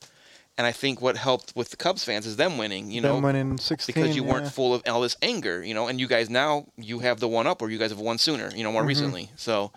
And 0.57 0.66
I 0.66 0.72
think 0.72 1.01
what 1.01 1.16
helped 1.16 1.55
with 1.55 1.70
the 1.70 1.76
Cubs 1.76 2.03
fans 2.03 2.26
is 2.26 2.34
them 2.36 2.59
winning, 2.59 2.91
you 2.91 3.01
know 3.01 3.20
winning 3.20 3.59
sixteen 3.59 3.95
because 3.95 4.16
you 4.16 4.24
yeah. 4.24 4.32
weren't 4.32 4.49
full 4.49 4.74
of 4.74 4.82
all 4.89 5.03
this 5.03 5.16
anger, 5.22 5.62
you 5.62 5.72
know, 5.72 5.86
and 5.86 6.01
you 6.01 6.09
guys 6.09 6.28
now 6.28 6.66
you 6.76 6.99
have 6.99 7.20
the 7.20 7.28
one 7.28 7.47
up 7.47 7.62
or 7.62 7.70
you 7.70 7.78
guys 7.78 7.91
have 7.91 8.01
won 8.01 8.18
sooner, 8.18 8.51
you 8.57 8.64
know, 8.64 8.72
more 8.72 8.82
Mhm. 8.82 8.89
recently. 8.89 9.30
So 9.36 9.70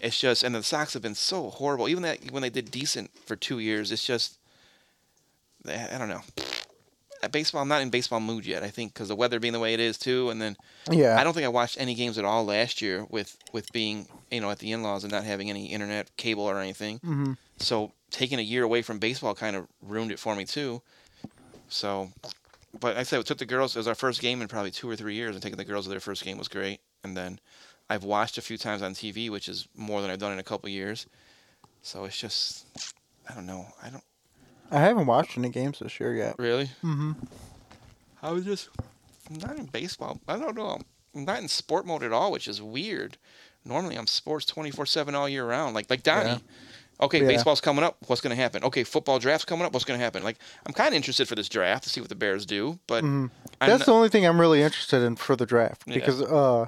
it's 0.00 0.18
just 0.18 0.42
and 0.44 0.54
the 0.54 0.62
Sox 0.62 0.94
have 0.94 1.02
been 1.02 1.14
so 1.14 1.50
horrible. 1.50 1.90
Even 1.90 2.02
that 2.04 2.30
when 2.30 2.40
they 2.40 2.48
did 2.48 2.70
decent 2.70 3.10
for 3.26 3.36
two 3.36 3.58
years, 3.58 3.92
it's 3.92 4.02
just 4.02 4.38
I 5.66 5.98
don't 5.98 6.08
know. 6.08 6.22
At 7.22 7.30
baseball, 7.30 7.62
I'm 7.62 7.68
not 7.68 7.82
in 7.82 7.90
baseball 7.90 8.20
mood 8.20 8.44
yet. 8.44 8.64
I 8.64 8.68
think 8.68 8.94
because 8.94 9.08
the 9.08 9.14
weather 9.14 9.38
being 9.38 9.52
the 9.52 9.60
way 9.60 9.74
it 9.74 9.80
is 9.80 9.96
too, 9.96 10.30
and 10.30 10.42
then 10.42 10.56
Yeah, 10.90 11.18
I 11.18 11.22
don't 11.22 11.34
think 11.34 11.44
I 11.44 11.48
watched 11.48 11.76
any 11.78 11.94
games 11.94 12.18
at 12.18 12.24
all 12.24 12.44
last 12.44 12.82
year 12.82 13.06
with 13.10 13.36
with 13.52 13.72
being 13.72 14.08
you 14.30 14.40
know 14.40 14.50
at 14.50 14.58
the 14.58 14.72
in-laws 14.72 15.04
and 15.04 15.12
not 15.12 15.24
having 15.24 15.48
any 15.48 15.66
internet 15.66 16.16
cable 16.16 16.44
or 16.44 16.58
anything. 16.58 16.98
hmm 16.98 17.32
So 17.58 17.92
taking 18.10 18.38
a 18.38 18.42
year 18.42 18.64
away 18.64 18.82
from 18.82 18.98
baseball 18.98 19.34
kind 19.34 19.54
of 19.54 19.68
ruined 19.80 20.10
it 20.10 20.18
for 20.18 20.34
me 20.34 20.44
too. 20.44 20.82
So, 21.68 22.10
but 22.80 22.96
I 22.96 23.04
said 23.04 23.18
we 23.18 23.22
took 23.24 23.38
the 23.38 23.46
girls. 23.46 23.76
It 23.76 23.78
was 23.78 23.88
our 23.88 23.94
first 23.94 24.20
game 24.20 24.42
in 24.42 24.48
probably 24.48 24.72
two 24.72 24.90
or 24.90 24.96
three 24.96 25.14
years, 25.14 25.34
and 25.36 25.42
taking 25.42 25.58
the 25.58 25.64
girls 25.64 25.84
to 25.84 25.90
their 25.90 26.00
first 26.00 26.24
game 26.24 26.38
was 26.38 26.48
great. 26.48 26.80
And 27.04 27.16
then 27.16 27.38
I've 27.88 28.04
watched 28.04 28.36
a 28.36 28.42
few 28.42 28.58
times 28.58 28.82
on 28.82 28.94
TV, 28.94 29.30
which 29.30 29.48
is 29.48 29.68
more 29.76 30.02
than 30.02 30.10
I've 30.10 30.18
done 30.18 30.32
in 30.32 30.38
a 30.38 30.44
couple 30.44 30.68
years. 30.68 31.06
So 31.82 32.04
it's 32.04 32.18
just, 32.18 32.66
I 33.28 33.34
don't 33.34 33.46
know. 33.46 33.66
I 33.82 33.90
don't 33.90 34.04
I 34.72 34.80
haven't 34.80 35.06
watched 35.06 35.36
any 35.38 35.48
games 35.50 35.78
this 35.80 36.00
year 36.00 36.14
yet. 36.14 36.34
really. 36.38 36.66
Mm-hmm. 36.82 37.12
I 38.22 38.30
was 38.32 38.44
just 38.44 38.68
I'm 39.30 39.38
not 39.38 39.58
in 39.58 39.66
baseball. 39.66 40.20
I 40.26 40.38
don't 40.38 40.56
know. 40.56 40.80
I'm 41.14 41.24
not 41.24 41.40
in 41.40 41.48
sport 41.48 41.86
mode 41.86 42.02
at 42.02 42.12
all, 42.12 42.32
which 42.32 42.48
is 42.48 42.60
weird. 42.62 43.18
Normally 43.64 43.96
I'm 43.96 44.06
sports 44.06 44.46
24/7 44.46 45.14
all 45.14 45.28
year 45.28 45.44
round, 45.46 45.74
like 45.74 45.88
like 45.90 46.02
Donnie. 46.02 46.30
Yeah. 46.30 46.38
Okay, 47.00 47.20
Yeah. 47.20 47.26
baseball's 47.28 47.60
coming 47.60 47.84
up. 47.84 47.96
What's 48.06 48.20
going 48.20 48.34
to 48.34 48.40
happen? 48.40 48.62
Okay, 48.64 48.84
football 48.84 49.18
draft's 49.18 49.44
coming 49.44 49.64
up. 49.66 49.72
What's 49.72 49.84
going 49.84 49.98
to 49.98 50.04
happen? 50.04 50.22
Like 50.22 50.38
I'm 50.66 50.72
kind 50.72 50.88
of 50.88 50.94
interested 50.94 51.26
for 51.28 51.34
this 51.34 51.48
draft 51.48 51.84
to 51.84 51.90
see 51.90 52.00
what 52.00 52.08
the 52.08 52.14
Bears 52.14 52.46
do, 52.46 52.78
but 52.86 53.02
hmm 53.02 53.26
I'm 53.60 53.68
That's 53.68 53.80
not- 53.80 53.86
the 53.86 53.92
only 53.92 54.08
thing 54.08 54.24
I'm 54.26 54.40
really 54.40 54.62
interested 54.62 55.02
in 55.02 55.16
for 55.16 55.34
the 55.36 55.46
draft 55.46 55.82
Yeah. 55.86 55.94
because 55.94 56.22
uh, 56.22 56.66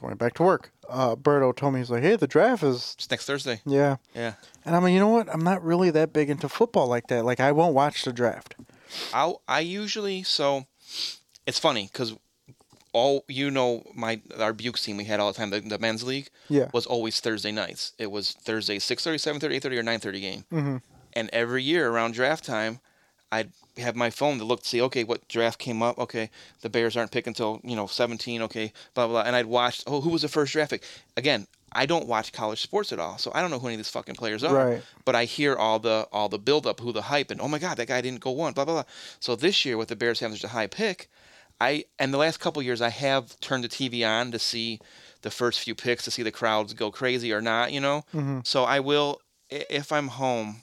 going 0.00 0.16
back 0.16 0.34
to 0.34 0.42
work, 0.42 0.70
uh, 0.90 1.16
Berto 1.16 1.54
told 1.54 1.72
me 1.74 1.80
he's 1.80 1.90
like, 1.90 2.02
hey, 2.02 2.16
the 2.16 2.26
draft 2.26 2.62
is 2.62 2.94
it's 2.98 3.10
next 3.10 3.26
Thursday. 3.26 3.60
yeah, 3.64 3.96
Yeah. 4.14 4.34
and 4.64 4.74
I'm 4.76 4.82
like, 4.82 4.92
you 4.92 4.98
know 4.98 5.08
what? 5.08 5.28
I'm 5.32 5.42
not 5.44 5.62
really 5.64 5.90
that 5.90 6.12
big 6.12 6.28
into 6.30 6.48
football 6.48 6.86
like 6.86 7.06
that. 7.08 7.24
Like 7.24 7.40
I 7.40 7.52
won't 7.52 7.74
watch 7.74 8.04
the 8.04 8.12
draft. 8.12 8.54
I 9.14 9.32
I 9.48 9.60
usually 9.60 10.22
so 10.22 10.66
it's 11.46 11.58
funny 11.58 11.88
because 11.92 12.14
all 12.92 13.24
you 13.28 13.50
know 13.50 13.84
my 13.94 14.20
our 14.38 14.52
Bukes 14.52 14.82
team 14.84 14.96
we 14.96 15.04
had 15.04 15.20
all 15.20 15.32
the 15.32 15.38
time 15.38 15.50
the, 15.50 15.60
the 15.60 15.78
men's 15.78 16.02
league 16.02 16.28
Yeah. 16.48 16.68
was 16.72 16.86
always 16.86 17.20
Thursday 17.20 17.52
nights. 17.52 17.92
It 17.98 18.10
was 18.10 18.32
Thursday 18.32 18.78
6:30, 18.78 19.14
7:30, 19.40 19.60
8:30 19.60 19.78
or 19.78 19.82
9:30 19.84 20.20
game. 20.20 20.44
hmm 20.50 20.76
And 21.12 21.30
every 21.32 21.62
year 21.62 21.88
around 21.90 22.14
draft 22.14 22.44
time, 22.44 22.80
I'd 23.32 23.50
have 23.78 23.96
my 23.96 24.10
phone 24.10 24.38
to 24.38 24.44
look 24.44 24.62
to 24.62 24.68
see, 24.68 24.82
okay, 24.82 25.04
what 25.04 25.26
draft 25.28 25.58
came 25.58 25.82
up? 25.82 25.98
Okay, 25.98 26.30
the 26.62 26.68
Bears 26.68 26.96
aren't 26.96 27.12
picking 27.12 27.30
until, 27.30 27.60
you 27.62 27.76
know, 27.76 27.86
17, 27.86 28.42
okay, 28.42 28.72
blah, 28.94 29.06
blah, 29.06 29.22
blah. 29.22 29.22
And 29.22 29.36
I'd 29.36 29.46
watch, 29.46 29.82
oh, 29.86 30.00
who 30.00 30.10
was 30.10 30.22
the 30.22 30.28
first 30.28 30.52
draft 30.52 30.72
pick? 30.72 30.82
Again, 31.16 31.46
I 31.72 31.86
don't 31.86 32.08
watch 32.08 32.32
college 32.32 32.60
sports 32.60 32.92
at 32.92 32.98
all, 32.98 33.16
so 33.18 33.30
I 33.32 33.40
don't 33.40 33.50
know 33.50 33.60
who 33.60 33.68
any 33.68 33.74
of 33.74 33.78
these 33.78 33.90
fucking 33.90 34.16
players 34.16 34.42
are. 34.42 34.54
Right. 34.54 34.82
But 35.04 35.14
I 35.14 35.24
hear 35.24 35.54
all 35.54 35.78
the 35.78 36.08
all 36.10 36.28
the 36.28 36.38
build 36.38 36.66
up, 36.66 36.80
who 36.80 36.92
the 36.92 37.02
hype, 37.02 37.30
and 37.30 37.40
oh 37.40 37.46
my 37.46 37.60
god, 37.60 37.76
that 37.76 37.86
guy 37.86 38.00
didn't 38.00 38.20
go 38.20 38.32
one, 38.32 38.52
blah 38.52 38.64
blah 38.64 38.74
blah. 38.74 38.84
So 39.20 39.36
this 39.36 39.64
year 39.64 39.76
with 39.76 39.88
the 39.88 39.96
Bears 39.96 40.18
having 40.18 40.36
such 40.36 40.44
a 40.44 40.48
high 40.52 40.66
pick, 40.66 41.08
I 41.60 41.84
and 41.98 42.12
the 42.12 42.18
last 42.18 42.40
couple 42.40 42.60
years 42.62 42.82
I 42.82 42.88
have 42.88 43.38
turned 43.38 43.62
the 43.62 43.68
TV 43.68 44.04
on 44.04 44.32
to 44.32 44.38
see 44.40 44.80
the 45.22 45.30
first 45.30 45.60
few 45.60 45.76
picks 45.76 46.02
to 46.04 46.10
see 46.10 46.24
the 46.24 46.32
crowds 46.32 46.72
go 46.74 46.90
crazy 46.90 47.32
or 47.32 47.40
not, 47.40 47.72
you 47.72 47.80
know. 47.80 48.04
hmm 48.10 48.40
So 48.42 48.64
I 48.64 48.80
will, 48.80 49.20
if 49.48 49.92
I'm 49.92 50.08
home, 50.08 50.62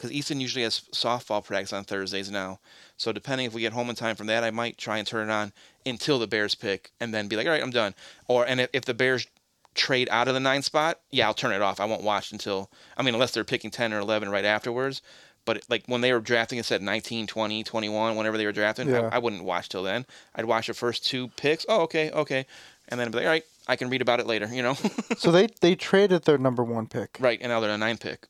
because 0.00 0.12
Easton 0.12 0.40
usually 0.40 0.62
has 0.64 0.80
softball 0.94 1.44
practice 1.44 1.74
on 1.74 1.84
Thursdays 1.84 2.30
now. 2.30 2.58
So 2.96 3.12
depending 3.12 3.46
if 3.46 3.52
we 3.52 3.60
get 3.60 3.74
home 3.74 3.90
in 3.90 3.96
time 3.96 4.16
from 4.16 4.28
that, 4.28 4.42
I 4.42 4.50
might 4.50 4.78
try 4.78 4.96
and 4.96 5.06
turn 5.06 5.28
it 5.28 5.32
on 5.32 5.52
until 5.84 6.18
the 6.18 6.26
Bears 6.26 6.54
pick, 6.54 6.90
and 6.98 7.12
then 7.12 7.28
be 7.28 7.36
like, 7.36 7.46
all 7.46 7.52
right, 7.52 7.62
I'm 7.62 7.70
done. 7.70 7.94
Or 8.26 8.46
and 8.46 8.60
if, 8.62 8.70
if 8.72 8.84
the 8.86 8.94
Bears 8.94 9.26
trade 9.74 10.08
out 10.10 10.26
of 10.26 10.32
the 10.32 10.40
nine 10.40 10.62
spot, 10.62 11.00
yeah, 11.10 11.26
I'll 11.26 11.34
turn 11.34 11.52
it 11.52 11.60
off. 11.60 11.80
I 11.80 11.84
won't 11.84 12.02
watch 12.02 12.32
until 12.32 12.70
I 12.96 13.02
mean, 13.02 13.12
unless 13.12 13.32
they're 13.32 13.44
picking 13.44 13.70
ten 13.70 13.92
or 13.92 13.98
eleven 13.98 14.30
right 14.30 14.44
afterwards. 14.44 15.02
But 15.44 15.62
like 15.68 15.84
when 15.86 16.00
they 16.00 16.12
were 16.14 16.20
drafting 16.20 16.58
us 16.58 16.70
at 16.70 16.82
19, 16.82 17.26
20, 17.26 17.64
21, 17.64 18.14
whenever 18.16 18.36
they 18.38 18.44
were 18.44 18.52
drafting, 18.52 18.88
Yeah. 18.88 19.08
I, 19.10 19.16
I 19.16 19.18
wouldn't 19.18 19.42
watch 19.42 19.68
till 19.70 19.82
then. 19.82 20.04
I'd 20.34 20.44
watch 20.44 20.66
the 20.66 20.74
first 20.74 21.06
two 21.06 21.28
picks. 21.28 21.64
Oh, 21.68 21.82
okay, 21.82 22.10
okay, 22.10 22.46
and 22.88 22.98
then 22.98 23.08
I'd 23.08 23.12
be 23.12 23.18
like, 23.18 23.26
all 23.26 23.32
right, 23.32 23.44
I 23.66 23.76
can 23.76 23.88
read 23.90 24.02
about 24.02 24.20
it 24.20 24.26
later, 24.26 24.48
you 24.52 24.62
know. 24.62 24.74
so 25.18 25.30
they 25.30 25.48
they 25.60 25.74
traded 25.74 26.24
their 26.24 26.38
number 26.38 26.64
one 26.64 26.86
pick. 26.86 27.16
Right, 27.20 27.38
and 27.40 27.50
now 27.50 27.60
they're 27.60 27.70
a 27.70 27.78
nine 27.78 27.98
pick. 27.98 28.26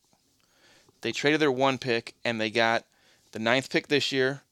They 1.03 1.13
traded 1.13 1.41
their 1.41 1.53
one 1.53 1.79
pick 1.79 2.15
and 2.25 2.41
they 2.41 2.51
got 2.51 2.85
the 3.33 3.39
ninth 3.39 3.71
pick 3.71 3.89
this 3.89 4.13
year, 4.13 4.43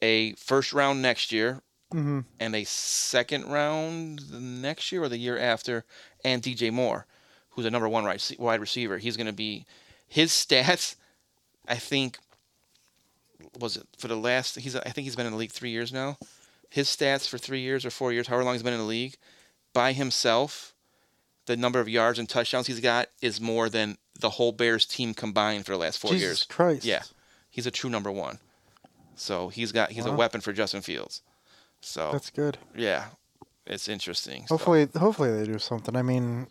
a 0.00 0.32
first 0.34 0.72
round 0.72 1.02
next 1.02 1.32
year, 1.32 1.60
hmm 1.90 2.20
and 2.40 2.56
a 2.56 2.64
second 2.64 3.46
round 3.46 4.20
the 4.30 4.40
next 4.40 4.90
year 4.92 5.02
or 5.02 5.08
the 5.08 5.18
year 5.18 5.38
after, 5.38 5.84
and 6.24 6.42
DJ 6.42 6.72
Moore, 6.72 7.06
who's 7.50 7.66
a 7.66 7.70
number 7.70 7.88
one 7.88 8.04
wide 8.04 8.22
wide 8.38 8.60
receiver. 8.60 8.98
He's 8.98 9.16
going 9.16 9.26
to 9.26 9.32
be 9.32 9.66
his 10.08 10.30
stats. 10.32 10.96
I 11.68 11.76
think 11.76 12.18
was 13.58 13.76
it 13.76 13.86
for 13.98 14.08
the 14.08 14.16
last. 14.16 14.58
He's 14.58 14.74
I 14.74 14.90
think 14.90 15.04
he's 15.04 15.16
been 15.16 15.26
in 15.26 15.32
the 15.32 15.38
league 15.38 15.52
three 15.52 15.70
years 15.70 15.92
now. 15.92 16.16
His 16.70 16.88
stats 16.88 17.28
for 17.28 17.36
three 17.36 17.60
years 17.60 17.84
or 17.84 17.90
four 17.90 18.12
years, 18.12 18.26
however 18.28 18.44
long 18.44 18.54
he's 18.54 18.62
been 18.62 18.72
in 18.72 18.78
the 18.78 18.86
league, 18.86 19.16
by 19.74 19.92
himself, 19.92 20.74
the 21.46 21.56
number 21.56 21.80
of 21.80 21.88
yards 21.88 22.18
and 22.18 22.28
touchdowns 22.28 22.66
he's 22.66 22.80
got 22.80 23.08
is 23.20 23.40
more 23.40 23.68
than 23.68 23.98
the 24.18 24.30
whole 24.30 24.52
Bears 24.52 24.86
team 24.86 25.14
combined 25.14 25.66
for 25.66 25.72
the 25.72 25.78
last 25.78 25.98
four 25.98 26.10
Jesus 26.12 26.22
years. 26.22 26.44
Christ. 26.44 26.84
Yeah. 26.84 27.02
He's 27.50 27.66
a 27.66 27.70
true 27.70 27.90
number 27.90 28.10
one. 28.10 28.38
So 29.14 29.48
he's 29.48 29.72
got 29.72 29.90
he's 29.92 30.06
a 30.06 30.12
weapon 30.12 30.40
for 30.40 30.52
Justin 30.52 30.80
Fields. 30.80 31.22
So 31.80 32.10
That's 32.12 32.30
good. 32.30 32.58
yeah, 32.76 33.06
it's 33.66 33.88
interesting. 33.88 34.46
So, 34.46 34.56
Hopefully, 34.56 34.88
hopefully 34.96 35.36
they 35.36 35.44
do 35.50 35.58
something. 35.58 35.96
I 35.96 36.02
mean, 36.02 36.46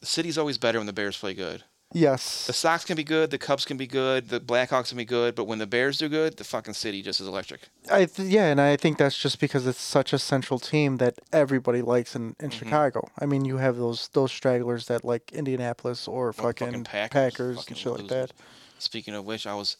the 0.00 0.06
city's 0.06 0.38
always 0.38 0.58
better 0.58 0.78
when 0.78 0.86
the 0.86 0.92
Bears 0.92 1.16
play 1.16 1.34
good. 1.34 1.62
Yes. 1.92 2.46
The 2.46 2.52
Sox 2.52 2.84
can 2.84 2.96
be 2.96 3.04
good, 3.04 3.30
the 3.30 3.38
Cubs 3.38 3.64
can 3.64 3.76
be 3.76 3.86
good, 3.86 4.28
the 4.28 4.40
Blackhawks 4.40 4.88
can 4.88 4.98
be 4.98 5.04
good, 5.04 5.34
but 5.34 5.44
when 5.44 5.58
the 5.58 5.66
Bears 5.66 5.98
do 5.98 6.08
good, 6.08 6.36
the 6.36 6.44
fucking 6.44 6.74
city 6.74 7.02
just 7.02 7.20
is 7.20 7.26
electric. 7.28 7.60
I 7.90 8.04
th- 8.06 8.28
yeah, 8.28 8.46
and 8.46 8.60
I 8.60 8.76
think 8.76 8.98
that's 8.98 9.16
just 9.18 9.38
because 9.40 9.66
it's 9.66 9.80
such 9.80 10.12
a 10.12 10.18
central 10.18 10.58
team 10.58 10.98
that 10.98 11.18
everybody 11.32 11.82
likes 11.82 12.14
in, 12.16 12.34
in 12.40 12.50
Mhm. 12.50 12.52
Chicago. 12.54 13.08
I 13.18 13.26
mean, 13.26 13.44
you 13.44 13.58
have 13.58 13.76
those 13.76 14.08
those 14.12 14.32
stragglers 14.32 14.86
that 14.86 15.04
like 15.04 15.32
Indianapolis 15.32 16.06
or 16.08 16.28
Or 16.28 16.32
fucking, 16.32 16.84
Packers, 16.84 17.10
Packers, 17.12 17.56
fucking 17.58 17.72
and 17.74 17.78
shit 17.78 17.92
like 17.92 18.08
that. 18.08 18.32
Speaking 18.78 19.14
of 19.14 19.24
which, 19.24 19.46
I 19.46 19.54
was, 19.54 19.76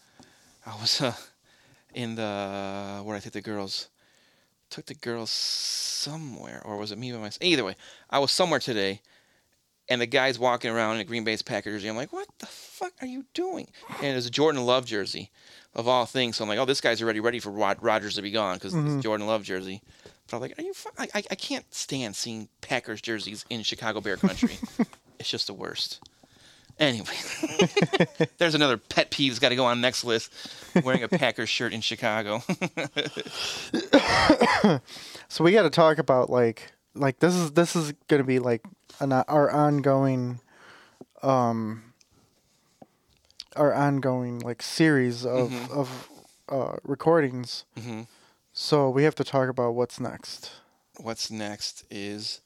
I 0.65 0.75
was 0.81 1.01
uh, 1.01 1.13
in 1.95 2.15
the 2.15 3.01
where 3.05 3.17
I 3.17 3.21
take 3.21 3.33
the 3.33 3.41
girls, 3.41 3.89
took 4.71 4.87
the 4.87 4.95
girls 4.95 5.31
somewhere, 5.31 6.63
or 6.65 6.77
was 6.77 6.93
it 6.93 6.99
me 6.99 7.13
by 7.13 7.19
myself? 7.19 7.43
Either 7.43 7.65
way, 7.65 7.75
I 8.11 8.19
was 8.19 8.33
somewhere 8.33 8.61
today, 8.61 9.01
and 9.89 10.01
the 10.01 10.07
guy's 10.07 10.39
walking 10.39 10.71
around 10.71 10.97
in 10.97 11.01
a 11.01 11.05
Green 11.05 11.25
Bay's 11.25 11.43
Packers 11.43 11.75
jersey. 11.75 11.89
I'm 11.89 11.97
like, 11.97 12.13
what 12.13 12.29
the 12.39 12.47
fuck 12.47 12.93
are 13.01 13.07
you 13.07 13.25
doing? 13.35 13.69
And 14.03 14.17
it's 14.17 14.27
a 14.27 14.31
Jordan 14.31 14.65
Love 14.65 14.85
jersey, 14.87 15.31
of 15.75 15.87
all 15.89 16.07
things. 16.07 16.37
So 16.37 16.45
I'm 16.45 16.49
like, 16.49 16.59
oh, 16.59 16.65
this 16.65 16.81
guy's 16.81 17.03
already 17.03 17.21
ready 17.21 17.39
for 17.41 17.51
Rod- 17.51 17.83
Rodgers 17.83 18.15
to 18.17 18.23
be 18.23 18.31
gone 18.31 18.57
because 18.57 18.73
Mhm. 18.75 18.97
it's 18.97 19.03
Jordan 19.03 19.27
Love 19.27 19.43
jersey. 19.43 19.83
But 20.31 20.37
I'm 20.37 20.43
like, 20.43 20.59
are 20.59 20.63
you? 20.63 20.73
Fu- 20.73 20.89
I, 20.99 21.09
I 21.15 21.23
I 21.33 21.35
can't 21.35 21.65
stand 21.75 22.17
seeing 22.17 22.49
Packers 22.61 23.01
jerseys 23.03 23.45
in 23.51 23.63
Chicago 23.63 24.01
Bear 24.01 24.17
country. 24.17 24.57
it's 25.19 25.29
just 25.29 25.47
the 25.47 25.53
worst. 25.55 26.01
Anyway, 26.79 27.07
there's 28.39 28.55
another 28.55 28.79
pet 28.79 29.11
peeve 29.11 29.33
that's 29.33 29.39
got 29.41 29.51
to 29.51 29.57
go 29.57 29.67
on 29.67 29.81
next 29.83 30.05
list. 30.05 30.33
Wearing 30.83 31.03
a 31.03 31.09
Packers 31.09 31.51
shirt 31.51 31.75
in 31.75 31.83
Chicago. 31.83 32.43
So 35.29 35.43
we 35.45 35.53
got 35.53 35.63
to 35.63 35.71
talk 35.71 35.97
about 35.99 36.29
like 36.29 36.73
like 36.95 37.19
this 37.21 37.35
is 37.35 37.53
this 37.53 37.75
is 37.77 37.93
gonna 38.09 38.25
be 38.25 38.39
like 38.39 38.63
an, 39.01 39.13
our 39.13 39.51
ongoing, 39.51 40.41
um, 41.23 41.93
our 43.57 43.73
ongoing 43.75 44.39
like 44.41 44.63
series 44.63 45.25
of 45.25 45.51
Mhm. 45.51 45.71
of 45.71 46.09
uh, 46.49 46.77
recordings. 46.85 47.65
hmm 47.79 48.03
So 48.53 48.91
we 48.91 49.05
have 49.05 49.15
to 49.15 49.25
talk 49.25 49.49
about 49.49 49.75
what's 49.75 49.99
next. 49.99 50.51
What's 51.01 51.31
next 51.31 51.85
is 51.91 52.41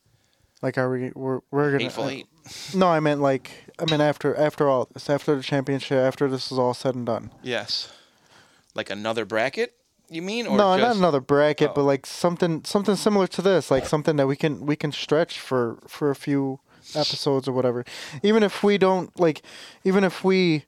Like, 0.62 0.78
are 0.78 0.88
we 0.90 1.10
we're 1.14 1.40
we're 1.50 1.72
gonna? 1.72 1.84
Hateful 1.84 2.08
Eight. 2.08 2.26
No, 2.74 2.86
I 2.86 3.00
meant 3.00 3.20
like 3.20 3.50
I 3.78 3.84
mean 3.90 4.00
after 4.00 4.34
after 4.36 4.68
all 4.68 4.88
this, 4.92 5.10
after 5.10 5.34
the 5.34 5.42
championship, 5.42 5.98
after 5.98 6.28
this 6.28 6.52
is 6.52 6.58
all 6.58 6.74
said 6.74 6.94
and 6.94 7.04
done. 7.06 7.30
Yes. 7.42 7.90
Like 8.74 8.88
another 8.90 9.24
bracket, 9.24 9.74
you 10.08 10.22
mean? 10.22 10.46
Or 10.46 10.56
no, 10.56 10.76
just, 10.76 10.88
not 10.88 10.96
another 10.96 11.20
bracket, 11.20 11.70
Oh. 11.70 11.74
but 11.74 11.82
like 11.82 12.06
something 12.06 12.64
something 12.64 12.96
similar 12.96 13.26
to 13.28 13.42
this, 13.42 13.70
like 13.70 13.86
something 13.86 14.16
that 14.16 14.26
we 14.26 14.36
can 14.36 14.66
we 14.66 14.76
can 14.76 14.92
stretch 14.92 15.38
for 15.40 15.78
for 15.88 16.10
a 16.10 16.16
few 16.16 16.60
episodes 16.94 17.48
or 17.48 17.52
whatever. 17.52 17.84
Even 18.22 18.42
if 18.42 18.62
we 18.62 18.78
don't 18.78 19.18
like, 19.18 19.42
even 19.84 20.04
if 20.04 20.22
we 20.24 20.64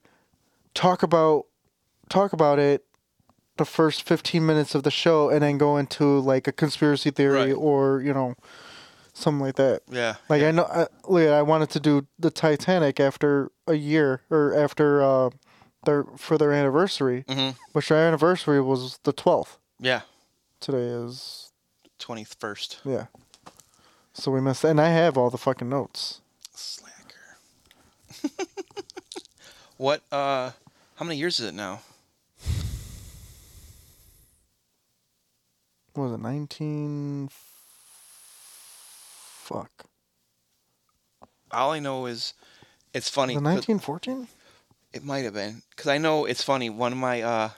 talk 0.75 1.03
about 1.03 1.45
talk 2.09 2.33
about 2.33 2.59
it 2.59 2.85
the 3.57 3.65
first 3.65 4.05
15 4.05 4.47
minutes 4.47 4.75
of 4.77 4.85
the 4.85 4.91
show 4.91 5.29
and 5.31 5.43
then 5.43 5.59
go 5.59 5.77
into 5.77 6.21
like 6.21 6.47
a 6.47 6.53
conspiracy 6.53 7.11
theory 7.11 7.49
Right. 7.49 7.53
or 7.53 8.01
you 8.01 8.15
know 8.15 8.35
something 9.15 9.45
like 9.45 9.57
that 9.57 9.83
Yeah. 9.91 10.15
like 10.29 10.43
i 10.45 10.53
know 10.53 10.63
I, 11.11 11.23
I 11.27 11.43
wanted 11.43 11.71
to 11.71 11.81
do 11.81 12.07
the 12.21 12.31
titanic 12.31 13.01
after 13.01 13.51
a 13.67 13.75
year 13.75 14.23
or 14.31 14.55
after 14.55 15.03
uh 15.03 15.31
their 15.89 16.05
for 16.19 16.37
their 16.37 16.53
anniversary 16.53 17.25
hmm 17.29 17.51
which 17.73 17.89
their 17.89 18.07
anniversary 18.07 18.61
was 18.61 18.99
the 19.05 19.13
12th 19.13 19.57
Yeah. 19.81 20.03
today 20.61 20.85
is 21.05 21.51
21st. 21.99 22.77
yeah 22.85 23.07
so 24.13 24.31
we 24.31 24.41
missed 24.43 24.65
and 24.65 24.79
i 24.81 24.89
have 24.91 25.17
all 25.17 25.31
the 25.31 25.39
fucking 25.39 25.69
notes 25.69 26.21
Slacker. 26.55 27.39
what, 29.77 30.03
uh, 30.13 30.51
how 30.97 31.05
many 31.05 31.17
years 31.17 31.39
is 31.41 31.47
it 31.47 31.55
now? 31.55 31.81
what 35.95 36.05
was 36.05 36.13
it 36.13 36.21
19 36.21 37.29
fuck 39.49 39.71
All 41.51 41.73
I 41.73 41.79
know 41.79 42.07
is 42.07 42.35
it's 42.93 43.09
funny. 43.09 43.35
the 43.35 43.41
'cause- 43.41 43.67
1914 43.69 44.29
It 44.93 45.05
might 45.05 45.25
have 45.25 45.35
been 45.35 45.63
because 45.71 45.87
I 45.89 45.99
know 45.99 46.25
it's 46.25 46.43
funny. 46.43 46.71
One 46.71 46.93
of 46.93 46.99
my 46.99 47.23
uh, 47.23 47.51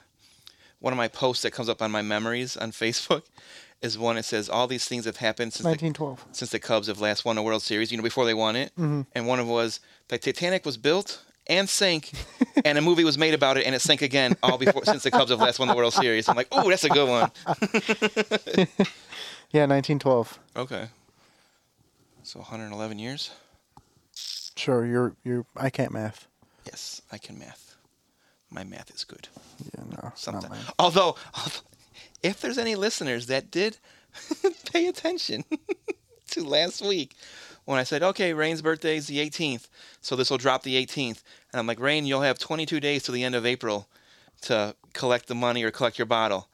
one 0.81 0.93
of 0.93 0.97
my 0.97 1.09
posts 1.09 1.43
that 1.43 1.53
comes 1.53 1.69
up 1.69 1.81
on 1.83 1.91
my 1.91 2.03
memories 2.03 2.57
on 2.57 2.73
Facebook 2.73 3.23
is 3.83 3.97
one 3.99 4.17
that 4.17 4.25
says 4.25 4.49
all 4.49 4.67
these 4.67 4.85
things 4.87 5.05
have 5.05 5.17
happened 5.19 5.53
since 5.53 5.63
the, 5.65 5.69
1912 5.71 6.25
since 6.33 6.51
the 6.51 6.59
Cubs 6.59 6.89
have 6.89 7.01
last 7.01 7.25
won 7.25 7.39
a 7.39 7.43
World 7.43 7.63
Series. 7.63 7.91
You 7.93 7.97
know, 7.99 8.03
before 8.03 8.25
they 8.25 8.35
won 8.35 8.57
it, 8.57 8.73
Mhm. 8.79 9.07
and 9.15 9.27
one 9.27 9.39
of 9.39 9.47
them 9.47 9.55
was 9.55 9.81
the 10.09 10.19
Titanic 10.19 10.67
was 10.67 10.77
built 10.77 11.23
and 11.47 11.69
sank, 11.69 12.11
and 12.65 12.77
a 12.79 12.81
movie 12.83 13.05
was 13.05 13.17
made 13.17 13.33
about 13.35 13.57
it, 13.57 13.65
and 13.67 13.75
it 13.75 13.81
sank 13.81 14.03
again 14.03 14.37
all 14.43 14.59
before 14.59 14.85
since 14.85 15.03
the 15.05 15.11
Cubs 15.11 15.31
have 15.31 15.41
last 15.41 15.59
won 15.59 15.69
the 15.69 15.75
World 15.75 15.95
Series. 15.95 16.29
I'm 16.29 16.37
like, 16.37 16.49
oh, 16.53 16.69
that's 16.69 16.85
a 16.85 16.89
good 16.89 17.09
one. 17.09 17.31
yeah 19.53 19.67
1912 19.67 20.39
Okay, 20.57 20.89
so 22.23 22.41
111 22.41 22.99
years. 22.99 23.31
sure 24.57 24.85
you're 24.85 25.15
you're 25.25 25.47
i 25.57 25.71
can't 25.71 25.93
math 25.93 26.27
Yes, 26.71 27.03
I 27.11 27.19
can 27.19 27.39
math. 27.39 27.75
My 28.51 28.65
math 28.65 28.95
is 28.95 29.05
good. 29.05 29.29
yeah 29.75 29.85
no 29.91 30.13
Sometimes. 30.15 30.57
Although, 30.79 31.17
although, 31.35 31.61
if 32.23 32.41
there's 32.41 32.59
any 32.59 32.75
listeners 32.75 33.27
that 33.27 33.51
did 33.51 33.79
pay 34.73 34.87
attention 34.87 35.45
to 36.31 36.45
last 36.45 36.81
week 36.85 37.15
when 37.65 37.79
I 37.79 37.83
said, 37.85 38.03
okay, 38.03 38.33
Rain's 38.33 38.63
birthday 38.63 38.97
is 38.97 39.07
the 39.07 39.19
18th, 39.19 39.69
so 40.01 40.17
this 40.17 40.31
will 40.31 40.39
drop 40.39 40.63
the 40.63 40.75
18th. 40.85 41.23
And 41.53 41.61
I'm 41.61 41.67
like, 41.67 41.81
Rain, 41.81 42.07
you'll 42.07 42.23
have 42.23 42.39
22 42.39 42.81
days 42.81 43.03
till 43.03 43.15
the 43.15 43.25
end 43.25 43.35
of 43.35 43.47
April 43.47 43.89
to 44.43 44.75
collect 44.93 45.27
the 45.27 45.35
money 45.35 45.63
or 45.63 45.71
collect 45.71 45.99
your 45.99 46.07
bottle. 46.07 46.49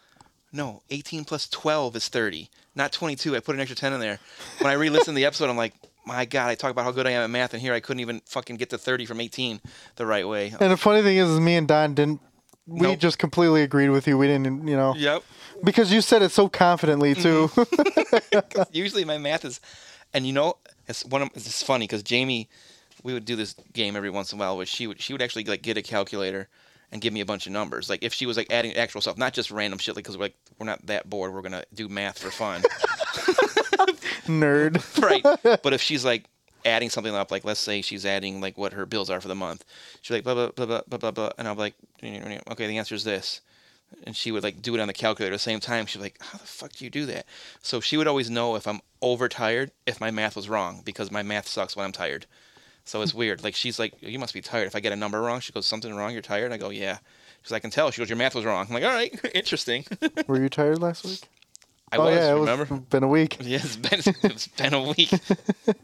No, 0.52 0.82
18 0.90 1.24
plus 1.24 1.48
12 1.48 1.96
is 1.96 2.08
30, 2.08 2.48
not 2.74 2.92
22. 2.92 3.36
I 3.36 3.40
put 3.40 3.54
an 3.54 3.60
extra 3.60 3.76
10 3.76 3.92
in 3.92 4.00
there. 4.00 4.18
When 4.60 4.70
I 4.70 4.74
re 4.74 4.88
listened 4.88 5.14
to 5.14 5.20
the 5.20 5.24
episode, 5.26 5.50
I'm 5.50 5.56
like, 5.56 5.74
my 6.06 6.24
God, 6.24 6.48
I 6.48 6.54
talk 6.54 6.70
about 6.70 6.84
how 6.84 6.92
good 6.92 7.06
I 7.06 7.10
am 7.10 7.22
at 7.22 7.30
math, 7.30 7.52
and 7.52 7.60
here 7.60 7.74
I 7.74 7.80
couldn't 7.80 8.00
even 8.00 8.20
fucking 8.26 8.56
get 8.56 8.70
to 8.70 8.78
30 8.78 9.06
from 9.06 9.20
18 9.20 9.60
the 9.96 10.06
right 10.06 10.26
way. 10.26 10.52
and 10.58 10.70
the 10.72 10.76
funny 10.76 11.02
thing 11.02 11.16
is, 11.16 11.28
is 11.28 11.40
me 11.40 11.56
and 11.56 11.66
don 11.68 11.94
didn't 11.94 12.20
we 12.68 12.80
Nope. 12.80 12.98
just 12.98 13.18
completely 13.18 13.62
agreed 13.62 13.90
with 13.90 14.08
you 14.08 14.18
we 14.18 14.26
didn't 14.26 14.66
you 14.66 14.76
know 14.76 14.94
Yep. 14.96 15.22
because 15.62 15.92
you 15.92 16.00
said 16.00 16.22
it 16.22 16.30
so 16.32 16.48
confidently 16.48 17.14
mm-hmm. 17.14 18.42
too 18.42 18.62
usually 18.72 19.04
my 19.04 19.18
math 19.18 19.44
is, 19.44 19.60
and 20.14 20.26
you 20.26 20.32
know, 20.32 20.54
it's 20.88 21.04
one 21.04 21.22
of 21.22 21.30
it's 21.34 21.62
funny 21.62 21.84
because 21.86 22.02
Jamie, 22.02 22.48
we 23.02 23.12
would 23.12 23.24
do 23.24 23.36
this 23.36 23.54
game 23.72 23.96
every 23.96 24.10
once 24.10 24.32
in 24.32 24.38
a 24.38 24.40
while, 24.40 24.56
where 24.56 24.66
she 24.66 24.86
would 24.86 25.00
she 25.00 25.12
would 25.12 25.22
actually 25.22 25.44
like 25.44 25.62
get 25.62 25.76
a 25.76 25.82
calculator 25.82 26.48
and 26.92 27.00
give 27.02 27.12
me 27.12 27.20
a 27.20 27.26
bunch 27.26 27.46
of 27.46 27.52
numbers. 27.52 27.90
Like 27.90 28.02
if 28.02 28.14
she 28.14 28.26
was 28.26 28.36
like 28.36 28.46
adding 28.50 28.74
actual 28.76 29.00
stuff, 29.00 29.18
not 29.18 29.32
just 29.32 29.50
random 29.50 29.78
shit, 29.78 29.94
like 29.96 30.04
because 30.04 30.16
we're 30.16 30.24
like 30.26 30.36
we're 30.58 30.66
not 30.66 30.84
that 30.86 31.08
bored, 31.10 31.34
we're 31.34 31.42
gonna 31.42 31.64
do 31.74 31.88
math 31.88 32.18
for 32.18 32.30
fun, 32.30 32.62
nerd 34.26 35.02
right? 35.44 35.60
But 35.62 35.72
if 35.72 35.80
she's 35.80 36.04
like 36.04 36.24
adding 36.64 36.90
something 36.90 37.14
up, 37.14 37.30
like 37.30 37.44
let's 37.44 37.60
say 37.60 37.82
she's 37.82 38.04
adding 38.04 38.40
like 38.40 38.58
what 38.58 38.72
her 38.72 38.86
bills 38.86 39.10
are 39.10 39.20
for 39.20 39.28
the 39.28 39.34
month, 39.34 39.64
she's 40.02 40.14
like 40.14 40.24
blah 40.24 40.34
blah 40.34 40.50
blah 40.50 40.66
blah 40.66 40.82
blah 40.86 40.98
blah, 40.98 41.10
blah 41.10 41.30
and 41.38 41.48
I'm 41.48 41.56
like, 41.56 41.74
okay, 42.02 42.66
the 42.66 42.78
answer 42.78 42.94
is 42.94 43.04
this. 43.04 43.40
And 44.04 44.16
she 44.16 44.32
would 44.32 44.42
like 44.42 44.62
do 44.62 44.74
it 44.74 44.80
on 44.80 44.88
the 44.88 44.92
calculator 44.92 45.32
at 45.32 45.36
the 45.36 45.38
same 45.38 45.60
time. 45.60 45.86
She's 45.86 46.02
like, 46.02 46.20
"How 46.20 46.38
the 46.38 46.44
fuck 46.44 46.72
do 46.72 46.84
you 46.84 46.90
do 46.90 47.06
that?" 47.06 47.24
So 47.62 47.80
she 47.80 47.96
would 47.96 48.08
always 48.08 48.28
know 48.28 48.56
if 48.56 48.66
I'm 48.66 48.80
overtired, 49.00 49.70
if 49.86 50.00
my 50.00 50.10
math 50.10 50.34
was 50.34 50.48
wrong, 50.48 50.82
because 50.84 51.12
my 51.12 51.22
math 51.22 51.46
sucks 51.46 51.76
when 51.76 51.86
I'm 51.86 51.92
tired. 51.92 52.26
So 52.84 53.00
it's 53.02 53.14
weird. 53.14 53.44
Like 53.44 53.54
she's 53.54 53.78
like, 53.78 53.94
"You 54.00 54.18
must 54.18 54.34
be 54.34 54.40
tired." 54.40 54.66
If 54.66 54.74
I 54.74 54.80
get 54.80 54.92
a 54.92 54.96
number 54.96 55.20
wrong, 55.22 55.38
she 55.38 55.52
goes, 55.52 55.66
"Something 55.66 55.94
wrong? 55.94 56.12
You're 56.12 56.20
tired?" 56.20 56.50
I 56.50 56.56
go, 56.56 56.70
"Yeah." 56.70 56.98
Because 57.40 57.52
"I 57.52 57.60
can 57.60 57.70
tell." 57.70 57.92
She 57.92 58.00
goes, 58.00 58.08
"Your 58.08 58.18
math 58.18 58.34
was 58.34 58.44
wrong." 58.44 58.66
I'm 58.68 58.74
like, 58.74 58.84
"All 58.84 58.90
right, 58.90 59.14
interesting." 59.34 59.84
were 60.26 60.40
you 60.40 60.48
tired 60.48 60.80
last 60.80 61.04
week 61.04 61.28
I 61.92 61.96
oh 61.98 62.04
was. 62.04 62.14
yeah 62.14 62.32
it 62.32 62.38
was 62.38 62.48
remember? 62.48 62.76
been 62.90 63.02
a 63.04 63.08
week 63.08 63.36
Yeah, 63.40 63.58
it's 63.62 63.76
been 63.76 64.00
it's 64.30 64.48
been 64.48 64.74
a 64.74 64.82
week. 64.82 65.12
and 65.66 65.76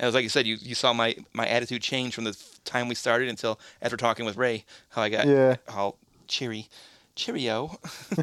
it 0.00 0.04
was 0.04 0.14
like 0.14 0.22
you 0.22 0.28
said, 0.30 0.46
you, 0.46 0.56
you 0.60 0.74
saw 0.74 0.92
my 0.92 1.14
my 1.34 1.46
attitude 1.46 1.82
change 1.82 2.14
from 2.14 2.24
the 2.24 2.36
time 2.64 2.88
we 2.88 2.94
started 2.94 3.28
until 3.28 3.60
after 3.82 3.96
talking 3.96 4.24
with 4.24 4.36
Ray, 4.36 4.64
how 4.90 5.02
I 5.02 5.08
got 5.10 5.26
Yeah. 5.26 5.56
all 5.68 5.98
cheery, 6.26 6.68
cheerio. 7.14 7.78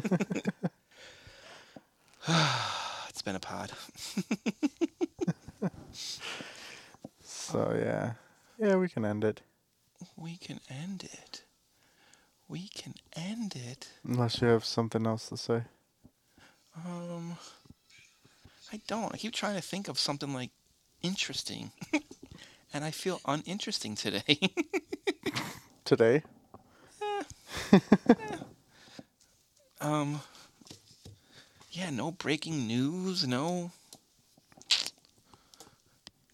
it's 3.08 3.22
been 3.22 3.36
a 3.36 3.40
pod. 3.40 3.70
so 7.22 7.74
yeah 7.80 8.12
yeah 8.58 8.76
we 8.76 8.88
can 8.88 9.04
end 9.04 9.24
it 9.24 9.40
We 10.16 10.36
can 10.36 10.60
end 10.68 11.04
it. 11.04 11.42
We 12.48 12.68
can 12.68 12.94
end 13.14 13.54
it. 13.56 13.88
unless 14.04 14.40
you 14.40 14.48
have 14.48 14.64
something 14.64 15.06
else 15.06 15.28
to 15.28 15.36
say 15.36 15.62
Um, 16.86 17.36
I 18.72 18.80
don't. 18.86 19.12
I 19.12 19.16
keep 19.16 19.32
trying 19.32 19.56
to 19.56 19.62
think 19.62 19.88
of 19.88 19.98
something 19.98 20.32
like 20.32 20.50
interesting, 21.02 21.72
and 22.72 22.84
I 22.84 22.90
feel 22.90 23.20
uninteresting 23.26 23.94
today. 23.94 24.38
today 25.84 26.22
Um. 29.80 30.20
Yeah, 31.70 31.90
no 31.90 32.10
breaking 32.10 32.66
news, 32.66 33.26
no. 33.26 33.70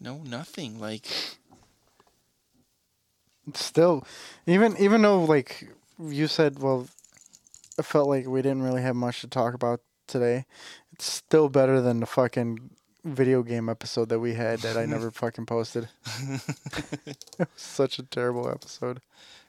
No, 0.00 0.18
nothing. 0.24 0.80
Like, 0.80 1.06
still 3.52 4.06
even 4.46 4.74
even 4.78 5.02
though 5.02 5.22
like 5.22 5.68
you 5.98 6.26
said 6.26 6.58
well 6.58 6.88
i 7.78 7.82
felt 7.82 8.08
like 8.08 8.26
we 8.26 8.40
didn't 8.40 8.62
really 8.62 8.80
have 8.80 8.96
much 8.96 9.20
to 9.20 9.26
talk 9.28 9.52
about 9.52 9.80
today 10.06 10.44
it's 10.92 11.10
still 11.10 11.48
better 11.48 11.80
than 11.80 12.00
the 12.00 12.06
fucking 12.06 12.70
video 13.04 13.42
game 13.42 13.68
episode 13.68 14.08
that 14.08 14.18
we 14.20 14.34
had 14.34 14.58
that 14.60 14.76
i 14.76 14.86
never 14.86 15.10
fucking 15.22 15.44
posted 15.46 15.88
it 17.08 17.16
was 17.38 17.48
such 17.56 17.98
a 17.98 18.02
terrible 18.02 18.48
episode 18.48 19.00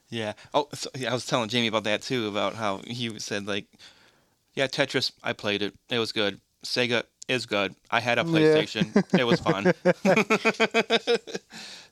yeah. 0.07 0.33
Oh, 0.53 0.67
so, 0.71 0.91
yeah, 0.95 1.09
I 1.09 1.13
was 1.13 1.25
telling 1.25 1.49
Jamie 1.49 1.65
about 1.67 1.83
that 1.85 2.03
too, 2.03 2.27
about 2.27 2.53
how 2.53 2.79
he 2.85 3.17
said 3.17 3.47
like, 3.47 3.65
yeah, 4.53 4.67
Tetris. 4.67 5.11
I 5.23 5.33
played 5.33 5.63
it. 5.63 5.73
It 5.89 5.97
was 5.97 6.11
good. 6.11 6.39
Sega 6.63 7.03
is 7.27 7.47
good. 7.47 7.73
I 7.89 8.01
had 8.01 8.19
a 8.19 8.21
Yeah. 8.21 8.27
PlayStation. 8.27 8.93
it 9.17 9.23
was 9.23 9.39
fun. 9.39 9.73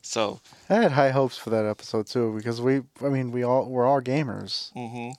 so, 0.04 0.40
i 0.70 0.76
had 0.76 0.92
high 0.92 1.10
hopes 1.10 1.38
for 1.38 1.50
that 1.50 1.66
episode 1.66 2.06
too 2.06 2.34
because 2.36 2.62
we 2.62 2.82
i 3.02 3.10
mean 3.10 3.32
we 3.32 3.42
all 3.44 3.66
we're 3.66 3.86
all 3.86 4.00
gamers 4.02 4.72
hmm 4.74 5.10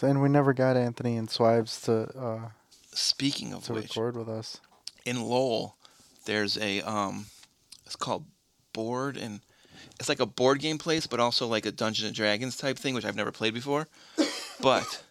so 0.00 0.06
and 0.06 0.22
we 0.22 0.28
never 0.28 0.52
got 0.52 0.76
anthony 0.76 1.16
and 1.16 1.28
swibes 1.28 1.84
to 1.84 2.18
uh 2.18 2.48
speaking 2.92 3.52
of 3.52 3.64
to 3.64 3.74
which, 3.74 3.96
record 3.96 4.16
with 4.16 4.28
us 4.28 4.60
in 5.04 5.22
Lowell, 5.22 5.76
there's 6.26 6.58
a 6.58 6.80
um, 6.82 7.26
it's 7.86 7.96
called 7.96 8.24
board 8.72 9.16
and 9.16 9.40
it's 9.98 10.08
like 10.08 10.20
a 10.20 10.26
board 10.26 10.60
game 10.60 10.78
place, 10.78 11.06
but 11.06 11.20
also 11.20 11.46
like 11.46 11.66
a 11.66 11.72
Dungeons 11.72 12.06
and 12.06 12.16
Dragons 12.16 12.56
type 12.56 12.78
thing, 12.78 12.94
which 12.94 13.04
I've 13.04 13.16
never 13.16 13.32
played 13.32 13.54
before. 13.54 13.88
but 14.60 15.02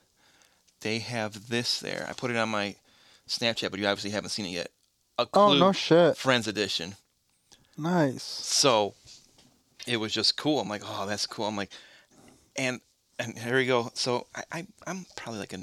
they 0.81 0.99
have 0.99 1.49
this 1.49 1.79
there. 1.79 2.05
I 2.09 2.13
put 2.13 2.31
it 2.31 2.37
on 2.37 2.49
my 2.49 2.75
Snapchat, 3.27 3.71
but 3.71 3.79
you 3.79 3.87
obviously 3.87 4.11
haven't 4.11 4.29
seen 4.29 4.45
it 4.45 4.49
yet. 4.49 4.71
A 5.17 5.27
Oh 5.33 5.53
no 5.53 5.71
shit! 5.71 6.17
Friends 6.17 6.47
Edition. 6.47 6.95
Nice. 7.77 8.23
So 8.23 8.95
it 9.87 9.97
was 9.97 10.13
just 10.13 10.37
cool. 10.37 10.59
I'm 10.59 10.69
like, 10.69 10.83
oh, 10.85 11.05
that's 11.07 11.25
cool. 11.25 11.45
I'm 11.45 11.55
like, 11.55 11.71
and 12.55 12.81
and 13.19 13.37
here 13.37 13.55
we 13.57 13.65
go. 13.65 13.91
So 13.93 14.27
I, 14.35 14.43
I 14.51 14.67
I'm 14.87 15.05
probably 15.15 15.39
like 15.41 15.53
a 15.53 15.59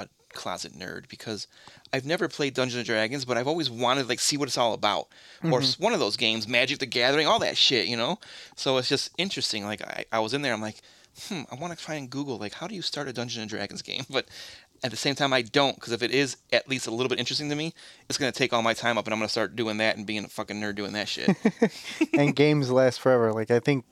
a 0.00 0.08
closet 0.32 0.72
nerd 0.78 1.08
because 1.08 1.46
I've 1.92 2.04
never 2.06 2.28
played 2.28 2.54
Dungeons 2.54 2.76
and 2.78 2.86
Dragons, 2.86 3.24
but 3.24 3.36
I've 3.36 3.48
always 3.48 3.70
wanted 3.70 4.02
to 4.02 4.08
like 4.08 4.20
see 4.20 4.36
what 4.36 4.48
it's 4.48 4.58
all 4.58 4.74
about, 4.74 5.08
or 5.50 5.60
s- 5.60 5.78
one 5.78 5.92
of 5.92 5.98
those 6.00 6.16
games, 6.16 6.46
Magic 6.46 6.78
the 6.78 6.86
Gathering, 6.86 7.26
all 7.26 7.38
that 7.40 7.56
shit, 7.56 7.86
you 7.86 7.96
know. 7.96 8.18
So 8.54 8.76
it's 8.78 8.88
just 8.88 9.10
interesting. 9.18 9.64
Like 9.64 9.82
I, 9.82 10.04
I 10.12 10.18
was 10.20 10.34
in 10.34 10.42
there, 10.42 10.52
I'm 10.52 10.60
like, 10.62 10.76
hmm, 11.28 11.42
I 11.50 11.56
want 11.56 11.76
to 11.76 11.84
try 11.84 11.94
and 11.96 12.08
Google 12.10 12.36
like 12.38 12.52
how 12.54 12.66
do 12.68 12.74
you 12.74 12.82
start 12.82 13.08
a 13.08 13.12
Dungeons 13.12 13.40
and 13.42 13.50
Dragons 13.50 13.82
game, 13.82 14.04
but 14.10 14.26
at 14.84 14.92
the 14.92 14.96
same 14.96 15.16
time 15.16 15.32
I 15.32 15.42
don't 15.42 15.74
because 15.74 15.92
if 15.92 16.04
it 16.04 16.12
is 16.12 16.36
at 16.52 16.68
least 16.68 16.86
a 16.86 16.92
little 16.92 17.08
bit 17.08 17.18
interesting 17.18 17.48
to 17.50 17.56
me, 17.56 17.74
it's 18.08 18.16
gonna 18.18 18.30
take 18.30 18.52
all 18.52 18.62
my 18.62 18.74
time 18.74 18.96
up, 18.98 19.06
and 19.06 19.12
I'm 19.14 19.18
gonna 19.18 19.28
start 19.28 19.56
doing 19.56 19.78
that 19.78 19.96
and 19.96 20.06
being 20.06 20.24
a 20.24 20.28
fucking 20.28 20.60
nerd 20.60 20.76
doing 20.76 20.92
that 20.92 21.08
shit. 21.08 21.36
and 22.16 22.36
games 22.36 22.70
last 22.70 23.00
forever. 23.00 23.32
Like 23.32 23.50
I 23.50 23.58
think, 23.58 23.84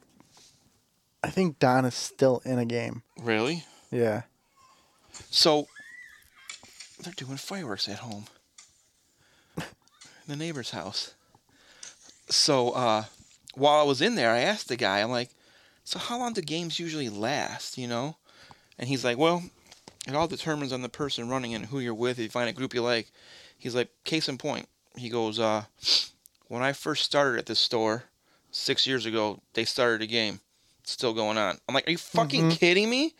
I 1.26 1.30
think 1.30 1.58
Don 1.58 1.84
is 1.84 1.94
still 1.94 2.40
in 2.44 2.58
a 2.58 2.64
game. 2.64 3.02
really? 3.20 3.64
Yeah. 3.90 4.22
So 5.30 5.66
they're 7.02 7.12
doing 7.14 7.36
fireworks 7.36 7.88
at 7.88 7.98
home. 7.98 8.26
In 9.56 9.64
the 10.28 10.36
neighbor's 10.36 10.70
house. 10.70 11.14
So 12.28 12.70
uh 12.70 13.04
while 13.54 13.80
I 13.80 13.84
was 13.84 14.02
in 14.02 14.14
there, 14.14 14.30
I 14.30 14.40
asked 14.40 14.68
the 14.68 14.76
guy, 14.76 15.00
I'm 15.00 15.10
like, 15.10 15.30
so 15.84 15.98
how 15.98 16.18
long 16.18 16.32
do 16.32 16.42
games 16.42 16.78
usually 16.78 17.08
last, 17.08 17.78
you 17.78 17.88
know? 17.88 18.16
And 18.78 18.88
he's 18.88 19.04
like, 19.04 19.18
Well, 19.18 19.42
it 20.06 20.14
all 20.14 20.28
determines 20.28 20.72
on 20.72 20.82
the 20.82 20.88
person 20.88 21.28
running 21.28 21.54
and 21.54 21.66
who 21.66 21.80
you're 21.80 21.94
with. 21.94 22.18
If 22.18 22.24
you 22.24 22.30
find 22.30 22.48
a 22.48 22.52
group 22.52 22.74
you 22.74 22.82
like, 22.82 23.10
he's 23.58 23.74
like, 23.74 23.88
case 24.04 24.28
in 24.28 24.38
point. 24.38 24.68
He 24.96 25.08
goes, 25.08 25.38
uh, 25.40 25.64
when 26.48 26.62
I 26.62 26.72
first 26.72 27.04
started 27.04 27.38
at 27.38 27.46
this 27.46 27.58
store 27.58 28.04
six 28.50 28.86
years 28.86 29.06
ago, 29.06 29.40
they 29.54 29.64
started 29.64 30.02
a 30.02 30.06
game. 30.06 30.40
Still 30.86 31.12
going 31.12 31.36
on. 31.36 31.58
I'm 31.68 31.74
like, 31.74 31.86
Are 31.86 31.90
you 31.90 31.98
fucking 31.98 32.50
kidding 32.50 32.88
me? 32.88 33.14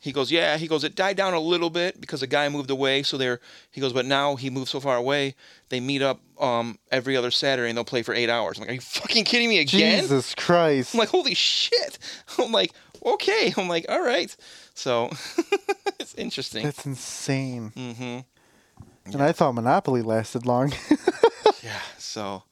He 0.00 0.12
goes, 0.12 0.30
yeah. 0.30 0.56
He 0.58 0.68
goes, 0.68 0.84
it 0.84 0.94
died 0.94 1.16
down 1.16 1.34
a 1.34 1.40
little 1.40 1.70
bit 1.70 2.00
because 2.00 2.22
a 2.22 2.28
guy 2.28 2.48
moved 2.48 2.70
away. 2.70 3.02
So 3.02 3.16
they're, 3.16 3.40
he 3.72 3.80
goes, 3.80 3.92
but 3.92 4.06
now 4.06 4.36
he 4.36 4.48
moved 4.48 4.68
so 4.68 4.78
far 4.78 4.96
away, 4.96 5.34
they 5.70 5.80
meet 5.80 6.02
up 6.02 6.20
um 6.40 6.78
every 6.92 7.16
other 7.16 7.32
Saturday 7.32 7.68
and 7.68 7.76
they'll 7.76 7.84
play 7.84 8.02
for 8.04 8.14
eight 8.14 8.30
hours. 8.30 8.56
I'm 8.58 8.62
like, 8.62 8.70
are 8.70 8.74
you 8.74 8.80
fucking 8.80 9.24
kidding 9.24 9.48
me 9.48 9.58
again? 9.58 9.98
Jesus 10.02 10.36
Christ. 10.36 10.94
I'm 10.94 11.00
like, 11.00 11.08
holy 11.08 11.34
shit. 11.34 11.98
I'm 12.38 12.52
like, 12.52 12.72
okay. 13.04 13.52
I'm 13.56 13.66
like, 13.68 13.86
all 13.88 14.00
right. 14.02 14.34
So 14.74 15.10
it's 15.98 16.14
interesting. 16.14 16.64
That's 16.64 16.86
insane. 16.86 17.70
hmm 17.74 18.18
And 19.12 19.20
I 19.20 19.32
thought 19.32 19.52
Monopoly 19.54 20.02
lasted 20.02 20.46
long. 20.46 20.72
Yeah. 21.64 21.80
So, 21.98 22.44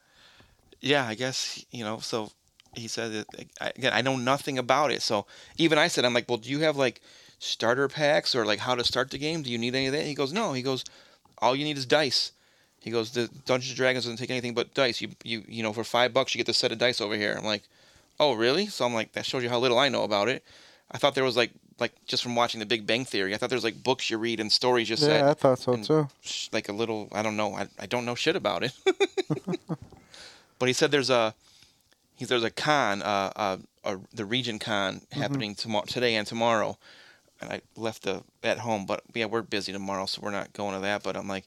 yeah, 0.81 1.07
I 1.07 1.15
guess 1.15 1.65
you 1.71 1.85
know. 1.85 2.01
So 2.01 2.33
he 2.77 2.89
said 2.89 3.12
that 3.12 3.47
again. 3.77 3.93
I 3.93 4.03
know 4.03 4.16
nothing 4.16 4.59
about 4.59 4.90
it. 4.90 5.03
So 5.03 5.27
even 5.57 5.78
I 5.78 5.89
said, 5.89 6.05
I'm 6.05 6.15
like, 6.15 6.28
well, 6.28 6.39
do 6.39 6.51
you 6.51 6.61
have 6.61 6.77
like 6.77 7.01
starter 7.39 7.89
packs 7.89 8.35
or 8.35 8.44
like 8.44 8.61
how 8.61 8.74
to 8.74 8.85
start 8.85 9.11
the 9.11 9.19
game? 9.19 9.43
Do 9.43 9.51
you 9.51 9.59
need 9.59 9.74
any 9.74 9.86
of 9.86 9.93
that? 9.93 10.05
He 10.05 10.15
goes, 10.15 10.32
no. 10.32 10.53
He 10.53 10.62
goes, 10.62 10.85
all 11.39 11.57
you 11.57 11.65
need 11.65 11.78
is 11.78 11.86
dice. 11.86 12.32
He 12.81 12.90
goes, 12.90 13.11
the 13.11 13.28
Dungeons 13.47 13.70
and 13.70 13.77
Dragons 13.77 14.05
doesn't 14.05 14.19
take 14.19 14.31
anything 14.31 14.55
but 14.55 14.74
dice. 14.74 15.01
You 15.01 15.11
you 15.24 15.43
you 15.48 15.62
know, 15.62 15.73
for 15.73 15.85
five 15.85 16.15
bucks 16.15 16.35
you 16.35 16.39
get 16.39 16.47
this 16.47 16.59
set 16.59 16.73
of 16.73 16.78
dice 16.78 17.01
over 17.01 17.16
here. 17.16 17.35
I'm 17.36 17.44
like, 17.44 17.62
oh 18.20 18.35
really? 18.35 18.66
So 18.66 18.85
I'm 18.85 18.94
like, 18.94 19.12
that 19.12 19.27
shows 19.27 19.43
you 19.43 19.48
how 19.48 19.59
little 19.59 19.78
I 19.78 19.89
know 19.89 20.05
about 20.05 20.28
it. 20.28 20.44
I 20.90 20.98
thought 20.98 21.15
there 21.15 21.24
was 21.24 21.36
like 21.36 21.51
like 21.78 21.93
just 22.07 22.23
from 22.23 22.35
watching 22.36 22.61
The 22.61 22.66
Big 22.66 22.86
Bang 22.86 23.05
Theory. 23.05 23.35
I 23.35 23.39
thought 23.39 23.51
there 23.51 23.57
was 23.57 23.65
like 23.65 23.82
books 23.82 24.09
you 24.09 24.19
read 24.19 24.40
and 24.40 24.51
stories 24.51 24.89
you 24.89 24.97
said 24.97 25.20
yeah, 25.20 25.31
I 25.31 25.35
thought 25.35 25.59
so 25.59 25.77
too. 25.77 26.09
sh- 26.23 26.48
like 26.53 26.69
a 26.69 26.73
little 26.73 27.09
I 27.12 27.23
don't 27.23 27.36
know 27.36 27.55
I, 27.55 27.69
I 27.78 27.86
don't 27.86 28.05
know 28.05 28.15
shit 28.15 28.36
about 28.36 28.62
it. 28.62 28.73
but 30.59 30.69
he 30.69 30.73
said 30.73 30.90
there's 30.90 31.11
a 31.11 31.35
he 32.17 32.25
there's 32.25 32.43
a 32.43 32.51
con 32.51 33.03
uh, 33.03 33.33
uh, 33.37 33.57
uh 33.85 33.97
the 34.13 34.25
region 34.25 34.59
con 34.59 35.03
happening 35.13 35.55
tomorrow 35.55 35.85
today 35.87 36.17
and 36.17 36.27
tomorrow. 36.27 36.79
And 37.41 37.53
I 37.53 37.61
left 37.77 38.03
the 38.03 38.23
at 38.43 38.59
home, 38.59 38.87
but 38.87 39.03
yeah, 39.15 39.27
we're 39.27 39.43
busy 39.43 39.71
tomorrow, 39.71 40.07
so 40.07 40.23
we're 40.23 40.31
not 40.31 40.55
going 40.55 40.75
to 40.75 40.81
that. 40.81 41.03
But 41.03 41.17
I'm 41.17 41.29
like, 41.29 41.45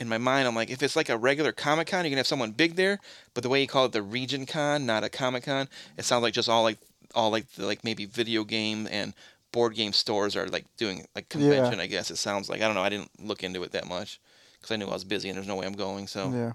in 0.00 0.08
my 0.08 0.18
mind, 0.18 0.48
I'm 0.48 0.54
like, 0.56 0.68
if 0.68 0.82
it's 0.82 0.96
like 0.96 1.08
a 1.08 1.16
regular 1.16 1.52
Comic 1.52 1.86
Con, 1.86 2.04
you 2.04 2.10
can 2.10 2.16
have 2.16 2.26
someone 2.26 2.50
big 2.50 2.74
there. 2.74 2.98
But 3.32 3.44
the 3.44 3.48
way 3.48 3.60
you 3.60 3.68
call 3.68 3.84
it 3.86 3.92
the 3.92 4.02
Region 4.02 4.46
Con, 4.46 4.84
not 4.84 5.04
a 5.04 5.08
Comic 5.08 5.44
Con, 5.44 5.68
it 5.96 6.04
sounds 6.04 6.24
like 6.24 6.34
just 6.34 6.48
all 6.48 6.64
like 6.64 6.78
all 7.14 7.30
like 7.30 7.48
the, 7.52 7.64
like 7.66 7.84
maybe 7.84 8.04
video 8.04 8.42
game 8.42 8.88
and 8.90 9.14
board 9.52 9.74
game 9.74 9.92
stores 9.92 10.34
are 10.34 10.48
like 10.48 10.66
doing 10.76 11.06
like 11.14 11.28
convention. 11.28 11.78
I 11.78 11.86
guess 11.86 12.10
it 12.10 12.16
sounds 12.16 12.50
like 12.50 12.60
I 12.60 12.66
don't 12.66 12.74
know. 12.74 12.82
I 12.82 12.88
didn't 12.88 13.10
look 13.20 13.44
into 13.44 13.62
it 13.62 13.72
that 13.72 13.86
much 13.86 14.20
because 14.54 14.72
I 14.72 14.76
knew 14.76 14.86
I 14.86 14.92
was 14.92 15.04
busy 15.04 15.28
and 15.28 15.36
there's 15.36 15.46
no 15.46 15.56
way 15.56 15.66
I'm 15.66 15.74
going. 15.74 16.08
So 16.08 16.30
Yeah. 16.30 16.52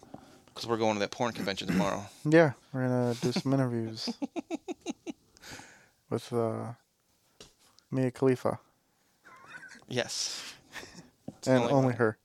Because 0.58 0.70
we're 0.70 0.78
going 0.78 0.96
to 0.96 1.00
that 1.00 1.12
porn 1.12 1.34
convention 1.34 1.68
tomorrow. 1.74 2.04
Yeah, 2.26 2.54
we're 2.74 2.88
gonna 2.88 3.16
do 3.22 3.32
some 3.32 3.54
interviews 3.54 4.10
with 6.10 6.34
uh, 6.34 6.74
Mia 7.92 8.12
Khalifa 8.12 8.60
yes, 9.88 10.54
the 11.42 11.52
and 11.52 11.64
only 11.64 11.74
only 11.74 11.94
her. 11.96 12.18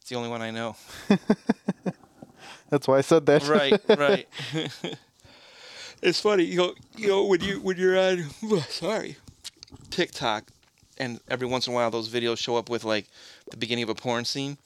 it's 0.00 0.08
the 0.08 0.16
only 0.16 0.28
one 0.28 0.42
I 0.42 0.50
know. 0.50 0.76
That's 2.68 2.88
why 2.88 2.98
I 2.98 3.00
said 3.00 3.26
that. 3.26 3.46
right, 3.46 3.80
right. 3.98 4.28
it's 6.02 6.20
funny, 6.20 6.44
you 6.44 6.56
know, 6.56 6.74
you 6.96 7.08
know 7.08 7.24
when 7.24 7.40
you 7.40 7.60
when 7.60 7.76
you're 7.76 7.98
on 7.98 8.24
sorry 8.68 9.16
TikTok, 9.90 10.50
and 10.98 11.20
every 11.28 11.46
once 11.46 11.66
in 11.66 11.72
a 11.72 11.76
while 11.76 11.90
those 11.90 12.08
videos 12.08 12.38
show 12.38 12.56
up 12.56 12.68
with 12.68 12.84
like 12.84 13.06
the 13.50 13.56
beginning 13.56 13.84
of 13.84 13.90
a 13.90 13.94
porn 13.94 14.24
scene, 14.24 14.58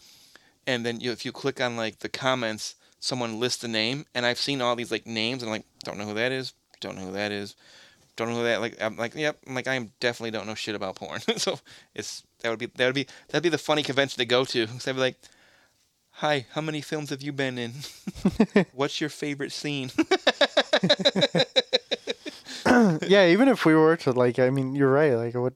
and 0.66 0.84
then 0.84 1.00
you, 1.00 1.12
if 1.12 1.24
you 1.24 1.32
click 1.32 1.60
on 1.60 1.76
like 1.76 2.00
the 2.00 2.08
comments, 2.08 2.74
someone 3.00 3.40
lists 3.40 3.62
the 3.62 3.68
name, 3.68 4.06
and 4.14 4.24
I've 4.24 4.38
seen 4.38 4.60
all 4.60 4.76
these 4.76 4.92
like 4.92 5.06
names, 5.06 5.42
and 5.42 5.50
I'm 5.50 5.56
like 5.56 5.66
don't 5.84 5.98
know 5.98 6.06
who 6.06 6.14
that 6.14 6.32
is, 6.32 6.52
don't 6.80 6.96
know 6.96 7.06
who 7.06 7.12
that 7.12 7.32
is, 7.32 7.56
don't 8.16 8.28
know 8.28 8.36
who 8.36 8.44
that 8.44 8.60
like 8.60 8.80
I'm 8.80 8.96
like 8.96 9.14
yep, 9.14 9.38
I'm 9.46 9.54
like 9.54 9.66
I 9.66 9.74
am 9.74 9.90
definitely 9.98 10.30
don't 10.30 10.46
know 10.46 10.54
shit 10.54 10.74
about 10.74 10.94
porn, 10.94 11.20
so 11.36 11.58
it's 11.94 12.22
that 12.40 12.50
would 12.50 12.58
be 12.58 12.66
that 12.66 12.86
would 12.86 12.94
be 12.94 13.06
that'd 13.28 13.42
be 13.42 13.48
the 13.48 13.58
funny 13.58 13.82
convention 13.82 14.18
to 14.18 14.26
go 14.26 14.44
to. 14.44 14.66
So 14.78 14.90
I'd 14.90 14.94
be 14.94 15.00
like. 15.00 15.16
Hi, 16.14 16.44
how 16.52 16.60
many 16.60 16.82
films 16.82 17.08
have 17.10 17.22
you 17.22 17.32
been 17.32 17.56
in? 17.56 17.72
What's 18.74 19.00
your 19.00 19.08
favorite 19.08 19.52
scene? 19.52 19.90
yeah, 23.06 23.26
even 23.28 23.48
if 23.48 23.64
we 23.64 23.74
were 23.74 23.96
to 23.96 24.12
like, 24.12 24.38
I 24.38 24.50
mean, 24.50 24.74
you're 24.74 24.92
right. 24.92 25.14
Like, 25.14 25.34
what, 25.34 25.54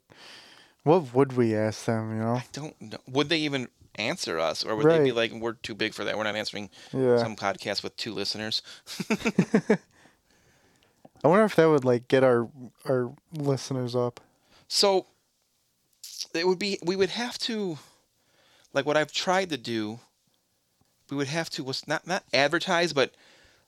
what 0.83 1.15
would 1.15 1.37
we 1.37 1.55
ask 1.55 1.85
them? 1.85 2.11
You 2.13 2.23
know? 2.23 2.35
I 2.35 2.45
don't 2.53 2.81
know. 2.81 2.99
Would 3.09 3.29
they 3.29 3.39
even 3.39 3.69
answer 3.97 4.39
us, 4.39 4.65
or 4.65 4.77
would 4.77 4.87
they 4.91 5.03
be 5.05 5.13
like, 5.13 5.33
"We're 5.33 5.53
too 5.55 5.75
big 5.75 5.95
for 5.95 6.05
that. 6.05 6.17
We're 6.17 6.25
not 6.25 6.37
answering 6.37 6.71
Yeah. 6.93 7.19
some 7.19 7.37
podcast 7.37 7.83
with 7.83 7.97
two 7.97 8.13
listeners"? 8.13 8.63
I 11.25 11.29
wonder 11.29 11.45
if 11.45 11.57
that 11.57 11.69
would 11.69 11.85
like 11.85 12.09
get 12.09 12.23
our 12.23 12.49
our 12.85 13.13
listeners 13.33 13.97
up. 13.97 14.21
So 14.69 15.07
it 16.35 16.47
would 16.47 16.59
be. 16.59 16.79
We 16.83 16.97
would 16.97 17.11
have 17.11 17.39
to, 17.41 17.79
like, 18.73 18.85
what 18.87 18.97
I've 18.97 19.13
tried 19.13 19.51
to 19.51 19.57
do. 19.57 20.01
We 21.11 21.17
would 21.17 21.29
have 21.29 21.49
to 21.51 21.65
was 21.65 21.87
not 21.87 22.07
not 22.07 22.25
advertise, 22.33 22.93
but 22.93 23.15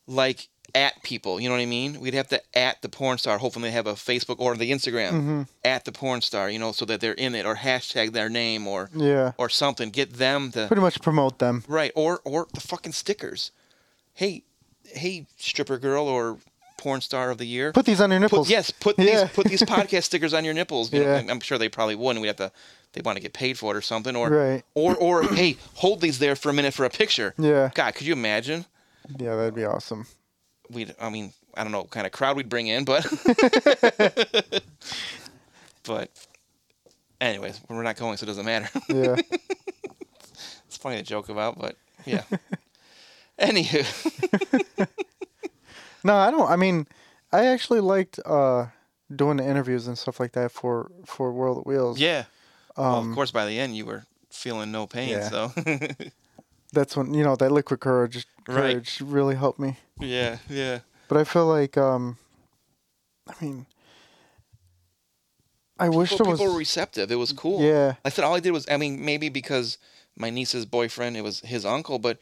like 0.06 0.48
at 0.74 1.02
people. 1.02 1.40
You 1.40 1.48
know 1.48 1.54
what 1.54 1.60
I 1.62 1.66
mean? 1.66 2.00
We'd 2.00 2.14
have 2.14 2.28
to 2.28 2.40
at 2.58 2.82
the 2.82 2.88
porn 2.88 3.18
star. 3.18 3.38
Hopefully, 3.38 3.64
they 3.64 3.72
have 3.72 3.86
a 3.86 3.94
Facebook 3.94 4.36
or 4.38 4.56
the 4.56 4.70
Instagram 4.70 5.10
hmm 5.10 5.42
at 5.64 5.84
the 5.84 5.92
porn 5.92 6.20
star. 6.20 6.48
You 6.50 6.58
know, 6.58 6.72
so 6.72 6.84
that 6.84 7.00
they're 7.00 7.12
in 7.12 7.34
it, 7.34 7.46
or 7.46 7.56
hashtag 7.56 8.12
their 8.12 8.28
name, 8.28 8.66
or 8.66 8.90
Yeah. 8.94 9.32
or 9.38 9.48
something. 9.48 9.90
Get 9.90 10.14
them 10.14 10.52
to 10.52 10.66
Pretty 10.66 10.82
much 10.82 11.00
promote 11.00 11.38
them. 11.38 11.64
Right, 11.68 11.92
or 11.94 12.20
or 12.24 12.46
the 12.54 12.60
fucking 12.60 12.92
stickers. 12.92 13.52
Hey, 14.14 14.42
hey, 14.84 15.26
stripper 15.36 15.78
girl 15.78 16.06
or 16.08 16.38
porn 16.78 17.00
star 17.00 17.30
of 17.30 17.38
the 17.38 17.46
year. 17.46 17.72
Put 17.72 17.86
these 17.86 18.00
on 18.00 18.10
your 18.10 18.20
nipples. 18.20 18.46
Put, 18.46 18.50
yes, 18.52 18.70
put 18.70 18.98
Yeah. 18.98 19.22
these 19.24 19.30
put 19.34 19.46
these 19.46 19.62
podcast 19.76 20.04
stickers 20.04 20.34
on 20.34 20.44
your 20.44 20.54
nipples. 20.54 20.92
You 20.92 21.02
Yeah. 21.02 21.14
I'm- 21.16 21.30
I'm 21.30 21.40
sure 21.40 21.58
they 21.58 21.68
probably 21.68 21.94
wouldn't. 21.96 22.20
We 22.20 22.28
have 22.28 22.36
to. 22.36 22.52
They 22.92 23.02
want 23.02 23.16
to 23.16 23.22
get 23.22 23.34
paid 23.34 23.58
for 23.58 23.74
it 23.74 23.76
or 23.76 23.82
something. 23.82 24.16
Or 24.16 24.30
Right. 24.30 24.62
or 24.74 24.94
or 24.94 25.22
hey, 25.34 25.56
hold 25.74 26.00
these 26.00 26.18
there 26.18 26.34
for 26.36 26.48
a 26.48 26.52
minute 26.54 26.72
for 26.74 26.84
a 26.86 26.90
picture. 26.90 27.34
Yeah. 27.36 27.70
God, 27.74 27.94
could 27.94 28.06
you 28.06 28.12
imagine? 28.14 28.64
Yeah, 29.18 29.36
that'd 29.36 29.54
be 29.54 29.64
awesome. 29.64 30.06
We'd. 30.70 30.94
I 31.00 31.10
mean, 31.10 31.32
I 31.54 31.62
don't 31.62 31.72
know 31.72 31.80
what 31.82 31.90
kind 31.90 32.06
of 32.06 32.12
crowd 32.12 32.36
we'd 32.36 32.48
bring 32.48 32.66
in, 32.68 32.84
but. 32.84 33.04
but. 35.84 36.10
Anyways, 37.20 37.60
we're 37.68 37.82
not 37.82 37.96
going, 37.96 38.16
so 38.18 38.24
it 38.24 38.26
doesn't 38.26 38.44
matter. 38.44 38.68
Yeah. 38.88 39.16
it's 40.66 40.76
funny 40.76 40.96
to 40.98 41.02
joke 41.02 41.30
about, 41.30 41.58
but 41.58 41.76
yeah. 42.04 42.24
Anywho. 43.40 43.84
no, 46.04 46.14
I 46.14 46.30
don't. 46.30 46.50
I 46.50 46.56
mean, 46.56 46.86
I 47.32 47.46
actually 47.46 47.80
liked 47.80 48.20
uh 48.26 48.66
doing 49.14 49.38
the 49.38 49.44
interviews 49.48 49.86
and 49.86 49.96
stuff 49.96 50.20
like 50.20 50.32
that 50.32 50.52
for 50.52 50.90
for 51.06 51.32
World 51.32 51.58
of 51.58 51.64
Wheels. 51.66 51.98
Yeah. 51.98 52.24
well, 52.76 52.96
of 52.96 53.04
Um, 53.04 53.14
course, 53.14 53.30
by 53.30 53.46
the 53.46 53.58
end, 53.58 53.74
you 53.76 53.86
were 53.86 54.04
feeling 54.30 54.70
no 54.70 54.86
pain. 54.86 55.08
Yeah. 55.08 55.28
So, 55.30 55.52
That's 56.72 56.96
when 56.96 57.14
you 57.14 57.22
know 57.24 57.36
that 57.36 57.50
liquid 57.52 57.80
courage 57.80 58.26
Right. 58.48 58.72
courage 58.72 59.00
really 59.00 59.34
helped 59.34 59.58
me. 59.58 59.76
yeah, 59.98 60.38
yeah. 60.48 60.80
But 61.08 61.18
I 61.18 61.24
feel 61.24 61.46
like, 61.46 61.76
um, 61.76 62.16
I 63.28 63.44
mean, 63.44 63.66
I 65.78 65.88
wish 65.88 66.10
People, 66.10 66.24
there 66.24 66.30
was. 66.32 66.40
people 66.40 66.52
were 66.52 66.58
receptive. 66.58 67.10
It 67.12 67.16
was 67.16 67.32
cool. 67.32 67.60
Yeah. 67.62 67.94
I 68.04 68.08
said 68.08 68.24
all 68.24 68.34
I 68.34 68.40
did 68.40 68.52
was, 68.52 68.66
I 68.70 68.76
mean, 68.76 69.04
maybe 69.04 69.28
because 69.28 69.78
my 70.16 70.30
niece's 70.30 70.64
boyfriend, 70.64 71.16
it 71.16 71.22
was 71.22 71.40
his 71.40 71.64
uncle, 71.66 71.98
but 71.98 72.18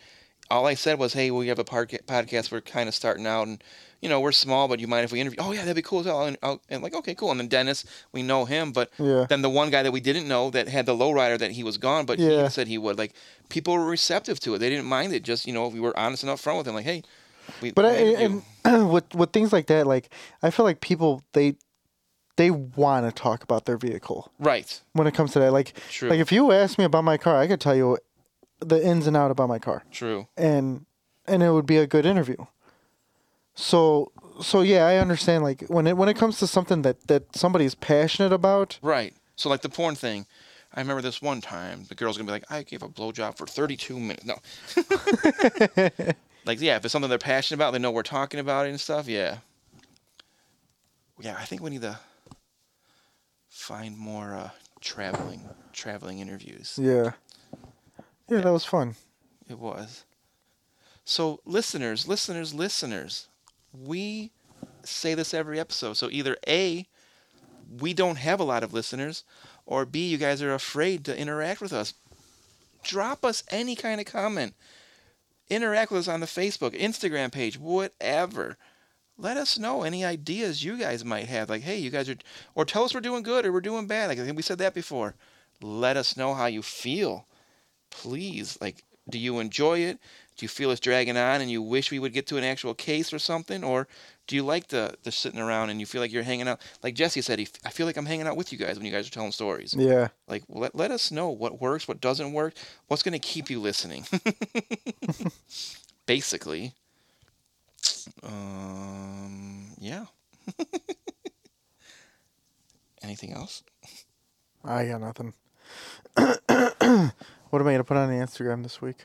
all 0.50 0.66
I 0.66 0.74
said 0.74 0.98
was, 0.98 1.12
hey, 1.14 1.30
we 1.30 1.48
have 1.48 1.58
a 1.58 1.64
podcast. 1.64 2.52
We're 2.52 2.60
kind 2.60 2.88
of 2.88 2.94
starting 2.94 3.26
out, 3.26 3.46
and 3.46 3.62
you 4.00 4.08
know, 4.08 4.20
we're 4.20 4.32
small, 4.32 4.68
but 4.68 4.80
you 4.80 4.86
mind 4.86 5.04
if 5.04 5.12
we 5.12 5.20
interview? 5.20 5.38
Oh 5.40 5.52
yeah, 5.52 5.60
that'd 5.60 5.74
be 5.76 5.82
cool 5.82 6.00
as 6.00 6.06
hell. 6.06 6.26
And, 6.26 6.36
oh, 6.42 6.60
and 6.68 6.82
like, 6.82 6.94
okay, 6.94 7.14
cool. 7.14 7.30
And 7.30 7.40
then 7.40 7.48
Dennis, 7.48 7.84
we 8.12 8.22
know 8.22 8.44
him, 8.44 8.70
but 8.72 8.90
Yeah. 8.98 9.26
then 9.28 9.40
the 9.42 9.48
one 9.48 9.70
guy 9.70 9.82
that 9.82 9.92
we 9.92 10.00
didn't 10.00 10.28
know 10.28 10.50
that 10.50 10.68
had 10.68 10.84
the 10.86 10.94
lowrider 10.94 11.38
that 11.38 11.52
he 11.52 11.64
was 11.64 11.78
gone, 11.78 12.04
but 12.04 12.18
Yeah. 12.18 12.44
he 12.44 12.48
said 12.50 12.68
he 12.68 12.76
would. 12.76 12.98
Like, 12.98 13.14
people 13.48 13.74
were 13.74 13.86
receptive 13.86 14.38
to 14.40 14.54
it. 14.54 14.58
They 14.58 14.68
didn't 14.68 14.84
mind 14.86 15.12
it. 15.14 15.22
Just 15.22 15.46
you 15.46 15.54
know, 15.54 15.68
we 15.68 15.80
were 15.80 15.98
honest 15.98 16.22
enough 16.22 16.40
front 16.40 16.58
with 16.58 16.68
him. 16.68 16.74
Like, 16.74 16.84
hey, 16.84 17.02
we. 17.62 17.70
But 17.72 17.86
I, 17.86 17.90
and 17.90 18.42
with 18.92 19.14
with 19.14 19.32
things 19.32 19.52
like 19.52 19.66
that, 19.68 19.86
like 19.86 20.10
I 20.42 20.50
feel 20.50 20.66
like 20.66 20.80
people 20.80 21.22
they 21.32 21.56
they 22.36 22.50
want 22.50 23.06
to 23.06 23.12
talk 23.12 23.42
about 23.42 23.64
their 23.64 23.76
vehicle 23.78 24.32
right, 24.38 24.80
when 24.92 25.06
it 25.06 25.14
comes 25.14 25.32
to 25.32 25.38
that. 25.38 25.52
Like 25.52 25.72
True. 25.90 26.10
like 26.10 26.18
if 26.20 26.30
you 26.32 26.52
ask 26.52 26.78
me 26.78 26.84
about 26.84 27.04
my 27.04 27.16
car, 27.16 27.36
I 27.38 27.46
could 27.46 27.60
tell 27.60 27.74
you 27.76 27.96
the 28.64 28.84
ins 28.84 29.06
and 29.06 29.16
out 29.16 29.30
about 29.30 29.48
my 29.48 29.58
car, 29.58 29.84
true. 29.90 30.26
and 30.36 30.86
and 31.26 31.42
it 31.42 31.50
would 31.50 31.66
be 31.66 31.76
a 31.78 31.86
good 31.86 32.06
interview. 32.06 32.36
So 33.54 34.12
so 34.42 34.62
yeah, 34.62 34.86
I 34.86 34.96
understand. 34.96 35.44
Like 35.44 35.62
when 35.68 35.86
it 35.86 35.96
when 35.96 36.08
it 36.08 36.16
comes 36.16 36.38
to 36.38 36.46
something 36.46 36.82
that 36.82 37.06
that 37.08 37.34
somebody's 37.36 37.74
passionate 37.74 38.32
about, 38.32 38.78
Right. 38.82 39.14
So 39.36 39.48
like 39.48 39.62
the 39.62 39.68
porn 39.68 39.94
thing, 39.96 40.26
I 40.72 40.80
remember 40.80 41.02
this 41.02 41.20
one 41.22 41.40
time 41.40 41.84
the 41.88 41.94
girl's 41.94 42.16
gonna 42.16 42.26
be 42.26 42.32
like, 42.32 42.50
I 42.50 42.62
gave 42.62 42.82
a 42.82 42.88
blowjob 42.88 43.36
for 43.36 43.46
32 43.46 43.98
minutes. 43.98 44.24
No. 44.24 44.36
like 46.44 46.60
yeah, 46.60 46.76
if 46.76 46.84
it's 46.84 46.92
something 46.92 47.08
they're 47.08 47.18
passionate 47.18 47.58
about, 47.58 47.72
they 47.72 47.78
know 47.78 47.90
we're 47.90 48.02
talking 48.02 48.40
about 48.40 48.66
it 48.66 48.70
and 48.70 48.80
stuff. 48.80 49.08
Yeah. 49.08 49.38
Yeah, 51.20 51.36
I 51.38 51.44
think 51.44 51.62
we 51.62 51.70
need 51.70 51.82
to 51.82 51.98
find 53.48 53.96
more 53.96 54.34
uh, 54.34 54.50
traveling 54.80 55.48
traveling 55.72 56.18
interviews. 56.18 56.78
yeah, 56.80 57.12
yeah, 58.28 58.40
that 58.40 58.52
was 58.52 58.64
fun. 58.64 58.94
It 59.48 59.58
was. 59.58 60.04
So, 61.04 61.40
listeners, 61.44 62.08
listeners, 62.08 62.54
listeners, 62.54 63.28
we 63.72 64.30
say 64.82 65.14
this 65.14 65.34
every 65.34 65.60
episode. 65.60 65.94
So, 65.94 66.08
either 66.10 66.36
A, 66.48 66.86
we 67.80 67.92
don't 67.92 68.16
have 68.16 68.40
a 68.40 68.44
lot 68.44 68.62
of 68.62 68.72
listeners, 68.72 69.24
or 69.66 69.84
B, 69.84 70.06
you 70.08 70.16
guys 70.16 70.42
are 70.42 70.54
afraid 70.54 71.04
to 71.04 71.18
interact 71.18 71.60
with 71.60 71.72
us. 71.72 71.94
Drop 72.82 73.24
us 73.24 73.42
any 73.50 73.76
kind 73.76 74.00
of 74.00 74.06
comment. 74.06 74.54
Interact 75.50 75.90
with 75.90 76.00
us 76.00 76.08
on 76.08 76.20
the 76.20 76.26
Facebook, 76.26 76.78
Instagram 76.78 77.30
page, 77.30 77.58
whatever. 77.58 78.56
Let 79.18 79.36
us 79.36 79.58
know 79.58 79.82
any 79.82 80.04
ideas 80.04 80.64
you 80.64 80.78
guys 80.78 81.04
might 81.04 81.26
have. 81.26 81.50
Like, 81.50 81.62
hey, 81.62 81.78
you 81.78 81.90
guys 81.90 82.08
are, 82.08 82.16
or 82.54 82.64
tell 82.64 82.84
us 82.84 82.94
we're 82.94 83.00
doing 83.00 83.22
good 83.22 83.44
or 83.44 83.52
we're 83.52 83.60
doing 83.60 83.86
bad. 83.86 84.08
Like, 84.08 84.18
I 84.18 84.24
think 84.24 84.36
we 84.36 84.42
said 84.42 84.58
that 84.58 84.74
before. 84.74 85.14
Let 85.60 85.96
us 85.96 86.16
know 86.16 86.34
how 86.34 86.46
you 86.46 86.62
feel 86.62 87.26
please 87.94 88.58
like 88.60 88.84
do 89.08 89.18
you 89.18 89.38
enjoy 89.38 89.80
it? 89.80 89.98
Do 90.36 90.44
you 90.44 90.48
feel 90.48 90.70
it's 90.70 90.80
dragging 90.80 91.16
on 91.16 91.40
and 91.40 91.50
you 91.50 91.62
wish 91.62 91.90
we 91.90 91.98
would 91.98 92.12
get 92.12 92.26
to 92.28 92.36
an 92.38 92.44
actual 92.44 92.74
case 92.74 93.12
or 93.12 93.18
something? 93.18 93.62
Or 93.62 93.86
do 94.26 94.34
you 94.34 94.42
like 94.42 94.68
the 94.68 94.94
the 95.02 95.12
sitting 95.12 95.40
around 95.40 95.70
and 95.70 95.78
you 95.78 95.86
feel 95.86 96.00
like 96.00 96.12
you're 96.12 96.22
hanging 96.22 96.48
out? 96.48 96.60
Like 96.82 96.94
jesse 96.94 97.20
said 97.20 97.38
he, 97.38 97.48
i 97.64 97.70
feel 97.70 97.86
like 97.86 97.96
i'm 97.96 98.06
hanging 98.06 98.26
out 98.26 98.36
with 98.36 98.52
you 98.52 98.58
guys 98.58 98.76
when 98.76 98.86
you 98.86 98.92
guys 98.92 99.06
are 99.06 99.10
telling 99.12 99.32
stories. 99.32 99.74
Yeah, 99.76 100.08
like 100.26 100.42
let, 100.48 100.74
let 100.74 100.90
us 100.90 101.10
know 101.10 101.30
what 101.30 101.60
works 101.60 101.86
what 101.86 102.00
doesn't 102.00 102.32
work 102.32 102.54
what's 102.88 103.02
going 103.02 103.12
to 103.12 103.18
keep 103.18 103.50
you 103.50 103.60
listening. 103.60 104.06
Basically. 106.06 106.72
Um 108.22 109.66
yeah. 109.78 110.06
Anything 113.02 113.32
else? 113.34 113.62
I 114.64 114.86
got 114.86 115.00
nothing. 115.00 115.34
what 117.54 117.60
am 117.60 117.68
I 117.68 117.72
gonna 117.74 117.84
put 117.84 117.96
on 117.96 118.08
Instagram 118.10 118.64
this 118.64 118.82
week? 118.82 118.96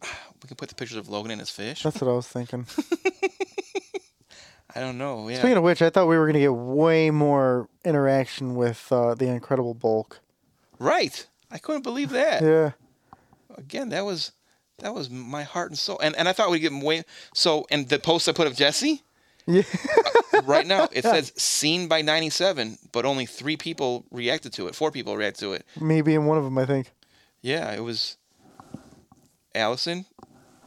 we 0.00 0.46
can 0.46 0.56
put 0.56 0.68
the 0.68 0.76
pictures 0.76 0.96
of 0.96 1.08
logan 1.08 1.32
and 1.32 1.40
his 1.40 1.50
fish 1.50 1.82
That's 1.82 2.00
what 2.00 2.08
I 2.08 2.12
was 2.14 2.28
thinking. 2.28 2.64
i 4.76 4.78
don't 4.78 4.96
know 4.96 5.28
yeah 5.28 5.38
Speaking 5.38 5.56
of 5.56 5.64
which, 5.64 5.82
I 5.82 5.90
thought 5.90 6.06
we 6.06 6.16
were 6.16 6.24
gonna 6.28 6.38
get 6.38 6.54
way 6.54 7.10
more 7.10 7.68
interaction 7.84 8.54
with 8.54 8.86
uh, 8.92 9.16
the 9.16 9.26
Incredible 9.26 9.74
Bulk. 9.74 10.20
Right. 10.78 11.26
I 11.50 11.58
couldn't 11.58 11.82
believe 11.82 12.10
that. 12.10 12.44
Yeah, 12.44 12.70
Again, 13.58 13.88
that 13.88 14.04
was 14.04 14.30
that 14.78 14.94
was 14.94 15.10
my 15.10 15.42
heart 15.42 15.70
and 15.70 15.78
soul. 15.78 15.98
And 16.00 16.14
and 16.14 16.28
I 16.28 16.32
thought 16.32 16.52
we'd 16.52 16.60
get 16.60 16.72
way 16.72 17.02
so 17.34 17.66
and 17.72 17.88
the 17.88 17.98
post 17.98 18.28
I 18.28 18.32
put 18.32 18.46
of 18.46 18.54
Jesse, 18.54 19.02
yeah, 19.48 19.62
right 20.44 20.64
now 20.64 20.88
it 20.92 21.02
says 21.02 21.32
seen 21.36 21.88
by 21.88 22.02
97, 22.02 22.78
but 22.92 23.04
only 23.04 23.26
3 23.26 23.56
people 23.56 24.04
reacted 24.12 24.52
to 24.52 24.68
it. 24.68 24.76
4 24.76 24.92
people 24.92 25.16
reacted 25.16 25.40
to 25.40 25.52
it. 25.54 25.66
me 25.80 26.02
being 26.02 26.26
one 26.26 26.38
of 26.38 26.44
them. 26.44 26.56
I 26.56 26.66
think. 26.66 26.92
Yeah, 27.42 27.72
it 27.72 27.80
was 27.80 28.16
Allison, 29.54 30.06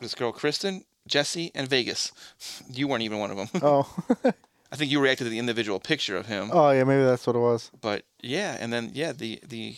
this 0.02 0.16
girl 0.16 0.32
Kristen, 0.32 0.84
Jesse, 1.08 1.52
and 1.56 1.68
Vegas. 1.68 2.12
You 2.70 2.88
weren't 2.88 3.04
even 3.04 3.20
one 3.20 3.32
of 3.32 3.38
them. 3.38 3.50
Oh, 3.62 3.94
I 4.72 4.76
think 4.76 4.90
you 4.90 5.00
reacted 5.00 5.26
to 5.26 5.30
the 5.30 5.38
individual 5.40 5.80
picture 5.80 6.18
of 6.18 6.26
him. 6.26 6.50
oh 6.52 6.72
yeah, 6.72 6.84
maybe 6.84 7.04
that's 7.04 7.28
what 7.28 7.36
it 7.36 7.40
was. 7.40 7.70
But 7.80 8.04
yeah, 8.22 8.58
and 8.60 8.74
then 8.74 8.92
yeah, 8.94 9.12
the 9.12 9.40
the 9.48 9.78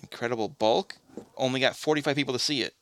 incredible 0.00 0.48
bulk 0.48 0.96
only 1.36 1.58
got 1.60 1.74
45 1.76 2.14
people 2.16 2.32
to 2.32 2.38
see 2.38 2.62
it, 2.62 2.74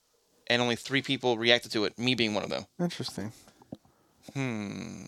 and 0.49 0.61
only 0.61 0.77
three 0.77 1.01
people 1.03 1.39
reacted 1.39 1.73
to 1.73 1.85
it. 1.85 1.99
Me 1.99 2.15
being 2.15 2.35
one 2.35 2.45
of 2.45 2.51
them. 2.51 2.67
Interesting. 2.79 3.33
Hmm. 4.35 5.05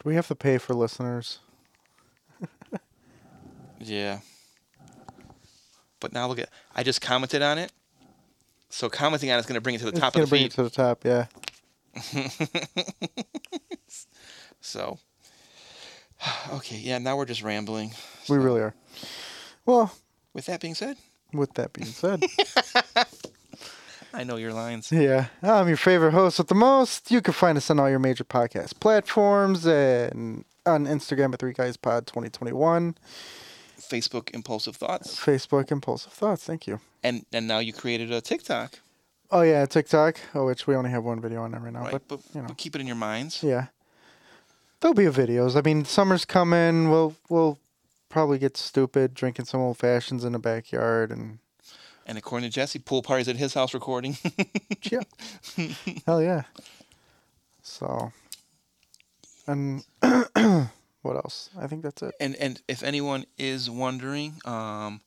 Do 0.00 0.04
we 0.04 0.14
have 0.16 0.26
to 0.28 0.34
pay 0.34 0.58
for 0.58 0.74
listeners? 0.74 1.38
Yeah. 3.80 4.18
But 6.00 6.12
now 6.12 6.26
look 6.28 6.38
at 6.38 6.48
I 6.74 6.82
just 6.82 7.00
commented 7.00 7.42
on 7.42 7.58
it. 7.58 7.72
So 8.70 8.88
commenting 8.88 9.30
on 9.30 9.38
it's 9.38 9.46
going 9.48 9.54
to 9.54 9.60
bring 9.62 9.74
it 9.74 9.78
to 9.78 9.84
the 9.86 9.90
It's 9.92 10.00
top 10.00 10.14
of 10.14 10.20
the 10.22 10.26
bring 10.26 10.42
feed. 10.42 10.52
it 10.52 10.54
to 10.56 10.62
the 10.62 10.70
top. 10.70 11.04
Yeah. 11.04 11.26
So. 14.60 14.98
Okay, 16.52 16.76
yeah. 16.76 16.98
Now 16.98 17.16
we're 17.16 17.24
just 17.24 17.42
rambling. 17.42 17.92
We 18.28 18.36
really 18.38 18.60
are. 18.60 18.74
Well, 19.64 19.92
With 20.34 20.46
that 20.46 20.60
being 20.60 20.74
said, 20.74 20.96
with 21.32 21.54
that 21.54 21.72
being 21.72 21.86
said, 21.86 22.24
I 24.12 24.24
know 24.24 24.36
your 24.36 24.52
lines. 24.52 24.90
yeah, 24.90 25.28
I'm 25.42 25.68
your 25.68 25.76
favorite 25.76 26.12
host 26.12 26.38
with 26.38 26.48
the 26.48 26.54
most. 26.54 27.10
You 27.10 27.20
can 27.22 27.34
find 27.34 27.56
us 27.56 27.70
on 27.70 27.78
all 27.78 27.88
your 27.88 27.98
major 27.98 28.24
podcast 28.24 28.80
platforms 28.80 29.64
and 29.66 30.44
on 30.66 30.86
Instagram 30.86 31.32
at 31.32 31.38
Three 31.38 31.52
Guys 31.52 31.76
Pod 31.76 32.06
2021, 32.06 32.96
Facebook 33.80 34.30
impulsive 34.34 34.76
thoughts, 34.76 35.18
Facebook 35.18 35.70
Impulsive 35.70 36.12
Thoughts. 36.12 36.44
Thank 36.44 36.66
you. 36.66 36.80
and 37.02 37.24
and 37.32 37.46
now 37.48 37.58
you 37.60 37.72
created 37.72 38.10
a 38.12 38.20
TikTok, 38.20 38.78
Oh 39.30 39.42
yeah, 39.42 39.66
TikTok. 39.66 40.18
Oh, 40.34 40.46
which 40.46 40.66
we 40.66 40.74
only 40.74 40.90
have 40.90 41.04
one 41.04 41.20
video 41.20 41.42
on 41.42 41.50
that 41.52 41.62
right 41.62 41.72
now, 41.72 41.82
right? 41.82 41.92
but 41.92 42.08
But, 42.08 42.20
you 42.34 42.40
know. 42.40 42.48
but 42.48 42.56
keep 42.56 42.74
it 42.74 42.80
in 42.80 42.86
your 42.86 42.96
minds. 42.96 43.42
yeah, 43.42 43.66
there'll 44.80 44.94
be 44.94 45.04
videos. 45.04 45.56
I 45.56 45.60
mean, 45.62 45.84
summer's 45.84 46.24
coming. 46.24 46.90
We'll 46.90 47.14
we'll 47.28 47.58
probably 48.08 48.38
get 48.38 48.56
stupid 48.56 49.12
drinking 49.14 49.44
some 49.44 49.60
old 49.60 49.76
fashions 49.78 50.24
in 50.24 50.32
the 50.32 50.38
backyard 50.38 51.10
and 51.10 51.38
And 52.06 52.16
according 52.16 52.48
to 52.48 52.54
Jesse, 52.54 52.78
pool 52.78 53.02
parties 53.02 53.28
at 53.28 53.36
his 53.36 53.52
house 53.54 53.74
recording. 53.74 54.16
yeah, 54.90 55.02
hell 56.06 56.22
yeah. 56.22 56.44
So, 57.62 58.12
and 59.46 59.84
what 61.08 61.16
else? 61.16 61.50
I 61.58 61.66
think 61.66 61.82
that's 61.82 62.02
it. 62.02 62.14
and 62.20 62.36
and 62.36 62.60
if 62.68 62.82
anyone 62.82 63.24
is 63.36 63.68
wondering, 63.68 64.34
um, 64.44 65.00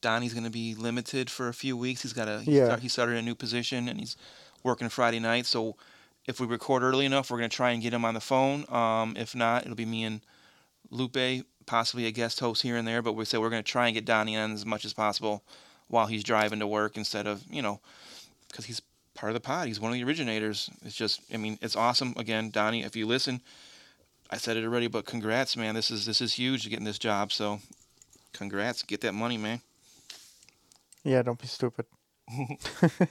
Donnie's 0.00 0.34
going 0.34 0.44
to 0.44 0.50
be 0.50 0.74
limited 0.74 1.30
for 1.30 1.48
a 1.48 1.54
few 1.54 1.76
weeks. 1.76 2.02
He's 2.02 2.12
got 2.12 2.28
a 2.28 2.40
he, 2.40 2.58
Yeah. 2.58 2.66
start, 2.66 2.80
he 2.80 2.88
started 2.88 3.16
a 3.16 3.22
new 3.22 3.34
position 3.34 3.88
and 3.88 3.98
he's 3.98 4.16
working 4.62 4.88
Friday 4.88 5.20
night. 5.20 5.46
So 5.46 5.76
if 6.26 6.38
we 6.40 6.46
record 6.46 6.82
early 6.82 7.04
enough, 7.06 7.30
we're 7.30 7.38
going 7.38 7.50
to 7.50 7.56
try 7.56 7.70
and 7.72 7.82
get 7.82 7.92
him 7.92 8.04
on 8.04 8.14
the 8.14 8.20
phone. 8.20 8.64
Um, 8.72 9.16
if 9.16 9.34
not, 9.34 9.62
it'll 9.64 9.74
be 9.74 9.86
me 9.86 10.04
and 10.04 10.20
Lupe, 10.90 11.44
possibly 11.66 12.06
a 12.06 12.10
guest 12.10 12.40
host 12.40 12.62
here 12.62 12.76
and 12.76 12.86
there. 12.86 13.00
But 13.02 13.14
we 13.14 13.24
said 13.24 13.40
we're 13.40 13.50
going 13.50 13.62
to 13.64 13.70
try 13.70 13.86
and 13.86 13.94
get 13.94 14.04
Donnie 14.04 14.36
on 14.36 14.52
as 14.52 14.66
much 14.66 14.84
as 14.84 14.92
possible 14.92 15.42
while 15.88 16.06
he's 16.06 16.24
driving 16.24 16.58
to 16.60 16.66
work 16.66 16.96
instead 16.96 17.26
of 17.26 17.42
you 17.50 17.62
know 17.62 17.80
because 18.48 18.64
he's 18.66 18.80
part 19.14 19.30
of 19.30 19.34
the 19.34 19.40
pod. 19.40 19.66
He's 19.68 19.80
one 19.80 19.92
of 19.92 19.94
the 19.94 20.04
originators. 20.04 20.68
It's 20.84 20.96
just 20.96 21.20
I 21.32 21.36
mean 21.38 21.58
it's 21.62 21.76
awesome. 21.76 22.14
Again, 22.16 22.50
Donnie, 22.50 22.82
if 22.82 22.96
you 22.96 23.06
listen. 23.06 23.40
I 24.32 24.38
said 24.38 24.56
it 24.56 24.64
already, 24.64 24.86
but 24.86 25.04
congrats, 25.04 25.58
man. 25.58 25.74
This 25.74 25.90
is 25.90 26.06
this 26.06 26.22
is 26.22 26.32
huge 26.32 26.68
getting 26.70 26.86
this 26.86 26.98
job. 26.98 27.32
So, 27.32 27.60
congrats, 28.32 28.82
get 28.82 29.02
that 29.02 29.12
money, 29.12 29.36
man. 29.36 29.60
Yeah, 31.04 31.20
don't 31.20 31.38
be 31.38 31.46
stupid. 31.46 31.84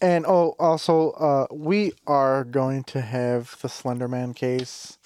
and 0.00 0.24
oh, 0.26 0.54
also, 0.60 1.10
uh, 1.10 1.46
we 1.52 1.92
are 2.06 2.44
going 2.44 2.84
to 2.84 3.00
have 3.00 3.56
the 3.60 3.66
Slenderman 3.66 4.36
case. 4.36 4.96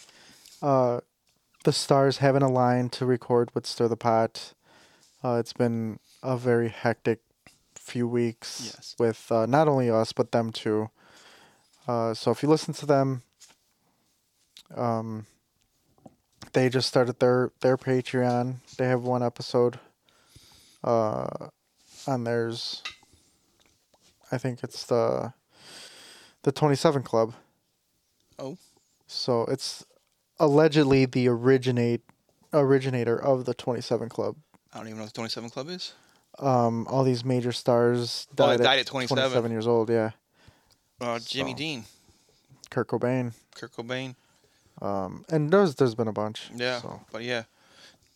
Uh, 0.61 1.01
the 1.65 1.73
stars 1.73 2.19
haven't 2.19 2.43
aligned 2.43 2.93
to 2.93 3.07
record 3.07 3.49
with 3.55 3.67
Stir 3.67 3.89
the 3.89 3.97
Pot. 3.97 4.53
Uh, 5.25 5.37
it's 5.41 5.55
been 5.55 5.99
a 6.23 6.37
very 6.37 6.69
hectic 6.69 7.21
few 7.75 8.07
weeks 8.07 8.73
Yes. 8.77 8.95
with 8.99 9.33
uh, 9.33 9.47
not 9.47 9.67
only 9.67 9.89
us 9.91 10.13
but 10.13 10.33
them 10.33 10.53
too. 10.53 10.91
Uh, 11.89 12.13
so 12.13 12.31
if 12.31 12.43
you 12.43 12.49
listen 12.49 12.75
to 12.75 12.85
them, 12.87 13.23
um, 14.77 15.27
they 16.53 16.69
just 16.69 16.89
started 16.89 17.19
their 17.21 17.51
their 17.61 17.77
Patreon. 17.77 18.57
They 18.77 18.87
have 18.87 19.03
one 19.03 19.23
episode. 19.23 19.79
Uh, 20.85 21.49
on 22.09 22.25
theirs. 22.25 22.83
I 24.33 24.39
think 24.39 24.63
it's 24.65 24.85
the 24.87 25.33
the 26.43 26.53
Twenty 26.53 26.75
Seven 26.77 27.03
Club. 27.03 27.35
Oh. 28.39 28.57
So 29.07 29.43
it's 29.45 29.85
allegedly 30.41 31.05
the 31.05 31.29
originate 31.29 32.01
originator 32.53 33.17
of 33.21 33.45
the 33.45 33.55
Twenty 33.55 33.81
Seven 33.81 34.09
Club. 34.09 34.37
I 34.75 34.79
don't 34.79 34.87
even 34.89 34.99
know 34.99 35.05
what 35.05 35.13
the 35.13 35.19
27 35.19 35.51
Club 35.51 35.69
is. 35.69 35.93
Um, 36.39 36.87
all 36.89 37.05
these 37.05 37.27
major 37.27 37.53
stars 37.53 38.27
Oh, 38.33 38.35
died, 38.37 38.61
they 38.61 38.65
died 38.65 38.75
at 38.79 38.81
at 38.81 38.87
27. 38.87 39.19
27 39.23 39.51
years 39.51 39.67
old. 39.67 39.91
Yeah, 39.91 40.13
Uh, 40.99 41.19
Jimmy 41.19 41.51
So- 41.51 41.57
Dean, 41.59 41.85
Kurt 42.71 42.89
Cobain. 42.89 43.35
Kurt 43.55 43.71
Cobain. 43.73 44.15
Um, 44.83 45.25
and 45.31 45.51
there's 45.51 45.77
there's 45.77 45.95
been 45.95 46.09
a 46.09 46.13
bunch. 46.13 46.51
Yeah, 46.55 46.81
So. 46.81 47.01
but 47.13 47.23
yeah, 47.23 47.45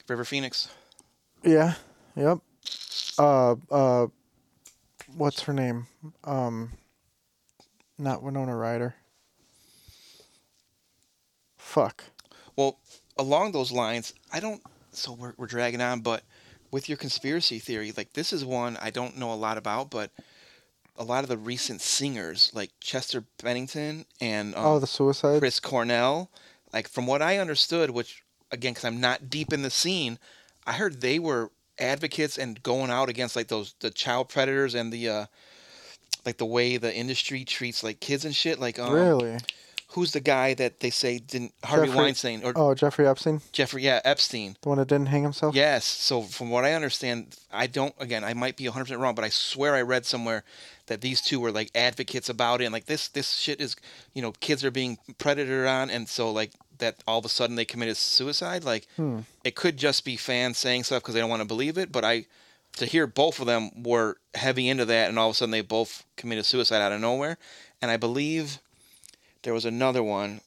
River 0.09 0.25
Phoenix. 0.25 0.69
Yeah. 1.45 1.75
Yep. 2.17 2.39
Uh. 3.19 3.55
Uh. 3.71 4.07
What's 5.17 5.43
her 5.43 5.53
name? 5.53 5.87
Um. 6.25 6.73
Not 7.99 8.23
Winona 8.23 8.55
Ryder. 8.57 8.95
Fuck. 11.57 12.05
Well, 12.57 12.79
along 13.17 13.53
those 13.53 13.71
lines, 13.71 14.13
I 14.33 14.41
don't. 14.41 14.61
So 14.91 15.13
we're 15.13 15.35
we're 15.37 15.47
dragging 15.47 15.81
on, 15.81 16.01
but 16.01 16.23
with 16.73 16.89
your 16.89 16.99
conspiracy 16.99 17.59
theory, 17.59 17.93
like 17.97 18.13
this 18.15 18.33
is 18.33 18.45
one 18.45 18.77
I 18.83 18.91
don't 18.91 19.17
know 19.17 19.33
a 19.33 19.35
lot 19.35 19.57
about, 19.57 19.91
but 19.91 20.11
a 20.99 21.05
lot 21.05 21.23
of 21.23 21.29
the 21.29 21.37
recent 21.39 21.81
singers, 21.81 22.51
like 22.55 22.71
Chester 22.81 23.25
Bennington 23.43 24.07
and 24.21 24.55
um, 24.55 24.65
oh, 24.65 24.79
the 24.79 24.87
suicide. 24.87 25.39
Chris 25.39 25.61
Cornell, 25.61 26.31
like 26.77 26.89
from 26.89 27.07
what 27.07 27.23
I 27.23 27.39
understood, 27.39 27.91
which 27.91 28.23
again, 28.53 28.73
because 28.73 28.85
I'm 28.85 29.01
not 29.01 29.31
deep 29.31 29.53
in 29.53 29.63
the 29.63 29.71
scene, 29.71 30.19
I 30.67 30.75
heard 30.75 31.01
they 31.01 31.19
were 31.19 31.51
advocates 31.79 32.39
and 32.39 32.63
going 32.63 32.91
out 32.91 33.09
against 33.09 33.35
like 33.35 33.49
those 33.49 33.75
the 33.81 33.91
child 33.91 34.29
predators 34.29 34.75
and 34.75 34.93
the 34.93 35.09
uh 35.09 35.27
like 36.25 36.37
the 36.39 36.47
way 36.47 36.77
the 36.77 36.95
industry 36.95 37.45
treats 37.45 37.83
like 37.83 38.01
kids 38.01 38.25
and 38.25 38.35
shit. 38.35 38.59
Like 38.61 38.79
um, 38.79 38.93
really? 38.93 39.39
who's 39.91 40.13
the 40.13 40.21
guy 40.21 40.53
that 40.53 40.81
they 40.81 40.91
say 40.91 41.19
didn't 41.19 41.53
Harvey 41.65 41.87
Jeffrey- 41.87 41.97
Weinstein 42.03 42.43
or 42.45 42.53
Oh, 42.57 42.75
Jeffrey 42.75 43.07
Epstein, 43.07 43.41
Jeffrey 43.53 43.83
yeah 43.83 44.01
Epstein. 44.05 44.57
the 44.61 44.69
one 44.69 44.79
that 44.79 44.89
didn't 44.89 45.07
hang 45.07 45.23
himself. 45.23 45.55
Yes. 45.55 45.85
So 45.85 46.23
from 46.23 46.51
what 46.51 46.65
I 46.65 46.75
understand, 46.75 47.37
I 47.53 47.67
don't. 47.67 47.95
Again, 47.99 48.23
I 48.25 48.35
might 48.35 48.57
be 48.57 48.65
100 48.69 48.85
percent 48.85 49.01
wrong, 49.01 49.15
but 49.15 49.25
I 49.25 49.31
swear 49.31 49.75
I 49.75 49.83
read 49.83 50.05
somewhere 50.05 50.45
that 50.87 51.01
these 51.01 51.21
two 51.21 51.41
were 51.41 51.51
like 51.53 51.71
advocates 51.75 52.29
about 52.29 52.61
it, 52.61 52.65
and 52.65 52.73
like 52.73 52.87
this 52.87 53.09
this 53.09 53.35
shit 53.35 53.61
is, 53.61 53.77
you 54.13 54.23
know, 54.23 54.33
kids 54.41 54.65
are 54.65 54.71
being 54.71 54.99
predated 55.19 55.69
on, 55.69 55.89
and 55.91 56.09
so 56.09 56.31
like 56.31 56.53
that 56.79 56.97
all 57.07 57.19
of 57.19 57.25
a 57.25 57.29
sudden 57.29 57.57
they 57.57 57.65
committed 57.65 57.97
suicide. 57.97 58.65
Like 58.65 58.87
Hmm. 58.97 59.21
it 59.45 59.55
could 59.55 59.77
just 59.77 60.05
be 60.05 60.17
fans 60.17 60.59
saying 60.59 60.85
stuff 60.85 61.03
because 61.03 61.15
they 61.15 61.21
don't 61.21 61.31
want 61.31 61.43
to 61.43 61.49
believe 61.49 61.79
it, 61.79 61.91
but 61.93 62.05
I. 62.05 62.27
To 62.79 62.85
hear 62.85 63.07
both 63.07 63.41
of 63.41 63.47
them 63.47 63.71
were 63.85 64.19
heavy 64.35 64.69
into 64.69 64.85
that, 64.85 65.09
and 65.09 65.19
all 65.19 65.31
of 65.31 65.35
a 65.35 65.35
sudden 65.39 65.51
they 65.51 65.63
both 65.63 66.05
committed 66.19 66.45
suicide 66.45 66.83
out 66.83 66.93
of 66.93 67.01
nowhere, 67.01 67.39
and 67.81 67.91
I 67.91 67.97
believe 67.97 68.59
there 69.45 69.55
was 69.55 69.65
another 69.65 70.03
one 70.03 70.43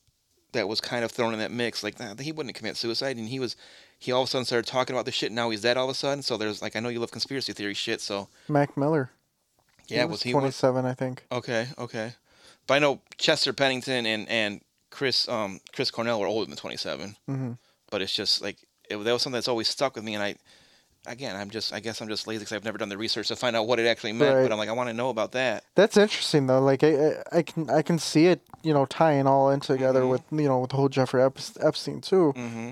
that 0.52 0.68
was 0.68 0.80
kind 0.80 1.04
of 1.04 1.10
thrown 1.12 1.34
in 1.34 1.40
that 1.40 1.50
mix. 1.50 1.82
Like 1.82 2.00
nah, 2.00 2.14
he 2.20 2.32
wouldn't 2.32 2.54
commit 2.54 2.78
suicide, 2.78 3.18
and 3.18 3.30
he 3.30 3.40
was 3.40 3.56
he 3.98 4.12
all 4.12 4.22
of 4.22 4.28
a 4.28 4.30
sudden 4.30 4.46
started 4.46 4.68
talking 4.68 4.96
about 4.96 5.06
this 5.06 5.16
shit. 5.16 5.30
And 5.30 5.36
now 5.38 5.50
he's 5.50 5.62
dead 5.62 5.76
all 5.76 5.86
of 5.86 5.90
a 5.90 5.96
sudden. 5.96 6.22
So 6.22 6.38
there's 6.38 6.62
like 6.62 6.76
I 6.76 6.80
know 6.82 6.90
you 6.90 7.00
love 7.00 7.10
conspiracy 7.10 7.52
theory 7.52 7.74
shit. 7.74 8.00
So 8.00 8.28
Mac 8.48 8.78
Miller. 8.78 9.10
yeah, 9.88 10.06
was 10.06 10.22
he 10.22 10.36
one? 10.36 10.42
27? 10.44 10.86
I 10.86 10.94
think. 10.94 11.24
Okay, 11.32 11.70
okay. 11.80 12.14
But 12.68 12.76
I 12.76 12.80
know 12.80 13.02
Chester 13.18 13.54
Bennington 13.54 14.06
and 14.06 14.30
and 14.30 14.62
Chris 14.90 15.28
um 15.28 15.60
Chris 15.74 15.92
Cornell 15.92 16.20
were 16.20 16.28
older 16.28 16.48
than 16.48 16.58
27. 16.58 17.16
hmm 17.28 17.52
But 17.92 18.02
it's 18.02 18.14
just 18.14 18.42
like 18.42 18.58
it, 18.90 18.98
that 18.98 19.12
was 19.14 19.22
something 19.22 19.36
that's 19.38 19.48
always 19.48 19.68
stuck 19.68 19.96
with 19.96 20.04
me. 20.04 20.16
And 20.16 20.24
I 20.24 20.36
again 21.08 21.36
I'm 21.36 21.50
just 21.50 21.74
I 21.74 21.80
guess 21.80 22.02
I'm 22.02 22.08
just 22.10 22.28
lazy 22.28 22.40
because 22.40 22.54
I've 22.54 22.64
never 22.66 22.78
done 22.78 22.90
the 22.90 22.98
research 22.98 23.28
to 23.30 23.36
find 23.36 23.56
out 23.56 23.68
what 23.68 23.80
it 23.80 23.86
actually 23.88 24.14
meant. 24.14 24.36
Right. 24.36 24.44
But 24.44 24.52
I'm 24.52 24.58
like 24.58 24.70
I 24.70 24.74
want 24.74 24.90
to 24.90 24.94
know 24.94 25.10
about 25.10 25.32
that. 25.34 25.64
That's 25.76 25.96
interesting 25.98 26.48
though. 26.48 26.60
Like 26.62 26.84
I, 26.84 26.88
I, 27.32 27.38
I 27.38 27.42
can 27.44 27.70
I 27.70 27.82
can 27.82 28.00
see 28.00 28.26
it, 28.28 28.42
you 28.64 28.74
know, 28.74 28.86
tying 28.86 29.28
all 29.28 29.50
in 29.52 29.60
together 29.60 30.02
Mhm. 30.02 30.10
with 30.10 30.22
you 30.32 30.48
know 30.48 30.60
with 30.60 30.72
the 30.72 30.76
whole 30.78 30.90
Jeffrey 30.90 31.22
Ep- 31.24 31.38
Epstein 31.62 32.02
too, 32.02 32.32
hmm 32.32 32.72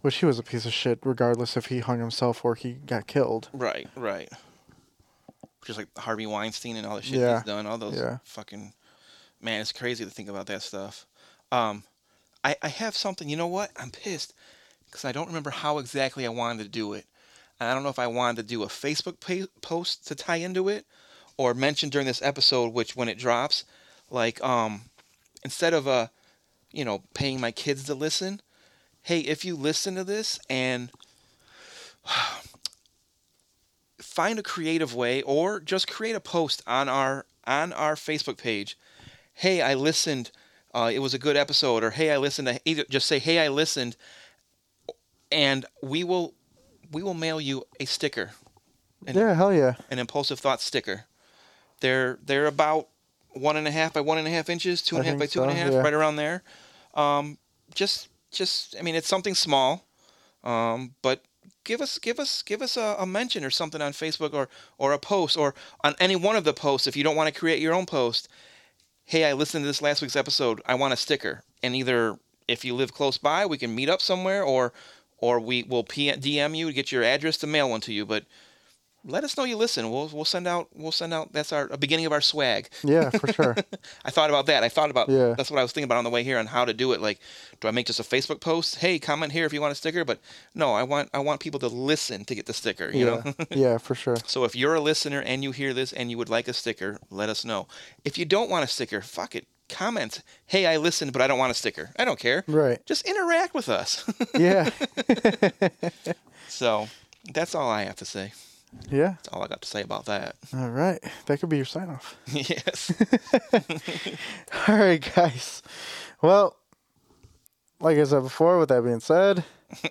which 0.00 0.16
he 0.16 0.26
was 0.26 0.38
a 0.38 0.42
piece 0.42 0.66
of 0.66 0.72
shit 0.74 0.98
regardless 1.02 1.56
if 1.56 1.66
he 1.66 1.78
hung 1.78 1.98
himself 1.98 2.44
or 2.44 2.54
he 2.54 2.72
got 2.74 3.06
killed. 3.06 3.48
Right, 3.54 3.88
right. 3.96 4.28
Just 5.64 5.78
like 5.78 5.88
Harvey 5.96 6.26
Weinstein 6.26 6.76
and 6.76 6.86
all 6.86 6.96
the 6.96 7.02
shit 7.02 7.14
Yeah, 7.20 7.36
he's 7.36 7.44
done, 7.46 7.66
all 7.66 7.78
those 7.78 7.96
yeah. 7.96 8.18
fucking 8.24 8.74
man, 9.40 9.62
it's 9.62 9.72
crazy 9.72 10.04
to 10.04 10.10
think 10.10 10.28
about 10.28 10.46
that 10.48 10.60
stuff. 10.62 11.06
Um, 11.54 11.84
I 12.42 12.56
I 12.62 12.68
have 12.68 12.96
something. 12.96 13.28
You 13.28 13.36
know 13.36 13.46
what? 13.46 13.70
I'm 13.76 13.90
pissed 13.90 14.34
because 14.86 15.04
I 15.04 15.12
don't 15.12 15.28
remember 15.28 15.50
how 15.50 15.78
exactly 15.78 16.26
I 16.26 16.30
wanted 16.30 16.64
to 16.64 16.68
do 16.68 16.94
it, 16.94 17.06
and 17.60 17.68
I 17.68 17.74
don't 17.74 17.84
know 17.84 17.90
if 17.90 17.98
I 17.98 18.08
wanted 18.08 18.36
to 18.42 18.48
do 18.48 18.62
a 18.62 18.66
Facebook 18.66 19.20
pa- 19.20 19.50
post 19.60 20.06
to 20.08 20.14
tie 20.14 20.36
into 20.36 20.68
it, 20.68 20.84
or 21.36 21.54
mention 21.54 21.90
during 21.90 22.06
this 22.06 22.22
episode, 22.22 22.72
which 22.72 22.96
when 22.96 23.08
it 23.08 23.18
drops, 23.18 23.64
like 24.10 24.42
um, 24.42 24.82
instead 25.44 25.74
of 25.74 25.86
uh, 25.86 26.08
you 26.72 26.84
know, 26.84 27.02
paying 27.14 27.40
my 27.40 27.52
kids 27.52 27.84
to 27.84 27.94
listen, 27.94 28.40
hey, 29.02 29.20
if 29.20 29.44
you 29.44 29.54
listen 29.54 29.94
to 29.94 30.04
this 30.04 30.40
and 30.50 30.90
find 34.00 34.38
a 34.40 34.42
creative 34.42 34.92
way 34.94 35.22
or 35.22 35.60
just 35.60 35.86
create 35.86 36.16
a 36.16 36.20
post 36.20 36.62
on 36.66 36.88
our 36.88 37.26
on 37.46 37.72
our 37.72 37.94
Facebook 37.94 38.38
page. 38.38 38.76
Hey, 39.34 39.62
I 39.62 39.74
listened. 39.74 40.30
Uh, 40.74 40.90
it 40.92 40.98
was 40.98 41.14
a 41.14 41.18
good 41.18 41.36
episode. 41.36 41.84
Or 41.84 41.90
hey, 41.90 42.10
I 42.10 42.16
listened. 42.18 42.48
To, 42.48 42.60
either 42.64 42.84
just 42.90 43.06
say 43.06 43.18
hey, 43.18 43.38
I 43.38 43.48
listened, 43.48 43.96
and 45.30 45.64
we 45.82 46.02
will 46.04 46.34
we 46.92 47.02
will 47.02 47.14
mail 47.14 47.40
you 47.40 47.64
a 47.80 47.84
sticker, 47.84 48.32
And- 49.06 49.16
yeah, 49.16 49.34
hell 49.34 49.52
yeah. 49.52 49.74
an 49.90 49.98
impulsive 49.98 50.40
thought 50.40 50.60
sticker. 50.60 51.04
They're 51.80 52.18
they're 52.24 52.46
about 52.46 52.88
one 53.32 53.56
and 53.56 53.66
a 53.66 53.70
half 53.70 53.92
by 53.92 54.00
one 54.00 54.18
and 54.18 54.26
a 54.26 54.30
half 54.30 54.48
inches, 54.48 54.82
two 54.82 54.96
and 54.96 55.04
half 55.04 55.18
by 55.18 55.26
two 55.26 55.42
and 55.42 55.50
a 55.50 55.54
half, 55.54 55.72
yeah. 55.72 55.80
right 55.80 55.92
around 55.92 56.16
there. 56.16 56.42
Um, 56.94 57.38
just 57.74 58.08
just 58.30 58.74
I 58.78 58.82
mean, 58.82 58.94
it's 58.94 59.08
something 59.08 59.34
small, 59.34 59.86
um, 60.42 60.94
but 61.02 61.24
give 61.64 61.80
us 61.80 61.98
give 61.98 62.18
us 62.18 62.42
give 62.42 62.62
us 62.62 62.76
a, 62.76 62.96
a 62.98 63.06
mention 63.06 63.44
or 63.44 63.50
something 63.50 63.82
on 63.82 63.92
Facebook 63.92 64.32
or 64.34 64.48
or 64.78 64.92
a 64.92 64.98
post 64.98 65.36
or 65.36 65.54
on 65.82 65.94
any 65.98 66.16
one 66.16 66.36
of 66.36 66.44
the 66.44 66.52
posts 66.52 66.86
if 66.86 66.96
you 66.96 67.04
don't 67.04 67.16
want 67.16 67.32
to 67.32 67.38
create 67.38 67.60
your 67.60 67.74
own 67.74 67.86
post. 67.86 68.28
Hey, 69.06 69.26
I 69.26 69.34
listened 69.34 69.64
to 69.64 69.66
this 69.66 69.82
last 69.82 70.00
week's 70.00 70.16
episode. 70.16 70.62
I 70.64 70.76
want 70.76 70.94
a 70.94 70.96
sticker, 70.96 71.42
and 71.62 71.76
either 71.76 72.16
if 72.48 72.64
you 72.64 72.74
live 72.74 72.94
close 72.94 73.18
by, 73.18 73.44
we 73.44 73.58
can 73.58 73.74
meet 73.74 73.90
up 73.90 74.00
somewhere, 74.00 74.42
or 74.42 74.72
or 75.18 75.38
we 75.38 75.62
will 75.62 75.84
DM 75.84 76.56
you 76.56 76.66
to 76.68 76.72
get 76.72 76.90
your 76.90 77.04
address 77.04 77.36
to 77.38 77.46
mail 77.46 77.68
one 77.68 77.82
to 77.82 77.92
you. 77.92 78.06
But 78.06 78.24
let 79.06 79.22
us 79.24 79.36
know 79.36 79.44
you 79.44 79.56
listen. 79.56 79.90
We'll 79.90 80.08
we'll 80.08 80.24
send 80.24 80.46
out 80.46 80.68
we'll 80.74 80.92
send 80.92 81.12
out. 81.12 81.32
That's 81.32 81.52
our 81.52 81.68
a 81.70 81.76
beginning 81.76 82.06
of 82.06 82.12
our 82.12 82.20
swag. 82.20 82.68
Yeah, 82.82 83.10
for 83.10 83.32
sure. 83.32 83.56
I 84.04 84.10
thought 84.10 84.30
about 84.30 84.46
that. 84.46 84.62
I 84.64 84.68
thought 84.68 84.90
about 84.90 85.08
Yeah. 85.08 85.34
that's 85.36 85.50
what 85.50 85.58
I 85.58 85.62
was 85.62 85.72
thinking 85.72 85.84
about 85.84 85.98
on 85.98 86.04
the 86.04 86.10
way 86.10 86.22
here 86.24 86.38
on 86.38 86.46
how 86.46 86.64
to 86.64 86.72
do 86.72 86.92
it. 86.92 87.00
Like, 87.00 87.18
do 87.60 87.68
I 87.68 87.70
make 87.70 87.86
just 87.86 88.00
a 88.00 88.02
Facebook 88.02 88.40
post? 88.40 88.76
Hey, 88.76 88.98
comment 88.98 89.32
here 89.32 89.44
if 89.46 89.52
you 89.52 89.60
want 89.60 89.72
a 89.72 89.76
sticker. 89.76 90.04
But 90.04 90.20
no, 90.54 90.72
I 90.72 90.82
want 90.82 91.10
I 91.12 91.18
want 91.18 91.40
people 91.40 91.60
to 91.60 91.68
listen 91.68 92.24
to 92.24 92.34
get 92.34 92.46
the 92.46 92.54
sticker. 92.54 92.90
You 92.90 93.06
yeah, 93.06 93.22
know. 93.24 93.46
yeah, 93.50 93.78
for 93.78 93.94
sure. 93.94 94.16
so 94.26 94.44
if 94.44 94.56
you're 94.56 94.74
a 94.74 94.80
listener 94.80 95.20
and 95.20 95.42
you 95.42 95.52
hear 95.52 95.74
this 95.74 95.92
and 95.92 96.10
you 96.10 96.18
would 96.18 96.28
like 96.30 96.48
a 96.48 96.52
sticker, 96.52 96.98
let 97.10 97.28
us 97.28 97.44
know. 97.44 97.66
If 98.04 98.16
you 98.18 98.24
don't 98.24 98.50
want 98.50 98.64
a 98.64 98.68
sticker, 98.68 99.00
fuck 99.00 99.34
it. 99.36 99.46
Comment. 99.68 100.20
Hey, 100.46 100.66
I 100.66 100.76
listened, 100.76 101.12
but 101.14 101.22
I 101.22 101.26
don't 101.26 101.38
want 101.38 101.50
a 101.50 101.54
sticker. 101.54 101.90
I 101.98 102.04
don't 102.04 102.18
care. 102.18 102.44
Right. 102.46 102.84
Just 102.84 103.06
interact 103.08 103.54
with 103.54 103.70
us. 103.70 104.04
Yeah, 104.38 104.68
so 106.48 106.88
that's 107.32 107.54
all 107.54 107.70
I 107.70 107.84
have 107.84 107.96
to 107.96 108.04
say. 108.04 108.32
Yeah. 108.90 109.14
That's 109.16 109.28
all 109.28 109.42
I 109.42 109.48
got 109.48 109.62
to 109.62 109.68
say 109.68 109.82
about 109.82 110.06
that. 110.06 110.36
All 110.54 110.70
right, 110.70 110.98
that 111.26 111.40
could 111.40 111.48
be 111.48 111.56
your 111.56 111.64
sign 111.64 111.88
off. 111.88 112.16
yes. 112.26 112.92
All 114.68 114.76
right, 114.76 115.12
guys. 115.14 115.62
Well, 116.22 116.56
like 117.80 117.98
I 117.98 118.04
said 118.04 118.22
before, 118.22 118.58
with 118.58 118.68
that 118.70 118.82
being 118.84 119.00
said, 119.00 119.44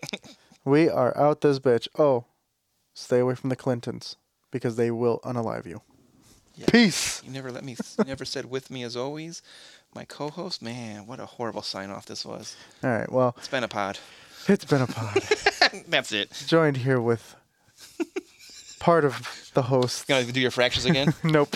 we 0.65 0.89
are 0.89 1.15
out 1.18 1.41
this 1.41 1.60
bitch. 1.60 1.88
Oh, 1.97 2.26
stay 2.93 3.19
away 3.19 3.35
from 3.35 3.49
the 3.49 3.55
Clintons 3.55 4.15
because 4.51 4.76
they 4.76 4.91
will 4.91 5.19
unalive 5.23 5.65
you. 5.65 5.81
Yeah. 6.55 6.65
Peace. 6.68 7.22
You 7.26 7.31
never 7.31 7.51
let 7.51 7.64
me. 7.64 7.76
You 7.97 8.03
never 8.05 8.26
said 8.26 8.45
with 8.49 8.69
me 8.69 8.84
as 8.84 8.95
always. 8.95 9.41
My 9.95 10.05
co-host, 10.05 10.61
man, 10.61 11.05
what 11.07 11.19
a 11.19 11.26
horrible 11.26 11.61
sign 11.61 11.89
off 11.91 12.05
this 12.05 12.26
was. 12.26 12.55
All 12.84 12.89
right. 12.91 13.11
Well, 13.11 13.35
It's 13.38 13.47
been 13.47 13.64
a 13.64 13.68
pod. 13.68 13.99
it's 14.47 14.65
been 14.65 14.81
a 14.81 14.88
pod. 14.88 15.22
That's 15.88 16.11
it. 16.11 16.31
Joined 16.47 16.77
here 16.77 16.99
with 17.01 17.35
part 18.84 19.05
of 19.05 19.49
the 19.53 19.61
host. 19.61 20.10
You 20.10 20.15
gonna 20.15 20.30
do 20.30 20.41
your 20.41 20.51
fractions 20.51 20.85
again? 20.85 21.14
Nope. 21.23 21.55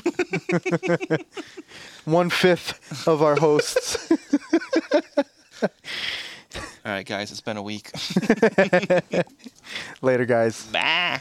One 2.06 2.30
fifth 2.30 3.06
of 3.06 3.22
our 3.22 3.36
hosts. 3.36 4.10
All 5.62 5.70
right, 6.86 7.06
guys. 7.06 7.30
It's 7.32 7.42
been 7.42 7.58
a 7.58 7.62
week. 7.62 7.92
Later, 10.02 10.24
guys. 10.26 10.66
Bye. 10.68 11.20